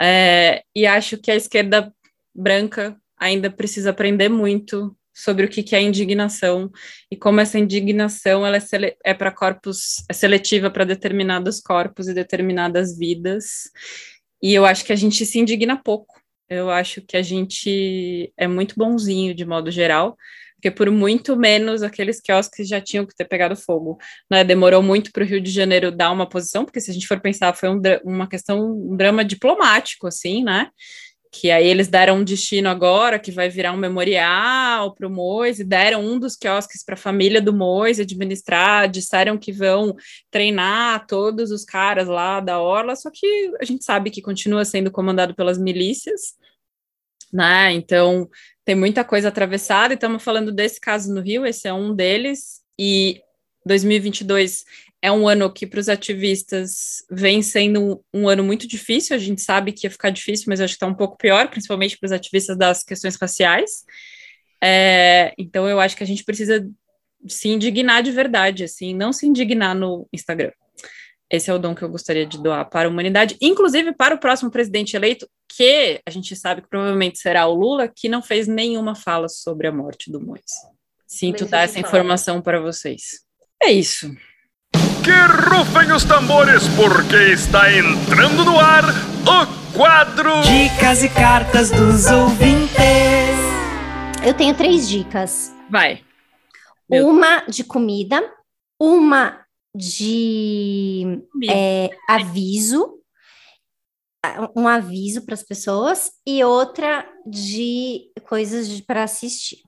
É, 0.00 0.62
e 0.74 0.86
acho 0.86 1.18
que 1.18 1.30
a 1.30 1.36
esquerda 1.36 1.92
branca 2.34 2.96
ainda 3.18 3.50
precisa 3.50 3.90
aprender 3.90 4.28
muito 4.30 4.96
sobre 5.12 5.44
o 5.44 5.48
que, 5.48 5.62
que 5.62 5.76
é 5.76 5.82
indignação 5.82 6.70
e 7.10 7.16
como 7.16 7.40
essa 7.40 7.58
indignação 7.58 8.46
ela 8.46 8.56
é, 8.56 8.96
é 9.04 9.12
para 9.12 9.30
corpos, 9.30 10.02
é 10.08 10.12
seletiva 10.12 10.70
para 10.70 10.84
determinados 10.84 11.60
corpos 11.60 12.08
e 12.08 12.14
determinadas 12.14 12.96
vidas. 12.96 13.70
E 14.42 14.54
eu 14.54 14.64
acho 14.64 14.84
que 14.84 14.92
a 14.92 14.96
gente 14.96 15.26
se 15.26 15.38
indigna 15.38 15.76
pouco. 15.76 16.19
Eu 16.50 16.68
acho 16.68 17.00
que 17.00 17.16
a 17.16 17.22
gente 17.22 18.32
é 18.36 18.48
muito 18.48 18.74
bonzinho 18.76 19.32
de 19.32 19.46
modo 19.46 19.70
geral, 19.70 20.16
porque 20.56 20.68
por 20.68 20.90
muito 20.90 21.36
menos 21.36 21.80
aqueles 21.80 22.20
quiosques 22.20 22.68
já 22.68 22.80
tinham 22.80 23.06
que 23.06 23.14
ter 23.14 23.24
pegado 23.24 23.54
fogo. 23.56 23.98
Né? 24.28 24.42
Demorou 24.42 24.82
muito 24.82 25.12
para 25.12 25.22
o 25.22 25.26
Rio 25.26 25.40
de 25.40 25.50
Janeiro 25.50 25.92
dar 25.92 26.10
uma 26.10 26.28
posição, 26.28 26.64
porque 26.64 26.80
se 26.80 26.90
a 26.90 26.94
gente 26.94 27.06
for 27.06 27.20
pensar, 27.20 27.54
foi 27.54 27.68
um, 27.68 27.80
uma 28.04 28.28
questão, 28.28 28.60
um 28.60 28.96
drama 28.96 29.24
diplomático, 29.24 30.08
assim, 30.08 30.42
né? 30.42 30.68
Que 31.32 31.50
aí 31.50 31.66
eles 31.66 31.86
deram 31.86 32.18
um 32.18 32.24
destino 32.24 32.68
agora, 32.68 33.16
que 33.18 33.30
vai 33.30 33.48
virar 33.48 33.72
um 33.72 33.76
memorial 33.76 34.92
para 34.94 35.06
o 35.06 35.10
Mois, 35.10 35.60
e 35.60 35.64
deram 35.64 36.04
um 36.04 36.18
dos 36.18 36.34
quiosques 36.34 36.84
para 36.84 36.94
a 36.94 36.98
família 36.98 37.40
do 37.40 37.52
Mois 37.52 38.00
administrar, 38.00 38.90
disseram 38.90 39.38
que 39.38 39.52
vão 39.52 39.94
treinar 40.28 41.06
todos 41.06 41.52
os 41.52 41.64
caras 41.64 42.08
lá 42.08 42.40
da 42.40 42.60
Orla, 42.60 42.96
só 42.96 43.10
que 43.12 43.52
a 43.60 43.64
gente 43.64 43.84
sabe 43.84 44.10
que 44.10 44.20
continua 44.20 44.64
sendo 44.64 44.90
comandado 44.90 45.32
pelas 45.32 45.56
milícias, 45.56 46.34
né? 47.32 47.72
Então 47.72 48.28
tem 48.64 48.74
muita 48.74 49.04
coisa 49.04 49.28
atravessada, 49.28 49.92
e 49.92 49.94
estamos 49.94 50.24
falando 50.24 50.50
desse 50.50 50.80
caso 50.80 51.14
no 51.14 51.20
Rio, 51.20 51.46
esse 51.46 51.68
é 51.68 51.72
um 51.72 51.94
deles, 51.94 52.60
e 52.76 53.22
2022 53.64 54.64
é 55.02 55.10
um 55.10 55.26
ano 55.26 55.50
que 55.50 55.66
para 55.66 55.80
os 55.80 55.88
ativistas 55.88 57.04
vem 57.10 57.42
sendo 57.42 58.02
um, 58.12 58.22
um, 58.22 58.28
ano 58.28 58.44
muito 58.44 58.68
difícil, 58.68 59.16
a 59.16 59.18
gente 59.18 59.40
sabe 59.40 59.72
que 59.72 59.86
ia 59.86 59.90
ficar 59.90 60.10
difícil, 60.10 60.46
mas 60.48 60.60
acho 60.60 60.74
que 60.74 60.76
está 60.76 60.86
um 60.86 60.94
pouco 60.94 61.16
pior, 61.16 61.48
principalmente 61.48 61.98
para 61.98 62.06
os 62.06 62.12
ativistas 62.12 62.56
das 62.56 62.82
questões 62.82 63.16
raciais. 63.16 63.84
É, 64.62 65.32
então 65.38 65.66
eu 65.66 65.80
acho 65.80 65.96
que 65.96 66.02
a 66.02 66.06
gente 66.06 66.22
precisa 66.22 66.68
se 67.26 67.48
indignar 67.48 68.02
de 68.02 68.10
verdade, 68.10 68.64
assim, 68.64 68.94
não 68.94 69.12
se 69.12 69.26
indignar 69.26 69.74
no 69.74 70.06
Instagram. 70.12 70.52
Esse 71.30 71.48
é 71.48 71.54
o 71.54 71.58
dom 71.58 71.74
que 71.74 71.82
eu 71.82 71.88
gostaria 71.88 72.26
de 72.26 72.42
doar 72.42 72.68
para 72.68 72.88
a 72.88 72.90
humanidade, 72.90 73.36
inclusive 73.40 73.92
para 73.92 74.14
o 74.14 74.18
próximo 74.18 74.50
presidente 74.50 74.96
eleito, 74.96 75.28
que 75.48 76.00
a 76.04 76.10
gente 76.10 76.34
sabe 76.34 76.60
que 76.60 76.68
provavelmente 76.68 77.18
será 77.18 77.46
o 77.46 77.54
Lula, 77.54 77.88
que 77.88 78.08
não 78.08 78.20
fez 78.20 78.48
nenhuma 78.48 78.94
fala 78.94 79.28
sobre 79.28 79.66
a 79.66 79.72
morte 79.72 80.10
do 80.10 80.20
Mois. 80.20 80.42
Sinto 81.06 81.46
dar 81.46 81.62
essa 81.62 81.78
informação 81.78 82.42
para 82.42 82.60
vocês. 82.60 83.20
É 83.62 83.70
isso. 83.70 84.12
Que 85.02 85.12
rufem 85.48 85.92
os 85.92 86.04
tambores, 86.04 86.68
porque 86.76 87.32
está 87.32 87.72
entrando 87.72 88.44
no 88.44 88.60
ar 88.60 88.84
o 88.84 89.72
quadro 89.74 90.42
Dicas 90.42 91.02
e 91.02 91.08
Cartas 91.08 91.70
dos 91.70 92.06
Ouvintes. 92.06 92.76
Eu 94.22 94.34
tenho 94.34 94.54
três 94.54 94.86
dicas. 94.86 95.54
Vai. 95.70 96.04
Meu 96.88 97.08
uma 97.08 97.40
de 97.48 97.64
comida, 97.64 98.22
uma 98.78 99.42
de 99.74 101.22
é, 101.48 101.88
aviso, 102.06 102.98
um 104.54 104.68
aviso 104.68 105.24
para 105.24 105.34
as 105.34 105.42
pessoas, 105.42 106.12
e 106.26 106.44
outra 106.44 107.08
de 107.26 108.10
coisas 108.28 108.80
para 108.82 109.04
assistir. 109.04 109.62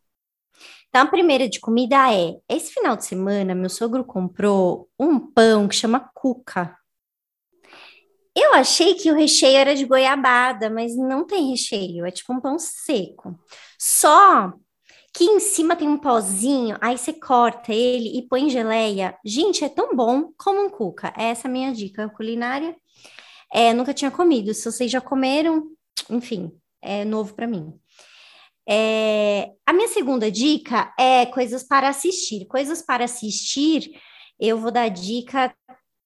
Então, 0.93 1.05
a 1.05 1.11
primeira 1.11 1.49
de 1.49 1.59
comida 1.59 2.13
é: 2.13 2.37
esse 2.47 2.75
final 2.75 2.95
de 2.95 3.07
semana, 3.07 3.55
meu 3.55 3.71
sogro 3.71 4.05
comprou 4.05 4.91
um 5.01 5.19
pão 5.19 5.67
que 5.67 5.75
chama 5.75 5.99
cuca. 6.15 6.77
Eu 8.37 8.53
achei 8.55 8.95
que 8.95 9.11
o 9.11 9.15
recheio 9.15 9.57
era 9.57 9.75
de 9.75 9.87
goiabada, 9.87 10.69
mas 10.69 10.95
não 10.95 11.27
tem 11.27 11.51
recheio, 11.51 12.05
é 12.05 12.11
tipo 12.11 12.33
um 12.35 12.41
pão 12.41 12.59
seco. 12.59 13.39
Só 13.79 14.53
que 15.15 15.25
em 15.25 15.41
cima 15.41 15.77
tem 15.77 15.89
um 15.89 15.99
pozinho, 15.99 16.77
aí 16.81 16.97
você 16.99 17.13
corta 17.13 17.73
ele 17.73 18.19
e 18.19 18.29
põe 18.29 18.51
geleia. 18.51 19.17
Gente, 19.25 19.65
é 19.65 19.69
tão 19.71 19.97
bom 19.97 20.31
como 20.37 20.61
um 20.63 20.71
cuca. 20.71 21.13
É 21.17 21.25
essa 21.31 21.49
a 21.49 21.51
minha 21.51 21.73
dica 21.73 22.09
culinária. 22.11 22.77
É, 23.53 23.73
nunca 23.75 23.95
tinha 23.95 24.11
comido. 24.11 24.55
Se 24.55 24.71
vocês 24.71 24.91
já 24.91 25.01
comeram, 25.01 25.69
enfim, 26.11 26.53
é 26.83 27.05
novo 27.05 27.35
para 27.35 27.47
mim. 27.47 27.79
É, 28.73 29.51
a 29.67 29.73
minha 29.73 29.89
segunda 29.89 30.31
dica 30.31 30.95
é 30.99 31.27
coisas 31.27 31.63
para 31.63 31.89
assistir. 31.89 32.47
Coisas 32.47 32.81
para 32.81 33.05
assistir, 33.05 34.01
eu 34.41 34.57
vou 34.57 34.71
dar 34.71 34.89
dica 34.89 35.55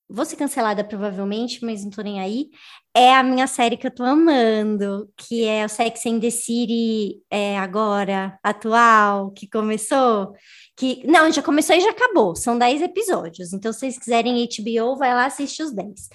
vou 0.09 0.25
ser 0.25 0.37
cancelada 0.37 0.85
provavelmente, 0.85 1.65
mas 1.65 1.85
não 1.85 1.91
tô 1.91 2.01
nem 2.03 2.21
aí, 2.21 2.49
é 2.95 3.13
a 3.15 3.23
minha 3.23 3.47
série 3.47 3.77
que 3.77 3.87
eu 3.87 3.91
tô 3.95 4.05
amando, 4.05 5.11
que 5.17 5.45
é 5.45 5.65
o 5.65 5.69
Sex 5.69 6.07
and 6.07 6.21
the 6.21 6.31
City 6.31 7.21
é, 7.31 7.59
agora, 7.59 8.39
atual, 8.43 9.33
que 9.33 9.49
começou, 9.49 10.33
que, 10.77 11.05
não, 11.07 11.31
já 11.33 11.43
começou 11.43 11.75
e 11.75 11.81
já 11.81 11.91
acabou, 11.91 12.37
são 12.37 12.57
10 12.57 12.83
episódios, 12.83 13.53
então 13.53 13.73
se 13.73 13.81
vocês 13.81 13.99
quiserem 13.99 14.47
HBO, 14.47 14.97
vai 14.97 15.13
lá 15.13 15.27
assistir 15.27 15.65
os 15.65 15.73
10. 15.73 16.09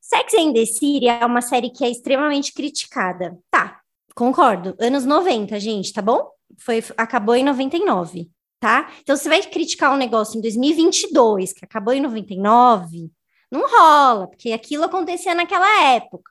Sex 0.00 0.34
and 0.34 0.52
the 0.52 0.66
City 0.66 1.08
é 1.08 1.24
uma 1.24 1.40
série 1.40 1.70
que 1.70 1.84
é 1.84 1.90
extremamente 1.90 2.52
criticada, 2.52 3.36
tá, 3.50 3.80
concordo, 4.16 4.74
anos 4.80 5.04
90, 5.04 5.60
gente, 5.60 5.92
tá 5.92 6.02
bom? 6.02 6.28
Foi, 6.58 6.82
acabou 6.96 7.36
em 7.36 7.44
99 7.44 8.28
tá? 8.58 8.90
Então, 9.00 9.16
você 9.16 9.28
vai 9.28 9.42
criticar 9.42 9.92
um 9.92 9.96
negócio 9.96 10.38
em 10.38 10.40
2022, 10.40 11.52
que 11.52 11.64
acabou 11.64 11.94
em 11.94 12.00
99, 12.00 13.10
não 13.50 13.68
rola, 13.68 14.28
porque 14.28 14.52
aquilo 14.52 14.84
acontecia 14.84 15.34
naquela 15.34 15.84
época. 15.84 16.30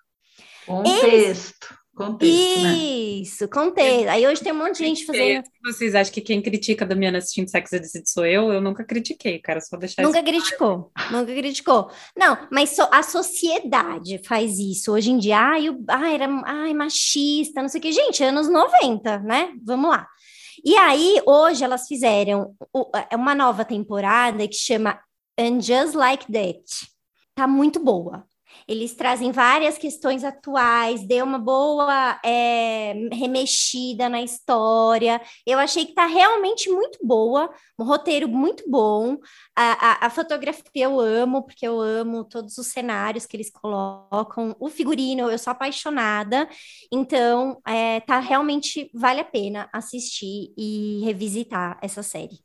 Contexto. 0.65 1.05
Eles... 1.05 1.53
Contexto, 1.95 2.61
né? 2.61 2.73
Isso, 2.75 3.43
né? 3.45 3.49
contexto. 3.49 4.09
Aí 4.09 4.27
hoje 4.27 4.41
tem 4.41 4.51
um 4.51 4.57
monte 4.57 4.79
de 4.79 4.79
gente 4.79 5.05
fazendo. 5.05 5.45
Vocês 5.63 5.95
acham 5.95 6.13
que 6.13 6.19
quem 6.19 6.41
critica 6.41 6.85
Damiana 6.85 7.19
assistindo 7.19 7.49
Sex 7.49 7.69
City 7.69 8.11
sou 8.11 8.25
eu? 8.25 8.51
Eu 8.51 8.59
nunca 8.59 8.83
critiquei, 8.83 9.39
cara, 9.39 9.61
só 9.61 9.77
deixar 9.77 10.03
Nunca 10.03 10.19
isso 10.19 10.27
criticou, 10.27 10.91
nunca 11.09 11.33
criticou. 11.33 11.89
Não, 12.15 12.37
mas 12.51 12.71
so, 12.71 12.81
a 12.91 13.01
sociedade 13.01 14.19
faz 14.25 14.59
isso. 14.59 14.91
Hoje 14.91 15.09
em 15.09 15.17
dia, 15.17 15.39
ai, 15.39 15.69
eu, 15.69 15.81
ai, 15.87 16.15
era 16.15 16.27
ai, 16.45 16.73
machista, 16.73 17.61
não 17.61 17.69
sei 17.69 17.79
o 17.79 17.81
que. 17.81 17.93
Gente, 17.93 18.21
anos 18.21 18.49
90, 18.49 19.19
né? 19.19 19.53
Vamos 19.63 19.89
lá. 19.89 20.05
E 20.65 20.75
aí, 20.75 21.21
hoje, 21.25 21.63
elas 21.63 21.87
fizeram 21.87 22.55
é 23.09 23.15
uma 23.15 23.33
nova 23.33 23.63
temporada 23.63 24.45
que 24.47 24.55
chama 24.55 24.99
And 25.39 25.61
Just 25.61 25.95
Like 25.95 26.29
That. 26.29 26.63
Tá 27.33 27.47
muito 27.47 27.79
boa. 27.79 28.25
Eles 28.67 28.93
trazem 28.93 29.31
várias 29.31 29.77
questões 29.77 30.23
atuais, 30.23 31.05
deu 31.05 31.25
uma 31.25 31.39
boa 31.39 32.19
é, 32.23 32.93
remexida 33.11 34.09
na 34.09 34.21
história. 34.21 35.21
Eu 35.45 35.59
achei 35.59 35.85
que 35.85 35.93
tá 35.93 36.05
realmente 36.05 36.69
muito 36.69 36.99
boa, 37.03 37.53
um 37.77 37.83
roteiro 37.83 38.27
muito 38.27 38.63
bom. 38.69 39.17
A, 39.55 40.05
a, 40.05 40.05
a, 40.07 40.09
fotografia 40.09 40.85
eu 40.85 40.99
amo, 40.99 41.43
porque 41.43 41.67
eu 41.67 41.79
amo 41.79 42.23
todos 42.23 42.57
os 42.57 42.67
cenários 42.67 43.25
que 43.25 43.37
eles 43.37 43.51
colocam. 43.51 44.55
O 44.59 44.69
figurino, 44.69 45.29
eu 45.29 45.37
sou 45.37 45.51
apaixonada. 45.51 46.47
Então, 46.91 47.61
é, 47.67 47.99
tá 48.01 48.19
realmente 48.19 48.89
vale 48.93 49.21
a 49.21 49.25
pena 49.25 49.69
assistir 49.73 50.53
e 50.57 51.01
revisitar 51.03 51.77
essa 51.81 52.03
série. 52.03 52.39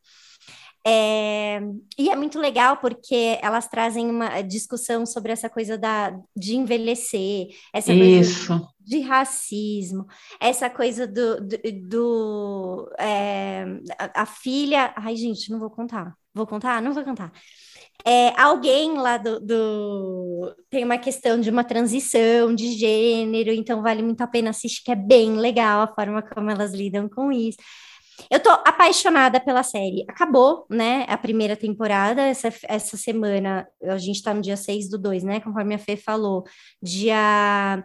É, 0.87 1.61
e 1.99 2.09
é 2.09 2.17
muito 2.17 2.39
legal 2.39 2.79
porque 2.79 3.39
elas 3.43 3.69
trazem 3.69 4.09
uma 4.09 4.41
discussão 4.41 5.05
sobre 5.05 5.31
essa 5.31 5.49
coisa 5.51 5.77
da, 5.77 6.19
de 6.35 6.57
envelhecer, 6.57 7.49
essa 7.73 7.93
Isso. 7.93 8.49
coisa 8.49 8.69
de 8.81 9.01
racismo, 9.01 10.07
essa 10.41 10.71
coisa 10.71 11.07
do, 11.07 11.41
do, 11.41 11.59
do 11.89 12.91
é, 12.99 13.65
a, 13.99 14.23
a, 14.23 14.27
filha. 14.27 14.93
Ai, 14.97 15.17
gente, 15.17 15.51
não 15.51 15.59
vou 15.59 15.71
contar. 15.71 16.15
Vou 16.35 16.47
contar? 16.47 16.81
Não 16.81 16.93
vou 16.93 17.05
contar. 17.05 17.31
É, 18.05 18.29
alguém 18.41 18.95
lá 18.97 19.19
do, 19.19 19.39
do, 19.41 20.57
tem 20.71 20.85
uma 20.85 20.97
questão 20.97 21.39
de 21.39 21.51
uma 21.51 21.63
transição 21.63 22.55
de 22.55 22.73
gênero, 22.73 23.53
então 23.53 23.83
vale 23.83 24.03
muito 24.03 24.23
a 24.23 24.27
pena 24.27 24.51
assistir, 24.51 24.83
que 24.83 24.91
é 24.91 24.97
bem 24.97 25.37
legal 25.37 25.83
a 25.83 25.95
forma 25.95 26.23
como 26.23 26.51
elas 26.51 26.73
lidam 26.73 27.09
com 27.09 27.31
isso. 27.31 27.59
Eu 28.31 28.41
tô 28.41 28.51
apaixonada 28.51 29.41
pela 29.41 29.63
série. 29.63 30.05
Acabou, 30.09 30.67
né? 30.69 31.05
A 31.09 31.17
primeira 31.17 31.57
temporada. 31.57 32.23
Essa, 32.23 32.53
essa 32.65 32.97
semana, 32.97 33.69
a 33.83 33.99
gente 33.99 34.23
tá 34.23 34.35
no 34.35 34.41
dia 34.41 34.57
6 34.57 34.89
do 34.91 34.99
2, 34.99 35.23
né? 35.23 35.41
Conforme 35.41 35.75
a 35.75 35.79
Fê 35.79 35.97
falou. 35.97 36.45
Dia 36.83 37.85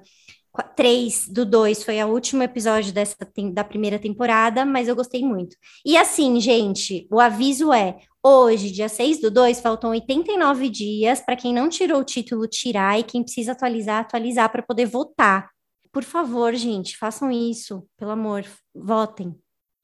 3 0.75 1.27
do 1.27 1.45
2 1.45 1.83
foi 1.83 2.01
o 2.03 2.07
último 2.07 2.43
episódio 2.43 2.93
dessa, 2.93 3.15
da 3.53 3.63
primeira 3.63 3.99
temporada, 3.99 4.65
mas 4.65 4.87
eu 4.87 4.95
gostei 4.95 5.23
muito. 5.23 5.55
E 5.85 5.97
assim, 5.97 6.39
gente, 6.39 7.07
o 7.11 7.19
aviso 7.19 7.73
é: 7.73 7.97
hoje, 8.23 8.71
dia 8.71 8.89
6 8.89 9.21
do 9.21 9.31
2, 9.31 9.59
faltam 9.59 9.91
89 9.91 10.69
dias 10.69 11.21
para 11.21 11.35
quem 11.35 11.53
não 11.53 11.69
tirou 11.69 11.99
o 11.99 12.05
título 12.05 12.47
tirar 12.47 12.99
e 12.99 13.03
quem 13.03 13.23
precisa 13.23 13.51
atualizar, 13.51 14.01
atualizar 14.01 14.51
para 14.51 14.63
poder 14.63 14.85
votar. 14.85 15.49
Por 15.91 16.03
favor, 16.03 16.53
gente, 16.55 16.97
façam 16.97 17.31
isso, 17.31 17.87
pelo 17.97 18.11
amor, 18.11 18.45
votem. 18.73 19.33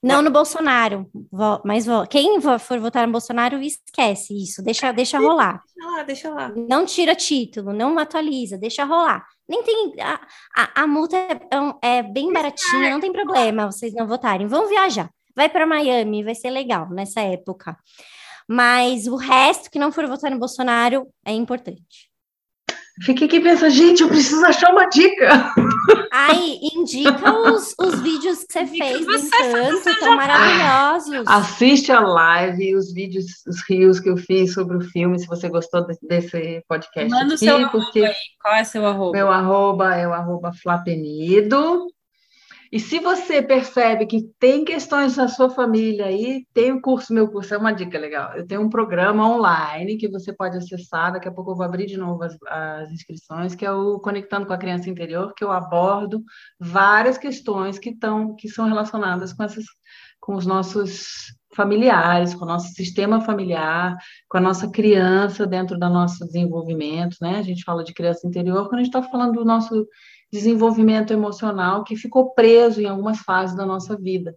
Não 0.04 0.24
no 0.24 0.32
Bolsonaro, 0.32 1.08
mas 1.64 1.86
quem 2.10 2.42
for 2.42 2.80
votar 2.80 3.06
no 3.06 3.12
Bolsonaro, 3.12 3.62
esquece 3.62 4.34
isso, 4.34 4.64
deixa, 4.64 4.92
deixa 4.92 5.20
rolar. 5.20 5.62
Deixa 5.76 5.92
lá, 5.92 6.04
deixa 6.04 6.30
lá. 6.30 6.52
Não 6.68 6.86
tira 6.86 7.14
título, 7.14 7.72
não 7.72 8.00
atualiza, 8.00 8.58
deixa 8.58 8.84
rolar. 8.84 9.24
Nem 9.48 9.62
tem. 9.62 9.94
A, 10.02 10.20
a, 10.58 10.82
a 10.84 10.88
multa 10.88 11.16
é, 11.16 11.40
é, 11.84 11.98
é 11.98 12.04
bem 12.04 12.34
baratinha, 12.34 12.90
não 12.90 13.00
tem 13.00 13.12
problema 13.12 13.72
vocês 13.72 13.94
não 13.94 14.08
votarem. 14.08 14.48
Vão 14.48 14.68
viajar, 14.68 15.08
vai 15.36 15.48
para 15.48 15.68
Miami, 15.68 16.24
vai 16.24 16.34
ser 16.34 16.50
legal 16.50 16.90
nessa 16.90 17.22
época. 17.22 17.78
Mas 18.48 19.06
o 19.06 19.16
resto 19.16 19.70
que 19.70 19.78
não 19.78 19.92
for 19.92 20.08
votar 20.08 20.32
no 20.32 20.40
Bolsonaro 20.40 21.08
é 21.24 21.32
importante. 21.32 22.10
Fiquei 23.04 23.28
aqui 23.28 23.40
pensando, 23.40 23.72
gente, 23.72 24.02
eu 24.02 24.10
preciso 24.10 24.44
achar 24.46 24.72
uma 24.72 24.86
dica. 24.90 25.54
Aí, 26.32 26.60
indica 26.76 27.34
os, 27.52 27.74
os 27.80 28.00
vídeos 28.02 28.44
que 28.44 28.54
você 28.54 28.66
fez 28.66 29.06
do 29.06 29.16
Encanto, 29.16 29.90
estão 29.90 30.16
maravilhosos. 30.16 31.28
Assiste 31.28 31.92
a 31.92 32.00
live, 32.00 32.76
os 32.76 32.94
vídeos, 32.94 33.26
os 33.48 33.62
rios 33.70 34.00
que 34.00 34.10
eu 34.10 34.18
fiz 34.18 34.54
sobre 34.54 34.78
o 34.78 34.82
filme, 34.82 35.20
se 35.20 35.28
você 35.28 35.50
gostou 35.50 35.86
desse 36.02 36.64
podcast. 36.68 37.10
Manda 37.10 37.34
o 37.34 37.36
aqui, 37.36 37.46
seu 37.46 37.70
porque 37.70 38.00
arroba 38.00 38.08
aí. 38.08 38.16
Qual 38.42 38.56
é 38.56 38.64
seu 38.64 38.86
arroba? 38.86 39.12
Meu 39.12 39.32
arroba 39.32 39.96
é 39.96 40.08
o 40.08 40.14
arroba 40.14 40.52
Flapenido. 40.54 41.88
E 42.72 42.80
se 42.80 43.00
você 43.00 43.42
percebe 43.42 44.06
que 44.06 44.24
tem 44.40 44.64
questões 44.64 45.18
na 45.18 45.28
sua 45.28 45.50
família 45.50 46.06
aí, 46.06 46.46
tem 46.54 46.72
o 46.72 46.82
curso, 46.82 47.14
meu 47.14 47.28
curso, 47.30 47.54
é 47.54 47.58
uma 47.58 47.74
dica 47.74 48.00
legal. 48.00 48.34
Eu 48.34 48.48
tenho 48.48 48.62
um 48.62 48.70
programa 48.70 49.28
online 49.28 49.98
que 49.98 50.08
você 50.08 50.32
pode 50.32 50.56
acessar, 50.56 51.12
daqui 51.12 51.28
a 51.28 51.32
pouco 51.34 51.52
eu 51.52 51.56
vou 51.56 51.66
abrir 51.66 51.86
de 51.86 51.98
novo 51.98 52.24
as, 52.24 52.38
as 52.48 52.90
inscrições, 52.92 53.56
que 53.56 53.66
é 53.66 53.72
o 53.72 54.00
Conectando 54.00 54.46
com 54.46 54.54
a 54.54 54.58
Criança 54.58 54.90
Interior, 54.90 55.34
que 55.36 55.44
eu 55.44 55.52
abordo 55.52 56.24
várias 56.58 57.18
questões 57.18 57.78
que, 57.78 57.94
tão, 57.94 58.36
que 58.36 58.48
são 58.48 58.66
relacionadas 58.66 59.34
com, 59.34 59.44
essas, 59.44 59.66
com 60.22 60.36
os 60.36 60.46
nossos 60.46 61.36
familiares, 61.54 62.34
com 62.34 62.46
o 62.46 62.48
nosso 62.48 62.74
sistema 62.74 63.20
familiar, 63.20 63.98
com 64.30 64.38
a 64.38 64.42
nossa 64.42 64.72
criança 64.72 65.46
dentro 65.46 65.78
do 65.78 65.90
nosso 65.90 66.26
desenvolvimento, 66.26 67.18
né? 67.22 67.40
A 67.40 67.44
gente 67.44 67.66
fala 67.66 67.84
de 67.84 67.94
criança 67.94 68.26
interior 68.26 68.70
quando 68.70 68.76
a 68.76 68.84
gente 68.84 68.96
está 68.96 69.04
falando 69.04 69.34
do 69.34 69.44
nosso 69.44 69.86
desenvolvimento 70.32 71.12
emocional 71.12 71.84
que 71.84 71.96
ficou 71.96 72.34
preso 72.34 72.82
em 72.82 72.86
algumas 72.86 73.20
fases 73.20 73.56
da 73.56 73.66
nossa 73.66 73.98
vida. 73.98 74.36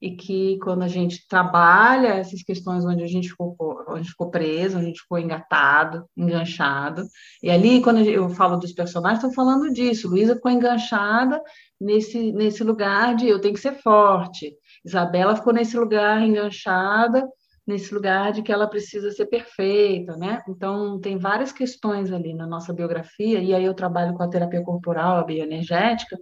E 0.00 0.14
que 0.14 0.58
quando 0.62 0.82
a 0.82 0.88
gente 0.88 1.26
trabalha 1.26 2.08
essas 2.08 2.42
questões 2.42 2.84
onde 2.84 3.02
a 3.02 3.06
gente 3.06 3.30
ficou, 3.30 3.56
onde 3.88 4.08
ficou 4.08 4.30
preso, 4.30 4.76
onde 4.76 4.84
a 4.84 4.88
gente 4.88 5.00
ficou 5.00 5.18
engatado, 5.18 6.04
enganchado. 6.14 7.02
E 7.42 7.50
ali, 7.50 7.80
quando 7.80 8.00
eu 8.00 8.28
falo 8.28 8.58
dos 8.58 8.72
personagens, 8.72 9.24
estou 9.24 9.32
falando 9.32 9.72
disso. 9.72 10.08
Luísa 10.08 10.34
ficou 10.34 10.50
enganchada 10.50 11.40
nesse, 11.80 12.30
nesse 12.32 12.62
lugar 12.62 13.16
de 13.16 13.26
eu 13.26 13.40
tenho 13.40 13.54
que 13.54 13.60
ser 13.60 13.80
forte. 13.80 14.54
Isabela 14.84 15.34
ficou 15.34 15.52
nesse 15.52 15.76
lugar 15.78 16.20
enganchada 16.20 17.26
nesse 17.66 17.92
lugar 17.92 18.32
de 18.32 18.42
que 18.42 18.52
ela 18.52 18.68
precisa 18.68 19.10
ser 19.10 19.26
perfeita, 19.26 20.16
né? 20.16 20.42
Então, 20.48 21.00
tem 21.00 21.18
várias 21.18 21.50
questões 21.50 22.12
ali 22.12 22.32
na 22.32 22.46
nossa 22.46 22.72
biografia, 22.72 23.40
e 23.40 23.52
aí 23.52 23.64
eu 23.64 23.74
trabalho 23.74 24.14
com 24.14 24.22
a 24.22 24.28
terapia 24.28 24.62
corporal, 24.62 25.16
a 25.16 25.24
bioenergética, 25.24 26.16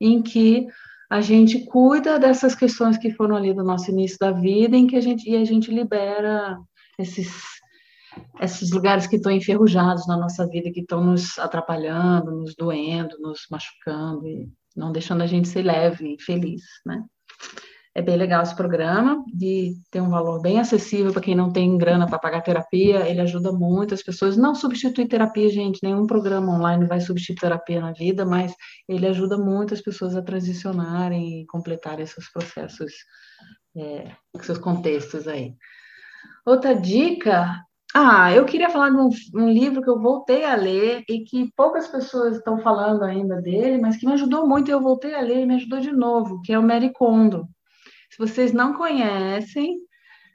em 0.00 0.20
que 0.20 0.66
a 1.08 1.20
gente 1.20 1.64
cuida 1.66 2.18
dessas 2.18 2.54
questões 2.54 2.98
que 2.98 3.12
foram 3.12 3.36
ali 3.36 3.54
do 3.54 3.62
nosso 3.62 3.90
início 3.90 4.18
da 4.18 4.32
vida, 4.32 4.76
em 4.76 4.86
que 4.86 4.96
a 4.96 5.00
gente, 5.00 5.30
e 5.30 5.36
a 5.36 5.44
gente 5.44 5.70
libera 5.70 6.58
esses, 6.98 7.30
esses 8.40 8.72
lugares 8.72 9.06
que 9.06 9.16
estão 9.16 9.30
enferrujados 9.30 10.06
na 10.06 10.16
nossa 10.16 10.46
vida, 10.48 10.70
que 10.70 10.80
estão 10.80 11.02
nos 11.02 11.38
atrapalhando, 11.38 12.32
nos 12.32 12.54
doendo, 12.56 13.16
nos 13.20 13.46
machucando, 13.50 14.26
e 14.26 14.48
não 14.76 14.92
deixando 14.92 15.22
a 15.22 15.26
gente 15.26 15.48
ser 15.48 15.62
leve 15.62 16.16
e 16.16 16.22
feliz, 16.22 16.62
né? 16.84 17.02
É 17.94 18.02
bem 18.02 18.16
legal 18.16 18.42
esse 18.42 18.54
programa 18.54 19.24
e 19.40 19.74
tem 19.90 20.00
um 20.00 20.10
valor 20.10 20.40
bem 20.40 20.60
acessível 20.60 21.12
para 21.12 21.22
quem 21.22 21.34
não 21.34 21.52
tem 21.52 21.76
grana 21.76 22.06
para 22.06 22.18
pagar 22.18 22.42
terapia. 22.42 23.08
Ele 23.08 23.20
ajuda 23.20 23.50
muito 23.50 23.94
as 23.94 24.02
pessoas. 24.02 24.36
Não 24.36 24.54
substitui 24.54 25.08
terapia, 25.08 25.48
gente. 25.48 25.80
Nenhum 25.82 26.06
programa 26.06 26.54
online 26.54 26.86
vai 26.86 27.00
substituir 27.00 27.40
terapia 27.40 27.80
na 27.80 27.92
vida, 27.92 28.24
mas 28.24 28.54
ele 28.88 29.06
ajuda 29.06 29.36
muito 29.36 29.74
as 29.74 29.80
pessoas 29.80 30.14
a 30.14 30.22
transicionarem 30.22 31.40
e 31.40 31.46
completarem 31.46 32.06
seus 32.06 32.28
processos, 32.30 32.92
é, 33.76 34.12
seus 34.42 34.58
contextos 34.58 35.26
aí. 35.26 35.54
Outra 36.46 36.74
dica 36.74 37.62
ah, 37.94 38.30
eu 38.32 38.44
queria 38.44 38.68
falar 38.68 38.90
de 38.90 38.96
um, 38.96 39.08
um, 39.34 39.50
livro 39.50 39.82
que 39.82 39.88
eu 39.88 39.98
voltei 40.00 40.44
a 40.44 40.54
ler 40.54 41.02
e 41.08 41.24
que 41.24 41.50
poucas 41.56 41.88
pessoas 41.88 42.36
estão 42.36 42.58
falando 42.58 43.02
ainda 43.02 43.40
dele, 43.40 43.78
mas 43.78 43.96
que 43.96 44.06
me 44.06 44.12
ajudou 44.12 44.46
muito 44.46 44.68
e 44.68 44.72
eu 44.72 44.80
voltei 44.80 45.14
a 45.14 45.22
ler 45.22 45.40
e 45.40 45.46
me 45.46 45.54
ajudou 45.54 45.80
de 45.80 45.90
novo, 45.90 46.42
que 46.42 46.52
é 46.52 46.58
o 46.58 46.62
Mary 46.62 46.92
Kondo. 46.92 47.48
Se 48.10 48.18
vocês 48.18 48.52
não 48.52 48.72
conhecem, 48.74 49.78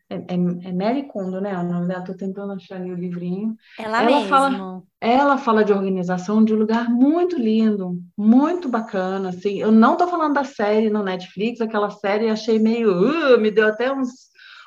é, 0.09 0.15
é, 0.15 0.69
é 0.69 0.71
Mary 0.71 1.07
Kondo, 1.07 1.41
né? 1.41 1.57
O 1.57 1.63
nome 1.63 1.87
dela, 1.87 2.01
estou 2.01 2.15
tentando 2.15 2.53
achar 2.53 2.75
ali 2.75 2.91
o 2.91 2.95
livrinho. 2.95 3.55
Ela, 3.79 4.03
ela 4.03 4.11
mesmo. 4.11 4.29
Fala, 4.29 4.83
ela 5.01 5.37
fala 5.37 5.63
de 5.63 5.73
organização 5.73 6.43
de 6.43 6.53
um 6.53 6.57
lugar 6.57 6.89
muito 6.89 7.37
lindo, 7.37 7.99
muito 8.17 8.69
bacana. 8.69 9.29
Assim. 9.29 9.59
Eu 9.59 9.71
não 9.71 9.93
estou 9.93 10.07
falando 10.07 10.33
da 10.33 10.43
série 10.43 10.89
no 10.89 11.03
Netflix, 11.03 11.61
aquela 11.61 11.89
série 11.89 12.29
achei 12.29 12.59
meio. 12.59 12.91
Uh, 12.91 13.39
me 13.39 13.49
deu 13.49 13.67
até 13.67 13.91
uns, 13.91 14.09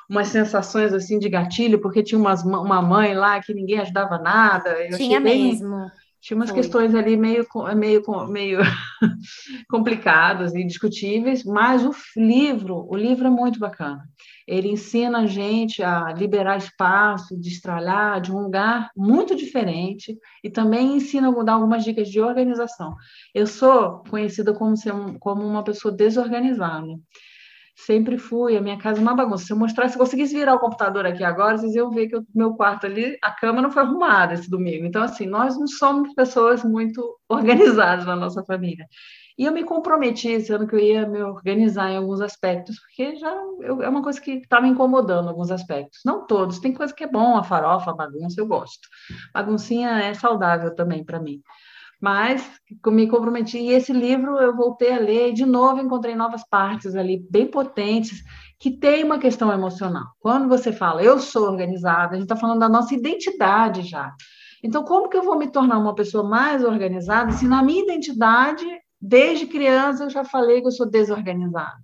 umas 0.09 0.27
sensações 0.27 0.93
assim 0.93 1.17
de 1.17 1.29
gatilho, 1.29 1.79
porque 1.79 2.03
tinha 2.03 2.19
umas, 2.19 2.43
uma 2.43 2.81
mãe 2.81 3.13
lá 3.13 3.41
que 3.41 3.53
ninguém 3.53 3.79
ajudava 3.79 4.17
nada. 4.17 4.69
Eu 4.83 4.97
tinha 4.97 5.19
mesmo. 5.19 5.89
Tinha 6.27 6.35
umas 6.35 6.49
Foi. 6.49 6.59
questões 6.59 6.93
ali 6.93 7.15
meio, 7.15 7.47
meio, 7.73 8.03
meio 8.27 8.59
complicadas 9.71 10.53
e 10.53 10.61
discutíveis, 10.65 11.45
mas 11.45 11.85
o 11.85 11.91
livro, 12.17 12.85
o 12.89 12.97
livro 12.97 13.27
é 13.27 13.29
muito 13.29 13.57
bacana. 13.57 14.03
Ele 14.45 14.67
ensina 14.67 15.19
a 15.19 15.25
gente 15.25 15.81
a 15.81 16.11
liberar 16.11 16.57
espaço, 16.57 17.39
destralhar 17.39 18.19
de 18.19 18.33
um 18.33 18.39
lugar 18.39 18.91
muito 18.93 19.37
diferente 19.37 20.17
e 20.43 20.49
também 20.49 20.97
ensina 20.97 21.29
a 21.29 21.43
dar 21.43 21.53
algumas 21.53 21.85
dicas 21.85 22.09
de 22.09 22.19
organização. 22.19 22.93
Eu 23.33 23.47
sou 23.47 24.03
conhecida 24.09 24.53
como, 24.53 24.75
ser, 24.75 24.91
como 25.21 25.47
uma 25.47 25.63
pessoa 25.63 25.93
desorganizada 25.93 26.87
sempre 27.77 28.17
fui, 28.17 28.57
a 28.57 28.61
minha 28.61 28.77
casa 28.77 28.99
é 28.99 29.01
uma 29.01 29.15
bagunça. 29.15 29.45
Se 29.45 29.53
eu 29.53 29.57
mostrasse, 29.57 29.93
se 29.93 29.97
eu 29.97 30.03
conseguisse 30.03 30.33
virar 30.33 30.55
o 30.55 30.59
computador 30.59 31.05
aqui 31.05 31.23
agora, 31.23 31.57
vocês 31.57 31.75
iam 31.75 31.91
ver 31.91 32.07
que 32.07 32.17
o 32.17 32.25
meu 32.33 32.55
quarto 32.55 32.87
ali, 32.87 33.17
a 33.23 33.31
cama 33.31 33.61
não 33.61 33.71
foi 33.71 33.83
arrumada 33.83 34.33
esse 34.33 34.49
domingo. 34.49 34.85
Então, 34.85 35.03
assim, 35.03 35.27
nós 35.27 35.57
não 35.57 35.67
somos 35.67 36.13
pessoas 36.15 36.63
muito 36.63 37.17
organizadas 37.29 38.05
na 38.05 38.15
nossa 38.15 38.43
família. 38.43 38.87
E 39.37 39.45
eu 39.45 39.51
me 39.51 39.63
comprometi 39.63 40.29
esse 40.29 40.51
ano 40.51 40.67
que 40.67 40.73
eu 40.73 40.79
ia 40.79 41.07
me 41.07 41.21
organizar 41.21 41.91
em 41.91 41.97
alguns 41.97 42.19
aspectos, 42.21 42.79
porque 42.79 43.15
já 43.17 43.31
eu, 43.61 43.83
é 43.83 43.87
uma 43.87 44.01
coisa 44.01 44.19
que 44.19 44.31
está 44.31 44.59
me 44.59 44.69
incomodando 44.69 45.29
alguns 45.29 45.51
aspectos. 45.51 45.99
Não 46.03 46.25
todos, 46.25 46.57
tem 46.57 46.73
coisa 46.73 46.91
que 46.91 47.03
é 47.03 47.07
bom, 47.07 47.37
a 47.37 47.43
farofa, 47.43 47.91
a 47.91 47.95
bagunça, 47.95 48.41
eu 48.41 48.47
gosto. 48.47 48.87
Baguncinha 49.31 49.89
é 49.99 50.15
saudável 50.15 50.73
também 50.73 51.03
para 51.05 51.19
mim 51.19 51.43
mas 51.99 52.59
me 52.87 53.07
comprometi. 53.07 53.57
E 53.57 53.71
esse 53.71 53.91
livro 53.91 54.37
eu 54.37 54.55
voltei 54.55 54.93
a 54.93 54.99
ler 54.99 55.29
e, 55.29 55.33
de 55.33 55.45
novo, 55.45 55.81
encontrei 55.81 56.15
novas 56.15 56.47
partes 56.47 56.95
ali, 56.95 57.25
bem 57.29 57.47
potentes, 57.47 58.23
que 58.59 58.71
tem 58.71 59.03
uma 59.03 59.19
questão 59.19 59.51
emocional. 59.51 60.05
Quando 60.19 60.47
você 60.47 60.71
fala, 60.71 61.03
eu 61.03 61.19
sou 61.19 61.43
organizada, 61.43 62.11
a 62.11 62.15
gente 62.15 62.23
está 62.23 62.35
falando 62.35 62.59
da 62.59 62.69
nossa 62.69 62.93
identidade 62.93 63.83
já. 63.83 64.13
Então, 64.63 64.83
como 64.83 65.09
que 65.09 65.17
eu 65.17 65.23
vou 65.23 65.37
me 65.37 65.47
tornar 65.47 65.77
uma 65.77 65.93
pessoa 65.93 66.23
mais 66.23 66.63
organizada 66.63 67.31
se 67.31 67.47
na 67.47 67.61
minha 67.61 67.83
identidade, 67.83 68.65
desde 68.99 69.45
criança, 69.45 70.05
eu 70.05 70.09
já 70.09 70.23
falei 70.23 70.61
que 70.61 70.67
eu 70.67 70.71
sou 70.71 70.89
desorganizada, 70.89 71.77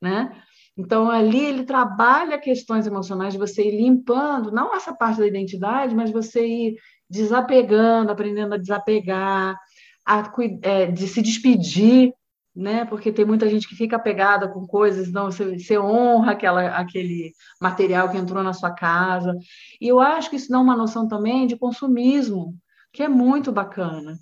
né? 0.00 0.32
Então, 0.78 1.10
ali 1.10 1.42
ele 1.42 1.64
trabalha 1.64 2.38
questões 2.38 2.86
emocionais 2.86 3.32
de 3.32 3.38
você 3.38 3.66
ir 3.66 3.80
limpando, 3.80 4.52
não 4.52 4.74
essa 4.74 4.94
parte 4.94 5.20
da 5.20 5.26
identidade, 5.26 5.94
mas 5.94 6.10
você 6.10 6.46
ir 6.46 6.76
desapegando, 7.08 8.10
aprendendo 8.10 8.54
a 8.54 8.58
desapegar, 8.58 9.56
a, 10.04 10.32
é, 10.62 10.86
de 10.86 11.08
se 11.08 11.22
despedir, 11.22 12.12
né? 12.54 12.84
Porque 12.86 13.12
tem 13.12 13.24
muita 13.24 13.48
gente 13.48 13.68
que 13.68 13.76
fica 13.76 13.96
apegada 13.96 14.48
com 14.48 14.66
coisas, 14.66 15.12
não, 15.12 15.30
você, 15.30 15.58
você 15.58 15.78
honra 15.78 16.32
aquela, 16.32 16.68
aquele 16.68 17.32
material 17.60 18.08
que 18.08 18.16
entrou 18.16 18.42
na 18.42 18.54
sua 18.54 18.70
casa. 18.70 19.36
E 19.80 19.86
eu 19.88 20.00
acho 20.00 20.30
que 20.30 20.36
isso 20.36 20.50
dá 20.50 20.58
uma 20.58 20.76
noção 20.76 21.06
também 21.06 21.46
de 21.46 21.56
consumismo, 21.56 22.56
que 22.92 23.02
é 23.02 23.08
muito 23.08 23.52
bacana. 23.52 24.18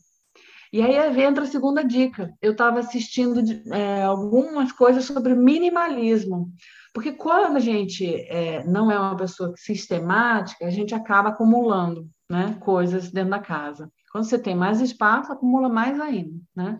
E 0.73 0.83
aí 0.83 1.23
entra 1.23 1.45
a 1.45 1.47
segunda 1.47 1.85
dica. 1.85 2.35
Eu 2.43 2.51
estava 2.51 2.81
assistindo 2.81 3.41
é, 3.73 4.03
algumas 4.03 4.73
coisas 4.73 5.05
sobre 5.05 5.33
minimalismo. 5.33 6.51
Porque 6.93 7.13
quando 7.13 7.57
a 7.57 7.61
gente 7.61 8.05
é, 8.29 8.65
não 8.65 8.91
é 8.91 8.99
uma 8.99 9.17
pessoa 9.17 9.53
sistemática, 9.57 10.67
a 10.67 10.71
gente 10.71 10.93
acaba 10.93 11.29
acumulando 11.29 12.09
né, 12.29 12.57
coisas 12.61 13.11
dentro 13.11 13.31
da 13.31 13.39
casa. 13.39 13.91
Quando 14.11 14.25
você 14.25 14.39
tem 14.39 14.55
mais 14.55 14.81
espaço, 14.81 15.33
acumula 15.33 15.69
mais 15.69 16.01
ainda, 16.01 16.39
né? 16.55 16.79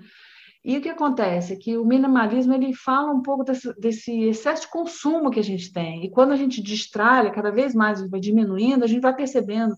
E 0.65 0.79
o 0.79 0.81
que 0.81 0.89
acontece 0.89 1.53
é 1.53 1.57
que 1.57 1.77
o 1.77 1.85
minimalismo 1.85 2.55
ele 2.55 2.73
fala 2.73 3.13
um 3.13 3.21
pouco 3.21 3.45
desse, 3.45 3.71
desse, 3.79 4.23
excesso 4.23 4.63
de 4.63 4.71
consumo 4.71 5.31
que 5.31 5.39
a 5.39 5.45
gente 5.45 5.71
tem. 5.71 6.05
E 6.05 6.11
quando 6.11 6.33
a 6.33 6.37
gente 6.37 6.63
destralha, 6.63 7.31
cada 7.31 7.51
vez 7.51 7.75
mais 7.75 8.01
vai 8.09 8.19
diminuindo, 8.19 8.83
a 8.83 8.87
gente 8.87 9.03
vai 9.03 9.15
percebendo 9.15 9.75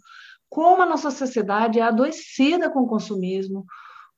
como 0.48 0.82
a 0.82 0.86
nossa 0.86 1.10
sociedade 1.10 1.80
é 1.80 1.82
adoecida 1.82 2.70
com 2.70 2.82
o 2.82 2.86
consumismo, 2.86 3.64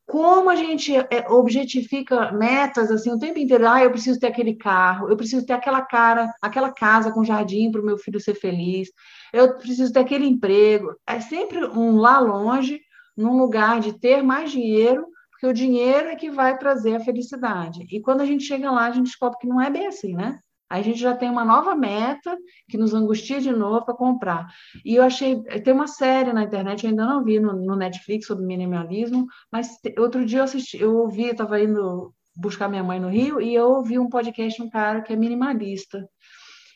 como 0.07 0.51
a 0.51 0.57
gente 0.57 0.95
é, 0.95 1.27
objetifica 1.31 2.33
metas 2.33 2.91
assim 2.91 3.11
o 3.11 3.19
tempo 3.19 3.39
inteiro. 3.39 3.67
Ah, 3.67 3.83
eu 3.83 3.91
preciso 3.91 4.21
ter 4.21 4.27
aquele 4.27 4.55
carro, 4.55 5.09
eu 5.09 5.17
preciso 5.17 5.47
ter 5.47 5.55
aquela 5.55 5.81
cara, 5.81 6.31
aquela 6.43 6.71
casa 6.71 7.11
com 7.11 7.25
jardim 7.25 7.71
para 7.71 7.81
o 7.81 7.85
meu 7.85 7.97
filho 7.97 8.21
ser 8.21 8.35
feliz 8.35 8.91
eu 9.33 9.57
preciso 9.57 9.93
ter 9.93 10.01
aquele 10.01 10.27
emprego. 10.27 10.95
É 11.07 11.21
sempre 11.21 11.65
um 11.67 11.97
lá 11.97 12.19
longe, 12.19 12.81
num 13.17 13.37
lugar 13.37 13.81
de 13.81 13.99
ter 13.99 14.23
mais 14.23 14.51
dinheiro, 14.51 15.07
porque 15.31 15.47
o 15.47 15.53
dinheiro 15.53 16.09
é 16.09 16.17
que 16.17 16.31
vai 16.31 16.57
trazer 16.59 16.97
a 16.97 17.01
felicidade. 17.01 17.87
E 17.91 18.01
quando 18.01 18.21
a 18.21 18.27
gente 18.27 18.45
chega 18.45 18.71
lá, 18.71 18.87
a 18.87 18.91
gente 18.91 19.07
descobre 19.07 19.39
que 19.39 19.47
não 19.47 19.61
é 19.61 19.71
bem 19.71 19.87
assim, 19.87 20.15
né? 20.15 20.39
Aí 20.71 20.81
a 20.81 20.85
gente 20.85 21.01
já 21.01 21.17
tem 21.17 21.31
uma 21.31 21.45
nova 21.45 21.75
meta 21.75 22.37
que 22.69 22.77
nos 22.77 22.93
angustia 22.93 23.41
de 23.41 23.51
novo 23.51 23.85
para 23.87 23.95
comprar. 23.95 24.47
E 24.85 24.97
eu 24.97 25.03
achei, 25.03 25.41
tem 25.65 25.73
uma 25.73 25.87
série 25.87 26.33
na 26.33 26.43
internet, 26.43 26.85
eu 26.85 26.91
ainda 26.91 27.07
não 27.07 27.25
vi 27.25 27.41
no, 27.41 27.55
no 27.55 27.75
Netflix 27.75 28.27
sobre 28.27 28.45
minimalismo, 28.45 29.27
mas 29.51 29.79
outro 29.99 30.27
dia 30.27 30.41
eu 30.41 30.45
assisti, 30.45 30.79
eu 30.79 30.95
ouvi, 30.95 31.27
estava 31.27 31.59
indo 31.61 32.13
buscar 32.37 32.69
minha 32.69 32.85
mãe 32.85 33.01
no 33.01 33.09
Rio 33.09 33.41
e 33.41 33.55
eu 33.55 33.69
ouvi 33.69 33.99
um 33.99 34.09
podcast 34.09 34.61
de 34.61 34.67
um 34.67 34.71
cara 34.71 35.01
que 35.01 35.13
é 35.13 35.17
minimalista. 35.17 36.07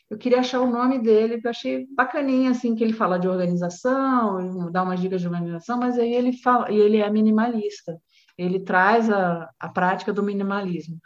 Eu 0.09 0.17
queria 0.17 0.39
achar 0.39 0.61
o 0.61 0.69
nome 0.69 0.99
dele, 0.99 1.39
que 1.39 1.47
eu 1.47 1.51
achei 1.51 1.87
bacaninha, 1.95 2.51
assim, 2.51 2.75
que 2.75 2.83
ele 2.83 2.93
fala 2.93 3.17
de 3.17 3.27
organização, 3.27 4.71
dá 4.71 4.83
umas 4.83 4.99
dicas 4.99 5.21
de 5.21 5.27
organização, 5.27 5.79
mas 5.79 5.97
aí 5.97 6.13
ele 6.13 6.33
fala, 6.33 6.71
e 6.71 6.75
ele 6.75 6.97
é 6.97 7.09
minimalista. 7.09 7.97
Ele 8.37 8.59
traz 8.59 9.09
a, 9.09 9.49
a 9.59 9.69
prática 9.69 10.13
do 10.13 10.23
minimalismo. 10.23 10.99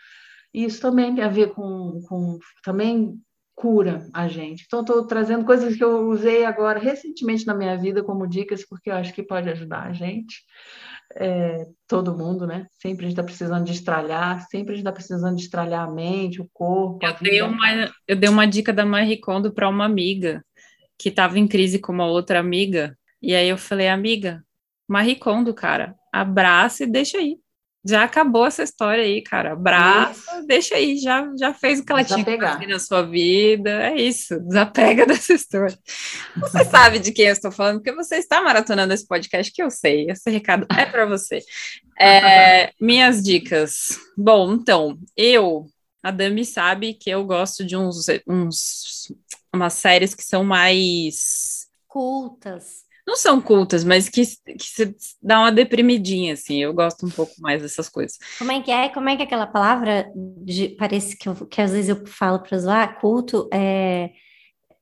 E 0.53 0.65
isso 0.65 0.81
também 0.81 1.13
tem 1.13 1.23
a 1.23 1.29
ver 1.29 1.53
com, 1.53 2.01
com 2.07 2.39
também 2.63 3.19
cura 3.57 4.07
a 4.13 4.27
gente. 4.27 4.63
Então, 4.67 4.81
estou 4.81 5.05
trazendo 5.07 5.43
coisas 5.43 5.75
que 5.75 5.83
eu 5.83 6.07
usei 6.09 6.45
agora 6.45 6.79
recentemente 6.79 7.45
na 7.45 7.55
minha 7.55 7.75
vida 7.75 8.03
como 8.03 8.27
dicas, 8.27 8.63
porque 8.63 8.89
eu 8.89 8.93
acho 8.95 9.11
que 9.13 9.23
pode 9.23 9.49
ajudar 9.49 9.87
a 9.87 9.93
gente, 9.93 10.43
é, 11.19 11.65
todo 11.87 12.15
mundo, 12.15 12.45
né? 12.45 12.67
Sempre 12.81 13.05
a 13.05 13.09
gente 13.09 13.13
está 13.13 13.23
precisando 13.23 13.65
de 13.65 13.71
estralhar, 13.71 14.45
sempre 14.49 14.73
a 14.73 14.75
gente 14.75 14.83
está 14.87 14.91
precisando 14.91 15.35
de 15.35 15.41
estralhar 15.43 15.87
a 15.87 15.91
mente, 15.91 16.41
o 16.41 16.49
corpo. 16.53 16.99
Eu, 17.03 17.15
dei 17.19 17.41
uma, 17.41 17.91
eu 18.07 18.15
dei 18.15 18.29
uma 18.29 18.45
dica 18.45 18.71
da 18.71 18.85
Marie 18.85 19.19
Kondo 19.19 19.51
para 19.51 19.67
uma 19.67 19.85
amiga 19.85 20.43
que 20.97 21.09
estava 21.09 21.37
em 21.39 21.47
crise 21.47 21.79
com 21.79 21.91
uma 21.91 22.05
outra 22.05 22.39
amiga, 22.39 22.97
e 23.21 23.35
aí 23.35 23.49
eu 23.49 23.57
falei, 23.57 23.87
amiga, 23.87 24.43
Marie 24.87 25.15
Kondo, 25.15 25.53
cara, 25.53 25.95
abraça 26.11 26.83
e 26.83 26.87
deixa 26.87 27.17
aí 27.17 27.37
já 27.87 28.03
acabou 28.03 28.45
essa 28.45 28.63
história 28.63 29.03
aí, 29.03 29.21
cara. 29.21 29.53
Abraça, 29.53 30.43
deixa 30.45 30.75
aí, 30.75 30.97
já, 30.97 31.29
já 31.37 31.53
fez 31.53 31.79
o 31.79 31.85
que 31.85 31.91
ela 31.91 32.03
Desapegar. 32.03 32.57
tinha 32.57 32.67
que 32.67 32.73
na 32.73 32.79
sua 32.79 33.03
vida. 33.03 33.69
É 33.69 33.95
isso, 33.95 34.39
desapega 34.41 35.05
dessa 35.07 35.33
história. 35.33 35.77
Você 36.35 36.65
sabe 36.65 36.99
de 36.99 37.11
quem 37.11 37.27
eu 37.27 37.33
estou 37.33 37.51
falando, 37.51 37.77
porque 37.77 37.93
você 37.93 38.17
está 38.17 38.41
maratonando 38.41 38.93
esse 38.93 39.07
podcast, 39.07 39.51
que 39.53 39.61
eu 39.61 39.69
sei. 39.69 40.09
Esse 40.09 40.29
recado 40.29 40.67
é 40.77 40.85
para 40.85 41.05
você. 41.05 41.39
É, 41.99 42.71
minhas 42.79 43.23
dicas. 43.23 43.97
Bom, 44.17 44.53
então, 44.53 44.97
eu, 45.15 45.67
a 46.03 46.11
Dami 46.11 46.45
sabe 46.45 46.93
que 46.93 47.09
eu 47.09 47.23
gosto 47.23 47.65
de 47.65 47.77
uns, 47.77 48.05
uns 48.27 49.11
umas 49.53 49.73
séries 49.73 50.13
que 50.13 50.23
são 50.23 50.43
mais 50.43 51.67
cultas 51.87 52.86
não 53.07 53.15
são 53.15 53.39
cultas, 53.39 53.85
mas 53.85 54.09
que, 54.09 54.25
que 54.25 54.95
dá 55.23 55.39
uma 55.39 55.51
deprimidinha, 55.51 56.33
assim. 56.33 56.61
Eu 56.61 56.73
gosto 56.73 57.05
um 57.05 57.09
pouco 57.09 57.33
mais 57.39 57.61
dessas 57.61 57.87
coisas. 57.87 58.19
Como 58.37 58.51
é 58.51 58.61
que 58.61 58.69
é? 58.69 58.89
Como 58.89 59.07
é 59.07 59.15
que 59.15 59.21
é 59.21 59.25
aquela 59.25 59.47
palavra 59.47 60.11
de, 60.13 60.69
parece 60.77 61.15
que, 61.15 61.29
eu, 61.29 61.33
que 61.47 61.61
às 61.61 61.71
vezes 61.71 61.89
eu 61.89 62.05
falo 62.05 62.39
para 62.39 62.57
usar? 62.57 62.99
Culto 62.99 63.47
é. 63.53 64.11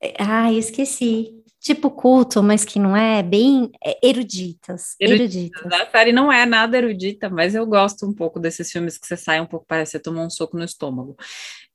é 0.01 0.15
ah, 0.17 0.51
esqueci 0.51 1.44
tipo 1.65 1.89
culto, 1.89 2.43
mas 2.43 2.63
que 2.63 2.77
não 2.77 2.95
é 2.95 3.23
bem 3.23 3.71
é, 3.83 3.97
eruditas. 4.07 4.95
Eruditas. 4.99 5.65
A 5.73 5.89
série 5.89 6.11
não 6.11 6.31
é 6.31 6.45
nada 6.45 6.77
erudita, 6.77 7.27
mas 7.27 7.55
eu 7.55 7.65
gosto 7.65 8.05
um 8.05 8.13
pouco 8.13 8.39
desses 8.39 8.71
filmes 8.71 8.99
que 8.99 9.07
você 9.07 9.17
sai 9.17 9.41
um 9.41 9.47
pouco, 9.47 9.65
parece 9.67 9.93
que 9.93 9.97
você 9.97 10.03
tomou 10.03 10.23
um 10.23 10.29
soco 10.29 10.55
no 10.55 10.63
estômago. 10.63 11.17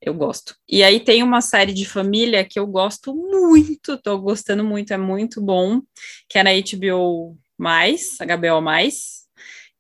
Eu 0.00 0.14
gosto. 0.14 0.54
E 0.68 0.84
aí 0.84 1.00
tem 1.00 1.24
uma 1.24 1.40
série 1.40 1.72
de 1.72 1.84
família 1.84 2.44
que 2.44 2.56
eu 2.56 2.68
gosto 2.68 3.12
muito, 3.12 4.00
tô 4.00 4.16
gostando 4.16 4.62
muito, 4.62 4.92
é 4.92 4.96
muito 4.96 5.42
bom, 5.42 5.82
que 6.28 6.38
é 6.38 6.44
na 6.44 6.50
HBO+, 6.50 7.36
HBO+, 7.58 8.88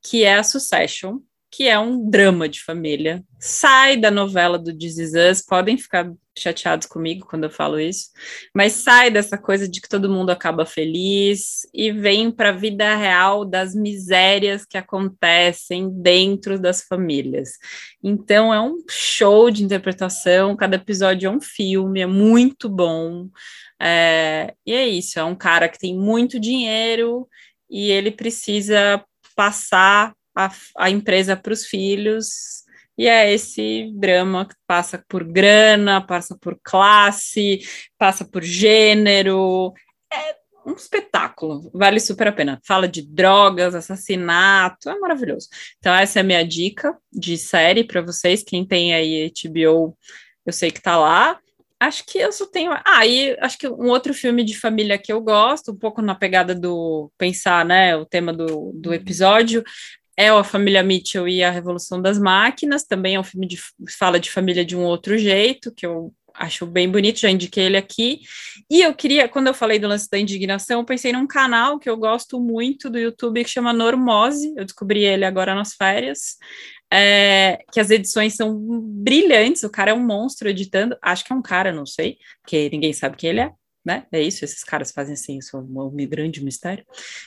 que 0.02 0.24
é 0.24 0.34
a 0.34 0.42
Succession 0.42 1.20
que 1.52 1.66
é 1.66 1.76
um 1.78 2.08
drama 2.08 2.48
de 2.48 2.62
família. 2.62 3.24
Sai 3.38 3.96
da 3.96 4.10
novela 4.10 4.56
do 4.56 4.72
This 4.76 4.98
Is 4.98 5.12
Us, 5.14 5.42
podem 5.44 5.76
ficar 5.76 6.08
chateados 6.42 6.86
comigo 6.86 7.26
quando 7.26 7.44
eu 7.44 7.50
falo 7.50 7.78
isso, 7.78 8.10
mas 8.54 8.72
sai 8.72 9.10
dessa 9.10 9.36
coisa 9.36 9.68
de 9.68 9.80
que 9.80 9.88
todo 9.88 10.10
mundo 10.10 10.30
acaba 10.30 10.64
feliz 10.64 11.66
e 11.72 11.92
vem 11.92 12.30
para 12.30 12.50
a 12.50 12.56
vida 12.56 12.94
real 12.96 13.44
das 13.44 13.74
misérias 13.74 14.64
que 14.64 14.78
acontecem 14.78 15.90
dentro 15.90 16.58
das 16.58 16.82
famílias. 16.82 17.50
Então 18.02 18.52
é 18.52 18.60
um 18.60 18.76
show 18.88 19.50
de 19.50 19.64
interpretação, 19.64 20.56
cada 20.56 20.76
episódio 20.76 21.26
é 21.26 21.30
um 21.30 21.40
filme, 21.40 22.00
é 22.00 22.06
muito 22.06 22.68
bom. 22.68 23.28
É, 23.80 24.54
e 24.66 24.72
é 24.72 24.86
isso, 24.86 25.18
é 25.18 25.24
um 25.24 25.34
cara 25.34 25.68
que 25.68 25.78
tem 25.78 25.96
muito 25.96 26.38
dinheiro 26.38 27.26
e 27.68 27.90
ele 27.90 28.10
precisa 28.10 29.02
passar 29.34 30.12
a, 30.36 30.50
a 30.76 30.90
empresa 30.90 31.36
para 31.36 31.52
os 31.52 31.64
filhos, 31.64 32.64
e 33.00 33.08
é 33.08 33.32
esse 33.32 33.90
drama 33.94 34.44
que 34.44 34.54
passa 34.66 35.02
por 35.08 35.24
grana, 35.24 36.02
passa 36.02 36.36
por 36.38 36.60
classe, 36.62 37.60
passa 37.96 38.26
por 38.26 38.42
gênero. 38.42 39.72
É 40.12 40.36
um 40.66 40.74
espetáculo, 40.74 41.70
vale 41.72 41.98
super 41.98 42.28
a 42.28 42.32
pena. 42.32 42.60
Fala 42.62 42.86
de 42.86 43.00
drogas, 43.00 43.74
assassinato, 43.74 44.90
é 44.90 44.98
maravilhoso. 44.98 45.48
Então, 45.78 45.94
essa 45.94 46.18
é 46.18 46.20
a 46.20 46.24
minha 46.24 46.46
dica 46.46 46.94
de 47.10 47.38
série 47.38 47.84
para 47.84 48.02
vocês. 48.02 48.42
Quem 48.42 48.66
tem 48.66 48.92
aí 48.92 49.32
HBO, 49.44 49.96
eu 50.44 50.52
sei 50.52 50.70
que 50.70 50.82
tá 50.82 50.98
lá. 50.98 51.40
Acho 51.80 52.04
que 52.04 52.18
eu 52.18 52.30
só 52.30 52.44
tenho. 52.44 52.70
Ah, 52.84 53.06
e 53.06 53.34
acho 53.40 53.56
que 53.56 53.66
um 53.66 53.88
outro 53.88 54.12
filme 54.12 54.44
de 54.44 54.58
família 54.58 54.98
que 54.98 55.10
eu 55.10 55.22
gosto, 55.22 55.72
um 55.72 55.78
pouco 55.78 56.02
na 56.02 56.14
pegada 56.14 56.54
do 56.54 57.10
pensar, 57.16 57.64
né? 57.64 57.96
O 57.96 58.04
tema 58.04 58.30
do, 58.34 58.72
do 58.74 58.92
episódio, 58.92 59.64
é 60.16 60.28
a 60.28 60.44
família 60.44 60.82
Mitchell 60.82 61.26
e 61.28 61.42
a 61.42 61.50
Revolução 61.50 62.00
das 62.00 62.18
Máquinas, 62.18 62.84
também 62.84 63.14
é 63.14 63.20
um 63.20 63.24
filme 63.24 63.48
que 63.48 63.58
fala 63.98 64.20
de 64.20 64.30
família 64.30 64.64
de 64.64 64.76
um 64.76 64.82
outro 64.82 65.16
jeito, 65.16 65.72
que 65.74 65.86
eu 65.86 66.12
acho 66.34 66.66
bem 66.66 66.88
bonito, 66.88 67.20
já 67.20 67.30
indiquei 67.30 67.64
ele 67.64 67.76
aqui. 67.76 68.20
E 68.70 68.82
eu 68.82 68.94
queria, 68.94 69.28
quando 69.28 69.48
eu 69.48 69.54
falei 69.54 69.78
do 69.78 69.88
lance 69.88 70.08
da 70.10 70.18
indignação, 70.18 70.80
eu 70.80 70.84
pensei 70.84 71.12
num 71.12 71.26
canal 71.26 71.78
que 71.78 71.88
eu 71.88 71.96
gosto 71.96 72.40
muito 72.40 72.88
do 72.88 72.98
YouTube 72.98 73.42
que 73.44 73.50
chama 73.50 73.72
Normose, 73.72 74.54
eu 74.56 74.64
descobri 74.64 75.04
ele 75.04 75.24
agora 75.24 75.54
nas 75.54 75.74
férias. 75.74 76.36
É, 76.92 77.60
que 77.72 77.78
as 77.78 77.88
edições 77.88 78.34
são 78.34 78.58
brilhantes, 78.58 79.62
o 79.62 79.70
cara 79.70 79.92
é 79.92 79.94
um 79.94 80.04
monstro 80.04 80.48
editando, 80.48 80.96
acho 81.00 81.24
que 81.24 81.32
é 81.32 81.36
um 81.36 81.42
cara, 81.42 81.72
não 81.72 81.86
sei, 81.86 82.18
porque 82.42 82.68
ninguém 82.68 82.92
sabe 82.92 83.16
quem 83.16 83.30
ele 83.30 83.40
é 83.40 83.52
né? 83.84 84.06
É 84.12 84.20
isso, 84.20 84.44
esses 84.44 84.62
caras 84.62 84.92
fazem 84.92 85.14
assim, 85.14 85.38
isso 85.38 85.56
é 85.56 85.60
um 85.60 85.96
grande 86.06 86.42
mistério. 86.42 86.84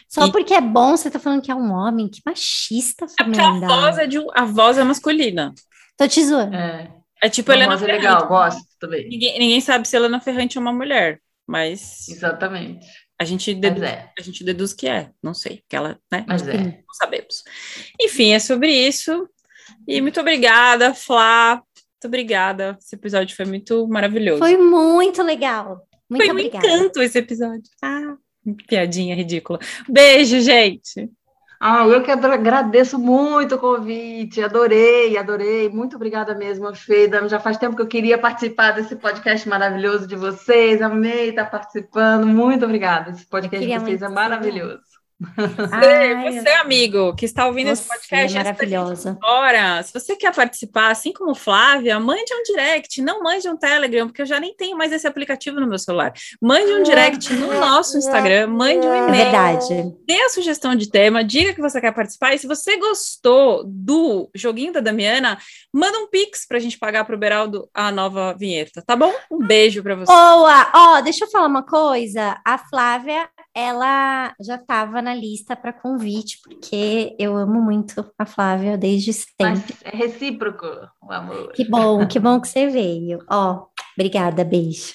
Só 0.08 0.28
e... 0.28 0.32
porque 0.32 0.54
é 0.54 0.62
bom, 0.62 0.96
você 0.96 1.10
tá 1.10 1.20
falando 1.20 1.42
que 1.42 1.52
é 1.52 1.56
um 1.56 1.72
homem, 1.72 2.10
que 2.10 2.22
machista, 2.26 3.06
é 3.20 3.24
porque 3.24 3.40
a 3.40 3.52
voz 3.52 3.98
é, 3.98 4.08
de, 4.08 4.18
a 4.34 4.46
voz 4.46 4.78
é 4.78 4.84
masculina. 4.84 5.54
Tô 5.98 6.08
te 6.08 6.24
zoando. 6.26 6.56
É, 6.56 6.92
é 7.22 7.30
tipo 7.30 7.52
a 7.52 7.56
Helena 7.56 7.76
voz 7.76 7.84
é 7.84 7.94
legal, 7.94 8.28
gosto 8.28 8.62
também. 8.80 9.08
Ninguém, 9.08 9.40
ninguém 9.40 9.62
sabe 9.62 9.88
se 9.88 9.96
Helena 9.96 10.20
Ferrante 10.20 10.58
é 10.58 10.62
uma 10.62 10.74
mulher, 10.74 11.20
mas... 11.48 12.08
Exatamente. 12.08 12.86
A 13.20 13.26
gente, 13.26 13.54
deduz, 13.54 13.84
é. 13.84 14.12
a 14.18 14.22
gente 14.22 14.44
deduz 14.44 14.74
que 14.74 14.88
é, 14.88 15.12
não 15.22 15.34
sei, 15.34 15.64
que 15.70 15.76
ela, 15.76 15.98
né? 16.12 16.26
Mas 16.28 16.46
é. 16.48 16.58
Não 16.58 16.94
sabemos. 16.94 17.44
Enfim, 18.02 18.34
é 18.34 18.40
sobre 18.40 18.70
isso. 18.70 19.30
E 19.88 20.02
muito 20.02 20.20
obrigada, 20.20 20.94
Flá. 20.94 21.56
Muito 21.56 22.08
obrigada. 22.08 22.78
Esse 22.82 22.96
episódio 22.96 23.34
foi 23.34 23.46
muito 23.46 23.88
maravilhoso. 23.88 24.40
Foi 24.40 24.58
muito 24.58 25.24
legal. 25.24 25.88
Muito 26.14 26.26
Foi 26.26 26.32
obrigada. 26.32 26.68
um 26.68 26.70
encanto 26.70 27.02
esse 27.02 27.18
episódio. 27.18 27.64
Ah, 27.82 28.16
piadinha 28.68 29.16
ridícula. 29.16 29.58
Beijo, 29.90 30.40
gente. 30.42 31.10
Ah, 31.60 31.88
eu 31.88 32.04
que 32.04 32.12
agradeço 32.12 33.00
muito 33.00 33.56
o 33.56 33.58
convite, 33.58 34.44
adorei, 34.44 35.18
adorei, 35.18 35.70
muito 35.70 35.96
obrigada 35.96 36.36
mesmo, 36.36 36.76
Feida. 36.76 37.28
Já 37.28 37.40
faz 37.40 37.58
tempo 37.58 37.76
que 37.76 37.82
eu 37.82 37.88
queria 37.88 38.18
participar 38.18 38.74
desse 38.74 38.96
podcast 38.96 39.48
maravilhoso 39.48 40.06
de 40.06 40.16
vocês, 40.16 40.82
amei 40.82 41.30
estar 41.30 41.46
participando, 41.46 42.28
muito 42.28 42.66
obrigada. 42.66 43.12
Esse 43.12 43.26
podcast 43.26 43.66
de 43.66 43.80
vocês 43.80 44.02
é 44.04 44.10
maravilhoso. 44.10 44.84
Ai, 45.72 46.40
você, 46.40 46.50
amigo, 46.50 47.16
que 47.16 47.26
está 47.26 47.48
ouvindo 47.48 47.70
esse 47.72 47.88
podcast, 47.88 48.38
é 48.38 48.44
maravilhosa. 48.44 49.18
Agora, 49.22 49.82
se 49.84 49.94
você 49.94 50.16
quer 50.16 50.34
participar, 50.34 50.92
assim 50.92 51.14
como 51.14 51.36
Flávia, 51.36 52.00
mande 52.00 52.34
um 52.34 52.44
direct, 52.44 53.02
não 53.02 53.22
mande 53.22 53.48
um 53.50 53.58
Telegram, 53.58 54.08
porque 54.08 54.22
eu 54.22 54.26
já 54.26 54.40
nem 54.40 54.56
tenho 54.56 54.78
mais 54.78 54.92
esse 54.92 55.08
aplicativo 55.08 55.60
no 55.60 55.68
meu 55.68 55.80
celular. 55.80 56.14
Mande 56.42 56.72
um 56.74 56.84
direct 56.84 57.34
no 57.34 57.60
nosso 57.60 57.98
Instagram, 57.98 58.48
mande 58.48 58.86
um 58.86 58.94
e-mail. 58.94 59.14
É 59.14 59.24
verdade. 59.24 59.96
Dê 60.08 60.22
a 60.22 60.30
sugestão 60.30 60.76
de 60.76 60.90
tema, 60.90 61.24
diga 61.24 61.54
que 61.54 61.62
você 61.62 61.80
quer 61.80 61.94
participar. 61.94 62.34
E 62.34 62.40
se 62.40 62.48
você 62.48 62.78
gostou 62.78 63.64
do 63.66 64.30
joguinho 64.34 64.74
da 64.74 64.80
Damiana, 64.80 65.38
manda 65.72 65.98
um 66.00 66.08
pix 66.08 66.46
para 66.48 66.58
a 66.58 66.60
gente 66.60 66.78
pagar 66.78 67.06
para 67.06 67.16
o 67.16 67.20
Beraldo 67.20 67.70
a 67.74 67.92
nova 67.92 68.34
vinheta, 68.34 68.82
tá 68.86 68.96
bom? 68.96 69.14
Um 69.32 69.40
beijo 69.40 69.82
para 69.82 69.96
você. 69.96 70.12
Boa! 70.12 70.72
Ó, 70.74 70.98
oh, 70.98 71.02
deixa 71.02 71.26
eu 71.26 71.30
falar 71.30 71.48
uma 71.48 71.64
coisa. 71.64 72.40
A 72.46 72.58
Flávia, 72.58 73.30
ela 73.56 74.34
já 74.42 74.56
estava 74.56 75.02
na 75.02 75.14
lista 75.14 75.56
para 75.56 75.72
convite, 75.72 76.40
porque 76.44 77.16
eu 77.20 77.38
amo 77.38 77.62
muito 77.62 78.04
a 78.18 78.26
Flávia 78.26 78.78
desde 78.78 79.14
sempre. 79.14 79.44
Mas 79.44 79.84
é 79.84 79.96
recíproco 79.96 80.66
o 81.02 81.12
amor. 81.12 81.52
Que 81.54 81.64
bom, 81.70 82.08
que 82.08 82.20
bom 82.20 82.42
que 82.42 82.48
você 82.50 82.68
veio. 82.68 83.20
Ó, 83.30 83.68
obrigada, 83.96 84.44
beijo. 84.44 84.94